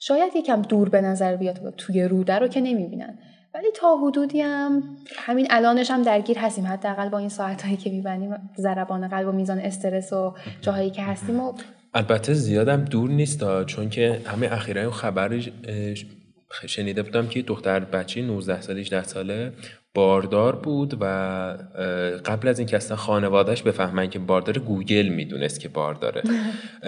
شاید 0.00 0.36
یکم 0.36 0.62
دور 0.62 0.88
به 0.88 1.00
نظر 1.00 1.36
بیاد 1.36 1.74
توی 1.76 2.02
روده 2.02 2.38
رو 2.38 2.48
که 2.48 2.60
نمی‌بینن. 2.60 3.18
ولی 3.54 3.66
تا 3.74 3.96
حدودی 3.96 4.40
هم 4.40 4.82
همین 5.16 5.46
الانش 5.50 5.90
هم 5.90 6.02
درگیر 6.02 6.38
هستیم. 6.38 6.66
حداقل 6.66 7.08
با 7.08 7.18
این 7.18 7.28
ساعت 7.28 7.62
هایی 7.62 7.76
که 7.76 7.90
میبندیم 7.90 8.50
ضربان 8.56 9.08
قلب 9.08 9.28
و 9.28 9.32
میزان 9.32 9.58
استرس 9.58 10.12
و 10.12 10.34
جاهایی 10.60 10.90
که 10.90 11.02
هستیم 11.02 11.40
و 11.40 11.52
البته 11.94 12.34
زیادم 12.34 12.84
دور 12.84 13.10
نیست 13.10 13.64
چون 13.64 13.90
که 13.90 14.22
همه 14.26 14.48
اخیرا 14.52 14.90
خبر 14.90 15.42
شنیده 16.66 17.02
بودم 17.02 17.28
که 17.28 17.42
دختر 17.42 17.80
بچه 17.80 18.22
19 18.22 18.60
ساله 18.60 18.80
18 18.80 19.02
ساله 19.02 19.52
باردار 20.00 20.56
بود 20.56 20.96
و 21.00 21.04
قبل 22.24 22.48
از 22.48 22.58
اینکه 22.58 22.76
اصلا 22.76 22.96
خانوادهش 22.96 23.62
بفهمن 23.62 24.10
که 24.10 24.18
باردار 24.18 24.58
گوگل 24.58 25.08
می‌دونست 25.08 25.60
که 25.60 25.68
بارداره. 25.68 26.22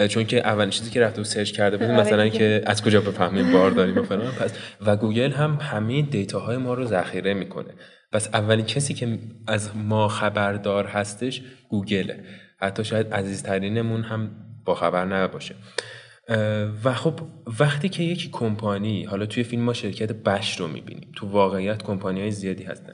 چون 0.07 0.25
که 0.25 0.47
اولین 0.47 0.69
چیزی 0.69 0.91
که 0.91 1.01
رفته 1.01 1.21
و 1.21 1.23
search 1.23 1.51
کرده 1.51 1.77
بود 1.77 1.87
مثلا 1.87 2.29
که 2.29 2.61
از 2.65 2.83
کجا 2.83 3.01
بفهمیم 3.01 3.51
بارداریم 3.51 3.97
و 3.97 4.03
فلان. 4.03 4.31
پس 4.31 4.53
و 4.85 4.95
گوگل 4.95 5.31
هم 5.31 5.57
همین 5.61 6.07
data 6.11 6.42
های 6.42 6.57
ما 6.57 6.73
رو 6.73 6.85
ذخیره 6.85 7.33
می‌کنه. 7.33 7.69
پس 8.11 8.29
اولین 8.33 8.65
کسی 8.65 8.93
که 8.93 9.19
از 9.47 9.69
ما 9.75 10.07
خبردار 10.07 10.85
هستش 10.85 11.41
گوگله. 11.69 12.23
حتی 12.57 12.83
شاید 12.83 13.13
عزیزترینمون 13.13 14.01
هم 14.03 14.31
با 14.65 14.75
خبر 14.75 15.05
نباشه. 15.05 15.55
و 16.83 16.93
خب 16.93 17.19
وقتی 17.59 17.89
که 17.89 18.03
یکی 18.03 18.29
کمپانی 18.31 19.03
حالا 19.03 19.25
توی 19.25 19.43
فیلم 19.43 19.63
ما 19.63 19.73
شرکت 19.73 20.11
بش 20.11 20.59
رو 20.59 20.67
می‌بینیم 20.67 21.11
تو 21.15 21.27
واقعیت 21.27 21.83
کمپانی 21.83 22.21
های 22.21 22.31
زیادی 22.31 22.63
هستن. 22.63 22.93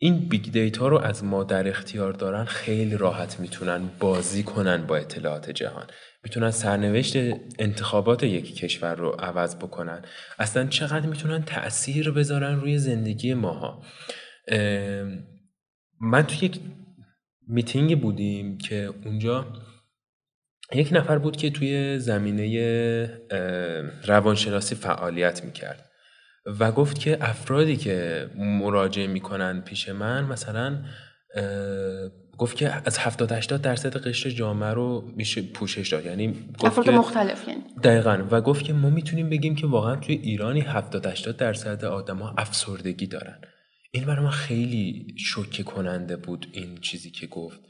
این 0.00 0.18
big 0.18 0.52
data 0.52 0.88
رو 0.88 0.98
از 0.98 1.24
ما 1.24 1.44
در 1.44 1.68
اختیار 1.68 2.12
دارن 2.12 2.44
خیلی 2.44 2.96
راحت 2.96 3.40
می‌تونن 3.40 3.90
بازی 4.00 4.42
کنن 4.42 4.86
با 4.86 4.96
اطلاعات 4.96 5.50
جهان. 5.50 5.86
می‌تونن 6.24 6.50
سرنوشت 6.50 7.16
انتخابات 7.58 8.22
یک 8.22 8.56
کشور 8.56 8.94
رو 8.94 9.10
عوض 9.10 9.56
بکنن. 9.56 10.02
اصلا 10.38 10.66
چقدر 10.66 11.06
می‌تونن 11.06 11.42
تاثیر 11.42 12.10
بذارن 12.10 12.60
روی 12.60 12.78
زندگی 12.78 13.34
ماها. 13.34 13.82
من 16.00 16.22
تو 16.22 16.44
یک 16.44 16.60
میتینگ 17.48 18.00
بودیم 18.00 18.58
که 18.58 18.90
اونجا 19.04 19.46
یک 20.74 20.88
نفر 20.92 21.18
بود 21.18 21.36
که 21.36 21.50
توی 21.50 21.98
زمینه 21.98 23.10
روانشناسی 24.06 24.74
فعالیت 24.74 25.44
می‌کرد 25.44 25.84
و 26.60 26.72
گفت 26.72 26.98
که 26.98 27.18
افرادی 27.20 27.76
که 27.76 28.28
مراجعه 28.36 29.06
می‌کنن 29.06 29.60
پیش 29.60 29.88
من 29.88 30.24
مثلا 30.24 30.78
گفت 32.38 32.56
که 32.56 32.72
از 32.84 32.98
70 32.98 33.32
80 33.32 33.62
درصد 33.62 33.96
قشر 33.96 34.30
جامعه 34.30 34.70
رو 34.70 35.12
میشه 35.16 35.42
پوشش 35.42 35.88
داد. 35.88 36.06
یعنی 36.06 36.28
گفت 36.58 36.64
افراد 36.78 36.90
مختلف 36.90 37.48
یعنی. 37.48 37.60
دقیقا. 37.84 38.24
و 38.30 38.40
گفت 38.40 38.64
که 38.64 38.72
ما 38.72 38.90
می‌تونیم 38.90 39.30
بگیم 39.30 39.54
که 39.54 39.66
واقعا 39.66 39.96
توی 39.96 40.14
ایرانی 40.14 40.60
70 40.60 41.06
80 41.06 41.36
درصد 41.36 41.84
آدما 41.84 42.34
افسردگی 42.38 43.06
دارن. 43.06 43.38
این 43.90 44.04
برای 44.04 44.24
من 44.24 44.30
خیلی 44.30 45.06
شوکه 45.18 45.62
کننده 45.62 46.16
بود 46.16 46.46
این 46.52 46.78
چیزی 46.80 47.10
که 47.10 47.26
گفت. 47.26 47.60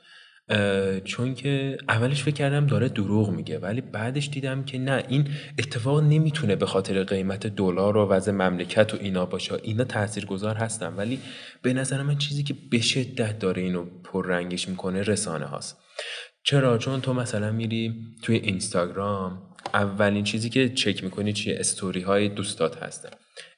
چون 1.05 1.35
که 1.35 1.79
اولش 1.89 2.23
فکر 2.23 2.35
کردم 2.35 2.67
داره 2.67 2.89
دروغ 2.89 3.31
میگه 3.31 3.59
ولی 3.59 3.81
بعدش 3.81 4.29
دیدم 4.29 4.65
که 4.65 4.79
نه 4.79 5.05
این 5.09 5.29
اتفاق 5.59 6.03
نمی‌تونه 6.03 6.57
به 6.57 6.67
خاطر 6.67 7.05
قیمت 7.05 7.47
دلار 7.47 7.97
و 7.97 8.07
وضع 8.07 8.33
مملکت 8.33 8.95
و 8.95 8.97
اینا 9.01 9.27
باشه. 9.27 9.55
اینا 9.63 9.85
تاثیرگذار 9.85 10.55
هستن 10.55 10.95
ولی 10.97 11.21
به 11.63 11.73
نظر 11.73 12.03
من 12.03 12.19
چیزی 12.19 12.43
که 12.43 12.55
به 12.71 12.81
شدت 12.81 13.39
داره 13.39 13.63
اینو 13.63 13.85
پررنگش 14.05 14.69
می‌کنه 14.69 15.03
رسانه 15.03 15.47
هاست. 15.47 15.79
چرا؟ 16.43 16.79
چون 16.79 17.01
تو 17.01 17.15
مثلا 17.15 17.53
میری 17.53 17.95
توی 18.23 18.37
اینستاگرام 18.37 19.43
اولین 19.75 20.25
چیزی 20.25 20.51
که 20.51 20.69
چک 20.69 21.05
می‌کنی 21.05 21.33
چیه؟ 21.33 21.57
استوری 21.59 22.01
های 22.01 22.29
دوستات 22.29 22.83
هستن. 22.83 23.11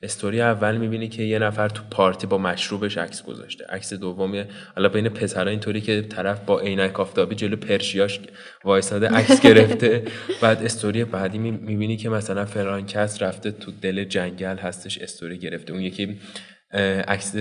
استوری 0.02 0.40
اول 0.40 0.77
می‌بینی 0.77 1.09
که 1.09 1.23
یه 1.23 1.39
نفر 1.39 1.69
تو 1.69 1.82
پارتی 1.90 2.27
با 2.27 2.39
مشروبش 2.39 2.98
عکس 2.98 3.23
گذاشته. 3.23 3.65
عکس 3.69 3.94
دومی 3.94 4.44
حالا 4.77 4.89
بین 4.89 5.09
پسرا 5.09 5.51
اینطوری 5.51 5.81
که 5.81 6.02
طرف 6.02 6.40
با 6.40 6.61
عینک 6.61 7.01
آفتابی 7.01 7.35
جلو 7.35 7.57
پرشیاش 7.57 8.20
وایساده 8.65 9.09
عکس 9.09 9.40
گرفته. 9.40 10.02
بعد 10.43 10.65
استوری 10.65 11.05
بعدی 11.05 11.39
می‌بینی 11.39 11.97
که 11.97 12.09
مثلا 12.09 12.44
فلان 12.44 12.86
کس 12.86 13.23
رفته 13.23 13.51
تو 13.51 13.70
دل 13.82 14.05
جنگل 14.05 14.57
هستش 14.57 14.98
استوری 14.98 15.39
گرفته. 15.39 15.73
اون 15.73 15.82
یکی 15.82 16.20
عکس 17.09 17.36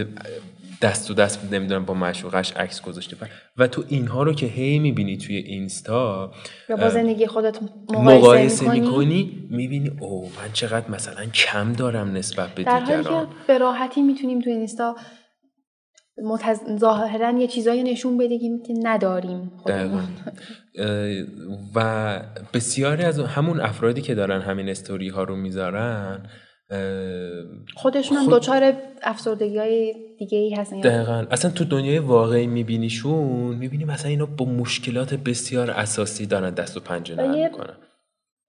دست 0.81 1.07
تو 1.07 1.14
دست 1.14 1.53
نمی‌دونم 1.53 1.85
با 1.85 1.93
مشوقش 1.93 2.53
عکس 2.53 2.81
گذاشته 2.81 3.15
و 3.57 3.68
تو 3.68 3.84
اینها 3.88 4.23
رو 4.23 4.34
که 4.34 4.45
هی 4.45 4.80
می‌بینی 4.80 5.18
توی 5.18 5.35
اینستا 5.35 6.31
یا 6.69 6.76
با 6.76 6.89
زندگی 6.89 7.27
خودت 7.27 7.60
مقایسه 7.89 8.72
می‌کنی؟ 8.72 9.47
می‌بینی 9.49 9.91
او 9.99 10.23
من 10.23 10.51
چقدر 10.53 10.91
مثلا 10.91 11.26
کم 11.26 11.73
دارم 11.73 12.11
نسبت 12.11 12.49
به 12.49 12.64
در 12.64 12.80
دیگران 12.80 13.03
حالی 13.03 13.26
که 13.26 13.31
به 13.47 13.57
راحتی 13.57 14.01
می‌تونیم 14.01 14.41
توی 14.41 14.53
اینستا 14.53 14.95
متز... 16.23 16.60
ظاهرا 16.80 17.39
یه 17.39 17.47
چیزایی 17.47 17.84
نشون 17.84 18.18
بدیم 18.18 18.64
که 18.64 18.73
نداریم 18.84 19.51
خودمون. 19.57 20.07
و 21.76 22.19
بسیاری 22.53 23.03
از 23.03 23.19
همون 23.19 23.60
افرادی 23.60 24.01
که 24.01 24.15
دارن 24.15 24.41
همین 24.41 24.69
استوری 24.69 25.10
ها 25.10 25.23
رو 25.23 25.35
می‌ذارن 25.35 26.30
خودشون 27.76 28.18
هم 28.18 28.24
خود... 28.24 28.34
دوچار 28.34 28.74
افسردگی 29.04 29.58
های 29.58 29.96
دیگه 30.20 30.38
ای 30.38 30.54
هستن 30.54 30.80
دقیقا. 30.80 31.26
اصلا 31.32 31.52
تو 31.52 31.66
دنیای 31.66 32.00
واقعی 32.00 32.48
میبینیشون 32.48 33.56
می‌بینی 33.56 33.86
مثلا 33.86 34.10
اینا 34.10 34.26
با 34.26 34.46
مشکلات 34.46 35.14
بسیار 35.14 35.72
اساسی 35.72 36.26
دارن 36.26 36.50
دست 36.50 36.78
و 36.78 36.80
پنجه 36.80 37.16
نرم 37.16 37.44
می‌کنن. 37.44 37.78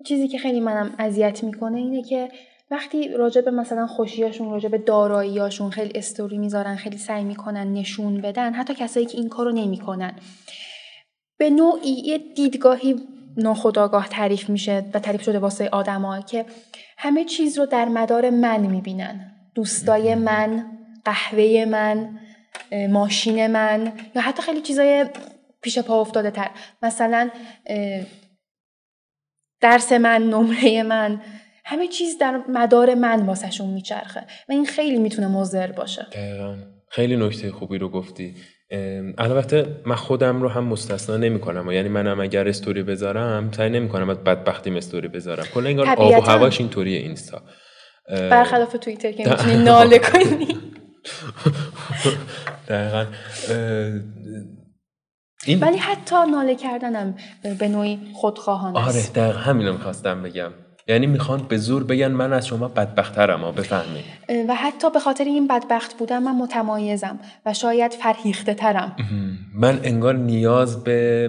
چیزی 0.07 0.29
که 0.29 0.39
خیلی 0.39 0.61
منم 0.61 0.95
اذیت 0.99 1.45
می‌کنه 1.45 1.79
اینه 1.79 2.03
که 2.03 2.29
وقتی 2.71 3.09
راجع 3.09 3.41
به 3.41 3.51
مثلا 3.51 3.87
خوشیاشون 3.87 4.51
راجع 4.51 4.69
به 4.69 4.79
داراییاشون 4.79 5.71
خیلی 5.71 5.93
استوری 5.95 6.39
می‌ذارن 6.39 6.77
خیلی 6.77 6.99
سعی 6.99 7.25
می‌کنن 7.25 7.73
نشون 7.73 8.21
بدن 8.21 8.53
حتی 8.53 8.75
کسایی 8.75 9.07
که 9.07 9.19
این 9.19 9.29
کارو 9.29 9.53
نمی‌کنن. 9.53 10.15
به 11.39 11.51
نوعی 11.51 12.19
دیدگاهی 12.37 12.97
ناخداگاه 13.37 14.09
تعریف 14.09 14.51
میشه 14.51 14.85
و 14.95 14.99
تعریف 14.99 15.23
شده 15.23 15.39
واسه 15.39 15.69
آدما 15.69 16.21
که 16.21 16.45
همه 17.02 17.24
چیز 17.24 17.59
رو 17.59 17.66
در 17.66 17.85
مدار 17.89 18.31
من 18.31 18.60
می‌بینن. 18.60 19.32
دوستای 19.55 20.14
من 20.14 20.66
قهوه 21.05 21.64
من 21.68 22.18
ماشین 22.89 23.47
من 23.47 23.93
یا 24.14 24.22
حتی 24.22 24.43
خیلی 24.43 24.60
چیزای 24.60 25.06
پیش 25.62 25.78
پا 25.78 26.01
افتاده 26.01 26.31
تر. 26.31 26.51
مثلا 26.82 27.31
درس 29.60 29.93
من 29.93 30.22
نمره 30.22 30.82
من 30.82 31.22
همه 31.64 31.89
چیز 31.89 32.18
در 32.18 32.36
مدار 32.48 32.94
من 32.94 33.27
واسهشون 33.27 33.70
میچرخه. 33.70 34.20
و 34.20 34.52
این 34.52 34.66
خیلی 34.66 34.98
می‌تونه 34.98 35.28
مضر 35.28 35.72
باشه. 35.72 36.06
دقیقا. 36.12 36.56
خیلی 36.89 37.16
نکته 37.16 37.51
خوبی 37.51 37.78
رو 37.78 37.89
گفتی. 37.89 38.35
البته 39.19 39.67
من 39.87 39.97
خودم 39.97 40.43
رو 40.43 40.49
هم 40.49 40.65
مستثنا 40.65 41.17
نمی‌کنم. 41.17 41.71
یعنی 41.71 41.89
منم 41.89 42.21
اگر 42.21 42.49
استوری 42.49 42.83
بذارم 42.83 43.53
سعی 43.53 43.71
نمی‌کنم 43.71 44.11
از 44.11 44.19
بدبختیم 44.19 44.77
استوری 44.77 45.09
بذارم. 45.09 45.45
کلا 45.55 45.69
انگار 45.69 45.87
آب 45.89 46.11
و 46.11 46.21
هواش 46.21 46.61
اینطوریه 46.61 46.99
اینستا 46.99 47.43
برخلاف 48.09 48.73
توییتر 48.73 49.13
که 49.13 49.29
می‌تونی 49.29 49.65
ناله 49.65 49.99
کنی. 49.99 50.49
دقیقا. 52.69 53.07
این... 55.47 55.61
ولی 55.61 55.77
حتی 55.77 56.17
ناله 56.33 56.55
کردنم 56.55 57.15
به 57.59 57.69
نوعی 57.69 57.99
خودخواهانه 58.15 58.79
آره 58.79 59.07
دقیقا 59.15 59.39
همینو 59.39 59.73
می‌خواستم 59.73 60.23
بگم. 60.23 60.53
یعنی 60.91 61.07
می‌خوان 61.07 61.47
به 61.49 61.57
زور 61.57 61.85
بگن 61.85 62.09
من 62.09 62.33
از 62.33 62.47
شما 62.47 62.69
بدبخترم 62.69 63.53
بفهمید. 63.53 64.05
و 64.49 64.55
حتی 64.55 64.91
به 64.91 65.01
خاطر 65.01 65.25
این 65.25 65.47
بدبخت 65.47 65.99
بودن 65.99 66.19
من 66.19 66.35
متمایزم 66.37 67.19
و 67.47 67.55
شاید 67.55 67.93
فرهیخته 67.93 68.55
ترم. 68.55 68.97
من 69.55 69.81
انگار 69.83 70.15
نیاز 70.15 70.85
به 70.85 71.29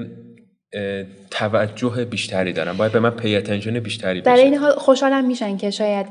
توجه 1.32 2.06
بیشتری 2.06 2.54
دارم. 2.54 2.78
باید 2.78 2.92
به 2.92 3.00
من 3.00 3.10
پی 3.10 3.36
اتنشن 3.36 3.80
بیشتری 3.80 4.22
بشه. 4.22 4.32
در 4.32 4.38
این 4.38 4.56
حال 4.56 4.72
خوشحالم 4.72 5.28
میشن 5.28 5.58
که 5.58 5.72
شاید 5.72 6.08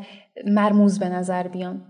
مرموز 0.46 0.98
به 0.98 1.08
نظر 1.08 1.48
بیان. 1.48 1.82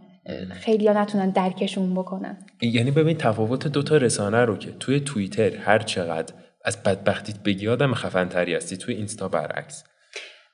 خیلی 0.50 0.86
ها 0.86 1.02
نتونن 1.02 1.30
درکشون 1.30 1.94
بکنن. 1.94 2.38
یعنی 2.62 2.90
ببین 2.90 3.16
تفاوت 3.16 3.66
دوتا 3.66 3.96
رسانه 3.96 4.44
رو 4.44 4.56
که 4.56 4.70
توی 4.80 5.00
توییتر 5.00 5.56
هر 5.56 5.78
چقدر 5.78 6.34
از 6.64 6.82
بدبختیت 6.82 7.38
بگی 7.38 7.68
آدم 7.68 7.94
خفن 7.94 8.28
تری 8.28 8.54
هستی. 8.54 8.76
توی 8.76 8.94
اینستا 8.94 9.28
برعکس. 9.28 9.84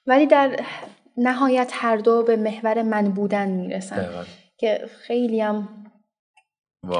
ولی 0.07 0.27
در 0.27 0.61
نهایت 1.17 1.71
هر 1.75 1.97
دو 1.97 2.23
به 2.23 2.37
محور 2.37 2.83
من 2.83 3.11
بودن 3.11 3.49
می‌رسن 3.49 4.09
که 4.57 4.81
خیلی 5.07 5.41
هم 5.41 5.69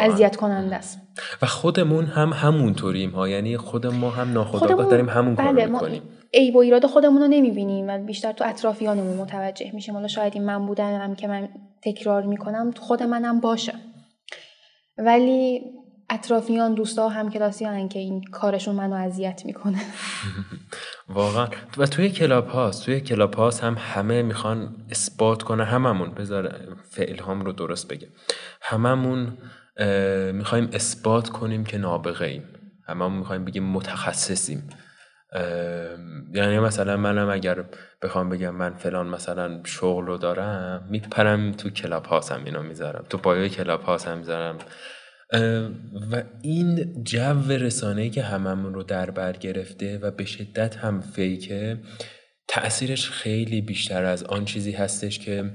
اذیت 0.01 0.37
کننده 0.37 0.77
است. 0.77 1.01
و 1.43 1.47
خودمون 1.47 2.05
هم 2.05 2.33
همونطوریم 2.33 3.11
ها. 3.11 3.29
یعنی 3.29 3.57
خود 3.57 3.87
ما 3.87 4.11
هم 4.11 4.33
ناخودآگاه 4.33 4.91
داریم 4.91 5.09
همون 5.09 5.35
بله 5.35 5.53
کار 5.53 5.67
می‌کنیم. 5.67 6.03
ای 6.31 6.51
و 6.51 6.59
ایراد 6.59 6.87
خودمون 6.87 7.23
رو 7.23 7.29
نمی‌بینیم 7.29 7.89
و 7.89 7.99
بیشتر 7.99 8.33
تو 8.33 8.45
اطرافیانمون 8.49 9.17
متوجه 9.17 9.71
میشیم. 9.75 9.95
حالا 9.95 10.09
شاید 10.09 10.35
این 10.35 10.45
من 10.45 10.67
بودنم 10.67 11.15
که 11.15 11.29
من 11.29 11.49
تکرار 11.83 12.23
می‌کنم 12.23 12.71
تو 12.71 12.83
خود 12.83 13.03
منم 13.03 13.41
باشه. 13.41 13.75
ولی 14.99 15.63
اطرافیان 16.11 16.75
دوستا 16.75 17.09
هم 17.09 17.31
کلاسی 17.31 17.65
هن 17.65 17.89
که 17.89 17.99
این 17.99 18.25
کارشون 18.25 18.75
منو 18.75 18.95
اذیت 18.95 19.43
می‌کنه. 19.45 19.79
واقعا. 21.09 21.49
و 21.79 21.87
توی 21.87 22.11
Clubhouse 22.11 22.85
توی 22.85 23.01
Clubhouse 23.01 23.65
هم 23.65 23.77
همه 23.79 24.23
می‌خوان 24.23 24.77
اثبات 24.91 25.43
کنه 25.43 25.65
هممون. 25.65 26.11
بذار 26.11 26.55
فعلم 26.91 27.41
رو 27.41 27.53
درست 27.53 27.89
بگم 27.89 28.09
هممون 28.63 29.39
می‌خوایم 30.33 30.69
اثبات 30.73 31.29
کنیم 31.29 31.65
که 31.65 31.79
نابغه 31.79 32.27
ایم 32.27 32.45
هممون 32.89 33.19
می‌خوایم 33.19 33.45
بگیم 33.45 33.65
متخصصیم. 33.65 34.69
یعنی 36.35 36.59
مثلا 36.59 36.97
منم 36.97 37.31
اگر 37.31 37.65
بخوام 38.03 38.29
بگم 38.29 38.55
من 38.55 38.75
فلان 38.75 39.07
مثلا 39.07 39.61
شغل 39.65 40.07
رو 40.07 40.17
دارم 40.17 40.87
میپرم 40.91 41.53
تو 41.53 41.71
Clubhouse 41.71 42.33
اینو 42.33 42.63
می‌ذارم. 42.63 43.05
تو 43.11 43.19
bio 43.19 43.49
Clubhouse 43.49 44.09
هم 44.09 44.19
می‌ذارم. 44.19 44.59
و 46.13 46.23
این 46.43 47.03
جو 47.05 47.49
رسانه 47.49 48.11
که 48.11 48.23
هممون 48.23 48.75
رو 48.75 48.83
در 48.83 49.11
بر 49.11 49.33
گرفته 49.33 49.99
و 49.99 50.11
به 50.11 50.25
شدت 50.25 50.77
هم 50.77 51.01
فیکه 51.01 51.79
تأثیرش 52.49 53.11
خیلی 53.11 53.61
بیشتر 53.61 54.05
از 54.05 54.25
آن 54.25 54.45
چیزی 54.45 54.73
هستش 54.73 55.19
که 55.19 55.51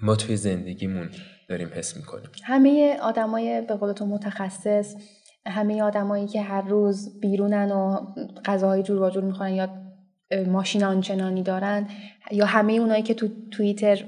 ما 0.00 0.16
توی 0.16 0.36
زندگیمون 0.36 1.10
داریم 1.48 1.68
حس 1.74 1.96
می‌کنیم. 1.96 2.30
همه 2.44 2.98
آدمای 3.02 3.62
به 3.68 3.74
قولتون 3.74 4.08
متخصص 4.08 4.94
همه 5.46 5.82
آدمایی 5.82 6.26
که 6.26 6.42
هر 6.42 6.62
روز 6.62 7.20
بیرونن 7.20 7.72
و 7.72 8.06
غذاهای 8.44 8.82
جور 8.82 9.02
و 9.02 9.10
جور 9.10 9.24
می‌خورن 9.24 9.54
یا 9.54 9.88
ماشین 10.46 10.84
آنچنانی 10.84 11.42
دارن 11.42 11.88
یا 12.30 12.46
همه 12.46 12.72
اونایی 12.72 13.02
که 13.02 13.14
تو 13.14 13.28
توییتر 13.50 14.04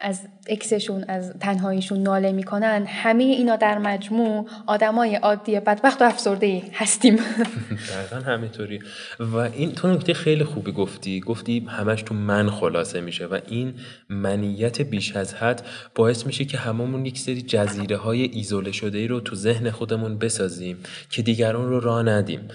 از 0.00 0.20
اکسشون 0.48 1.04
از 1.08 1.32
تنهاییشون 1.40 2.02
ناله 2.02 2.32
می‌کنن. 2.32 2.84
همه 2.88 3.24
اینا 3.24 3.56
در 3.56 3.78
مجموع 3.78 4.48
آدمای 4.66 5.16
عادی 5.16 5.60
بدبخت 5.60 6.02
و 6.02 6.04
افسرده 6.04 6.62
هستیم. 6.72 7.16
دقیقا 7.94 8.16
همینطوری. 8.16 8.80
و 9.20 9.36
این 9.36 9.72
تو 9.72 9.88
نکته 9.88 10.14
خیلی 10.14 10.44
خوبی 10.44 10.72
گفتی. 10.72 11.20
گفتی 11.20 11.66
همش 11.68 12.02
تو 12.02 12.14
من 12.14 12.50
خلاصه 12.50 13.00
میشه 13.00 13.26
و 13.26 13.38
این 13.48 13.74
منیت 14.08 14.80
بیش 14.80 15.16
از 15.16 15.34
حد 15.34 15.66
باعث 15.94 16.26
میشه 16.26 16.44
که 16.44 16.58
هممون 16.58 17.06
یک 17.06 17.18
سری 17.18 17.42
جزیره 17.42 17.96
های 17.96 18.22
ایزوله 18.22 18.72
شده 18.72 18.98
ای 18.98 19.08
رو 19.08 19.20
تو 19.20 19.36
ذهن 19.36 19.70
خودمون 19.70 20.18
بسازیم 20.18 20.78
که 21.10 21.22
دیگران 21.22 21.68
رو 21.68 21.80
راه 21.80 22.02
ندیم. 22.02 22.48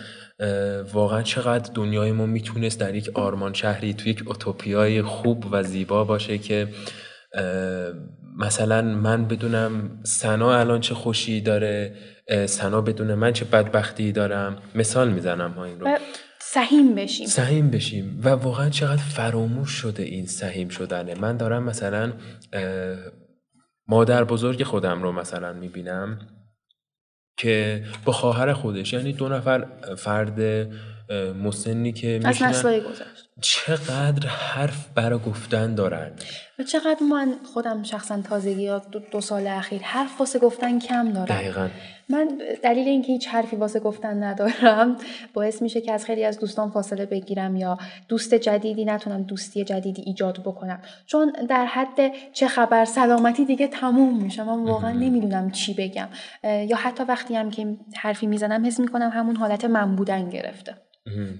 واقعا 0.93 1.21
چقدر 1.21 1.71
دنیای 1.73 2.11
ما 2.11 2.25
می‌تونست 2.25 2.79
در 2.79 2.95
یک 2.95 3.09
آرمان 3.13 3.53
شهری 3.53 3.93
تو 3.93 4.09
یک 4.09 4.23
اوتوپیای 4.27 5.01
خوب 5.01 5.45
و 5.51 5.63
زیبا 5.63 6.03
باشه 6.03 6.37
که 6.37 6.67
مثلا 8.37 8.81
من 8.81 9.25
بدونم 9.25 9.99
سنا 10.03 10.59
الان 10.59 10.79
چه 10.79 10.95
خوشی 10.95 11.41
داره 11.41 11.95
سنا 12.45 12.81
بدونه 12.81 13.15
من 13.15 13.33
چه 13.33 13.45
بدبختی 13.45 14.11
دارم. 14.11 14.61
مثال 14.75 15.09
می‌زنم 15.11 15.51
ها 15.51 15.65
این 15.65 15.79
رو. 15.79 15.97
سهیم 16.39 16.95
بشیم. 16.95 17.27
سهیم 17.27 17.69
بشیم. 17.69 18.19
و 18.23 18.29
واقعا 18.29 18.69
چقدر 18.69 19.01
فراموش 19.01 19.69
شده 19.69 20.03
این 20.03 20.25
سهیم 20.25 20.69
شدنه. 20.69 21.15
من 21.15 21.37
دارم 21.37 21.63
مثلا 21.63 22.13
مادر 23.87 24.23
بزرگ 24.23 24.63
خودم 24.63 25.03
رو 25.03 25.11
مثلا 25.11 25.53
می‌بینم 25.53 26.19
که 27.37 27.83
با 28.05 28.13
خواهر 28.13 28.53
خودش 28.53 28.93
یعنی 28.93 29.13
دو 29.13 29.29
نفر 29.29 29.67
فرد 29.97 30.67
مسنی 31.43 31.93
که 31.93 32.19
از 32.23 32.41
نسلای 32.41 32.81
گذشت 32.81 33.30
چقدر 33.41 34.27
حرف 34.27 34.87
برا 34.95 35.19
گفتن 35.19 35.75
دارن؟ 35.75 36.11
و 36.59 36.63
چقدر 36.63 37.03
من 37.11 37.35
خودم 37.53 37.83
شخصا 37.83 38.21
تازگی 38.21 38.61
یا 38.61 38.79
دو, 38.79 38.99
دو 38.99 39.21
سال 39.21 39.47
اخیر 39.47 39.81
حرف 39.81 40.19
واسه 40.19 40.39
گفتن 40.39 40.79
کم 40.79 41.11
دارم. 41.11 41.25
دقیقا. 41.25 41.69
من 42.09 42.41
دلیل 42.63 42.87
اینکه 42.87 43.13
هیچ 43.13 43.27
حرفی 43.27 43.55
واسه 43.55 43.79
گفتن 43.79 44.23
ندارم 44.23 44.97
باعث 45.33 45.61
میشه 45.61 45.81
که 45.81 45.91
از 45.91 46.05
خیلی 46.05 46.23
از 46.23 46.39
دوستان 46.39 46.71
فاصله 46.71 47.05
بگیرم 47.05 47.55
یا 47.55 47.77
دوست 48.07 48.33
جدیدی 48.33 48.85
نتونم 48.85 49.23
دوستی 49.23 49.63
جدیدی 49.63 50.01
ایجاد 50.01 50.39
بکنم. 50.39 50.81
چون 51.05 51.33
در 51.49 51.65
حد 51.65 52.11
چه 52.33 52.47
خبر 52.47 52.85
سلامتی 52.85 53.45
دیگه 53.45 53.67
تموم 53.67 54.23
میشه. 54.23 54.43
من 54.43 54.63
واقعا 54.63 54.91
نمی‌دونم 54.91 55.51
چی 55.51 55.73
بگم. 55.73 56.07
یا 56.43 56.77
حتی 56.77 57.03
وقتی 57.03 57.35
هم 57.35 57.51
که 57.51 57.77
حرفی 57.95 58.27
می‌زنم 58.27 58.65
حس 58.65 58.79
می‌کنم 58.79 59.09
همون 59.13 59.35
حالت 59.35 59.65
من 59.65 59.95
بودن 59.95 60.29
گرفته. 60.29 60.75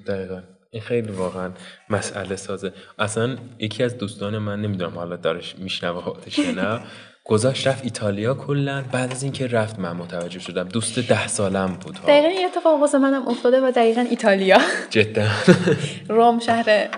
دقیقا. 0.07 0.41
این 0.73 0.84
خیلی 0.84 1.11
واقعا 1.11 1.52
مسئله 1.89 2.35
سازه. 2.35 2.73
اصلا 2.99 3.38
یکی 3.60 3.84
از 3.84 3.98
دوستان 3.98 4.38
من 4.38 4.61
نمی‌دونم 4.61 4.95
حالا 4.95 5.15
دارش 5.15 5.56
میشنوه 5.57 6.02
خودش 6.02 6.39
نه 6.39 6.80
گذاشت 7.26 7.68
رفت 7.68 7.84
ایتالیا 7.84 8.34
کلا 8.34 8.84
بعد 8.91 9.11
از 9.11 9.23
اینکه 9.23 9.48
رفت 9.48 9.80
من 9.80 9.91
متوجه 9.91 10.39
شدم 10.39 10.64
دوست 10.64 10.99
ده 10.99 11.27
سالم 11.27 11.73
بود 11.85 11.95
ها. 11.98 12.07
دقیقا 12.07 12.27
این 12.27 12.45
اتفاق 12.45 12.81
واسه 12.81 12.98
منم 12.98 13.27
افتاده 13.27 13.61
و 13.61 13.72
دقیقا 13.72 14.02
ایتالیا. 14.02 14.57
جدا. 14.89 15.27
روم 16.15 16.39
شهر 16.39 16.65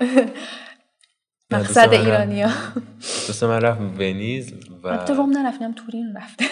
مقصد 1.52 1.94
ایرانیا. 1.94 2.50
دوست 3.04 3.44
من 3.44 3.62
رفت 3.62 3.82
ونیز 3.82 4.54
و 4.84 4.88
روم 5.08 5.38
نرفتم 5.38 5.74
تورین 5.74 6.14
رفته 6.18 6.46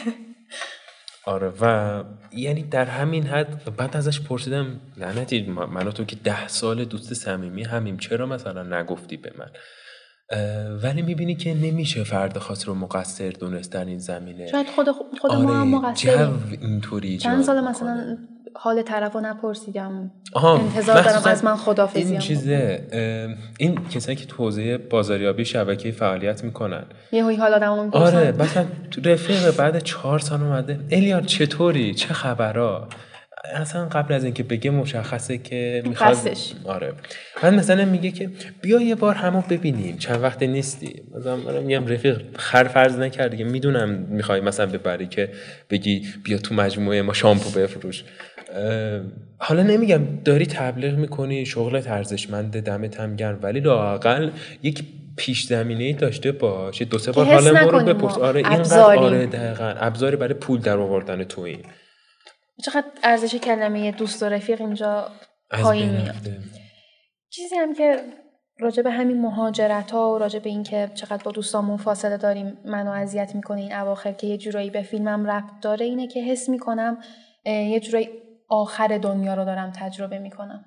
آره 1.26 1.54
و 1.62 2.04
یعنی 2.32 2.64
در 2.64 2.86
همین 2.86 3.24
حد 3.24 3.76
بعد 3.78 3.98
ازش 3.98 4.22
پرسیدم 4.22 4.80
لعنتی 4.98 5.42
من 5.42 5.92
تو 5.92 6.04
که 6.04 6.16
ده 6.16 6.48
سال 6.48 6.86
دوست 6.86 7.14
صمیمی 7.14 7.64
همیم 7.64 7.98
چرا 7.98 8.26
مثلا 8.26 8.80
نگفتی 8.80 9.18
به 9.18 9.34
من؟ 9.40 9.50
ولی 10.84 11.02
می‌بینی 11.02 11.36
که 11.36 11.54
نمیشه 11.54 12.04
فرد 12.04 12.38
خاص 12.38 12.68
رو 12.68 12.76
مقصر 12.76 13.30
دونست 13.30 13.72
در 13.72 13.86
این 13.86 14.00
زمینه. 14.00 14.48
شاید 14.48 14.68
خود 14.68 14.92
خود 14.92 15.32
آره 15.32 15.42
ما 15.42 15.54
هم 15.54 15.68
مقصریم. 15.68 16.58
اینطوری 16.62 17.18
چند 17.18 17.44
سال 17.44 17.68
مثلا 17.68 18.18
حال 18.54 18.82
طرف 18.82 19.14
رو 19.14 19.22
نپرسیدم. 19.22 20.12
انتظار 20.36 21.02
دارم 21.02 21.22
از 21.26 21.44
من 21.44 21.56
خدافزی 21.56 22.12
این 22.12 22.20
چیزه 22.20 22.88
این 23.58 23.86
کسایی 23.86 24.18
که 24.18 24.26
تو 24.26 24.44
حوزه 24.44 24.78
بازاریابی 24.78 25.46
شبکه 25.46 25.92
فعالیت 25.92 26.44
می‌کنن. 26.44 26.84
یه 27.12 27.24
هوی 27.24 27.36
حال 27.36 27.54
آدم 27.54 27.90
آره 27.92 28.32
مثلا 28.32 28.66
رفیق 29.06 29.56
بعد 29.56 29.80
چهار 29.84 30.20
سال 30.20 30.44
اومده. 30.44 30.80
الیار 30.92 31.22
چطوری؟ 31.22 31.94
چه 31.94 32.14
خبرها 32.14 32.90
اصلا 33.56 33.86
قبل 33.86 34.14
از 34.14 34.24
اینکه 34.24 34.44
بگه 34.44 34.72
مشخصه 34.72 35.38
که 35.38 35.84
می‌خواد 35.86 36.18
آره. 36.66 36.94
بعد 37.42 37.54
مثلا 37.54 37.86
میگه 37.86 38.12
که 38.12 38.30
بیا 38.62 38.82
یه 38.82 38.96
بار 38.96 39.16
همو 39.16 39.42
ببینیم. 39.50 39.98
چند 39.98 40.24
وقت 40.24 40.44
نیستی. 40.44 41.04
مثلا 41.16 41.36
من 41.36 41.60
میگم 41.64 41.88
رفیق 41.88 42.22
خر 42.38 42.64
فرض 42.64 42.98
نکردی 42.98 43.38
که 43.38 43.44
می‌دونم 43.44 43.90
می‌خوای 43.90 44.42
مثلا 44.42 44.66
ببری 44.66 45.08
که 45.08 45.30
بگی 45.70 46.08
بیا 46.24 46.38
تو 46.38 46.56
مجموعه 46.56 47.02
ما 47.02 47.14
شامپو 47.14 47.60
بفروش. 47.60 48.04
حالا 49.38 49.64
نمیگم 49.64 50.02
داری 50.26 50.46
تبلیغ 50.46 50.94
می‌کنی 50.94 51.46
شغل 51.46 51.82
ارزشمند 51.88 52.60
دمت 52.60 53.00
هم 53.00 53.16
گرم 53.16 53.40
ولی 53.42 53.60
لاقل 53.60 54.32
یک 54.64 54.84
پیش 55.18 55.46
زمینه 55.46 55.84
ای 55.84 55.94
داشته 55.94 56.32
باش. 56.32 56.82
دو 56.82 56.98
سه 56.98 57.12
بار 57.12 57.26
حالا 57.26 57.54
ما 57.66 57.70
رو 57.70 57.80
بپرس. 57.94 58.18
آره 58.18 58.38
اینقدر 58.38 58.82
آره 58.82 59.26
دقیقا. 59.26 59.74
ابزاری 59.78 60.16
برای 60.16 60.34
پول 60.34 60.60
در 60.60 60.78
آوردن 60.78 61.24
تو 61.24 61.42
این 61.42 61.60
چقدر 62.66 62.86
ارزش 63.04 63.36
کلمه 63.36 63.92
دوست 63.92 64.24
و 64.24 64.26
رفیق 64.26 64.62
اینجا 64.62 65.08
پایین 65.50 65.90
میاد. 65.90 66.16
چیزی 67.30 67.56
هم 67.56 67.74
که 67.76 68.00
راجع 68.60 68.84
به 68.84 68.92
همین 68.92 69.22
مهاجرت 69.22 69.92
ها 69.92 70.14
و 70.14 70.18
راجع 70.18 70.40
به 70.40 70.50
این 70.50 70.64
که 70.64 70.90
چقدر 70.96 71.24
با 71.24 71.32
دوستامون 71.32 71.78
فاصله 71.78 72.18
داریم 72.18 72.58
منو 72.66 72.92
اذیت 72.92 73.36
می‌کنه 73.36 73.62
این 73.62 73.74
اواخر 73.74 74.12
که 74.12 74.28
یه 74.28 74.38
جورایی 74.38 74.70
به 74.70 74.82
فیلمم 74.82 75.30
ربط 75.30 75.52
داره 75.62 75.86
اینه 75.86 76.08
که 76.08 76.24
حس 76.24 76.50
می‌کنم 76.50 76.98
یه 77.46 77.80
جورایی 77.80 78.10
آخر 78.52 78.98
دنیا 78.98 79.34
رو 79.34 79.46
دارم 79.46 79.72
تجربه 79.76 80.20
می‌کنم 80.20 80.66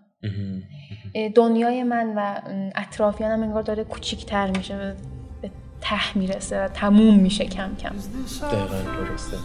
دنیای 1.35 1.83
من 1.83 2.15
و 2.17 2.41
اطرافیانم 2.75 3.43
انگار 3.43 3.63
داره 3.63 3.85
کوچیکتر 3.85 4.51
میشه 4.51 4.97
به 5.43 5.51
ته 5.81 6.19
می‌رسه 6.19 6.65
و 6.65 6.69
تموم 6.69 7.19
میشه 7.19 7.45
کم 7.45 7.77
کم 7.77 7.97
دقیقا 8.43 9.05
درسته? 9.05 9.37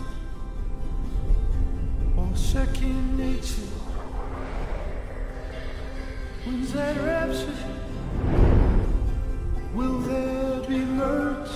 Will 9.78 9.99
there 10.11 10.60
be 10.72 10.80
merch? 11.02 11.53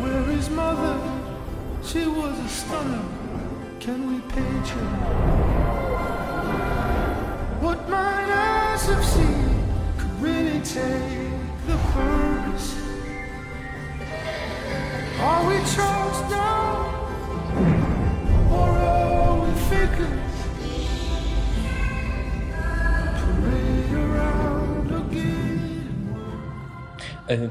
Where 0.00 0.26
is 0.38 0.46
mother? 0.60 0.96
She 1.88 2.02
was 2.18 2.36
a 2.46 2.50
stunner. 2.60 3.21
Can 3.81 3.99
we 4.09 4.17
page 4.33 4.69
her? 4.77 4.89
What 7.61 7.89
my 7.89 8.17
eyes 8.45 8.85
have 8.87 9.05
seen 9.05 9.49
could 9.97 10.15
really 10.21 10.59
take 10.61 11.41
the 11.69 11.77
purse. 11.93 12.69
Are 15.19 15.43
we 15.49 15.57
charged 15.75 16.29
down? 16.31 16.77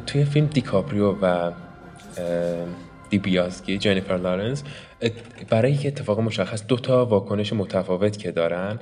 توی 0.07 0.25
فیلم 0.25 0.47
دیکاپریو 0.47 1.15
و 1.21 1.51
دیبیاسکی 3.12 3.78
جنیفر 3.78 4.18
لارنس 4.18 4.64
برای 5.50 5.72
یک 5.72 5.86
اتفاق 5.86 6.20
مشخص 6.20 6.64
دو 6.68 6.78
تا 6.78 7.06
واکنش 7.06 7.54
متفاوت 7.54 8.18
که 8.18 8.32
دارن 8.32 8.80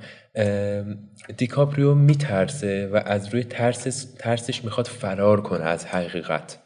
دیکاپریو 1.38 1.94
میترسه 1.94 2.88
و 2.94 3.02
از 3.06 3.34
روی 3.34 3.44
ترس 3.44 4.14
ترسش 4.20 4.64
می‌خواد 4.64 4.88
فرار 4.88 5.42
کنه 5.42 5.64
از 5.64 5.86
حقیقت. 5.86 6.58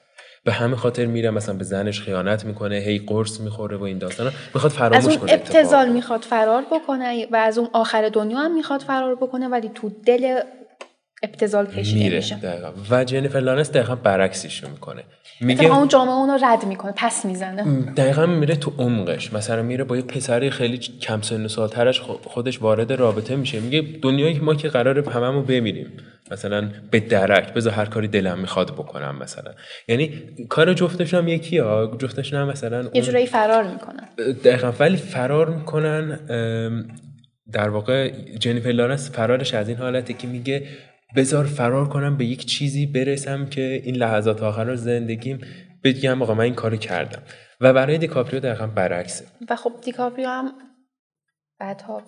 به 0.45 0.51
همه 0.51 0.75
خاطر 0.75 1.05
میره 1.05 1.29
مثلا 1.29 1.55
به 1.55 1.63
زنش 1.63 2.01
خیانت 2.01 2.45
می‌کنه 2.45 2.75
هی 2.75 2.99
قرص 2.99 3.39
می‌خوره 3.39 3.77
و 3.77 3.83
این 3.83 3.97
داستانا. 3.97 4.31
می‌خواد 4.53 4.71
فراموش 4.71 5.13
از 5.13 5.17
اون 5.17 5.29
ابتزال 5.29 5.89
می‌خواد 5.89 6.21
فرار 6.21 6.63
بکنه 6.71 7.27
و 7.31 7.35
از 7.35 7.57
اون 7.57 7.69
آخر 7.73 8.09
دنیا 8.09 8.37
هم 8.37 8.55
می‌خواد 8.55 8.81
فرار 8.81 9.15
بکنه 9.15 9.47
ولی 9.47 9.71
تو 9.75 9.91
دل 10.05 10.39
ابتزال 11.23 11.65
کشیده 11.65 12.15
میشه. 12.15 12.35
دقیقا. 12.35 12.71
و 12.89 13.03
جنیفر 13.03 13.39
لانس 13.39 13.71
دقیقا 13.71 13.95
برعکسش 13.95 14.63
رو 14.63 14.69
می‌کنه. 14.69 15.03
میگه 15.41 15.75
اون 15.77 15.87
جامعه 15.87 16.13
اون 16.13 16.29
رو 16.29 16.39
رد 16.45 16.65
می‌کنه 16.65 16.93
پس 16.95 17.25
می‌زنه. 17.25 17.91
دقیقا 17.91 18.25
میره 18.25 18.55
تو 18.55 18.73
عمقش. 18.77 19.33
مثلا 19.33 19.61
میره 19.61 19.83
با 19.83 19.95
یه 19.95 20.01
پسری 20.01 20.49
خیلی 20.49 20.77
کم 20.77 21.21
سن 21.21 21.45
و 21.45 21.47
سالترش 21.47 22.01
خودش 22.01 22.61
وارد 22.61 22.93
رابطه 22.93 23.35
میشه. 23.35 23.59
میگه 23.59 23.83
دنیایی 24.01 24.39
ما 24.39 24.55
که 24.55 24.69
قراره 24.69 25.11
هممو 25.11 25.41
بمیریم. 25.41 25.87
مثلا 26.31 26.69
به 26.91 26.99
درک 26.99 27.53
بذار 27.53 27.73
هر 27.73 27.85
کاری 27.85 28.07
دلم 28.07 28.39
می‌خواد 28.39 28.71
بکنم 28.71 29.17
مثلا. 29.21 29.51
یعنی 29.87 30.13
کار 30.49 30.73
جفتشون 30.73 31.19
هم 31.19 31.27
یکی 31.27 31.57
ها 31.57 31.97
جفتشون 31.99 32.39
هم 32.39 32.47
مثلا 32.47 32.89
یه 32.93 33.01
جورایی 33.01 33.27
فرار 33.27 33.63
می‌کنن. 33.63 34.33
دقیقا. 34.43 34.73
ولی 34.79 34.97
فرار 34.97 35.49
می‌کنن 35.49 36.19
در 37.51 37.69
واقع 37.69 38.11
جنیفر 38.39 38.69
لارنس 38.69 39.11
فرارش 39.11 39.53
از 39.53 39.67
این 39.69 39.77
حالته 39.77 40.13
که 40.13 40.27
میگه 40.27 40.63
بذار 41.15 41.45
فرار 41.45 41.89
کنم 41.89 42.17
به 42.17 42.25
یک 42.25 42.45
چیزی 42.45 42.85
برسم 42.85 43.45
که 43.45 43.81
این 43.83 43.95
لحظات 43.95 44.43
آخر 44.43 44.75
زندگیم 44.75 45.39
بگم 45.83 46.21
آقا 46.21 46.33
من 46.33 46.43
این 46.43 46.53
کارو 46.55 46.77
کردم. 46.77 47.21
و 47.61 47.73
برای 47.73 47.97
دیکاپریو 47.97 48.39
دقیقا 48.39 48.67
برعکسه. 48.67 49.25
و 49.49 49.55
خب 49.55 49.71
دیکاپریو 49.83 50.27
هم 50.29 50.51
بعدها 51.59 52.01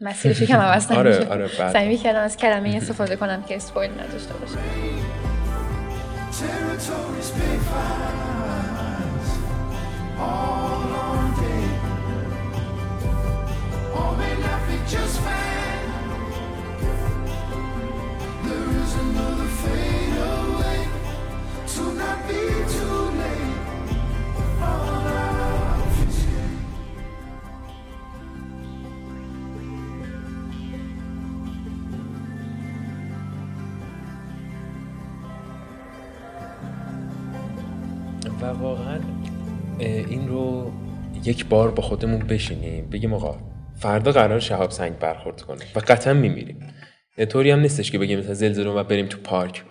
مسیرش 0.00 0.40
یکم 0.40 0.58
عوض 0.58 0.90
آره، 0.92 1.10
نمیشه. 1.14 1.30
آره، 1.30 1.48
بعد. 1.58 1.72
سعی 1.72 1.88
می‌کردم 1.88 2.20
از 2.20 2.36
کلمه 2.36 2.76
استفاده 2.76 3.16
کنم 3.16 3.42
که 3.42 3.56
اسپویل 3.56 3.90
نداشته 3.90 4.34
باشه. 4.34 4.58
All 10.16 10.94
on 11.06 11.24
day. 11.40 11.64
All 13.96 15.53
و 38.54 38.76
این 39.78 40.28
رو 40.28 40.70
یک 41.24 41.46
بار 41.46 41.70
با 41.70 41.82
خودمون 41.82 42.18
بشینیم 42.18 42.86
بگیم 42.90 43.14
آقا 43.14 43.36
فردا 43.74 44.12
قرار 44.12 44.40
شهاب 44.40 44.70
سنگ 44.70 44.98
برخورد 44.98 45.42
کنه 45.42 45.64
و 45.76 45.80
قطعا 45.88 46.14
میمیریم. 46.14 46.73
طوری 47.28 47.50
هم 47.50 47.60
نیستش 47.60 47.90
که 47.90 47.98
بگیم 47.98 48.18
مثلا 48.18 48.34
زلزله 48.34 48.70
اومد 48.70 48.88
بریم 48.88 49.06
تو 49.06 49.18
پارک 49.18 49.64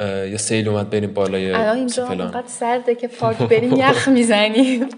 یا 0.00 0.36
سیل 0.36 0.68
اومد 0.68 0.90
بریم 0.90 1.14
بالای 1.14 1.52
الان 1.52 1.76
اینجا 1.76 2.06
انقدر 2.06 2.46
سرده 2.46 2.94
که 2.94 3.08
پارک 3.08 3.38
بریم 3.38 3.72
یخ 3.76 4.08
می‌زنیم. 4.08 4.88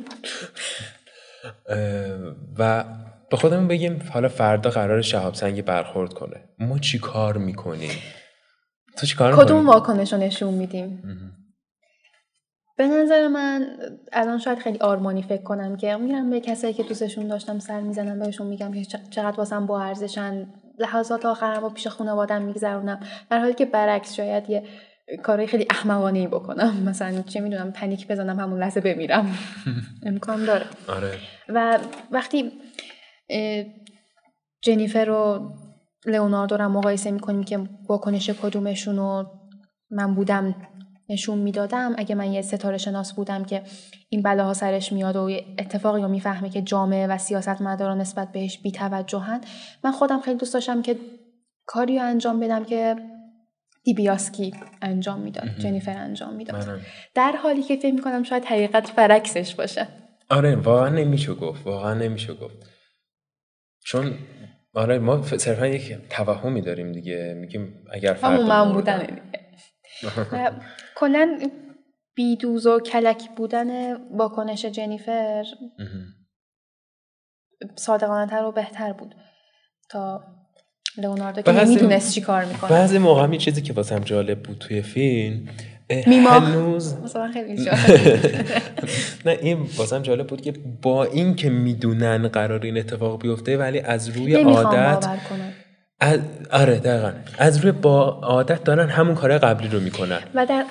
و 2.59 2.85
به 3.31 3.37
خودمون 3.37 3.69
بگیم 3.69 4.03
حالا 4.13 4.29
فردا 4.29 4.71
قرار 4.71 5.03
شهاب 5.03 5.35
سنگ 5.35 5.65
برخورد 5.65 6.13
کنه. 6.13 6.49
ما 6.59 6.79
چی 6.79 6.99
کار 6.99 7.39
می‌کنیم؟ 7.39 7.91
تو 8.99 9.07
چی 9.07 9.17
کار 9.17 9.37
کدوم؟ 9.37 9.67
واکنش 9.67 10.13
رو 10.13 10.19
نشون 10.19 10.55
میدیم؟ 10.55 11.03
به 12.77 12.87
نظر 12.87 13.29
من 13.29 13.67
الان 14.13 14.39
شاید 14.39 14.59
خیلی 14.59 14.79
آرمانی 14.79 15.23
فکر 15.23 15.43
کنم 15.43 15.77
که 15.77 15.97
میرم 15.97 16.31
به 16.31 16.41
کسایی 16.41 16.75
که 16.75 16.83
دوستشون 16.83 17.29
داشتم 17.29 17.59
سر 17.59 17.81
می‌زنم 17.81 18.19
بهشون 18.19 18.47
میگم 18.47 18.73
که 18.73 18.99
چقدر 19.11 19.37
واسم 19.37 19.67
با 19.67 19.83
ارزشن. 19.83 20.47
لحظات 20.83 21.27
آخرم 21.27 21.61
با 21.61 21.69
پیش 21.69 21.87
خانوادم 21.87 22.43
میگذرونم. 22.43 23.01
در 23.31 23.39
حالی 23.39 23.55
که 23.55 23.65
برعکس 23.65 24.15
شاید 24.15 24.51
یه 24.51 24.63
کارهای 25.23 25.47
خیلی 25.47 25.67
احمقانه 25.71 26.19
ای 26.19 26.27
بکنم. 26.27 26.83
مثلا 26.87 27.23
چه 27.23 27.41
می‌دونم 27.41 27.73
پنیک 27.73 28.09
بزنم 28.09 28.41
همون 28.41 28.59
لحظه 28.59 28.81
بمیرم. 28.81 29.39
امکان 30.07 30.45
داره. 30.45 30.67
آره. 30.89 31.19
و 31.49 31.79
وقتی 32.11 32.53
جنیفر 34.63 35.11
و 35.11 35.53
لئوناردو 36.07 36.57
رو 36.57 36.69
مقایسه 36.69 37.11
می‌کنیم 37.11 37.43
که 37.43 37.61
واکنش 37.89 38.31
کدومشون 38.31 38.97
رو 38.97 39.27
من 39.91 40.15
بودم 40.15 40.55
نشون 41.09 41.39
می‌دادم 41.39 41.95
اگه 41.99 42.15
من 42.15 42.33
یه 42.33 42.43
ستاره 42.43 42.79
شناس 42.79 43.13
بودم 43.13 43.45
که 43.45 43.63
این 44.13 44.23
بلاها 44.23 44.55
سرش 44.55 44.93
میاد 44.93 45.17
و 45.17 45.31
اتفاقی 45.59 46.03
رو 46.03 46.09
می‌فهمه 46.09 46.51
که 46.51 46.63
جامعه 46.63 47.07
و 47.07 47.19
سیاستمدارا 47.19 47.95
نسبت 47.95 48.33
بهش 48.33 48.59
بیتوجهن. 48.59 49.41
من 49.85 49.93
خودم 49.93 50.21
خیلی 50.21 50.39
دوست 50.39 50.55
داشتم 50.55 50.83
که 50.83 50.97
کاری 51.67 51.99
رو 51.99 52.05
انجام 52.05 52.41
بدم 52.41 52.65
که 52.65 52.97
دیبیاسکی 53.85 54.55
انجام 54.83 55.21
می‌داد 55.21 55.49
جنیفر 55.59 55.97
انجام 55.97 56.35
می‌داد. 56.35 56.81
در 57.15 57.33
حالی 57.43 57.63
که 57.63 57.77
فکر 57.77 57.95
می‌کنم 57.95 58.23
شاید 58.23 58.45
حقیقت 58.45 58.95
برعکسش 58.95 59.55
باشه. 59.55 59.87
آره 60.31 60.57
واقعا 60.57 60.89
نمیشه 60.89 61.35
گفت 61.35 61.67
واقعا 61.67 61.95
نمیشه 61.95 62.35
گفت. 62.35 62.57
چون 63.85 64.15
آره 64.75 64.99
ما 64.99 65.23
صرفا 65.23 65.67
یک 65.67 65.99
توهمی 66.11 66.61
داریم 66.61 66.93
دیگه. 66.93 67.35
میگیم 67.41 67.85
اگر 67.93 68.15
فردا 68.15 68.35
همون 68.35 68.47
من 68.47 68.73
بودن 68.73 69.07
کلا 71.01 71.39
بیدوز 72.15 72.67
و 72.67 72.81
کلک 72.81 73.31
بودن 73.37 73.95
واکنش 73.95 74.65
جنیفر 74.65 75.45
صادقانه 77.77 78.31
تر 78.31 78.45
و 78.45 78.53
بهتر 78.53 78.93
بود 78.93 79.15
تا 79.91 80.25
لئوناردو 80.99 81.43
که 81.43 81.53
نمی‌دونست 81.53 82.15
چی 82.15 82.21
کار 82.21 82.45
می‌کنه. 82.45 82.71
بعضی 82.71 82.99
موقع 82.99 83.23
هم 83.23 83.33
یه 83.33 83.39
چیزی 83.39 83.63
که 83.63 83.73
واسم 83.73 83.99
جالب 83.99 84.43
بود 84.43 84.59
توی 84.59 84.83
فیلم 84.83 85.49
اه، 85.91 86.09
میماه. 86.09 86.45
هنوز 86.45 86.95
خیلی 87.35 87.57
جالب 87.65 87.79
نه 89.27 89.39
این 89.43 89.59
واسم 89.77 90.03
جالب 90.03 90.27
بود 90.27 90.41
که 90.41 90.53
با 90.83 91.05
این 91.05 91.35
که 91.35 91.51
می‌دونن 91.51 92.29
قرار 92.29 92.63
این 92.63 92.79
اتفاق 92.79 93.23
بیفته 93.23 93.57
ولی 93.57 93.81
از 93.81 94.09
روی 94.09 94.35
عادت 94.35 95.09
از... 96.01 96.21
آره 96.51 96.79
دقیقا. 96.79 97.13
از 97.39 97.59
روی 97.59 97.73
با 97.73 98.05
عادت 98.23 98.65
دارن 98.65 98.89
همون 98.89 99.15
کار 99.15 99.39
قبلی 99.39 99.69
رو 99.69 99.81
می‌کنن. 99.81 100.21
و 100.35 100.47
در 100.47 100.65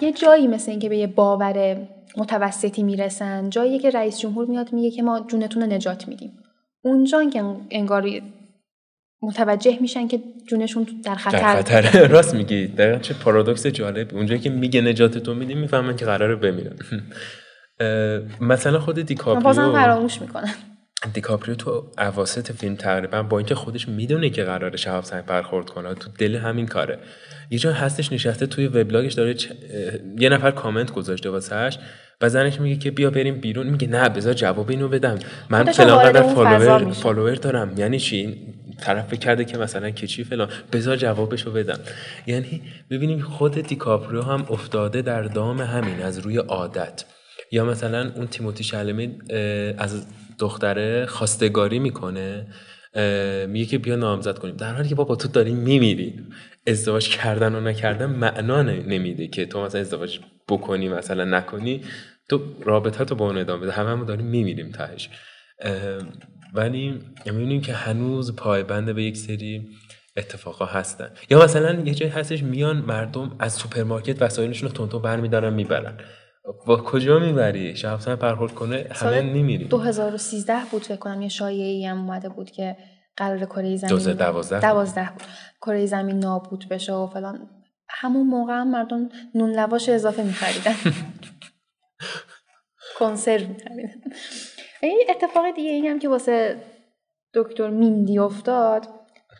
یه 0.00 0.12
جایی 0.12 0.46
مثل 0.46 0.70
اینکه 0.70 0.88
به 0.88 0.96
یه 0.96 1.06
باور 1.06 1.76
متوسطی 2.16 2.82
می‌رسن 2.82 3.50
جایی 3.50 3.78
که 3.78 3.90
رئیس 3.90 4.18
جمهور 4.18 4.46
میاد 4.46 4.72
میگه 4.72 4.90
که 4.90 5.02
ما 5.02 5.20
جونتون 5.20 5.62
رو 5.62 5.68
نجات 5.68 6.08
میدیم. 6.08 6.32
اونجا 6.84 7.24
که 7.24 7.44
انگار 7.70 8.04
متوجه 9.22 9.78
میشن 9.80 10.08
که 10.08 10.20
جونشون 10.48 10.82
در 10.82 10.90
در 11.02 11.14
خطر. 11.14 11.62
خطر. 11.62 12.06
راست 12.14 12.34
میگی. 12.34 12.66
دقیقا 12.66 12.98
چه 12.98 13.14
پارادوکس 13.14 13.66
جالب. 13.66 14.14
اونجایی 14.14 14.40
که 14.40 14.50
میگه 14.50 14.80
نجاتتون 14.80 15.36
میدیم 15.36 15.58
می‌فهمن 15.58 15.96
که 15.96 16.04
قراره 16.04 16.36
بمیرن. 16.36 16.76
مثلا 18.40 18.80
خود 18.80 18.96
من 18.96 19.02
بازم 19.02 19.06
دیکاپریو 19.06 19.72
فراموش 19.72 20.20
می‌کنن 20.20 20.54
دیکاپریو 21.14 21.54
تو 21.54 21.86
اواسط 21.98 22.52
فیلم 22.52 22.74
تقریبا 22.76 23.22
با 23.22 23.38
اینکه 23.38 23.54
خودش 23.54 23.88
می‌دونه 23.88 24.30
که 24.30 24.44
قراره 24.44 24.76
شهاب 24.76 25.04
سنگ 25.04 25.24
برخورد 25.24 25.70
کنه 25.70 25.94
تو 25.94 26.10
دل 26.18 26.36
همین 26.36 26.66
کاره. 26.66 26.98
یه 27.50 27.58
جا 27.58 27.72
هستش 27.72 28.12
نشسته 28.12 28.46
توی 28.46 28.66
وبلاگش 28.66 29.12
داره 29.12 29.34
چ- 29.34 29.52
یه 30.18 30.28
نفر 30.28 30.50
کامنت 30.50 30.92
گذاشته 30.92 31.30
واسهش 31.30 31.78
و 32.20 32.28
زنش 32.28 32.60
میگه 32.60 32.76
که 32.76 32.90
بیا 32.90 33.10
بریم 33.10 33.40
بیرون. 33.40 33.66
میگه 33.66 33.88
نه 33.88 34.08
بذار 34.08 34.34
جواب 34.34 34.70
اینو 34.70 34.88
بدم. 34.88 35.18
من 35.50 35.64
فلان 35.72 35.98
قدر 35.98 36.22
follower. 36.22 36.92
follower 36.92 37.34
دارم. 37.34 37.72
یعنی 37.76 37.98
چی؟ 37.98 38.36
طرف 38.80 39.14
کرده 39.14 39.44
که 39.44 39.58
مثلا 39.58 39.90
که 39.90 40.06
چی 40.06 40.24
فلان. 40.24 40.48
بذار 40.72 40.96
جوابشو 40.96 41.52
بدم. 41.52 41.78
یعنی 42.26 42.62
ببینیم 42.90 43.20
خود 43.20 43.54
دیکاپریو 43.54 44.22
هم 44.22 44.46
افتاده 44.50 45.02
در 45.02 45.22
دام 45.22 45.60
همین 45.60 46.02
از 46.02 46.18
روی 46.18 46.36
عادت. 46.36 47.04
یا 47.52 47.64
مثلا 47.64 48.12
اون 48.16 48.26
تیموتی 48.26 48.64
شالامی 48.64 49.18
از 49.78 50.06
دختره 50.40 51.06
خواستگاری 51.06 51.78
می‌کنه 51.78 52.46
میگه 53.48 53.64
که 53.66 53.78
بیا 53.78 53.96
نامزد 53.96 54.38
کنیم. 54.38 54.56
در 54.56 54.74
حالی 54.74 54.88
که 54.88 54.94
بابا 54.94 55.16
تو 55.16 55.28
داری 55.28 55.52
میمیری. 55.52 56.14
ازدواج 56.66 57.08
کردن 57.08 57.54
و 57.54 57.60
نکردن 57.60 58.06
معنا 58.06 58.62
نمیده 58.62 59.26
که 59.26 59.46
تو 59.46 59.62
مثلا 59.62 59.80
ازدواج 59.80 60.18
بکنی 60.48 60.88
مثلا 60.88 61.24
نکنی. 61.24 61.80
تو 62.28 62.40
رابطه 62.62 63.04
تو 63.04 63.14
با 63.14 63.26
اون 63.26 63.38
ادامه 63.38 63.62
بده. 63.62 63.72
همه 63.72 64.04
داریم 64.04 64.26
میمیریم 64.26 64.70
تهش. 64.70 65.10
ولی 66.54 66.98
می‌بینیم 67.26 67.60
که 67.60 67.72
هنوز 67.72 68.36
پایبند 68.36 68.94
به 68.94 69.02
یک 69.02 69.16
سری 69.16 69.68
اتفاقا 70.16 70.64
هستن. 70.64 71.10
یا 71.30 71.44
مثلا 71.44 71.82
یه 71.84 71.94
جایی 71.94 72.12
هستش 72.12 72.42
میان 72.42 72.76
مردم 72.76 73.36
از 73.38 73.52
سوپرمارکت 73.52 74.22
وسایلشون 74.22 74.68
رو 74.68 74.74
تندتند 74.74 75.02
برمیدارن 75.02 75.52
می‌برن. 75.52 75.94
با 76.66 76.76
کجا 76.76 77.18
می‌بری؟ 77.18 77.76
شب 77.76 78.00
سن 78.00 78.14
برخورد 78.14 78.54
کنه 78.54 78.76
همه 78.76 78.94
سال 78.94 79.20
نمیریم 79.22 79.68
2013 79.68 80.56
بود 80.70 80.82
فکر 80.82 80.96
کنم 80.96 81.22
یه 81.22 81.28
شایعی 81.28 81.86
هم 81.86 81.98
اومده 81.98 82.28
بود 82.28 82.50
که 82.50 82.76
قرار 83.16 83.44
کره 83.44 83.76
زمین 83.76 83.90
2012 83.90 84.60
دوازده 84.60 85.10
بود. 85.10 85.22
کره 85.60 85.86
زمین 85.86 86.18
نابود 86.18 86.68
بشه 86.70 86.92
و 86.92 87.06
فلان. 87.06 87.50
همون 87.88 88.26
موقع 88.26 88.52
هم 88.52 88.70
مردم 88.70 89.08
نون 89.34 89.50
لواش 89.50 89.88
اضافه 89.88 90.22
میخریدن. 90.22 90.74
کنسرو 92.98 93.46
میخریدن. 93.46 94.00
این 94.82 95.06
اتفاق 95.10 95.54
دیگه 95.56 95.70
ای 95.70 95.88
هم 95.88 95.98
که 95.98 96.08
واسه 96.08 96.56
دکتر 97.34 97.70
میندی 97.70 98.18
افتاد. 98.18 98.86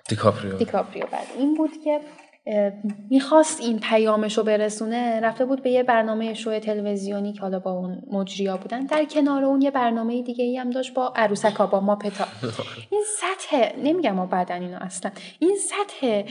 دیکاپریو. 0.08 0.56
دیکاپریو 0.56 1.06
بعد 1.12 1.26
این 1.38 1.54
بود 1.54 1.70
که 1.84 2.00
می‌خواست 3.10 3.60
این 3.60 3.78
پیامش 3.78 4.38
رو 4.38 4.44
برسونه 4.44 5.20
رفته 5.20 5.44
بود 5.44 5.62
به 5.62 5.70
یه 5.70 5.82
برنامه 5.82 6.34
شو 6.34 6.58
تلویزیونی 6.58 7.32
که 7.32 7.40
حالا 7.40 7.58
با 7.58 7.70
اون 7.70 8.02
مجریا 8.10 8.56
بودن. 8.56 8.86
در 8.86 9.04
کنار 9.04 9.44
اون 9.44 9.62
یه 9.62 9.70
برنامه 9.70 10.22
دیگه 10.22 10.44
ای 10.44 10.56
هم 10.56 10.70
داشت 10.70 10.94
با 10.94 11.12
عروسکا 11.16 11.66
با 11.66 11.80
ماپتا 11.80 12.24
این 12.90 13.02
سطح 13.20 13.76
نمیگم 13.78 14.14
ما 14.14 14.26
بعدا 14.26 14.54
اینو 14.54 14.78
اصلا. 14.80 15.10
این 15.38 15.56
سطح 15.56 16.22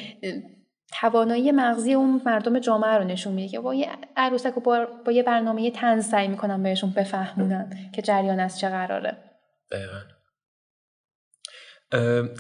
توانایی 1.00 1.52
مغزی 1.52 1.94
اون 1.94 2.22
مردم 2.26 2.60
جامعه 2.60 2.98
رو 2.98 3.04
نشون 3.04 3.34
میده 3.34 3.48
که 3.48 3.60
با 3.60 3.76
یه 3.76 3.90
عروسک 4.18 4.58
و 4.58 4.60
با, 4.60 4.88
با 5.06 5.12
یه 5.12 5.24
برنامه 5.24 5.72
تنز 5.72 6.06
سعی 6.06 6.28
می‌کنن 6.28 6.64
بهشون 6.64 6.90
بفهمونن 6.90 7.70
که 7.94 8.02
جریان 8.02 8.40
از 8.40 8.60
چه 8.60 8.70
قراره. 8.70 9.18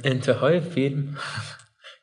انتهای 0.04 0.60
فیلم 0.60 1.18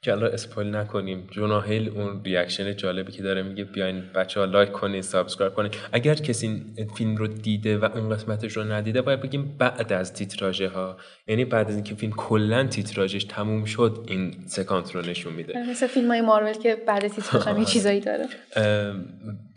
که 0.07 0.12
الان 0.12 0.33
spoil 0.32 0.77
نکنیم. 0.77 1.28
جونا 1.31 1.61
هیل 1.61 1.89
اون 1.89 2.24
reaction 2.24 2.77
جالبی 2.77 3.12
که 3.12 3.23
داره 3.23 3.43
میگه 3.43 3.65
بیاین 3.65 4.03
بچه 4.15 4.41
ها 4.41 4.47
like 4.47 4.73
کنید 4.73 5.03
subscribe 5.02 5.55
کنید 5.55 5.74
اگر 5.93 6.15
کسی 6.15 6.47
این 6.47 6.89
فیلم 6.97 7.16
رو 7.16 7.27
دیده 7.27 7.78
و 7.78 7.85
اون 7.85 8.11
قسمتش 8.11 8.57
رو 8.57 8.65
ندیده 8.65 9.03
باید 9.03 9.20
بگیم 9.20 9.57
بعد 9.59 9.93
از 9.93 10.12
تیتراژه 10.12 10.69
ها 10.69 10.97
یعنی 11.27 11.45
بعد 11.45 11.69
از 11.69 11.74
اینکه 11.74 11.95
فیلم 11.95 12.12
کلا 12.12 12.66
تیتراژش 12.66 13.24
تموم 13.24 13.65
شد 13.65 14.07
این 14.09 14.35
سکانس 14.47 14.97
رو 14.97 15.03
نشون 15.03 15.33
میده. 15.33 15.70
مثل 15.70 15.87
فیلم 15.87 16.09
های 16.09 16.20
مارول 16.20 16.53
که 16.53 16.77
بعد 16.87 17.09
تیتراژ 17.09 17.47
هم 17.47 17.59
یه 17.59 17.65
چیزایی 17.74 18.01
داره. 18.01 18.27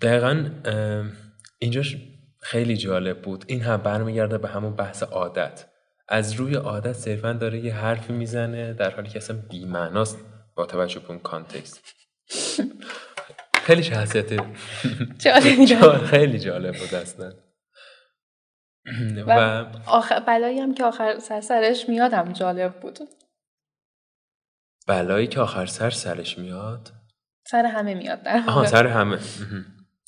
دقیقا 0.01 0.45
اینجاش 1.59 1.97
خیلی 2.41 2.77
جالب 2.77 3.21
بود. 3.21 3.45
این 3.47 3.61
هم 3.61 3.77
برمیگرده 3.77 4.37
به 4.37 4.47
همون 4.47 4.75
بحث 4.75 5.03
عادت. 5.03 5.65
از 6.07 6.33
روی 6.33 6.55
عادت 6.55 6.93
صرفا 6.93 7.33
داره 7.33 7.59
یه 7.59 7.73
حرفی 7.73 8.13
می‌زنه 8.13 8.73
در 8.73 8.89
حالی 8.89 9.09
که 9.09 9.17
اصلا 9.17 9.37
بیمعناست. 9.49 10.17
با 10.59 10.65
توجه 10.65 10.99
به 10.99 11.09
اون 11.09 11.19
کانتکست. 11.19 11.95
خیلی 13.53 13.83
شخصیت 13.83 14.41
خیلی 16.05 16.39
جالب 16.39 16.77
بود 16.77 16.95
اصلا. 16.95 17.33
و 19.27 19.65
آخر 19.87 20.19
بلایی 20.19 20.59
هم 20.59 20.73
که 20.73 20.83
آخر 20.83 21.19
سر 21.19 21.41
سرش 21.41 21.89
میادم 21.89 22.33
جالب 22.33 22.79
بود. 22.79 22.99
بلایی 24.87 25.27
که 25.27 25.39
آخر 25.39 25.65
سر 25.65 25.89
سرش 25.89 26.37
میاد؟ 26.37 26.91
سر 27.47 27.65
همه 27.65 27.93
میاد 27.93 28.23
در 28.23 28.37
آها. 28.37 28.65
سر 28.65 28.87
همه. 28.87 29.19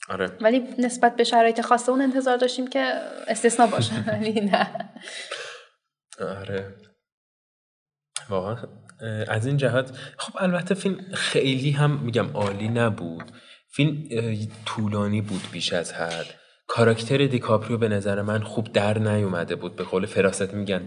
آره. 0.09 0.37
ولی 0.41 0.59
نسبت 0.79 1.15
به 1.15 1.23
شرایط 1.23 1.61
خاصه 1.61 1.91
اون 1.91 2.01
انتظار 2.01 2.37
داشتیم 2.37 2.67
که 2.67 2.79
استثنا 3.27 3.67
باشه 3.67 3.93
ولی 4.07 4.41
نه. 4.41 4.91
آره. 6.19 6.75
واقعا 8.29 8.80
از 9.27 9.45
این 9.45 9.57
جهت 9.57 9.91
خب 10.17 10.33
البته 10.39 10.75
فیلم 10.75 10.97
خیلی 11.13 11.71
هم 11.71 11.99
میگم 11.99 12.27
عالی 12.33 12.67
نبود. 12.67 13.31
فیلم 13.73 13.97
طولانی 14.65 15.21
بود 15.21 15.41
بیش 15.51 15.73
از 15.73 15.93
حد. 15.93 16.25
کاراکتر 16.67 17.27
دیکاپریو 17.27 17.77
به 17.77 17.87
نظر 17.87 18.21
من 18.21 18.43
خوب 18.43 18.73
در 18.73 18.97
نیومده 18.99 19.55
بود. 19.55 19.75
به 19.75 19.83
قول 19.83 20.05
فراست 20.05 20.53
میگن 20.53 20.85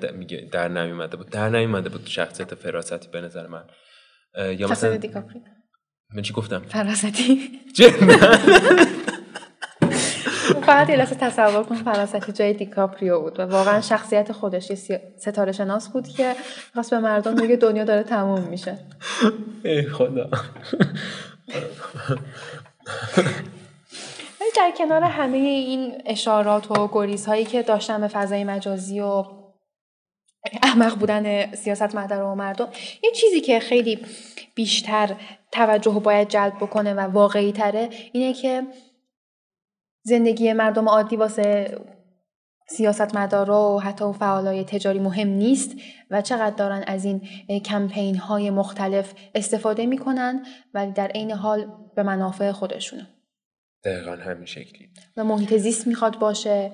در 0.52 0.68
نیومده 0.68 1.16
بود. 1.16 1.30
در 1.30 1.48
نیومده 1.48 1.88
بود 1.88 2.06
شخصیت 2.06 2.54
فراستی 2.54 3.08
به 3.12 3.20
نظر 3.20 3.46
من. 3.46 3.64
یا 4.58 4.68
مثلا 4.68 4.96
دیکاپری 4.96 5.40
من 6.14 6.22
چی 6.22 6.32
گفتم؟ 6.32 6.62
فراستی 6.68 7.50
فقط 10.66 10.90
یه 10.90 10.96
لحظه 10.96 11.14
تصور 11.14 11.62
کن 11.62 11.74
فراستی 11.74 12.32
جای 12.32 12.52
دیکاپریو 12.52 13.20
بود 13.20 13.40
و 13.40 13.42
واقعا 13.42 13.80
شخصیت 13.80 14.32
خودش 14.32 14.70
یه 14.70 15.00
ستاره 15.16 15.52
شناس 15.52 15.88
بود 15.88 16.08
که 16.08 16.34
خواست 16.74 16.90
به 16.90 16.98
مردم 16.98 17.34
بگه 17.34 17.56
دنیا 17.56 17.84
داره 17.84 18.02
تموم 18.02 18.42
میشه. 18.42 18.78
ای 19.64 19.82
خدا. 19.82 20.30
در 24.56 24.72
کنار 24.78 25.02
همه 25.02 25.36
این 25.36 26.02
اشارات 26.06 26.70
و 26.70 26.88
گریزهایی 26.92 27.44
که 27.44 27.62
داشتن 27.62 28.00
به 28.00 28.08
فضای 28.08 28.44
مجازی 28.44 29.00
و 29.00 29.24
احمق 30.62 30.98
بودن 30.98 31.54
سیاست 31.54 31.94
و 31.94 32.34
مردم 32.34 32.68
یه 33.02 33.10
چیزی 33.10 33.40
که 33.40 33.60
خیلی 33.60 33.98
بیشتر 34.54 35.16
توجه 35.52 36.00
باید 36.04 36.28
جلب 36.28 36.56
بکنه 36.56 36.94
و 36.94 37.00
واقعی 37.00 37.52
تره 37.52 37.88
اینه 38.12 38.32
که 38.32 38.62
زندگی 40.06 40.52
مردم 40.52 40.88
عادی 40.88 41.16
واسه 41.16 41.78
سیاستمدارا 42.68 43.74
و 43.74 43.80
حتی 43.80 44.12
فعالای 44.12 44.64
تجاری 44.64 44.98
مهم 44.98 45.28
نیست 45.28 45.76
و 46.10 46.22
چقدر 46.22 46.56
دارن 46.56 46.84
از 46.86 47.04
این 47.04 47.20
کمپین 47.64 48.16
های 48.16 48.50
مختلف 48.50 49.12
استفاده 49.34 49.86
می‌کنن 49.86 50.46
ولی 50.74 50.92
در 50.92 51.08
عین 51.08 51.30
حال 51.30 51.66
به 51.96 52.02
منافع 52.02 52.52
خودشونه. 52.52 53.06
دقیقا 53.84 54.16
همین 54.16 54.46
شکلی. 54.46 54.88
و 55.16 55.24
محیط 55.24 55.56
زیست 55.56 55.86
می‌خواد 55.86 56.18
باشه 56.18 56.72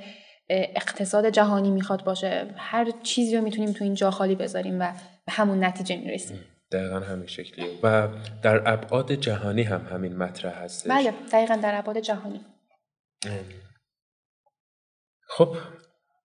اقتصاد 0.51 1.31
جهانی 1.31 1.71
می‌خواد 1.71 2.05
باشه 2.05 2.47
هر 2.57 2.91
چیزی 3.03 3.37
رو 3.37 3.43
می‌تونیم 3.43 3.73
تو 3.73 3.85
این 3.85 3.95
جا 3.95 4.11
خالی 4.11 4.35
بذاریم 4.35 4.81
و 4.81 4.93
به 5.27 5.33
همون 5.33 5.65
نتیجه 5.65 5.97
می‌رسیم. 5.97 6.41
دقیقا 6.73 7.01
همین 7.01 7.27
شکلیه. 7.27 7.69
و 7.83 8.09
در 8.43 8.73
ابعاد 8.73 9.13
جهانی 9.13 9.63
هم 9.63 9.87
همین 9.93 10.17
مطرح 10.17 10.63
هستش. 10.63 10.91
بله 10.91 11.15
دقیقا 11.33 11.57
در 11.57 11.79
ابعاد 11.79 11.99
جهانی. 11.99 12.41
خب. 15.29 15.57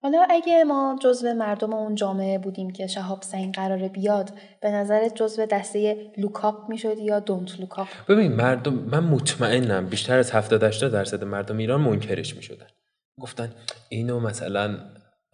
حالا 0.01 0.27
اگه 0.29 0.63
ما 0.63 0.99
جزو 1.01 1.33
مردم 1.33 1.73
اون 1.73 1.95
جامعه 1.95 2.37
بودیم 2.37 2.69
که 2.69 2.87
شهاب 2.87 3.21
سنگ 3.21 3.55
قراره 3.55 3.89
بیاد 3.89 4.29
به 4.61 4.71
نظرت 4.71 5.15
جزو 5.15 5.45
دسته 5.45 6.11
look 6.17 6.52
up 6.52 6.69
می‌شد 6.69 6.97
یا 6.97 7.19
don't 7.19 7.59
look 7.59 7.75
up؟ 7.75 7.87
ببین 8.09 8.31
مردم 8.31 8.73
من 8.73 8.99
مطمئنم 9.03 9.85
بیشتر 9.85 10.17
از 10.17 10.31
70 10.31 10.63
80 10.63 10.91
درصد 10.91 11.23
مردم 11.23 11.57
ایران 11.57 11.81
منکرش 11.81 12.35
می‌شدن. 12.35 12.67
گفتن 13.21 13.53
اینو 13.89 14.19
مثلا 14.19 14.79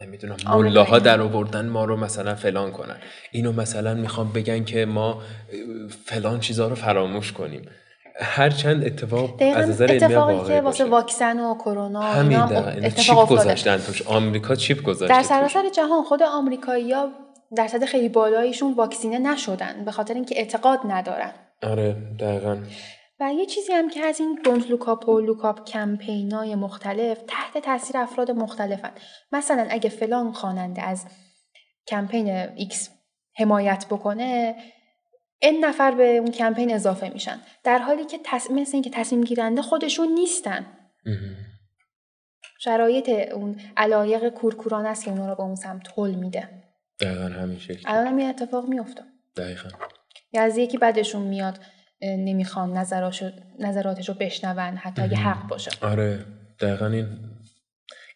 نمی‌دونم. 0.01 0.35
ملاها 0.47 0.99
در 0.99 1.21
آوردن 1.21 1.65
ما 1.65 1.85
رو 1.85 1.97
مثلا 1.97 2.35
فلان 2.35 2.71
کنن. 2.71 2.97
اینو 3.31 3.51
مثلا 3.51 3.93
می‌خوام 3.93 4.33
بگن 4.33 4.63
که 4.63 4.85
ما 4.85 5.21
فلان 6.05 6.39
چیزها 6.39 6.67
رو 6.67 6.75
فراموش 6.75 7.31
کنیم. 7.31 7.69
هر 8.21 8.49
چند 8.49 8.83
اتفاق 8.85 9.41
از 9.55 9.69
نظر 9.69 9.91
اتفاقی 9.91 10.47
که 10.47 10.61
واسه 10.61 10.85
واکسن 10.85 11.39
و 11.39 11.55
کرونا 11.55 12.01
همین 12.01 12.41
اینو 12.41 12.85
اتفاق 12.85 13.29
chip 13.29 13.39
گذاشتن 13.39 13.77
توش. 13.77 14.01
آمریکا 14.07 14.55
chip 14.55 14.83
گذاشته 14.83 15.15
در. 15.15 15.23
سراسر 15.23 15.69
جهان 15.69 16.03
خود 16.03 16.23
آمریکایی‌ها 16.23 17.09
درصد 17.55 17.85
خیلی 17.85 18.09
بالایشون 18.09 18.73
واکسینه 18.73 19.19
نشدن 19.19 19.85
به 19.85 19.91
خاطر 19.91 20.13
اینکه 20.13 20.37
اعتقاد 20.37 20.79
ندارن. 20.87 21.31
آره 21.63 21.95
دقیقا. 22.19 22.57
و 23.19 23.33
یه 23.33 23.45
چیزی 23.45 23.73
هم 23.73 23.89
که 23.89 23.99
از 23.99 24.19
این 24.19 24.39
don't 24.43 24.69
look 24.69 24.96
up 24.96 25.09
و 25.09 25.19
look 25.19 25.50
up 25.50 25.65
کمپینای 25.65 26.55
مختلف 26.55 27.17
تحت 27.27 27.63
تاثیر 27.65 27.97
افراد 27.97 28.31
مختلفن. 28.31 28.91
مثلا 29.31 29.67
اگه 29.69 29.89
فلان 29.89 30.31
خواننده 30.31 30.81
از 30.81 31.05
کمپین 31.87 32.29
X 32.55 32.89
حمایت 33.37 33.85
بکنه 33.89 34.55
این 35.41 35.65
نفر 35.65 35.91
به 35.91 36.17
اون 36.17 36.31
کمپین 36.31 36.73
اضافه 36.73 37.09
میشن. 37.09 37.39
در 37.63 37.77
حالی 37.77 38.05
که 38.05 38.19
تص... 38.23 38.51
مثل 38.51 38.71
اینکه 38.73 38.89
تصمیم 38.89 39.23
گیرنده 39.23 39.61
خودشون 39.61 40.07
نیستن. 40.07 40.65
شرایط 42.59 43.09
اون 43.09 43.59
علایق 43.77 44.29
کورکورانه 44.29 44.89
است 44.89 45.05
که 45.05 45.11
اونا 45.11 45.29
رو 45.29 45.35
به 45.35 45.43
اون 45.43 45.55
سمت 45.55 45.87
هل 45.97 46.11
میده. 46.11 46.49
دقیقا 46.99 47.25
همین 47.25 47.59
شکلی. 47.59 47.83
الان 47.85 48.07
هم 48.07 48.17
این 48.17 48.29
اتفاق 48.29 48.67
میفته 48.67 49.01
دقیقا. 49.37 49.69
یا 50.33 50.41
از 50.41 50.57
یکی 50.57 50.77
بعدشون 50.77 51.21
میاد 51.21 51.59
نمی‌خوان 52.01 52.77
نظراتش 53.59 54.09
رو 54.09 54.15
بشنون 54.19 54.77
حتی 54.77 55.01
اگه 55.01 55.17
حق 55.17 55.47
باشه. 55.47 55.71
آره 55.81 56.25
دقیقا 56.59 56.87
این 56.87 57.07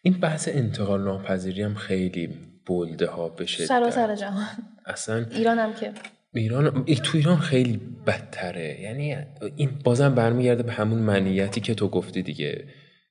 این 0.02 0.20
بحث 0.20 0.48
انتقال 0.52 1.04
ناپذیری 1.04 1.62
هم 1.62 1.74
خیلی 1.74 2.38
بلده 2.68 3.06
ها 3.06 3.28
بشه 3.28 3.66
سراسر 3.66 4.14
جهان. 4.14 4.46
اصلا 4.86 5.26
ایران 5.30 5.58
هم 5.58 5.74
که 5.74 5.92
ایران 6.36 6.82
ای- 6.86 6.94
تو 6.94 7.18
ایران 7.18 7.36
خیلی 7.38 7.80
بدتره. 8.06 8.80
یعنی 8.80 9.16
این 9.56 9.70
بازم 9.84 10.14
برمیگرده 10.14 10.62
به 10.62 10.72
همون 10.72 10.98
منیتی 10.98 11.60
که 11.60 11.74
تو 11.74 11.88
گفتی 11.88 12.22
دیگه. 12.22 12.64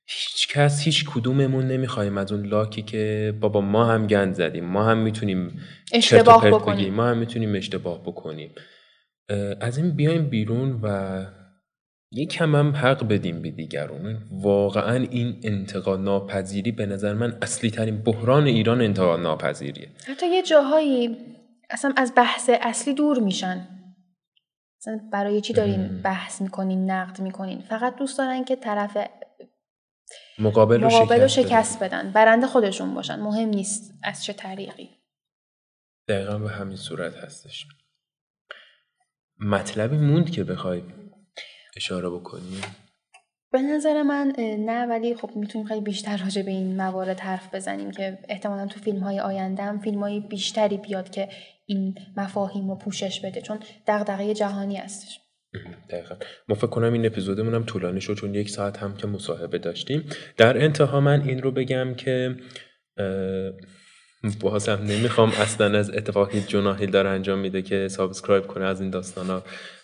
هیچ 0.08 0.48
کس 0.48 0.84
هیچ 0.84 1.04
کدوممون 1.04 1.66
نمی‌خوایم 1.66 2.18
از 2.18 2.32
اون 2.32 2.46
لاکی 2.46 2.82
که 2.82 3.34
بابا 3.40 3.60
ما 3.60 3.84
هم 3.84 4.06
گند 4.06 4.34
زدیم 4.34 4.64
ما 4.64 4.84
هم 4.84 4.98
می‌تونیم 4.98 5.60
اشتباه 5.92 6.50
بکنیم. 6.50 6.78
بگیم 6.78 6.94
ما 6.94 7.06
هم 7.06 7.18
می‌تونیم 7.18 7.54
اشتباه 7.54 8.02
بکنیم. 8.02 8.50
از 9.60 9.78
این 9.78 9.90
بیایم 9.90 10.28
بیرون 10.28 10.80
و 10.82 11.26
یکم 12.12 12.56
هم 12.56 12.76
حق 12.76 13.08
بدیم 13.08 13.42
به 13.42 13.50
دیگرون. 13.50 14.18
واقعا 14.42 15.06
این 15.10 15.40
انتقاد 15.42 16.00
ناپذیری 16.00 16.72
به 16.72 16.86
نظر 16.86 17.14
من 17.14 17.36
اصلی 17.42 17.70
ترین 17.70 17.96
بحران 17.96 18.46
ایران 18.46 18.80
انتقاد 18.80 19.20
ناپذیریه. 19.20 19.88
حتی 20.06 20.26
یه 20.26 20.42
جاهایی 20.42 21.16
اصلا 21.70 21.92
از 21.96 22.12
بحث 22.16 22.50
اصلی 22.52 22.94
دور 22.94 23.18
میشن. 23.18 23.68
اصلا 24.80 25.00
برای 25.12 25.40
چی 25.40 25.52
دارین 25.52 26.02
بحث 26.02 26.40
می‌کنین 26.40 26.90
نقد 26.90 27.20
می‌کنین؟ 27.20 27.60
فقط 27.60 27.96
دوست 27.96 28.18
دارن 28.18 28.44
که 28.44 28.56
طرف 28.56 28.96
مقابل 30.38 30.80
رو 30.80 30.86
مقابل 30.86 31.20
رو 31.20 31.28
شکست 31.28 31.42
بدن. 31.42 31.48
شکست 31.48 31.82
بدن. 31.82 32.12
برنده 32.12 32.46
خودشون 32.46 32.94
باشن. 32.94 33.20
مهم 33.20 33.48
نیست 33.48 33.94
از 34.02 34.24
چه 34.24 34.32
طریقی. 34.32 34.90
دقیقا 36.08 36.38
به 36.38 36.48
همین 36.50 36.76
صورت 36.76 37.14
هستش. 37.14 37.66
مطلبی 39.40 39.96
موند 39.96 40.30
که 40.30 40.44
بخوای 40.44 40.82
اشاره 41.76 42.10
بکنی؟ 42.10 42.60
به 43.52 43.62
نظر 43.62 44.02
من 44.02 44.32
نه 44.38 44.86
ولی 44.86 45.14
خب 45.14 45.36
می‌تونیم 45.36 45.66
خیلی 45.66 45.80
بیشتر 45.80 46.16
راجع 46.16 46.42
به 46.42 46.50
این 46.50 46.76
موارد 46.76 47.20
حرف 47.20 47.54
بزنیم 47.54 47.90
که 47.90 48.18
احتمالا 48.28 48.66
تو 48.66 48.80
فیلم 48.80 49.00
های 49.00 49.20
آینده 49.20 49.62
هم 49.62 49.78
فیلم 49.78 50.00
های 50.00 50.20
بیشتری 50.20 50.76
بیاد 50.76 51.10
که 51.10 51.28
این 51.66 51.94
مفاهیم 52.16 52.70
رو 52.70 52.76
پوشش 52.76 53.20
بده 53.20 53.40
چون 53.40 53.58
دغدغه 53.86 54.34
جهانی 54.34 54.76
هستش. 54.76 55.20
دقیقا. 55.90 56.14
ما 56.48 56.54
فکر 56.54 56.66
کنم 56.66 56.92
این 56.92 57.06
اپیزودمون 57.06 57.54
هم 57.54 57.64
طولانی 57.64 58.00
شد 58.00 58.14
چون 58.14 58.34
یک 58.34 58.50
ساعت 58.50 58.78
هم 58.78 58.96
که 58.96 59.06
مصاحبه 59.06 59.58
داشتیم. 59.58 60.04
در 60.36 60.64
انتها 60.64 61.00
من 61.00 61.22
این 61.22 61.42
رو 61.42 61.50
بگم 61.50 61.94
که 61.94 62.36
بازم 64.40 64.82
نمی‌خوام 64.82 65.28
اصلا 65.28 65.78
از 65.78 65.90
اتفاقی 65.90 66.40
جوناهیل 66.40 66.90
داره 66.90 67.08
انجام 67.08 67.38
میده 67.38 67.62
که 67.62 67.88
subscribe 67.88 68.46
کنه 68.46 68.64
از 68.64 68.80
این 68.80 68.90
داستانا 68.90 69.42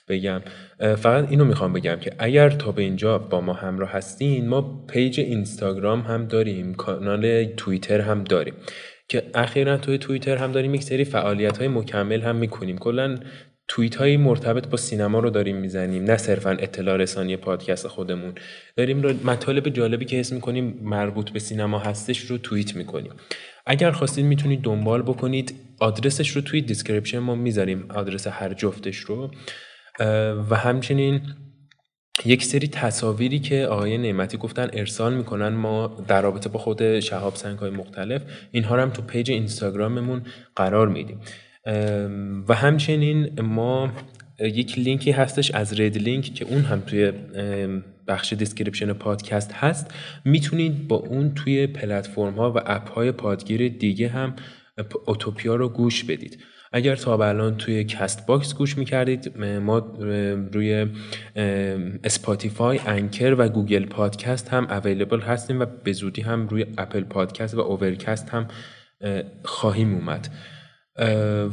بگم. 0.09 0.43
اه، 0.81 0.95
فقط 0.95 1.31
اینو 1.31 1.45
می‌خوام 1.45 1.73
بگم 1.73 1.97
که 1.97 2.13
اگر 2.19 2.51
تا 2.51 2.73
به 2.73 2.83
اینجا 2.83 3.19
با 3.19 3.41
ما 3.41 3.53
همراه 3.53 3.91
هستین 3.91 4.49
ما 4.49 4.85
page 4.87 5.21
اینستاگرام 5.21 6.01
هم 6.01 6.27
داریم 6.27 6.75
کانال 6.75 7.45
توییتر 7.45 8.01
هم 8.01 8.25
داریم. 8.25 8.55
که 9.09 9.23
اخیرا 9.35 9.77
توی 9.77 9.99
توییتر 9.99 10.37
هم 10.37 10.53
داریم 10.53 10.75
یک 10.75 10.83
سری 10.83 11.05
فعالیت 11.05 11.59
های 11.59 11.69
مکمل 11.69 12.21
هم 12.21 12.37
می‌کنیم. 12.37 12.79
کلا 12.79 13.19
توییت 13.69 13.97
های 13.97 14.17
مرتبط 14.17 14.67
با 14.69 14.77
سینما 14.77 15.19
رو 15.19 15.31
داریم 15.31 15.57
می‌زنیم 15.57 16.05
نه 16.05 16.17
صرفا 16.17 16.51
اطلاع 16.51 16.97
رسانی 16.97 17.37
پادکست 17.37 17.89
خودمون. 17.89 18.35
داریم 18.77 19.03
رو 19.03 19.15
مطالب 19.25 19.69
جالبی 19.69 20.05
که 20.05 20.17
حس 20.17 20.33
می‌کنیم 20.33 20.81
مربوط 20.83 21.31
به 21.31 21.39
سینما 21.39 21.79
هستش 21.79 22.19
رو 22.19 22.39
توییت 22.39 22.77
می‌کنیم. 22.77 23.13
اگر 23.67 23.91
خواستید 23.91 24.25
می‌تونید 24.25 24.63
دنبال 24.63 25.03
بکنید 25.03 25.55
آدرسش 25.81 26.31
رو 26.31 26.43
توی 26.43 26.61
description 26.61 27.19
ما 27.19 27.35
می‌ذاریم 27.35 27.87
آدرس 27.91 28.27
هر 28.27 28.55
جفتش 28.55 28.97
رو. 28.97 29.31
و 30.51 30.57
همچنین 30.57 31.21
یک 32.25 32.45
سری 32.45 32.69
تصاویری 32.69 33.39
که 33.39 33.67
آقای 33.67 33.99
نعمتی 33.99 34.37
گفتن 34.37 34.69
ارسال 34.73 35.15
می‌کنن 35.15 35.49
ما 35.49 36.05
در 36.09 36.23
رابطه 36.23 36.49
با 36.49 36.59
خود 36.59 37.01
شهاب 37.01 37.35
سنگ 37.35 37.59
های 37.59 37.71
مختلف 37.71 38.23
اینها 38.51 38.75
رو 38.75 38.83
هم 38.83 38.91
تو 38.91 39.03
page 39.03 39.31
اینستاگراممون 39.31 40.23
قرار 40.57 40.89
میدیم. 40.89 41.21
و 42.49 42.55
همچنین 42.55 43.41
ما 43.41 43.93
یک 44.41 44.79
لینکی 44.79 45.11
هستش 45.11 45.51
از 45.51 45.73
رید 45.73 45.99
لینک 45.99 46.35
که 46.35 46.45
اون 46.45 46.63
هم 46.63 46.81
توی 46.81 47.13
بخش 48.09 48.33
description 48.33 48.93
پادکست 48.93 49.53
هست. 49.53 49.95
می‌تونید 50.25 50.89
با 50.89 50.97
اون 50.97 51.35
توی 51.35 51.67
پلتفرم 51.67 52.35
ها 52.35 52.53
و 52.53 52.59
اپ 52.67 52.91
های 52.91 53.13
پادگیر 53.13 53.69
دیگه 53.69 54.09
هم 54.09 54.37
اوتوپیا 55.07 55.55
رو 55.55 55.69
گوش 55.69 56.05
بدید. 56.05 56.39
اگر 56.73 56.97
تا 56.97 57.17
به 57.17 57.27
الان 57.27 57.57
توی 57.57 57.85
Castbox 57.85 58.55
گوش 58.55 58.79
می‌کردید 58.79 59.39
ما 59.39 59.79
روی 60.53 60.87
Spotify 62.05 62.81
Anchor 62.87 63.35
و 63.39 63.49
Google 63.49 63.87
Podcasts 63.87 64.49
هم 64.49 64.67
available 64.71 65.21
هستیم 65.21 65.61
و 65.61 65.67
به 65.85 65.93
زودی 65.93 66.23
هم 66.23 66.49
روی 66.49 66.67
Apple 66.79 67.05
Podcasts 67.05 67.55
و 67.55 67.61
Overcast 67.61 68.29
هم 68.31 68.49
اه، 69.01 69.23
خواهیم 69.45 69.95
اومد. 69.95 70.29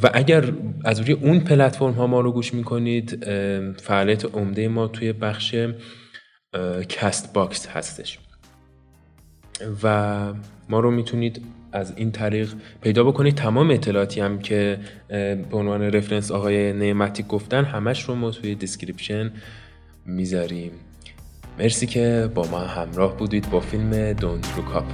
و 0.02 0.10
اگر 0.14 0.52
از 0.84 1.00
روی 1.00 1.12
اون 1.12 1.40
پلتفرم 1.40 1.92
ها 1.92 2.06
ما 2.06 2.20
رو 2.20 2.32
گوش 2.32 2.54
می‌کنید 2.54 3.24
فعالیت 3.80 4.24
عمده 4.24 4.68
ما 4.68 4.88
توی 4.88 5.12
بخش 5.12 5.56
Castbox 6.88 7.66
هستش. 7.66 8.18
و 9.82 10.32
ما 10.68 10.80
رو 10.80 10.90
می‌تونید 10.90 11.42
از 11.72 11.92
این 11.96 12.12
طریق 12.12 12.52
پیدا 12.80 13.04
بکنید 13.04 13.34
تمام 13.34 13.70
اطلاعاتی 13.70 14.20
هم 14.20 14.38
که 14.38 14.78
به 15.08 15.56
عنوان 15.56 15.82
reference 15.82 16.30
آقای 16.30 16.72
نعمتی 16.72 17.22
گفتن 17.22 17.64
همش 17.64 18.02
رو 18.02 18.14
ما 18.14 18.30
توی 18.30 18.54
description 18.54 19.32
می‌ذاریم. 20.06 20.72
مرسی 21.58 21.86
که 21.86 22.30
با 22.34 22.46
ما 22.50 22.58
همراه 22.58 23.16
بودید 23.16 23.50
با 23.50 23.60
فیلم 23.60 24.12
Don't 24.12 24.56
Look 24.56 24.76
Up 24.76 24.84